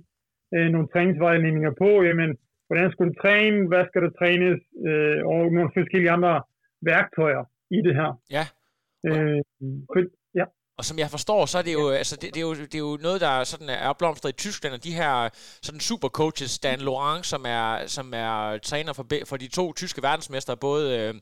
øh, 0.55 0.67
nogle 0.73 0.87
træningsvejledninger 0.93 1.73
på, 1.83 1.89
jamen, 2.07 2.31
hvordan 2.67 2.91
skal 2.91 3.05
du 3.09 3.13
træne, 3.23 3.67
hvad 3.67 3.83
skal 3.87 4.01
der 4.05 4.13
trænes, 4.19 4.59
øh, 4.87 5.19
og 5.31 5.41
nogle 5.55 5.71
forskellige 5.77 6.11
andre 6.17 6.33
værktøjer 6.89 7.43
i 7.77 7.79
det 7.87 7.95
her. 7.99 8.11
Ja. 8.37 8.45
Øh. 9.07 9.41
Og 10.77 10.85
som 10.85 10.99
jeg 10.99 11.11
forstår, 11.11 11.45
så 11.45 11.57
er 11.57 11.61
det 11.61 11.73
jo, 11.73 11.89
altså 11.89 12.15
det, 12.15 12.33
det, 12.33 12.37
er 12.37 12.41
jo, 12.41 12.55
det 12.55 12.75
er 12.75 12.79
jo 12.79 12.97
noget, 13.01 13.21
der 13.21 13.43
sådan 13.43 13.69
er 13.69 13.87
opblomstret 13.87 14.29
i 14.29 14.33
Tyskland, 14.33 14.73
og 14.73 14.83
de 14.83 14.93
her 14.93 15.29
sådan 15.61 15.79
supercoaches, 15.79 16.59
Dan 16.59 16.79
Laurent, 16.79 17.25
som 17.25 17.45
er, 17.47 17.87
som 17.87 18.13
er 18.13 18.57
træner 18.57 18.93
for, 18.93 19.05
for 19.25 19.37
de 19.37 19.47
to 19.47 19.73
tyske 19.73 20.01
verdensmestre, 20.01 20.57
både 20.57 20.97
øh, 20.97 21.13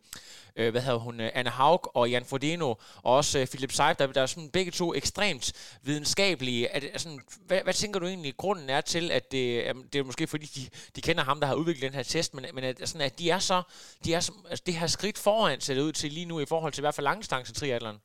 øh, 0.55 0.71
hvad 0.71 0.81
hedder 0.81 0.99
hun, 0.99 1.19
Anne 1.19 1.49
Haug 1.49 1.91
og 1.93 2.09
Jan 2.09 2.25
Frodeno, 2.25 2.69
og 3.03 3.15
også 3.15 3.39
øh, 3.39 3.47
Philip 3.47 3.71
Seif, 3.71 3.95
der, 3.95 4.07
der 4.07 4.21
er 4.21 4.25
sådan 4.25 4.49
begge 4.49 4.71
to 4.71 4.93
ekstremt 4.93 5.53
videnskabelige. 5.83 6.67
Er 6.67 6.79
det, 6.79 6.89
altså, 6.93 7.19
hvad, 7.47 7.59
hvad 7.63 7.73
tænker 7.73 7.99
du 7.99 8.05
egentlig, 8.05 8.37
grunden 8.37 8.69
er 8.69 8.81
til, 8.81 9.11
at 9.11 9.31
det, 9.31 9.75
det 9.93 9.99
er 9.99 10.03
måske 10.03 10.27
fordi, 10.27 10.45
de, 10.45 10.69
de 10.95 11.01
kender 11.01 11.23
ham, 11.23 11.39
der 11.39 11.47
har 11.47 11.55
udviklet 11.55 11.81
den 11.81 11.93
her 11.93 12.03
test, 12.03 12.33
men, 12.33 12.45
men 12.53 12.63
at, 12.63 12.89
sådan, 12.89 13.01
at 13.01 13.19
de 13.19 13.29
er 13.29 13.39
så, 13.39 13.61
de 14.05 14.13
er 14.13 14.19
så 14.19 14.31
altså, 14.49 14.63
det 14.65 14.73
her 14.75 14.87
skridt 14.87 15.17
foran 15.17 15.61
ser 15.61 15.73
det 15.73 15.81
ud 15.81 15.91
til 15.91 16.11
lige 16.11 16.25
nu, 16.25 16.39
i 16.39 16.45
forhold 16.45 16.73
til 16.73 16.81
i 16.81 16.83
hvert 16.83 16.95
fald 16.95 17.05
langdistance 17.05 17.53
triathlon? 17.53 17.99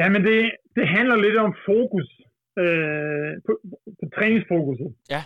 Ja, 0.00 0.06
men 0.14 0.20
det, 0.28 0.38
det 0.76 0.86
handler 0.96 1.16
lidt 1.16 1.38
om 1.46 1.52
fokus, 1.70 2.08
øh, 2.62 3.32
på, 3.46 3.52
på 3.98 4.04
træningsfokuset. 4.16 4.90
Ja. 5.14 5.22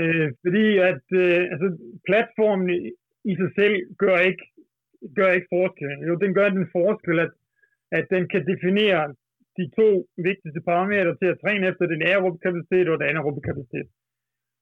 Øh, 0.00 0.28
fordi 0.44 0.66
at 0.90 1.04
øh, 1.22 1.40
altså, 1.52 1.68
platformen 2.08 2.68
i, 3.30 3.32
sig 3.40 3.50
selv 3.58 3.76
gør 4.02 4.18
ikke 4.30 4.44
gør 5.18 5.30
ikke 5.36 5.52
forskel. 5.56 5.90
Jo, 6.08 6.14
den 6.24 6.34
gør 6.38 6.48
den 6.48 6.66
forskel, 6.78 7.18
at, 7.24 7.32
at 7.98 8.04
den 8.14 8.22
kan 8.32 8.42
definere 8.52 9.02
de 9.58 9.64
to 9.78 9.88
vigtigste 10.28 10.60
parametre 10.68 11.16
til 11.20 11.28
at 11.32 11.40
træne 11.42 11.68
efter 11.70 11.84
den 11.86 12.02
aerobe 12.02 12.38
kapacitet 12.44 12.88
og 12.88 12.98
den 12.98 13.08
anaerobe 13.08 13.40
kapacitet. 13.48 13.88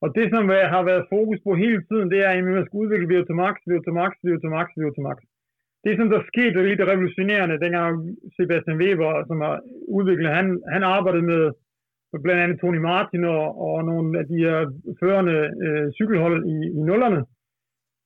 Og 0.02 0.08
det, 0.16 0.26
som 0.34 0.44
har 0.74 0.82
været 0.90 1.10
fokus 1.14 1.38
på 1.46 1.52
hele 1.64 1.80
tiden, 1.88 2.06
det 2.12 2.18
er, 2.24 2.30
at 2.30 2.44
man 2.44 2.66
skal 2.66 2.80
udvikle 2.82 3.10
VO2 3.12 3.32
max, 3.42 3.54
VO2 3.70 3.88
max, 4.00 4.12
VO2 4.26 4.46
max, 4.56 4.66
VO2 4.80 4.98
max. 5.08 5.18
Det, 5.84 5.92
som 5.96 6.08
der 6.10 6.28
skete, 6.30 6.56
er 6.58 6.68
lidt 6.68 6.88
revolutionerende, 6.90 7.60
dengang 7.64 7.94
Sebastian 8.36 8.80
Weber, 8.82 9.24
som 9.28 9.40
har 9.40 9.56
udviklet, 9.98 10.36
han, 10.38 10.46
han 10.74 10.82
arbejdede 10.82 11.26
med, 11.32 11.42
med 12.12 12.20
blandt 12.24 12.42
andet 12.42 12.60
Tony 12.60 12.80
Martin 12.90 13.24
og, 13.24 13.44
og 13.66 13.84
nogle 13.84 14.18
af 14.20 14.24
de 14.30 14.38
her 14.44 14.56
førende 15.00 15.38
øh, 15.64 15.86
cykelhold 15.98 16.38
i, 16.54 16.56
i 16.78 16.80
nullerne, 16.88 17.22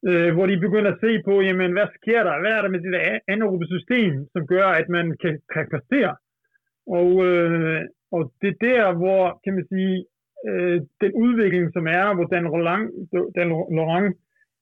øh, 0.08 0.30
hvor 0.34 0.46
de 0.46 0.64
begynder 0.66 0.90
at 0.92 1.02
se 1.04 1.22
på, 1.28 1.34
jamen, 1.40 1.72
hvad 1.72 1.88
sker 1.98 2.22
der? 2.28 2.40
Hvad 2.40 2.52
er 2.52 2.62
der 2.62 2.70
med 2.74 2.80
det 2.84 2.92
der 2.92 3.18
anaerobe 3.32 3.66
system, 3.74 4.12
som 4.32 4.46
gør, 4.46 4.66
at 4.80 4.88
man 4.88 5.06
kan, 5.22 5.34
kan 5.52 5.66
præstere? 5.72 6.14
Og, 6.98 7.10
øh, 7.26 7.80
og 8.12 8.32
det 8.40 8.48
er 8.50 8.58
der, 8.68 8.82
hvor, 9.00 9.40
kan 9.44 9.54
man 9.54 9.66
sige, 9.72 9.96
øh, 10.48 10.80
den 11.02 11.12
udvikling, 11.24 11.72
som 11.72 11.86
er, 11.86 12.14
hvor 12.14 12.26
Dan 12.32 12.44
Laurent, 12.44 12.90
Dan 13.36 13.48
Laurent 13.78 14.16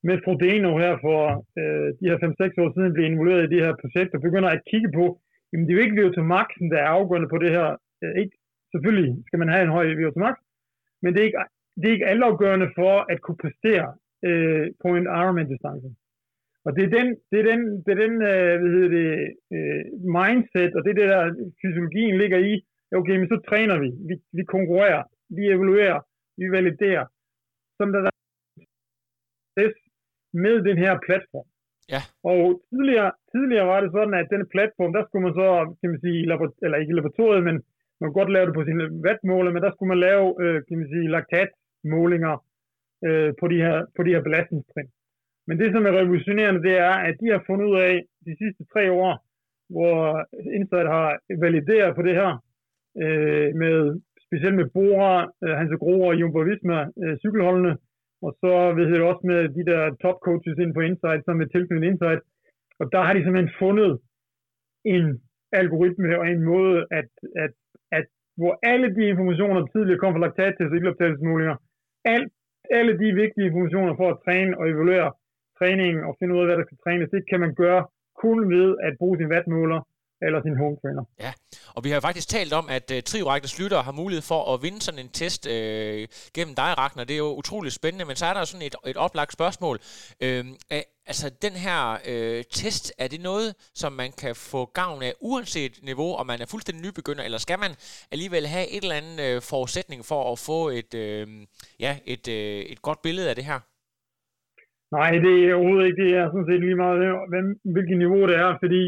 med 0.08 0.16
Prodeno 0.24 0.70
her 0.84 0.94
for 1.04 1.18
øh, 1.60 1.88
de 1.98 2.08
her 2.10 2.18
5-6 2.18 2.62
år 2.62 2.70
siden 2.74 2.94
blev 2.94 3.06
involveret 3.06 3.44
i 3.44 3.52
det 3.54 3.64
her 3.66 3.74
projekt, 3.82 4.14
og 4.14 4.20
begynder 4.26 4.50
at 4.52 4.64
kigge 4.70 4.90
på, 4.98 5.06
jamen 5.48 5.64
det 5.64 5.72
er 5.72 5.78
jo 5.78 5.84
ikke 5.84 5.98
VO2 6.00 6.18
Maxen, 6.34 6.66
der 6.72 6.78
er 6.80 6.94
afgørende 6.98 7.32
på 7.32 7.38
det 7.44 7.50
her, 7.56 7.68
øh, 8.02 8.14
ikke 8.22 8.36
selvfølgelig 8.72 9.12
skal 9.26 9.38
man 9.42 9.52
have 9.52 9.64
en 9.64 9.74
høj 9.76 9.86
VO2 9.98 10.18
max, 10.24 10.36
men 11.02 11.10
det 11.12 11.20
er 11.20 11.28
ikke, 11.28 11.38
det 11.78 11.86
er 11.88 11.96
ikke 11.96 12.10
altafgørende 12.12 12.68
for 12.78 12.94
at 13.12 13.18
kunne 13.24 13.40
præstere 13.44 13.88
øh, 14.28 14.66
på 14.82 14.88
en 14.98 15.06
Ironman-distance. 15.20 15.88
Og 16.66 16.70
det 16.76 16.82
er 16.84 16.92
den, 16.98 17.08
det 17.30 17.38
er 17.40 17.46
den, 17.52 17.60
det 17.84 17.90
er 17.92 18.00
den 18.04 18.14
øh, 18.32 18.54
hvad 18.60 18.70
hedder 18.74 18.92
det, 18.98 19.08
øh, 19.54 19.82
mindset, 20.16 20.72
og 20.76 20.80
det 20.84 20.90
er 20.90 20.98
det, 21.00 21.08
der 21.14 21.22
fysiologien 21.60 22.16
ligger 22.22 22.38
i. 22.52 22.54
Okay, 22.98 23.16
men 23.16 23.28
så 23.28 23.38
træner 23.48 23.76
vi, 23.84 23.88
vi, 24.08 24.14
vi 24.38 24.44
konkurrerer, 24.54 25.02
vi 25.36 25.42
evaluerer, 25.54 26.00
vi 26.40 26.46
validerer, 26.56 27.06
som 27.78 27.92
der 27.92 28.00
der 29.56 29.70
med 30.44 30.54
den 30.68 30.78
her 30.84 30.94
platform. 31.06 31.48
Ja. 31.94 32.02
Og 32.30 32.40
tidligere, 32.70 33.10
tidligere 33.32 33.66
var 33.72 33.80
det 33.80 33.90
sådan, 33.92 34.14
at 34.14 34.30
denne 34.32 34.52
platform, 34.54 34.92
der 34.92 35.02
skulle 35.04 35.24
man 35.26 35.34
så, 35.40 35.48
kan 35.80 35.90
man 35.90 36.00
sige, 36.04 36.18
eller 36.64 36.76
ikke 36.78 36.92
i 36.92 36.98
laboratoriet, 36.98 37.44
men 37.48 37.56
man 37.98 38.06
kunne 38.06 38.20
godt 38.20 38.34
lave 38.34 38.46
det 38.46 38.54
på 38.54 38.64
sine 38.64 38.84
vatmåler, 39.06 39.50
men 39.52 39.62
der 39.62 39.72
skulle 39.72 39.92
man 39.94 40.04
lave, 40.08 40.26
øh, 40.42 40.58
kan 40.66 40.78
man 40.78 40.88
sige, 40.92 41.12
laktatmålinger 41.14 42.34
øh, 43.06 43.30
på, 43.40 43.44
de 43.52 43.58
her, 43.66 43.76
på 43.96 44.00
de 44.02 44.14
her 44.14 44.22
belastningstrin. 44.26 44.90
Men 45.46 45.58
det, 45.60 45.68
som 45.72 45.86
er 45.86 45.98
revolutionerende, 46.00 46.62
det 46.68 46.74
er, 46.78 46.94
at 47.08 47.14
de 47.20 47.26
har 47.34 47.42
fundet 47.46 47.66
ud 47.70 47.76
af 47.88 47.94
de 48.26 48.32
sidste 48.40 48.62
tre 48.72 48.92
år, 48.92 49.12
hvor 49.74 49.96
Insight 50.58 50.88
har 50.96 51.08
valideret 51.44 51.96
på 51.96 52.02
det 52.02 52.14
her, 52.20 52.30
øh, 53.02 53.48
med, 53.62 54.00
specielt 54.26 54.56
med 54.60 54.70
Bora, 54.74 55.14
øh, 55.44 55.54
Hans 55.58 55.72
Gro 55.82 55.96
og 56.08 56.14
Jumbo 56.20 56.38
Visma, 56.38 56.78
øh, 57.02 57.18
cykelholdene, 57.18 57.72
og 58.24 58.30
så 58.40 58.52
ved 58.76 58.88
jeg 58.92 59.02
også 59.12 59.24
med 59.32 59.40
de 59.56 59.64
der 59.70 59.82
top 60.04 60.18
coaches 60.26 60.58
inden 60.58 60.76
for 60.76 60.82
Insight, 60.90 61.24
som 61.24 61.40
er 61.40 61.48
tilknyttet 61.48 61.88
Insight, 61.90 62.20
og 62.80 62.86
der 62.92 63.00
har 63.06 63.12
de 63.14 63.22
simpelthen 63.22 63.58
fundet 63.64 63.92
en 64.84 65.04
algoritme 65.52 66.18
og 66.20 66.26
en 66.28 66.42
måde, 66.52 66.78
at, 66.90 67.10
at, 67.44 67.52
at 67.98 68.06
hvor 68.40 68.52
alle 68.62 68.88
de 68.96 69.02
informationer, 69.12 69.60
der 69.60 69.66
tidligere 69.66 69.98
kom 70.02 70.12
fra 70.14 70.24
laktattest 70.24 70.72
og 70.72 70.76
ildoptagelsesmålinger, 70.76 71.56
alt, 72.04 72.32
alle 72.70 72.92
de 73.02 73.08
vigtige 73.22 73.46
informationer 73.46 73.94
for 73.96 74.08
at 74.10 74.20
træne 74.24 74.58
og 74.58 74.64
evaluere 74.72 75.10
træningen 75.58 76.04
og 76.08 76.16
finde 76.18 76.34
ud 76.34 76.40
af, 76.40 76.46
hvad 76.46 76.58
der 76.58 76.68
skal 76.68 76.82
trænes, 76.84 77.10
det 77.10 77.22
kan 77.30 77.40
man 77.40 77.54
gøre 77.54 77.82
kun 78.24 78.38
ved 78.54 78.68
at 78.86 78.92
bruge 78.98 79.16
sin 79.18 79.32
vatmåler 79.34 79.80
eller 80.26 80.42
sin 80.42 80.56
home 80.62 80.76
trainer. 80.82 81.04
Ja, 81.20 81.32
og 81.76 81.84
vi 81.84 81.90
har 81.90 82.00
faktisk 82.00 82.28
talt 82.28 82.52
om, 82.52 82.66
at 82.76 82.86
uh, 82.94 83.00
Trioraktes 83.08 83.58
lytter 83.60 83.80
har 83.82 83.92
mulighed 83.92 84.22
for 84.22 84.54
at 84.54 84.62
vinde 84.62 84.80
sådan 84.80 85.00
en 85.04 85.08
test 85.08 85.42
uh, 85.46 85.52
gennem 86.36 86.54
dig, 86.62 86.70
Ragnar. 86.78 87.04
Det 87.04 87.14
er 87.14 87.24
jo 87.28 87.34
utroligt 87.42 87.74
spændende, 87.74 88.04
men 88.04 88.16
så 88.16 88.26
er 88.26 88.34
der 88.34 88.44
sådan 88.44 88.66
et, 88.66 88.76
et 88.92 88.96
oplagt 88.96 89.32
spørgsmål. 89.32 89.76
Uh, 90.24 90.46
altså, 91.10 91.26
den 91.42 91.54
her 91.66 91.80
uh, 92.12 92.40
test, 92.50 92.92
er 92.98 93.08
det 93.08 93.20
noget, 93.20 93.48
som 93.74 93.92
man 93.92 94.10
kan 94.22 94.34
få 94.36 94.60
gavn 94.64 95.02
af 95.02 95.12
uanset 95.20 95.72
niveau, 95.82 96.10
om 96.20 96.26
man 96.26 96.40
er 96.40 96.46
fuldstændig 96.50 96.82
nybegynder, 96.86 97.24
eller 97.24 97.38
skal 97.38 97.58
man 97.58 97.72
alligevel 98.12 98.46
have 98.46 98.66
et 98.76 98.82
eller 98.82 98.96
andet 99.00 99.36
uh, 99.36 99.42
forudsætning 99.50 100.00
for 100.04 100.32
at 100.32 100.38
få 100.38 100.68
et, 100.80 100.92
uh, 101.04 101.26
ja, 101.84 101.92
et, 102.14 102.24
uh, 102.28 102.72
et 102.72 102.82
godt 102.82 103.02
billede 103.02 103.28
af 103.30 103.36
det 103.36 103.44
her? 103.44 103.60
Nej, 104.98 105.10
det 105.24 105.34
er 105.44 105.54
overhovedet 105.54 105.86
ikke. 105.86 106.02
Det 106.02 106.10
er 106.20 106.26
sådan 106.28 106.48
set 106.48 106.60
lige 106.66 106.82
meget, 106.84 106.98
hvem, 107.32 107.46
hvilket 107.74 107.98
niveau 108.04 108.22
det 108.30 108.36
er, 108.46 108.52
fordi 108.64 108.82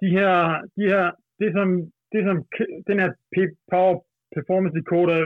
de 0.00 0.08
her, 0.16 0.32
de 0.76 0.84
her 0.92 1.04
det 1.40 1.50
som, 1.56 1.68
det 2.12 2.20
som 2.28 2.36
den 2.88 2.98
her 3.02 3.10
Power 3.72 3.94
Performance 4.34 4.76
Decoder, 4.78 5.20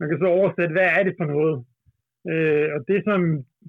man 0.00 0.08
kan 0.08 0.18
så 0.18 0.28
oversætte, 0.38 0.72
hvad 0.76 0.88
er 0.98 1.02
det 1.04 1.14
for 1.18 1.26
noget? 1.34 1.56
Øh, 2.30 2.66
og 2.74 2.80
det 2.90 3.00
som 3.08 3.20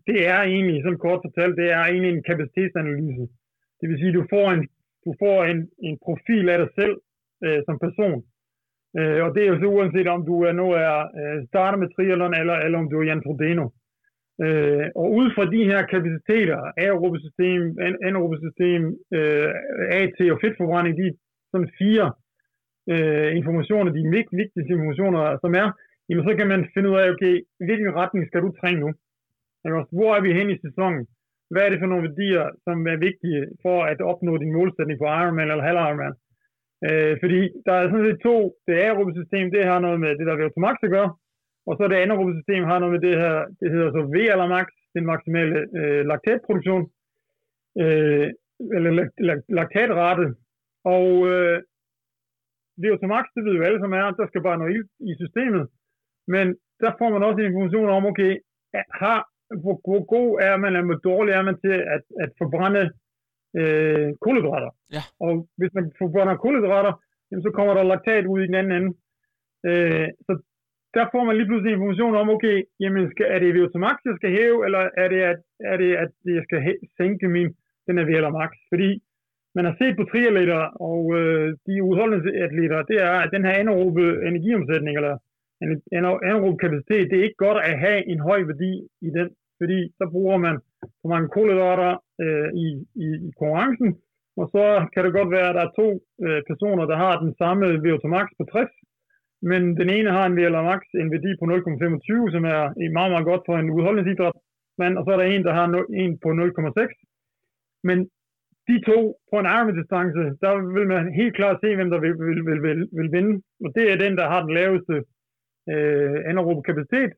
det 0.07 0.19
er 0.33 0.41
egentlig, 0.41 0.83
som 0.83 0.97
kort 0.97 1.21
fortalt, 1.25 1.55
det 1.61 1.67
er 1.71 1.83
egentlig 1.83 2.11
en 2.13 2.27
kapacitetsanalyse. 2.29 3.25
Det 3.79 3.89
vil 3.89 3.99
sige, 3.99 4.13
du 4.19 4.25
får 4.33 4.47
en, 4.55 4.63
du 5.05 5.11
får 5.23 5.37
en, 5.51 5.59
en 5.87 5.97
profil 6.05 6.49
af 6.49 6.57
dig 6.57 6.69
selv 6.79 6.95
øh, 7.45 7.59
som 7.67 7.79
person. 7.85 8.19
Øh, 8.99 9.19
og 9.25 9.29
det 9.35 9.41
er 9.43 9.49
jo 9.51 9.59
så 9.59 9.67
uanset 9.75 10.07
om 10.07 10.25
du 10.25 10.35
er 10.47 10.53
nu 10.61 10.67
er 10.71 10.95
øh, 11.19 11.47
starter 11.47 11.77
med 11.77 11.89
triathlon, 11.89 12.33
eller, 12.41 12.57
eller 12.65 12.77
om 12.79 12.89
du 12.89 12.95
er 12.99 13.05
Jan 13.09 13.23
Frodeno. 13.25 13.65
Øh, 13.65 13.80
Øh, 14.45 14.85
og 15.01 15.07
ud 15.19 15.27
fra 15.35 15.45
de 15.53 15.61
her 15.71 15.81
kapaciteter, 15.93 16.59
aerobesystem, 16.85 17.61
anaerobesystem, 18.07 18.81
system, 18.87 19.17
øh, 19.17 19.49
AT 20.01 20.19
og 20.33 20.39
fedtforbrænding, 20.41 20.95
de 21.01 21.07
sådan 21.51 21.71
fire 21.81 22.05
øh, 22.93 23.29
informationer, 23.39 23.89
de 23.91 24.03
vigtigste 24.39 24.73
informationer, 24.75 25.21
som 25.43 25.51
er, 25.61 25.67
jamen 26.07 26.25
så 26.27 26.31
kan 26.39 26.47
man 26.53 26.61
finde 26.73 26.89
ud 26.89 26.97
af, 27.01 27.09
okay, 27.13 27.35
hvilken 27.67 27.95
retning 27.99 28.23
skal 28.27 28.41
du 28.45 28.49
træne 28.59 28.79
nu? 28.83 28.89
Hvor 29.97 30.11
er 30.17 30.21
vi 30.25 30.37
hen 30.39 30.49
i 30.55 30.61
sæsonen? 30.65 31.03
Hvad 31.51 31.61
er 31.63 31.69
det 31.69 31.79
for 31.81 31.89
nogle 31.89 32.07
værdier, 32.07 32.45
som 32.65 32.77
er 32.93 33.05
vigtige 33.07 33.39
for 33.63 33.77
at 33.91 33.99
opnå 34.11 34.31
din 34.37 34.55
målsætning 34.57 34.97
på 34.99 35.07
Ironman 35.19 35.51
eller 35.51 35.69
halv 35.69 35.79
Ironman? 35.87 36.15
Øh, 36.87 37.13
fordi 37.21 37.39
der 37.65 37.73
er 37.77 37.85
sådan 37.89 38.07
set 38.07 38.19
to, 38.27 38.35
det 38.67 38.75
aerobe 38.85 39.11
system, 39.19 39.45
det 39.55 39.63
har 39.71 39.79
noget 39.85 39.99
med 40.03 40.11
det, 40.19 40.25
der 40.29 40.35
vil 40.35 40.63
max 40.65 40.75
at 40.83 40.93
gøre, 40.97 41.11
og 41.67 41.73
så 41.77 41.83
det 41.87 41.95
andet 41.95 42.35
system 42.37 42.63
har 42.69 42.77
noget 42.79 42.93
med 42.95 43.01
det 43.07 43.15
her, 43.23 43.35
det 43.59 43.71
hedder 43.73 43.89
så 43.91 44.01
V 44.13 44.15
eller 44.33 44.47
max, 44.55 44.67
den 44.95 45.05
maksimale 45.11 45.57
øh, 45.79 46.01
laktatproduktion, 46.09 46.83
øh, 47.81 48.27
eller 48.75 48.91
laktatrate. 49.57 50.25
Og 50.95 51.07
øh, 51.31 51.57
VO2max, 52.81 53.25
det 53.35 53.41
ved 53.45 53.53
jo 53.57 53.63
alle 53.67 53.79
som 53.79 53.93
er, 53.93 54.05
der 54.19 54.27
skal 54.27 54.41
bare 54.47 54.57
noget 54.57 54.73
ild 54.75 54.87
i 55.09 55.13
systemet. 55.21 55.65
Men 56.33 56.45
der 56.83 56.91
får 56.99 57.09
man 57.09 57.23
også 57.23 57.41
information 57.41 57.89
om, 57.89 58.05
okay, 58.05 58.31
har, 59.01 59.19
hvor, 59.63 59.75
hvor 59.87 60.03
god 60.15 60.29
er 60.47 60.55
man, 60.57 60.75
eller 60.75 60.89
hvor 60.89 61.01
dårlig 61.09 61.31
er 61.33 61.43
man 61.49 61.57
til 61.65 61.75
at, 61.95 62.03
at 62.23 62.29
forbrænde 62.41 62.83
øh, 63.59 64.09
kulhydrater. 64.23 64.71
Ja. 64.95 65.03
Og 65.25 65.31
hvis 65.57 65.73
man 65.77 65.85
forbrænder 65.97 66.35
kulhydrater, 66.43 66.93
jamen, 67.29 67.43
så 67.43 67.51
kommer 67.57 67.73
der 67.73 67.83
laktat 67.83 68.25
ud 68.25 68.39
i 68.41 68.47
den 68.49 68.55
anden 68.59 68.73
ende. 68.79 68.91
Øh, 69.69 70.07
så 70.25 70.33
der 70.95 71.05
får 71.13 71.23
man 71.25 71.35
lige 71.35 71.49
pludselig 71.49 71.73
information 71.73 72.15
om, 72.21 72.29
okay, 72.35 72.57
jamen 72.79 73.11
skal, 73.11 73.25
er 73.33 73.39
det 73.39 73.55
VO2 73.55 73.77
max, 73.85 73.95
jeg 74.05 74.15
skal 74.19 74.31
hæve, 74.37 74.57
eller 74.65 74.83
er 75.03 75.07
det, 75.13 75.21
at, 75.31 75.39
er 75.71 75.77
det, 75.81 75.91
at 76.03 76.11
jeg 76.37 76.43
skal 76.47 76.59
hæ- 76.67 76.83
sænke 76.97 77.27
min, 77.35 77.49
den 77.87 77.97
er 77.97 78.05
VL 78.09 78.27
max? 78.39 78.51
Fordi 78.71 78.89
man 79.55 79.65
har 79.65 79.75
set 79.81 79.95
på 79.97 80.03
triatleter 80.11 80.61
og 80.89 81.01
øh, 81.19 81.47
de 81.67 81.83
udholdningsatleter, 81.89 82.79
det 82.91 82.97
er, 83.09 83.15
at 83.23 83.33
den 83.35 83.45
her 83.45 83.53
anaerobe 83.59 84.03
energiomsætning, 84.29 84.95
eller 84.99 85.15
anaerobe 86.27 86.57
kapacitet, 86.63 87.09
det 87.09 87.17
er 87.17 87.27
ikke 87.27 87.43
godt 87.45 87.59
at 87.69 87.79
have 87.85 87.99
en 88.11 88.19
høj 88.19 88.39
værdi 88.51 88.73
i 89.07 89.09
den, 89.17 89.29
fordi 89.59 89.79
så 89.97 90.03
bruger 90.13 90.37
man 90.37 90.55
for 91.01 91.07
mange 91.13 91.27
kulhydrater 91.35 91.91
øh, 92.23 92.49
i, 92.63 92.67
i, 93.05 93.07
i 93.27 93.29
konkurrencen, 93.39 93.89
og 94.39 94.45
så 94.53 94.65
kan 94.93 95.03
det 95.05 95.13
godt 95.19 95.31
være, 95.37 95.49
at 95.49 95.55
der 95.55 95.63
er 95.65 95.77
to 95.81 95.89
øh, 96.25 96.41
personer, 96.49 96.85
der 96.91 96.97
har 97.03 97.13
den 97.25 97.33
samme 97.41 97.65
VO2 97.83 98.07
max 98.07 98.27
på 98.39 98.43
60, 98.51 98.69
men 99.49 99.61
den 99.79 99.89
ene 99.97 100.11
har 100.17 100.25
en 100.25 100.37
VLR 100.37 100.63
max, 100.71 100.81
en 101.01 101.11
værdi 101.15 101.31
på 101.39 101.45
0,25, 101.45 102.31
som 102.35 102.43
er 102.55 102.61
meget, 102.97 103.11
meget 103.13 103.25
godt 103.31 103.43
for 103.45 103.55
en 103.57 103.69
udholdenhedsidrætsmand, 103.75 104.93
og 104.97 105.03
så 105.03 105.09
er 105.11 105.19
der 105.19 105.27
en, 105.27 105.43
der 105.47 105.53
har 105.59 105.65
en 106.03 106.13
på 106.23 106.29
0,6. 106.29 107.87
Men 107.87 107.97
de 108.67 108.75
to 108.89 108.99
på 109.29 109.35
en 109.39 109.51
Ironman-distance, 109.55 110.21
der 110.43 110.51
vil 110.77 110.87
man 110.93 111.13
helt 111.19 111.35
klart 111.39 111.57
se, 111.63 111.75
hvem 111.75 111.89
der 111.93 111.99
vil, 111.99 112.13
vil, 112.27 112.41
vil, 112.47 112.59
vil, 112.67 112.79
vil 112.97 113.09
vinde. 113.15 113.33
Og 113.63 113.69
det 113.75 113.85
er 113.91 113.97
den, 114.03 114.13
der 114.19 114.25
har 114.31 114.41
den 114.45 114.53
laveste 114.59 114.95
øh, 115.71 116.17
anaerobe 116.29 116.61
kapacitet. 116.67 117.11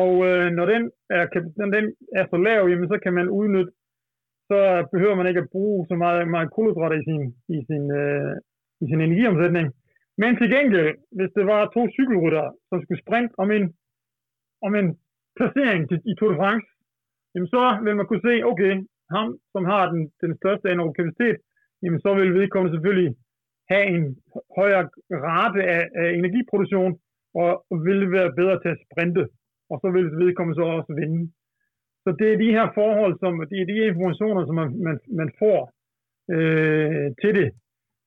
Og 0.00 0.12
øh, 0.28 0.46
når 0.56 0.66
den 0.72 0.82
er, 1.10 1.24
når 1.60 1.68
den 1.76 1.84
er 2.18 2.24
så 2.30 2.36
lav, 2.36 2.68
jamen, 2.68 2.88
så 2.88 2.98
kan 3.04 3.14
man 3.18 3.28
udnytte, 3.28 3.72
så 4.50 4.58
behøver 4.92 5.14
man 5.16 5.26
ikke 5.26 5.40
at 5.40 5.52
bruge 5.54 5.86
så 5.90 5.94
meget, 5.94 6.28
meget 6.28 6.50
kulhydrater 6.50 6.96
i 6.98 7.04
sin, 7.08 7.22
i 7.56 7.58
sin, 7.68 7.84
øh, 8.00 8.34
i 8.82 8.84
sin 8.90 9.00
energiomsætning. 9.00 9.66
Men 10.20 10.32
til 10.38 10.48
gengæld, 10.54 10.94
hvis 11.16 11.30
det 11.36 11.44
var 11.52 11.72
to 11.76 11.82
cykelrytter, 11.96 12.46
som 12.68 12.76
skulle 12.82 13.02
sprinte 13.04 13.34
om 13.42 13.48
en, 13.56 13.64
om 14.66 14.72
en 14.80 14.88
placering 15.36 15.82
til, 15.88 15.98
i 16.10 16.12
Tour 16.14 16.30
de 16.30 16.40
France, 16.42 16.66
jamen 17.32 17.48
så 17.54 17.62
vil 17.84 17.96
man 17.96 18.06
kunne 18.06 18.26
se, 18.28 18.34
okay, 18.50 18.72
ham, 19.14 19.28
som 19.52 19.64
har 19.72 19.84
den, 19.92 20.02
den 20.22 20.32
største 20.40 20.70
anaerob 20.70 20.94
kapacitet, 20.96 21.36
jamen 21.82 22.00
så 22.04 22.10
vil 22.14 22.34
vedkommende 22.40 22.74
selvfølgelig 22.76 23.10
have 23.70 23.86
en 23.94 24.04
højere 24.58 24.84
rate 25.28 25.60
af, 25.76 25.82
af 26.02 26.08
energiproduktion, 26.18 26.92
og 27.42 27.50
vil 27.86 28.12
være 28.16 28.36
bedre 28.40 28.60
til 28.60 28.70
at 28.74 28.82
sprinte, 28.84 29.22
og 29.70 29.76
så 29.82 29.88
vil 29.96 30.06
vedkommende 30.24 30.58
så 30.58 30.64
også 30.78 30.92
vinde. 31.00 31.32
Så 32.04 32.10
det 32.18 32.28
er 32.32 32.38
de 32.44 32.54
her 32.56 32.66
forhold, 32.74 33.14
som, 33.22 33.32
det 33.50 33.58
er 33.60 33.66
de 33.72 33.86
informationer, 33.92 34.42
som 34.46 34.54
man, 34.60 34.70
man, 34.86 34.96
man 35.20 35.30
får 35.40 35.60
øh, 36.34 37.06
til 37.22 37.32
det. 37.38 37.48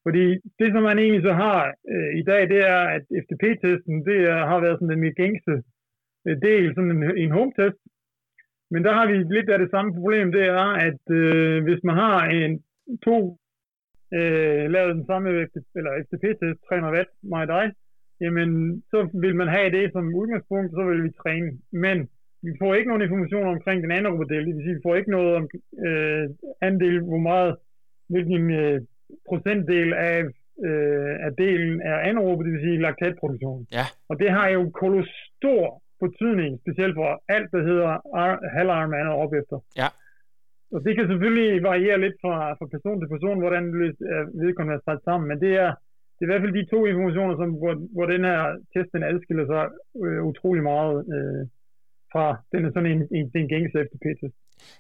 Fordi 0.05 0.25
det, 0.59 0.69
som 0.71 0.83
man 0.89 0.99
egentlig 0.99 1.23
så 1.29 1.33
har 1.43 1.61
øh, 1.93 2.11
i 2.21 2.23
dag, 2.31 2.41
det 2.53 2.61
er, 2.75 2.81
at 2.95 3.03
FTP-testen, 3.23 3.95
det 4.09 4.19
er, 4.33 4.39
har 4.51 4.59
været 4.59 4.77
sådan 4.79 4.93
den 4.93 5.13
gængse 5.21 5.55
øh, 6.27 6.37
del, 6.47 6.65
sådan 6.75 6.91
en, 6.95 7.17
en 7.23 7.31
home-test. 7.37 7.79
Men 8.71 8.83
der 8.85 8.93
har 8.97 9.05
vi 9.11 9.15
lidt 9.35 9.49
af 9.49 9.59
det 9.59 9.69
samme 9.71 9.93
problem, 9.93 10.31
det 10.31 10.45
er, 10.61 10.67
at 10.87 11.03
øh, 11.21 11.63
hvis 11.63 11.81
man 11.83 11.95
har 11.95 12.17
en 12.39 12.63
to 13.07 13.17
øh, 14.17 14.63
lavet 14.75 14.95
den 14.95 15.05
samme 15.05 15.29
eller 15.77 15.91
FTP-test, 16.05 16.59
300 16.69 16.93
watt, 16.95 17.09
mig 17.23 17.41
og 17.41 17.47
dig, 17.47 17.65
jamen 18.21 18.49
så 18.91 18.99
vil 19.23 19.35
man 19.35 19.47
have 19.47 19.71
det 19.77 19.91
som 19.91 20.15
udgangspunkt, 20.21 20.71
så 20.71 20.83
vil 20.89 21.03
vi 21.03 21.11
træne. 21.21 21.51
Men 21.71 21.97
vi 22.45 22.51
får 22.59 22.75
ikke 22.75 22.87
nogen 22.87 23.01
information 23.01 23.47
omkring 23.55 23.83
den 23.83 23.91
anden 23.91 24.29
del, 24.29 24.45
det 24.45 24.55
vil 24.55 24.63
sige, 24.63 24.75
vi 24.75 24.85
får 24.87 24.95
ikke 24.95 25.11
noget 25.17 25.31
om 25.39 25.45
øh, 25.87 26.25
andel, 26.61 26.99
hvor 27.09 27.21
meget, 27.29 27.55
hvilken 28.09 28.51
øh, 28.51 28.81
procentdel 29.29 29.93
af 29.93 30.17
øh, 30.67 31.13
af 31.25 31.31
delen 31.43 31.81
er 31.81 31.97
anaerobe, 32.09 32.43
det 32.43 32.53
vil 32.53 32.65
sige 32.67 32.81
laktatproduktion. 32.81 33.67
Ja. 33.77 33.85
Og 34.09 34.19
det 34.21 34.29
har 34.37 34.47
jo 34.49 34.61
kolostor 34.81 35.65
betydning, 36.03 36.51
specielt 36.63 36.95
for 36.99 37.09
alt, 37.35 37.49
der 37.55 37.61
hedder 37.69 37.91
halvarm 38.57 38.93
anaerobe 38.93 39.37
efter. 39.41 39.57
Ja. 39.81 39.89
Og 40.73 40.79
det 40.85 40.93
kan 40.95 41.07
selvfølgelig 41.07 41.63
variere 41.71 41.99
lidt 42.05 42.17
fra, 42.23 42.35
fra 42.57 42.71
person 42.75 42.99
til 42.99 43.13
person, 43.15 43.39
hvordan 43.43 43.63
vedkommende 44.43 44.77
er 44.79 44.85
sat 44.85 45.01
sammen, 45.07 45.25
men 45.29 45.39
det 45.45 45.53
er, 45.65 45.71
det 46.15 46.21
er 46.21 46.27
i 46.27 46.31
hvert 46.31 46.43
fald 46.43 46.59
de 46.59 46.71
to 46.73 46.79
informationer, 46.85 47.35
som, 47.37 47.49
hvor, 47.61 47.73
hvor 47.95 48.05
den 48.13 48.23
her 48.29 48.41
test 48.73 48.89
den 48.95 49.03
adskiller 49.11 49.45
sig 49.51 49.63
øh, 50.05 50.21
utrolig 50.31 50.63
meget 50.71 50.95
øh, 51.15 51.41
fra 52.13 52.25
den 52.51 52.65
er 52.65 52.71
sådan 52.71 52.91
en, 52.95 53.01
en, 53.17 53.25
en 53.39 53.47
gængse 53.53 53.77
FTP-test. 53.85 54.37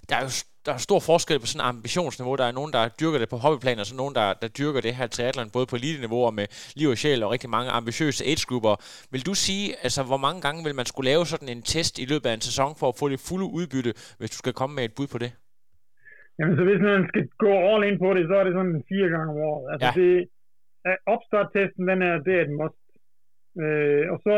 Der 0.09 0.15
er 0.15 0.23
jo 0.27 0.31
der 0.65 0.73
er 0.77 0.81
stor 0.87 0.99
forskel 1.11 1.39
på 1.39 1.47
sådan 1.51 1.67
ambitionsniveau. 1.73 2.35
Der 2.41 2.47
er 2.49 2.55
nogen, 2.59 2.73
der 2.73 2.83
dyrker 3.01 3.19
det 3.19 3.29
på 3.33 3.37
hobbyplan, 3.43 3.79
og 3.79 3.85
så 3.85 3.95
nogen, 4.01 4.15
der, 4.19 4.27
der 4.41 4.49
dyrker 4.59 4.81
det 4.81 4.93
her 4.99 5.07
triathlon, 5.07 5.49
både 5.57 5.65
på 5.71 5.75
elite-niveau 5.79 6.21
og 6.29 6.33
med 6.39 6.45
liv 6.79 6.89
og 6.93 6.97
sjæl, 7.01 7.23
og 7.23 7.31
rigtig 7.35 7.49
mange 7.57 7.69
ambitiøse 7.79 8.21
age-grupper. 8.31 8.73
Vil 9.13 9.23
du 9.29 9.33
sige, 9.45 9.65
altså 9.85 10.01
hvor 10.09 10.21
mange 10.25 10.39
gange 10.45 10.59
vil 10.65 10.75
man 10.79 10.87
skulle 10.91 11.07
lave 11.11 11.23
sådan 11.33 11.49
en 11.55 11.61
test 11.73 11.93
i 12.03 12.05
løbet 12.11 12.27
af 12.29 12.33
en 12.33 12.45
sæson, 12.49 12.71
for 12.79 12.87
at 12.91 12.95
få 12.99 13.05
det 13.13 13.19
fulde 13.29 13.47
udbytte, 13.59 13.91
hvis 14.19 14.31
du 14.33 14.37
skal 14.43 14.53
komme 14.59 14.73
med 14.77 14.83
et 14.89 14.95
bud 14.97 15.07
på 15.13 15.19
det? 15.23 15.31
Jamen, 16.37 16.55
så 16.57 16.63
hvis 16.69 16.81
man 16.91 17.01
skal 17.11 17.23
gå 17.45 17.51
all 17.69 17.83
in 17.89 17.97
på 18.03 18.09
det, 18.17 18.23
så 18.29 18.35
er 18.39 18.43
det 18.47 18.53
sådan 18.59 18.83
fire 18.91 19.07
gange 19.13 19.29
om 19.33 19.37
året. 19.51 19.65
Altså, 19.73 19.87
ja. 19.87 19.93
det, 19.99 20.11
opstart-testen, 21.13 21.83
den 21.91 21.99
er, 22.09 22.13
det 22.25 22.33
er 22.37 22.43
et 22.47 22.53
must. 22.59 22.83
Øh, 23.63 24.03
og 24.13 24.17
så 24.27 24.37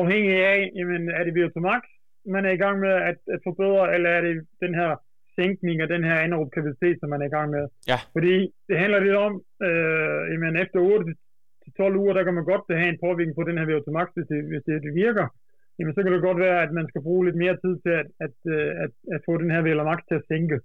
afhængig 0.00 0.34
af, 0.52 0.60
jamen, 0.78 1.02
er 1.18 1.22
det 1.24 1.34
Virtumax, 1.34 1.82
man 2.26 2.44
er 2.44 2.52
i 2.54 2.62
gang 2.64 2.76
med 2.80 2.92
at, 3.10 3.18
at 3.34 3.40
forbedre, 3.48 3.94
eller 3.94 4.10
er 4.10 4.20
det 4.20 4.34
den 4.60 4.74
her 4.74 4.90
sænkning 5.38 5.76
af 5.80 5.88
den 5.94 6.02
her 6.08 6.16
anaerob 6.24 6.50
kapacitet, 6.56 6.96
som 7.00 7.08
man 7.12 7.22
er 7.22 7.28
i 7.28 7.36
gang 7.36 7.48
med. 7.56 7.64
Ja. 7.90 7.98
Fordi 8.16 8.34
det 8.68 8.76
handler 8.82 9.00
lidt 9.06 9.18
om, 9.26 9.32
øh, 9.66 10.20
jamen 10.32 10.54
efter 10.64 10.78
8 10.80 11.14
til 11.62 11.72
12 11.76 11.96
uger, 12.02 12.14
der 12.14 12.24
kan 12.24 12.36
man 12.38 12.50
godt 12.52 12.64
have 12.80 12.92
en 12.92 13.02
påvirkning 13.04 13.36
på 13.36 13.44
den 13.48 13.58
her 13.58 13.66
VO2 13.70 13.90
max, 13.98 14.08
hvis 14.14 14.28
det, 14.32 14.40
hvis 14.50 14.64
det, 14.68 14.74
det 14.86 14.92
virker. 15.04 15.26
Jamen 15.78 15.94
så 15.94 16.00
kan 16.02 16.12
det 16.12 16.28
godt 16.28 16.40
være, 16.46 16.58
at 16.66 16.72
man 16.78 16.86
skal 16.88 17.02
bruge 17.06 17.24
lidt 17.26 17.38
mere 17.42 17.56
tid 17.64 17.74
til 17.84 17.92
at, 18.00 18.08
at, 18.26 18.36
øh, 18.54 18.70
at, 18.84 18.92
at 19.14 19.20
få 19.26 19.32
den 19.42 19.50
her 19.54 19.62
VO2 19.66 19.82
max 19.90 19.98
til 20.08 20.20
at 20.20 20.28
sænke. 20.30 20.58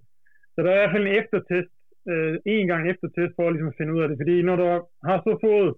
Så 0.54 0.58
der 0.62 0.70
er 0.70 0.76
i 0.76 0.80
hvert 0.80 0.94
fald 0.94 1.06
en 1.06 1.18
eftertest, 1.22 1.72
øh, 2.10 2.34
en 2.54 2.66
gang 2.72 2.82
eftertest 2.92 3.32
for 3.36 3.44
at 3.46 3.52
ligesom 3.54 3.74
finde 3.78 3.94
ud 3.94 4.02
af 4.02 4.08
det. 4.08 4.16
Fordi 4.22 4.34
når 4.48 4.56
du 4.62 4.66
har 5.08 5.18
så 5.26 5.32
fået 5.46 5.70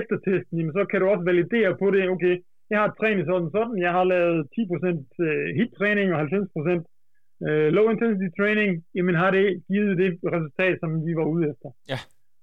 eftertesten, 0.00 0.54
jamen, 0.58 0.76
så 0.78 0.82
kan 0.90 1.00
du 1.00 1.06
også 1.08 1.24
validere 1.30 1.72
på 1.82 1.86
det, 1.94 2.10
okay, 2.14 2.36
jeg 2.70 2.78
har 2.82 2.90
trænet 3.00 3.26
sådan 3.26 3.50
sådan, 3.56 3.78
jeg 3.86 3.92
har 3.96 4.04
lavet 4.14 4.38
10% 4.54 5.26
øh, 5.26 5.46
hit-træning 5.58 6.08
og 6.14 6.20
90% 6.20 6.84
øh, 7.46 7.68
low 7.76 7.86
intensity 7.92 8.28
training, 8.38 8.70
jamen 8.96 9.14
har 9.22 9.30
det 9.30 9.46
givet 9.70 9.98
det 10.02 10.10
resultat, 10.36 10.74
som 10.82 10.90
vi 11.06 11.12
var 11.20 11.26
ude 11.34 11.44
efter. 11.52 11.68
Ja. 11.92 12.00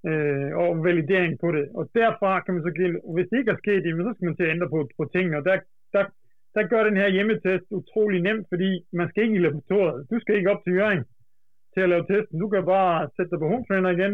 Øh, 0.09 0.49
og 0.61 0.83
validering 0.87 1.33
på 1.43 1.47
det. 1.55 1.65
Og 1.77 1.83
derfra 1.99 2.31
kan 2.43 2.53
man 2.53 2.63
så 2.63 2.71
give, 2.77 2.89
hvis 3.15 3.27
det 3.29 3.37
ikke 3.39 3.51
er 3.55 3.61
sket, 3.63 3.83
jamen, 3.85 4.05
så 4.05 4.11
skal 4.13 4.25
man 4.27 4.35
til 4.37 4.47
at 4.47 4.53
ændre 4.55 4.69
på, 4.73 4.79
på 4.97 5.03
tingene. 5.13 5.37
Og 5.39 5.45
der, 5.49 5.55
der, 5.95 6.03
der 6.55 6.63
gør 6.71 6.83
den 6.83 6.97
her 7.01 7.09
hjemmetest 7.15 7.67
utrolig 7.79 8.19
nemt, 8.27 8.45
fordi 8.51 8.69
man 8.99 9.07
skal 9.09 9.23
ikke 9.23 9.35
i 9.39 9.45
laboratoriet. 9.45 10.01
Du 10.11 10.15
skal 10.19 10.35
ikke 10.35 10.51
op 10.53 10.63
til 10.63 10.73
Jørgen 10.79 11.03
til 11.73 11.81
at 11.85 11.89
lave 11.89 12.05
testen. 12.11 12.39
Du 12.43 12.47
kan 12.49 12.65
bare 12.65 13.09
sætte 13.15 13.31
dig 13.31 13.39
på 13.39 13.47
home 13.51 13.65
trainer 13.67 13.89
igen, 13.97 14.13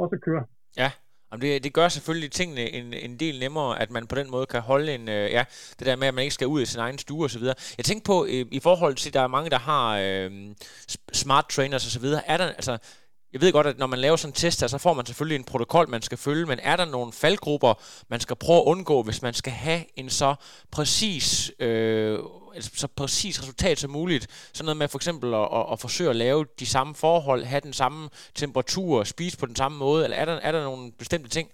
og 0.00 0.06
så 0.10 0.16
køre. 0.26 0.44
Ja, 0.80 0.90
Jamen 1.32 1.42
det, 1.42 1.64
det 1.64 1.72
gør 1.72 1.88
selvfølgelig 1.88 2.32
tingene 2.32 2.72
en, 2.72 2.94
en 2.94 3.16
del 3.16 3.38
nemmere, 3.38 3.80
at 3.80 3.90
man 3.90 4.06
på 4.06 4.14
den 4.14 4.30
måde 4.30 4.46
kan 4.46 4.60
holde 4.60 4.94
en, 4.94 5.08
øh, 5.08 5.30
ja, 5.30 5.44
det 5.78 5.86
der 5.86 5.96
med, 5.96 6.08
at 6.08 6.14
man 6.14 6.22
ikke 6.22 6.34
skal 6.34 6.46
ud 6.46 6.62
i 6.62 6.66
sin 6.66 6.80
egen 6.80 6.98
stue 6.98 7.24
osv. 7.24 7.42
Jeg 7.76 7.84
tænker 7.84 8.04
på, 8.04 8.24
øh, 8.24 8.46
i 8.50 8.60
forhold 8.60 8.94
til, 8.94 9.10
at 9.10 9.14
der 9.14 9.20
er 9.20 9.26
mange, 9.26 9.50
der 9.50 9.58
har 9.58 9.98
øh, 9.98 10.30
smart 11.12 11.48
trainers 11.48 11.86
osv., 11.86 12.04
er 12.26 12.36
der, 12.36 12.46
altså, 12.46 12.78
jeg 13.32 13.40
ved 13.40 13.52
godt, 13.52 13.66
at 13.66 13.78
når 13.78 13.86
man 13.86 13.98
laver 13.98 14.16
sådan 14.16 14.30
en 14.30 14.34
test 14.34 14.60
her, 14.60 14.68
så 14.68 14.78
får 14.78 14.94
man 14.94 15.06
selvfølgelig 15.06 15.36
en 15.36 15.44
protokol, 15.44 15.88
man 15.88 16.02
skal 16.02 16.18
følge, 16.18 16.46
men 16.46 16.58
er 16.62 16.76
der 16.76 16.84
nogle 16.84 17.12
faldgrupper, 17.12 17.74
man 18.08 18.20
skal 18.20 18.36
prøve 18.36 18.58
at 18.58 18.64
undgå, 18.64 19.02
hvis 19.02 19.22
man 19.22 19.34
skal 19.34 19.52
have 19.52 19.84
en 19.96 20.10
så 20.10 20.34
præcis 20.70 21.52
øh, 21.58 22.18
altså, 22.56 22.70
så 22.82 22.88
præcis 23.00 23.34
resultat 23.42 23.76
som 23.78 23.90
muligt. 24.00 24.24
Sådan 24.56 24.66
noget 24.68 24.80
med 24.82 24.88
for 24.92 24.98
eksempel 25.00 25.28
at, 25.42 25.48
at, 25.58 25.64
at 25.72 25.78
forsøge 25.86 26.10
at 26.14 26.20
lave 26.24 26.40
de 26.60 26.66
samme 26.76 26.92
forhold, 27.04 27.40
have 27.52 27.64
den 27.68 27.76
samme 27.82 28.02
temperatur, 28.42 29.04
spise 29.14 29.36
på 29.40 29.46
den 29.50 29.56
samme 29.62 29.76
måde, 29.84 30.00
eller 30.04 30.16
er 30.22 30.26
der, 30.30 30.36
er 30.48 30.52
der 30.52 30.62
nogle 30.70 30.84
bestemte 31.02 31.30
ting? 31.36 31.46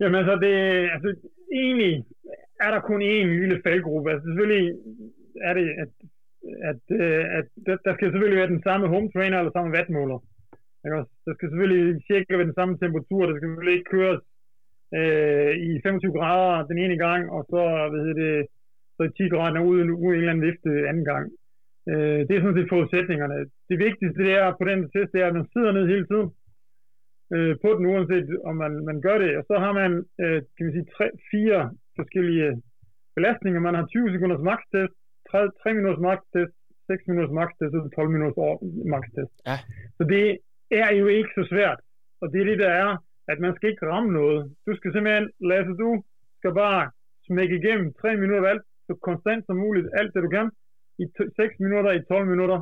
Jamen 0.00 0.16
altså, 0.20 0.34
det, 0.44 0.54
altså 0.94 1.08
egentlig 1.60 1.94
er 2.64 2.70
der 2.74 2.80
kun 2.80 3.00
én 3.14 3.28
lille 3.40 3.58
faldgruppe. 3.66 4.10
Altså 4.12 4.24
selvfølgelig 4.28 4.66
er 5.48 5.54
det, 5.58 5.66
at, 5.82 5.92
at, 6.70 6.82
øh, 7.00 7.24
at, 7.38 7.46
at 7.72 7.78
der 7.86 7.92
skal 7.94 8.08
selvfølgelig 8.08 8.40
være 8.42 8.54
den 8.54 8.62
samme 8.68 8.86
home 8.92 9.08
trainer 9.14 9.38
eller 9.38 9.52
samme 9.52 9.74
wattmåler. 9.76 10.18
Der 11.26 11.32
skal 11.34 11.48
selvfølgelig 11.50 12.02
cirka 12.10 12.36
være 12.36 12.50
den 12.50 12.60
samme 12.60 12.74
temperatur, 12.82 13.22
der 13.26 13.34
skal 13.34 13.48
selvfølgelig 13.48 13.78
ikke 13.78 13.92
køres 13.96 14.22
øh, 14.98 15.52
i 15.68 15.70
25 15.82 16.12
grader 16.18 16.66
den 16.70 16.78
ene 16.84 16.96
gang, 17.06 17.22
og 17.36 17.42
så 17.50 17.60
hvad 17.90 18.00
hedder 18.04 18.20
det, 18.24 18.46
så 18.96 19.02
10 19.16 19.28
grader 19.34 19.60
ude, 19.70 19.94
ude 20.04 20.14
en 20.14 20.18
eller 20.18 20.32
anden 20.32 20.46
vifte 20.48 20.70
anden 20.90 21.06
gang. 21.12 21.26
Øh, 21.90 22.20
det 22.26 22.32
er 22.34 22.42
sådan 22.42 22.58
set 22.58 22.72
forudsætningerne. 22.74 23.36
Det 23.70 23.78
vigtigste 23.86 24.24
det 24.26 24.34
er 24.42 24.48
på 24.58 24.64
den 24.70 24.78
test, 24.92 25.12
det 25.12 25.20
er, 25.20 25.28
at 25.28 25.38
man 25.38 25.48
sidder 25.52 25.72
ned 25.72 25.84
hele 25.94 26.06
tiden 26.10 26.28
øh, 27.34 27.54
på 27.62 27.68
den, 27.76 27.84
uanset 27.92 28.28
om 28.48 28.54
man, 28.62 28.72
man 28.90 28.98
gør 29.06 29.16
det. 29.24 29.30
Og 29.38 29.44
så 29.50 29.54
har 29.64 29.72
man, 29.80 29.92
øh, 30.22 30.38
kan 30.54 30.66
vi 30.66 30.72
sige, 30.72 30.86
tre, 30.96 31.06
fire 31.30 31.60
forskellige 31.98 32.62
belastninger. 33.16 33.60
Man 33.60 33.74
har 33.74 33.86
20 33.86 34.12
sekunders 34.12 34.44
max-test, 34.50 34.94
3, 35.30 35.50
3 35.62 35.74
minutters 35.74 36.02
max-test, 36.08 36.54
6 36.86 37.08
minutters 37.08 37.34
max-test 37.38 37.74
og 37.74 37.92
12 37.96 38.10
minutters 38.14 38.38
max-test. 38.92 39.34
Ja. 39.50 39.56
Så 39.98 40.02
det 40.12 40.26
er 40.70 40.90
jo 41.00 41.06
ikke 41.06 41.32
så 41.38 41.44
svært. 41.52 41.80
Og 42.20 42.26
det 42.32 42.40
er 42.40 42.44
det, 42.50 42.58
der 42.58 42.72
er, 42.84 42.90
at 43.32 43.38
man 43.44 43.54
skal 43.56 43.70
ikke 43.70 43.86
ramme 43.86 44.12
noget. 44.20 44.40
Du 44.66 44.76
skal 44.76 44.92
simpelthen, 44.92 45.26
Lasse, 45.50 45.72
du 45.84 45.90
skal 46.38 46.52
bare 46.54 46.90
smække 47.26 47.56
igennem 47.56 47.92
3 47.92 48.16
minutter 48.16 48.48
alt 48.48 48.62
så 48.92 48.98
konstant 49.08 49.42
som 49.46 49.56
muligt, 49.64 49.88
alt 49.98 50.14
det 50.14 50.22
du 50.26 50.30
kan, 50.36 50.48
i 51.02 51.04
6 51.36 51.60
minutter, 51.64 51.90
i 51.92 52.02
12 52.04 52.26
minutter. 52.34 52.58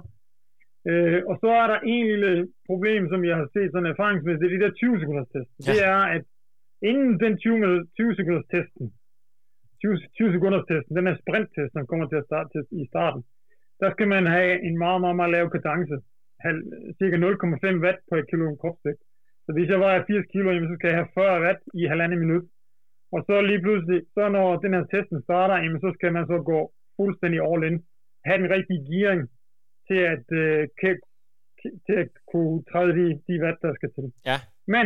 Øh, 0.90 1.20
og 1.30 1.34
så 1.42 1.48
er 1.62 1.66
der 1.72 1.78
en 1.94 2.06
lille 2.12 2.32
problem, 2.68 3.02
som 3.12 3.20
jeg 3.28 3.36
har 3.40 3.48
set 3.54 3.70
sådan 3.70 3.92
erfaringsmæssigt, 3.94 4.40
det 4.40 4.46
er 4.48 4.56
de 4.58 4.64
der 4.64 4.72
20 4.72 5.00
sekunders 5.00 5.30
test. 5.34 5.50
Ja. 5.58 5.72
Det 5.72 5.78
er, 5.94 6.02
at 6.16 6.24
inden 6.90 7.12
den 7.24 7.32
20, 7.38 7.86
20 7.96 8.14
sekunders 8.18 8.48
testen, 8.54 8.86
20, 9.80 9.98
20 10.18 10.32
sekunders 10.34 10.66
testen, 10.70 10.96
den 10.98 11.06
er 11.10 11.16
sprint-test, 11.22 11.72
som 11.72 11.86
kommer 11.90 12.06
til 12.08 12.20
at 12.20 12.28
starte 12.28 12.48
til, 12.52 12.62
i 12.82 12.86
starten, 12.92 13.22
der 13.82 13.90
skal 13.94 14.08
man 14.14 14.24
have 14.36 14.52
en 14.68 14.76
meget, 14.84 15.00
meget, 15.04 15.16
meget 15.16 15.32
lav 15.36 15.46
kadence. 15.54 15.96
Cirka 16.98 17.16
0,5 17.16 17.84
watt 17.84 17.98
per 18.10 18.20
kilo 18.30 18.46
kropsvægt. 18.62 19.02
Så 19.44 19.50
hvis 19.54 19.68
jeg 19.72 19.80
vejer 19.80 20.04
80 20.06 20.26
kilo, 20.32 20.48
så 20.70 20.74
skal 20.76 20.88
jeg 20.88 20.98
have 21.00 21.14
40 21.14 21.40
watt 21.44 21.60
i 21.80 21.82
halvandet 21.92 22.18
minut. 22.24 22.44
Og 23.14 23.20
så 23.26 23.40
lige 23.40 23.62
pludselig, 23.66 24.00
så 24.14 24.28
når 24.28 24.56
den 24.64 24.74
her 24.74 24.84
testen 24.92 25.22
starter, 25.22 25.56
jamen, 25.62 25.80
så 25.80 25.90
skal 25.96 26.12
man 26.12 26.26
så 26.26 26.38
gå 26.52 26.58
fuldstændig 26.96 27.40
all 27.50 27.64
in. 27.68 27.76
Have 28.24 28.38
den 28.42 28.50
rigtige 28.56 28.84
gearing 28.90 29.22
til 29.88 30.00
at, 30.14 30.26
øh, 30.42 30.68
kan, 30.80 30.94
til 31.86 31.96
at 32.04 32.10
kunne 32.32 32.62
træde 32.70 32.92
de, 32.98 33.06
de 33.26 33.34
watt, 33.42 33.58
der 33.62 33.74
skal 33.74 33.90
til. 33.96 34.06
Ja. 34.30 34.38
Men 34.74 34.84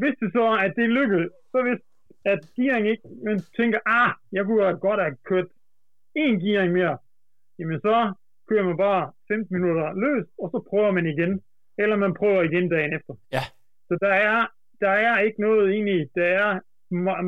hvis 0.00 0.14
det 0.20 0.28
så 0.32 0.44
at 0.64 0.72
det 0.76 0.96
lykkedes, 0.98 1.30
så 1.52 1.58
hvis 1.66 1.80
at 2.24 2.40
gearing 2.56 2.86
ikke, 2.92 3.02
man 3.24 3.38
tænker, 3.58 3.78
ah, 3.86 4.12
jeg 4.32 4.44
kunne 4.44 4.78
godt 4.88 5.00
have 5.04 5.16
kørt 5.30 5.48
en 6.14 6.40
gearing 6.40 6.72
mere, 6.72 6.98
jamen 7.58 7.80
så 7.80 7.96
kører 8.48 8.64
man 8.64 8.76
bare 8.76 9.12
15 9.28 9.56
minutter 9.56 9.86
løs, 10.04 10.26
og 10.42 10.46
så 10.52 10.58
prøver 10.70 10.90
man 10.90 11.06
igen. 11.06 11.32
Eller 11.82 11.96
man 11.96 12.14
prøver 12.14 12.42
igen 12.42 12.68
dagen 12.68 12.92
efter. 12.98 13.14
Ja. 13.36 13.44
Så 13.88 13.94
der 14.00 14.14
er, 14.30 14.46
der 14.80 14.90
er 14.90 15.18
ikke 15.18 15.40
noget 15.40 15.70
egentlig, 15.74 16.10
der 16.14 16.24
er 16.24 16.60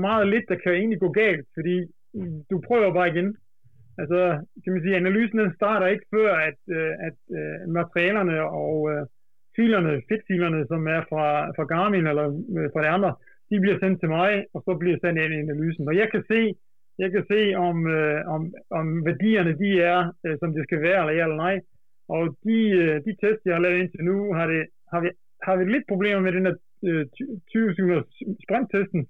meget 0.07 0.29
lidt, 0.29 0.45
der 0.49 0.55
kan 0.55 0.73
egentlig 0.73 1.01
gå 1.01 1.11
galt, 1.11 1.47
fordi 1.55 1.77
du 2.51 2.61
prøver 2.69 2.93
bare 2.95 3.09
igen. 3.09 3.37
Altså, 3.99 4.19
kan 4.65 4.73
man 4.73 4.83
sige, 4.83 4.97
analysen 4.97 5.39
den 5.39 5.55
starter 5.55 5.87
ikke 5.87 6.07
før, 6.15 6.35
at, 6.49 6.61
øh, 6.77 6.93
at 7.09 7.19
uh, 7.39 7.73
materialerne 7.79 8.43
og 8.43 8.75
uh, 8.83 9.07
filerne, 9.57 10.03
fedtfilerne, 10.09 10.67
som 10.67 10.87
er 10.87 11.03
fra, 11.11 11.27
fra 11.57 11.65
Garmin 11.65 12.07
eller 12.07 12.27
øh, 12.57 12.69
fra 12.73 12.83
de 12.83 12.89
andre, 12.97 13.15
de 13.51 13.61
bliver 13.61 13.79
sendt 13.79 14.01
til 14.01 14.09
mig, 14.09 14.45
og 14.55 14.63
så 14.67 14.73
bliver 14.81 14.99
sendt 14.99 15.19
ind 15.21 15.35
i 15.35 15.43
analysen. 15.47 15.89
Og 15.89 15.95
jeg 15.97 16.09
kan 16.11 16.23
se, 16.33 16.41
jeg 16.99 17.11
kan 17.11 17.25
se 17.33 17.41
om, 17.69 17.77
om, 18.35 18.43
om 18.79 18.87
værdierne 19.07 19.59
de 19.63 19.71
er, 19.93 20.01
som 20.41 20.55
det 20.55 20.63
skal 20.65 20.81
være, 20.83 21.01
eller 21.01 21.15
ja 21.19 21.25
eller 21.25 21.37
nej. 21.47 21.57
Og 22.09 22.23
de, 22.45 22.59
de 23.07 23.13
tests, 23.23 23.47
jeg 23.47 23.55
har 23.55 23.63
lavet 23.63 23.81
indtil 23.81 24.05
nu, 24.05 24.33
har, 24.35 24.47
det, 24.47 24.67
har, 24.93 25.01
vi, 25.01 25.11
har 25.43 25.57
vi 25.57 25.65
lidt 25.65 25.87
problemer 25.89 26.21
med 26.21 26.33
den 26.33 26.45
der 26.45 26.55
20 27.51 27.75
sekunders 27.75 28.09
sprinttesten, 28.45 29.07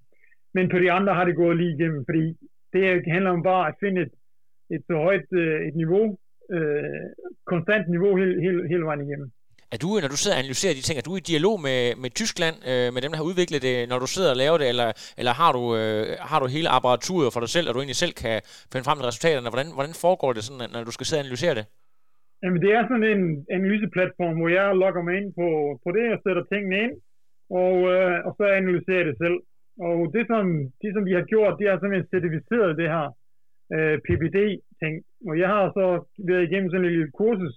men 0.55 0.65
på 0.73 0.79
de 0.79 0.93
andre 0.93 1.15
har 1.15 1.25
det 1.25 1.37
gået 1.37 1.57
lige 1.57 1.75
igennem, 1.77 2.05
fordi 2.09 2.25
det 2.73 3.13
handler 3.15 3.31
om 3.31 3.43
bare 3.43 3.69
at 3.69 3.75
finde 3.83 4.01
et, 4.07 4.13
et 4.75 4.83
så 4.89 4.95
højt 5.07 5.29
øh, 5.43 5.59
et 5.69 5.75
niveau, 5.83 6.19
øh, 6.57 7.07
konstant 7.53 7.85
niveau 7.95 8.17
hele, 8.17 8.35
hele, 8.45 8.69
hele 8.69 8.85
vejen 8.89 9.07
igennem. 9.07 9.31
Er 9.75 9.79
du, 9.85 9.89
når 10.03 10.13
du 10.15 10.21
sidder 10.21 10.37
og 10.37 10.43
analyserer 10.45 10.75
de 10.79 10.87
ting, 10.87 10.97
er 10.99 11.07
du 11.09 11.15
i 11.17 11.29
dialog 11.33 11.57
med, 11.67 11.81
med 12.03 12.11
Tyskland, 12.21 12.57
øh, 12.71 12.89
med 12.95 13.01
dem, 13.03 13.11
der 13.13 13.19
har 13.21 13.31
udviklet 13.31 13.61
det, 13.69 13.75
når 13.91 13.99
du 14.05 14.09
sidder 14.15 14.31
og 14.35 14.41
laver 14.43 14.59
det, 14.61 14.69
eller, 14.73 14.89
eller 15.21 15.33
har, 15.41 15.51
du, 15.59 15.63
øh, 15.81 16.05
har 16.31 16.39
du 16.41 16.47
hele 16.57 16.69
apparaturet 16.77 17.33
for 17.33 17.41
dig 17.45 17.51
selv, 17.55 17.67
og 17.69 17.73
du 17.73 17.81
egentlig 17.81 18.03
selv 18.05 18.15
kan 18.23 18.37
finde 18.71 18.85
frem 18.87 18.99
til 18.99 19.09
resultaterne? 19.11 19.53
Hvordan, 19.53 19.69
hvordan 19.77 19.95
foregår 20.05 20.31
det, 20.33 20.43
sådan, 20.45 20.71
når 20.75 20.83
du 20.89 20.93
skal 20.95 21.07
sidde 21.07 21.21
og 21.21 21.25
analysere 21.25 21.55
det? 21.59 21.65
Jamen, 22.43 22.61
det 22.65 22.71
er 22.77 22.83
sådan 22.85 23.09
en 23.15 23.25
analyseplatform, 23.57 24.37
hvor 24.39 24.51
jeg 24.59 24.67
logger 24.83 25.03
mig 25.07 25.15
ind 25.21 25.29
på, 25.39 25.47
på 25.85 25.89
det 25.97 26.07
og 26.15 26.19
sætter 26.25 26.45
tingene 26.53 26.77
ind, 26.85 26.95
og, 27.63 27.75
øh, 27.95 28.17
og 28.27 28.31
så 28.39 28.45
analysere 28.61 29.03
det 29.09 29.15
selv. 29.23 29.39
Og 29.79 30.13
det 30.15 30.25
som, 30.27 30.45
det, 30.83 30.91
som 30.95 31.05
vi 31.09 31.13
har 31.13 31.25
gjort, 31.33 31.59
det 31.59 31.67
er 31.67 31.79
simpelthen 31.79 32.13
certificeret 32.15 32.79
det 32.81 32.89
her 32.95 33.07
øh, 33.75 33.97
PPD-ting. 34.07 34.95
Og 35.29 35.39
jeg 35.43 35.49
har 35.49 35.65
så 35.79 35.87
været 36.29 36.47
igennem 36.49 36.71
sådan 36.71 36.85
en 36.85 36.91
lille 36.91 37.11
kursus 37.21 37.55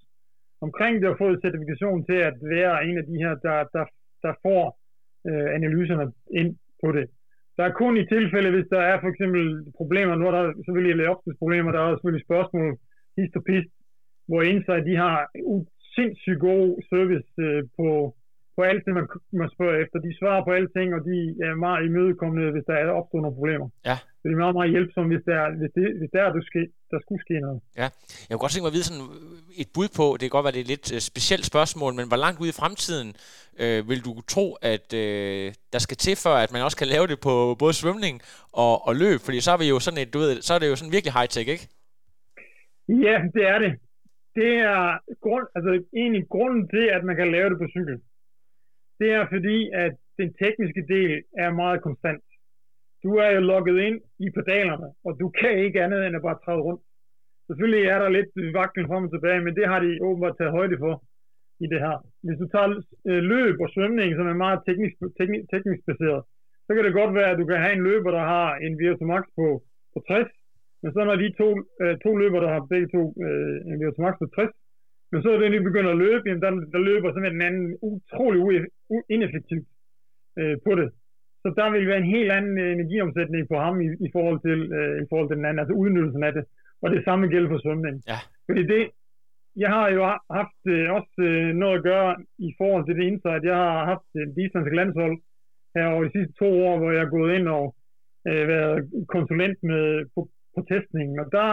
omkring 0.61 1.01
det 1.01 1.09
og 1.09 1.17
fået 1.17 1.41
certifikation 1.43 2.05
til 2.05 2.19
at 2.29 2.35
være 2.55 2.85
en 2.87 2.97
af 2.97 3.05
de 3.05 3.17
her, 3.23 3.33
der, 3.45 3.57
der, 3.75 3.85
der 4.25 4.33
får 4.45 4.63
øh, 5.27 5.47
analyserne 5.57 6.11
ind 6.39 6.51
på 6.83 6.91
det. 6.91 7.05
Der 7.57 7.63
er 7.65 7.79
kun 7.81 7.97
i 7.97 8.05
tilfælde, 8.15 8.49
hvis 8.51 8.69
der 8.75 8.81
er 8.91 8.97
for 9.01 9.09
eksempel 9.13 9.45
problemer, 9.79 10.15
nu 10.15 10.27
er 10.27 10.31
der 10.31 10.53
selvfølgelig 10.65 10.97
problemer, 11.41 11.71
der 11.71 11.81
er 11.81 11.95
selvfølgelig 11.95 12.27
spørgsmål, 12.29 12.77
hist 13.17 13.35
og 13.35 13.43
pist, 13.43 13.71
hvor 14.27 14.41
Insight 14.41 14.85
de 14.89 14.95
har 14.95 15.15
sindssygt 15.95 16.39
god 16.39 16.65
service 16.89 17.29
øh, 17.47 17.63
på, 17.77 17.87
på 18.57 18.61
alt 18.69 18.83
det, 18.85 18.93
man, 18.99 19.07
man 19.41 19.49
spørger 19.55 19.77
efter. 19.83 19.97
De 20.07 20.17
svarer 20.19 20.41
på 20.45 20.51
alting, 20.57 20.89
og 20.97 21.01
de 21.09 21.17
er 21.47 21.63
meget 21.65 21.85
imødekommende, 21.89 22.51
hvis 22.51 22.65
der 22.69 22.75
er 22.81 22.97
opstået 22.99 23.23
nogle 23.23 23.39
problemer. 23.39 23.67
Ja. 23.89 23.97
Så 24.19 24.23
de 24.27 24.33
er 24.33 24.43
meget, 24.45 24.57
meget 24.59 24.71
hjælpsomme, 24.75 25.09
hvis 25.13 25.25
der, 25.29 25.39
hvis 25.59 25.71
det, 25.77 25.87
hvis 25.99 26.11
der, 26.15 26.23
der, 26.35 26.41
ske, 26.49 26.61
der 26.91 26.99
skulle 27.03 27.21
ske 27.25 27.35
noget. 27.45 27.59
Ja, 27.81 27.87
jeg 28.27 28.31
kunne 28.33 28.43
godt 28.43 28.51
tænke 28.51 28.65
mig 28.65 28.73
at 28.73 28.77
vide 28.77 28.89
sådan 28.89 29.05
et 29.61 29.69
bud 29.75 29.89
på, 29.99 30.05
det 30.13 30.23
kan 30.23 30.35
godt 30.35 30.45
være, 30.47 30.55
det 30.55 30.61
er 30.61 30.67
et 30.69 30.73
lidt 30.75 30.87
uh, 30.95 30.99
specielt 31.11 31.45
spørgsmål, 31.51 31.91
men 31.99 32.07
hvor 32.11 32.19
langt 32.25 32.41
ud 32.43 32.49
i 32.51 32.59
fremtiden 32.61 33.09
øh, 33.63 33.79
vil 33.89 34.01
du 34.07 34.11
tro, 34.33 34.45
at 34.73 34.87
øh, 35.03 35.45
der 35.73 35.81
skal 35.85 35.97
til, 36.05 36.15
før 36.25 36.35
at 36.45 36.51
man 36.53 36.65
også 36.67 36.77
kan 36.81 36.91
lave 36.95 37.07
det 37.11 37.19
på 37.27 37.33
både 37.61 37.73
svømning 37.81 38.15
og, 38.63 38.73
og 38.87 38.93
løb? 39.03 39.19
Fordi 39.25 39.37
så 39.45 39.51
er 39.55 39.59
vi 39.63 39.67
jo 39.73 39.77
sådan 39.85 40.01
et, 40.03 40.09
du 40.15 40.19
ved, 40.23 40.33
så 40.47 40.51
er 40.55 40.59
det 40.59 40.69
jo 40.71 40.77
sådan 40.79 40.95
virkelig 40.95 41.13
high-tech, 41.17 41.47
ikke? 41.55 41.65
Ja, 43.05 43.15
det 43.35 43.43
er 43.53 43.59
det. 43.65 43.71
Det 44.39 44.51
er 44.73 44.81
grund, 45.25 45.45
altså 45.55 45.71
egentlig 46.01 46.23
grunden 46.35 46.63
til, 46.73 46.85
at 46.95 47.03
man 47.09 47.15
kan 47.19 47.31
lave 47.35 47.49
det 47.51 47.57
på 47.63 47.67
cykel. 47.75 47.97
Det 48.99 49.09
er 49.17 49.25
fordi, 49.33 49.57
at 49.73 49.93
den 50.19 50.29
tekniske 50.41 50.83
del 50.93 51.11
er 51.43 51.59
meget 51.61 51.81
konstant. 51.81 52.23
Du 53.03 53.09
er 53.23 53.29
jo 53.35 53.41
logget 53.51 53.77
ind 53.87 53.99
i 54.25 54.27
pedalerne, 54.37 54.89
og 55.05 55.11
du 55.21 55.27
kan 55.39 55.53
ikke 55.65 55.83
andet 55.83 56.05
end 56.05 56.15
at 56.15 56.21
bare 56.27 56.39
træde 56.45 56.61
rundt. 56.67 56.83
Selvfølgelig 57.47 57.85
er 57.93 57.99
der 57.99 58.09
lidt 58.17 58.31
øh, 58.41 58.53
vaklen 58.53 58.87
frem 58.87 59.03
og 59.07 59.11
tilbage, 59.11 59.41
men 59.45 59.55
det 59.55 59.65
har 59.71 59.79
de 59.85 59.89
åbenbart 60.07 60.37
taget 60.37 60.57
højde 60.59 60.77
for 60.83 60.93
i 61.63 61.67
det 61.71 61.79
her. 61.85 61.95
Hvis 62.25 62.39
du 62.41 62.47
tager 62.53 62.69
øh, 63.09 63.21
løb 63.33 63.55
og 63.63 63.69
svømning, 63.73 64.09
som 64.15 64.27
er 64.27 64.43
meget 64.45 64.59
teknisk, 64.67 64.95
teknisk, 65.19 65.45
teknisk 65.53 65.81
baseret, 65.89 66.21
så 66.65 66.71
kan 66.73 66.83
det 66.85 66.99
godt 66.99 67.13
være, 67.19 67.31
at 67.31 67.39
du 67.41 67.45
kan 67.45 67.59
have 67.63 67.75
en 67.77 67.83
løber, 67.89 68.11
der 68.11 68.25
har 68.35 68.47
en 68.65 68.73
VO2 68.79 69.01
max 69.13 69.23
på, 69.37 69.47
på 69.93 69.99
60, 70.07 70.27
men 70.81 70.89
så 70.93 70.99
når 71.03 71.15
de 71.15 71.27
to, 71.41 71.49
øh, 71.81 71.95
to 72.03 72.11
løber, 72.21 72.39
der 72.39 72.51
har 72.53 72.71
begge 72.73 72.87
to 72.95 73.03
øh, 73.25 73.55
en 73.69 73.77
VO2 73.81 73.97
max 74.05 74.13
på 74.21 74.27
60, 74.35 74.51
men 75.11 75.21
så 75.21 75.29
er 75.31 75.37
det, 75.39 75.51
de 75.51 75.69
begynder 75.69 75.91
at 75.91 76.01
løbe, 76.05 76.23
jamen 76.25 76.43
der, 76.45 76.51
der 76.73 76.81
løber 76.89 77.07
simpelthen 77.09 77.39
den 77.39 77.47
anden 77.49 77.77
utrolig 77.89 78.41
ineffektivt 79.15 79.67
øh, 80.39 80.57
på 80.65 80.71
det. 80.79 80.89
Så 81.43 81.47
der 81.59 81.67
vil 81.71 81.87
være 81.87 82.03
en 82.03 82.13
helt 82.17 82.31
anden 82.31 82.57
øh, 82.63 82.71
energiomsætning 82.77 83.47
på 83.51 83.57
ham 83.65 83.75
i, 83.81 83.87
i, 84.07 84.09
forhold 84.15 84.39
til, 84.47 84.59
øh, 84.77 85.03
i 85.03 85.05
forhold 85.09 85.27
til 85.29 85.37
den 85.37 85.45
anden, 85.45 85.59
altså 85.59 85.75
udnyttelsen 85.81 86.23
af 86.23 86.33
det. 86.33 86.45
Og 86.83 86.87
det 86.91 87.01
samme 87.03 87.27
gælder 87.27 87.49
for 87.49 87.59
svømning. 87.63 87.95
Ja. 88.11 88.19
Fordi 88.47 88.61
det, 88.73 88.81
jeg 89.63 89.69
har 89.69 89.87
jo 89.89 90.01
haft 90.39 90.61
øh, 90.67 90.87
også 90.97 91.15
øh, 91.29 91.49
noget 91.61 91.77
at 91.77 91.83
gøre 91.83 92.11
i 92.47 92.49
forhold 92.59 92.83
til 92.85 92.95
det 92.97 93.03
insight. 93.03 93.43
Jeg 93.43 93.55
har 93.55 93.85
haft 93.91 94.09
et 94.21 94.33
distance 94.37 94.75
landshold 94.79 95.17
her 95.75 95.85
over 95.93 96.03
de 96.03 96.15
sidste 96.15 96.33
to 96.41 96.49
år, 96.67 96.77
hvor 96.77 96.91
jeg 96.91 97.01
er 97.03 97.15
gået 97.17 97.35
ind 97.37 97.47
og 97.47 97.65
øh, 98.27 98.47
været 98.47 98.77
konsulent 99.15 99.57
med, 99.63 100.05
på, 100.15 100.21
på 100.55 100.59
testningen. 100.71 101.19
Og 101.19 101.27
der, 101.31 101.47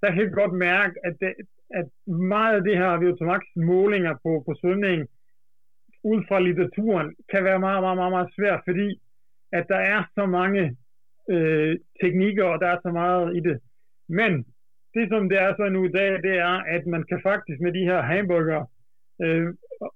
der 0.00 0.08
kan 0.10 0.22
jeg 0.24 0.32
godt 0.40 0.54
mærke, 0.70 0.94
at, 1.06 1.14
det, 1.20 1.32
at 1.74 1.88
meget 2.06 2.54
af 2.56 2.62
det 2.62 2.76
her 2.76 2.98
VO2 3.00 3.24
målinger 3.56 4.14
på, 4.22 4.42
på 4.46 4.54
svømning 4.60 5.08
ud 6.04 6.24
fra 6.28 6.40
litteraturen 6.40 7.14
kan 7.30 7.44
være 7.44 7.60
meget, 7.60 7.82
meget, 7.82 7.96
meget, 7.96 8.12
meget 8.16 8.30
svært, 8.36 8.60
fordi 8.68 8.88
at 9.52 9.64
der 9.68 9.80
er 9.94 10.02
så 10.14 10.26
mange 10.26 10.76
øh, 11.30 11.76
teknikker, 12.02 12.44
og 12.44 12.60
der 12.60 12.68
er 12.68 12.78
så 12.82 12.90
meget 12.92 13.36
i 13.36 13.40
det. 13.40 13.60
Men 14.08 14.32
det, 14.94 15.08
som 15.08 15.28
det 15.28 15.38
er 15.42 15.54
så 15.54 15.68
nu 15.68 15.84
i 15.84 15.92
dag, 15.98 16.22
det 16.22 16.34
er, 16.38 16.54
at 16.76 16.86
man 16.86 17.02
kan 17.08 17.20
faktisk 17.22 17.60
med 17.60 17.72
de 17.72 17.84
her 17.90 18.02
hamburger, 18.02 18.62
øh, 19.22 19.46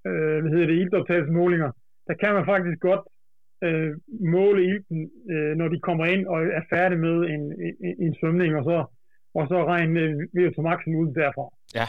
øh, 0.07 0.39
hvad 0.40 0.51
hedder 0.53 0.66
det, 0.66 0.81
iltoptagelsesmålinger, 0.82 1.70
der 2.07 2.15
kan 2.15 2.35
man 2.35 2.44
faktisk 2.44 2.81
godt 2.81 3.05
øh, 3.65 3.93
måle 4.35 4.65
ilten, 4.65 5.11
øh, 5.31 5.57
når 5.57 5.69
de 5.69 5.81
kommer 5.81 6.05
ind 6.05 6.27
og 6.27 6.39
er 6.47 6.62
færdige 6.70 6.98
med 6.98 7.16
en, 7.35 7.43
en, 7.86 7.94
en 8.05 8.15
svømning, 8.20 8.57
og 8.57 8.65
så, 8.65 8.85
og 9.39 9.45
så 9.51 9.59
regne 9.73 10.01
øh, 10.01 10.17
VO2 10.37 10.59
maxen 10.63 10.95
ud 11.01 11.09
derfra. 11.21 11.47
Ja. 11.79 11.87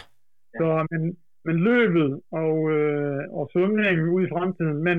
Så, 0.59 0.67
men, 0.91 1.01
men 1.45 1.55
løbet 1.69 2.09
og, 2.31 2.71
øh, 2.71 3.21
og 3.37 3.49
svømningen 3.53 4.09
ud 4.15 4.21
i 4.25 4.31
fremtiden, 4.33 4.77
men 4.87 4.97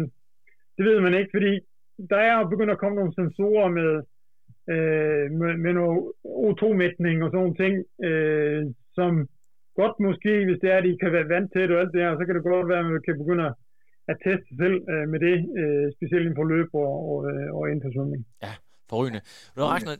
det 0.76 0.84
ved 0.88 1.00
man 1.00 1.14
ikke, 1.14 1.30
fordi 1.36 1.52
der 2.10 2.20
er 2.30 2.48
begyndt 2.52 2.74
at 2.74 2.82
komme 2.82 2.96
nogle 2.96 3.14
sensorer 3.20 3.68
med, 3.78 3.92
øh, 4.72 5.26
med, 5.40 5.52
med 5.64 5.72
noget 5.72 6.12
O2-mætning 6.48 7.16
og 7.24 7.28
sådan 7.30 7.42
nogle 7.42 7.60
ting, 7.62 7.74
øh, 8.08 8.62
som 8.96 9.28
godt 9.80 9.96
måske, 10.06 10.32
hvis 10.44 10.60
det 10.62 10.68
er, 10.72 10.78
at 10.78 10.84
de 10.84 10.98
kan 11.02 11.12
være 11.12 11.48
det 11.54 11.70
og 11.70 11.80
alt 11.80 11.92
det 11.94 12.02
her, 12.02 12.18
så 12.18 12.24
kan 12.24 12.34
det 12.34 12.42
godt 12.42 12.68
være, 12.68 12.82
at 12.84 12.90
man 12.92 13.02
kan 13.06 13.18
begynde 13.22 13.44
at 14.10 14.16
teste 14.24 14.52
selv 14.62 14.78
øh, 14.92 15.06
med 15.12 15.20
det, 15.26 15.36
øh, 15.60 15.86
specielt 15.96 16.24
inden 16.24 16.38
for 16.40 16.46
løb 16.54 16.68
og, 16.84 16.92
og, 17.10 17.18
øh, 17.30 17.48
og 17.56 17.62
inden 17.70 17.82
for 17.84 17.92
svømning. 17.94 18.22
Ja, 18.46 18.52
forrygende. 18.88 19.20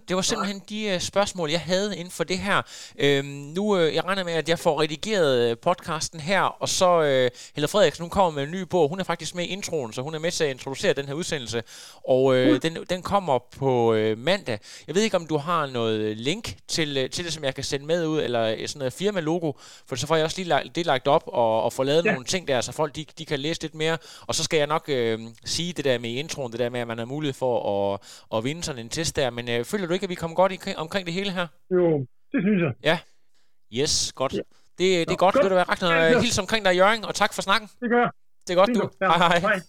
Det 0.09 0.17
var 0.17 0.23
simpelthen 0.23 0.63
de 0.69 0.93
uh, 0.95 1.01
spørgsmål, 1.01 1.51
jeg 1.51 1.61
havde 1.61 1.97
inden 1.97 2.11
for 2.11 2.25
det 2.25 2.39
her. 2.39 2.63
Øhm, 2.99 3.27
nu, 3.27 3.77
uh, 3.77 3.95
jeg 3.95 4.05
regner 4.05 4.25
med, 4.25 4.33
at 4.33 4.49
jeg 4.49 4.59
får 4.59 4.81
redigeret 4.81 5.51
uh, 5.51 5.59
podcasten 5.59 6.21
her, 6.21 6.41
og 6.41 6.69
så 6.69 6.99
uh, 6.99 7.39
Helle 7.55 7.69
Frederiksen, 7.69 8.03
hun 8.03 8.11
kommer 8.11 8.31
med 8.31 8.43
en 8.43 8.51
ny 8.51 8.61
bog. 8.61 8.89
Hun 8.89 9.01
er 9.01 9.05
faktisk 9.05 9.35
med 9.35 9.45
i 9.45 9.47
introen, 9.47 9.93
så 9.93 10.03
hun 10.03 10.15
er 10.15 10.19
med 10.19 10.31
til 10.31 10.45
at 10.45 10.51
introducere 10.51 10.93
den 10.93 11.07
her 11.07 11.15
udsendelse. 11.15 11.63
Og 12.09 12.25
uh, 12.25 12.47
mm. 12.47 12.61
den, 12.61 12.79
den 12.91 13.03
kommer 13.03 13.39
på 13.59 13.95
uh, 13.95 14.19
mandag. 14.19 14.59
Jeg 14.87 14.95
ved 14.95 15.03
ikke, 15.03 15.17
om 15.17 15.27
du 15.27 15.37
har 15.37 15.67
noget 15.67 16.17
link 16.17 16.57
til, 16.69 17.11
til 17.11 17.25
det, 17.25 17.33
som 17.33 17.45
jeg 17.45 17.55
kan 17.55 17.65
sende 17.65 17.87
med 17.87 18.07
ud, 18.07 18.21
eller 18.23 18.67
sådan 18.67 18.79
noget 18.79 18.93
firma-logo, 18.93 19.53
for 19.87 19.97
så 19.97 20.07
får 20.07 20.17
jeg 20.17 20.25
også 20.25 20.43
lige 20.43 20.71
det 20.75 20.87
lagt 20.87 21.09
op 21.09 21.23
og, 21.27 21.63
og 21.63 21.73
få 21.73 21.83
lavet 21.83 22.05
ja. 22.05 22.11
nogle 22.11 22.25
ting 22.25 22.49
der, 22.49 22.61
så 22.61 22.73
folk 22.73 22.97
de, 22.97 23.07
de 23.19 23.25
kan 23.25 23.41
læse 23.41 23.63
lidt 23.63 23.75
mere. 23.75 23.99
Og 24.27 24.35
så 24.35 24.45
skal 24.45 24.57
jeg 24.57 24.67
nok 24.67 24.89
uh, 24.89 25.21
sige 25.45 25.73
det 25.73 25.85
der 25.85 25.99
med 25.99 26.11
introen, 26.11 26.53
det 26.53 26.61
der 26.61 26.69
med, 26.69 26.81
at 26.81 26.87
man 26.87 26.99
har 26.99 27.05
mulighed 27.05 27.35
for 27.35 27.93
at, 27.95 28.01
at 28.37 28.45
vinde 28.45 28.63
sådan 28.63 28.78
en 28.79 28.89
test 28.89 29.17
der, 29.17 29.31
men 29.31 29.49
øh, 29.49 29.65
føler 29.65 29.87
du 29.87 29.93
ikke, 29.93 30.05
at 30.05 30.11
vi 30.11 30.15
kommer 30.15 30.35
godt 30.35 30.53
i, 30.53 30.59
omkring 30.77 31.07
det 31.07 31.15
hele 31.15 31.31
her? 31.33 31.47
Jo, 31.71 31.99
det 32.33 32.41
synes 32.43 32.63
jeg. 32.63 32.73
Ja. 32.83 32.99
Yes, 33.81 34.13
godt. 34.13 34.33
Ja. 34.33 34.39
Det, 34.39 34.79
det 34.79 35.01
er 35.01 35.17
godt, 35.17 35.35
godt. 35.35 35.45
Vil 35.45 35.51
du 35.51 35.55
være 35.55 35.65
Ragnar. 35.65 35.95
Ja, 35.95 36.21
hils 36.21 36.39
omkring 36.39 36.65
dig, 36.65 36.77
Jørgen, 36.77 37.05
og 37.05 37.15
tak 37.15 37.35
for 37.35 37.43
snakken. 37.43 37.71
Det 37.81 37.91
gør 37.91 38.15
Det 38.47 38.53
er 38.53 38.55
godt, 38.55 38.71
du. 38.75 38.91
Ja. 39.01 39.07
Hej, 39.07 39.19
hej. 39.19 39.39
hej. 39.39 39.61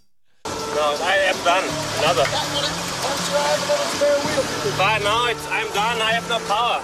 No, 0.78 0.86
I 1.14 1.16
am 1.32 1.40
done. 1.50 1.68
Another. 2.00 2.26
But 4.82 5.00
no, 5.08 5.16
it's, 5.32 5.46
I'm 5.58 5.70
done. 5.80 5.98
I 6.08 6.12
have 6.18 6.28
no 6.30 6.40
power. 6.54 6.80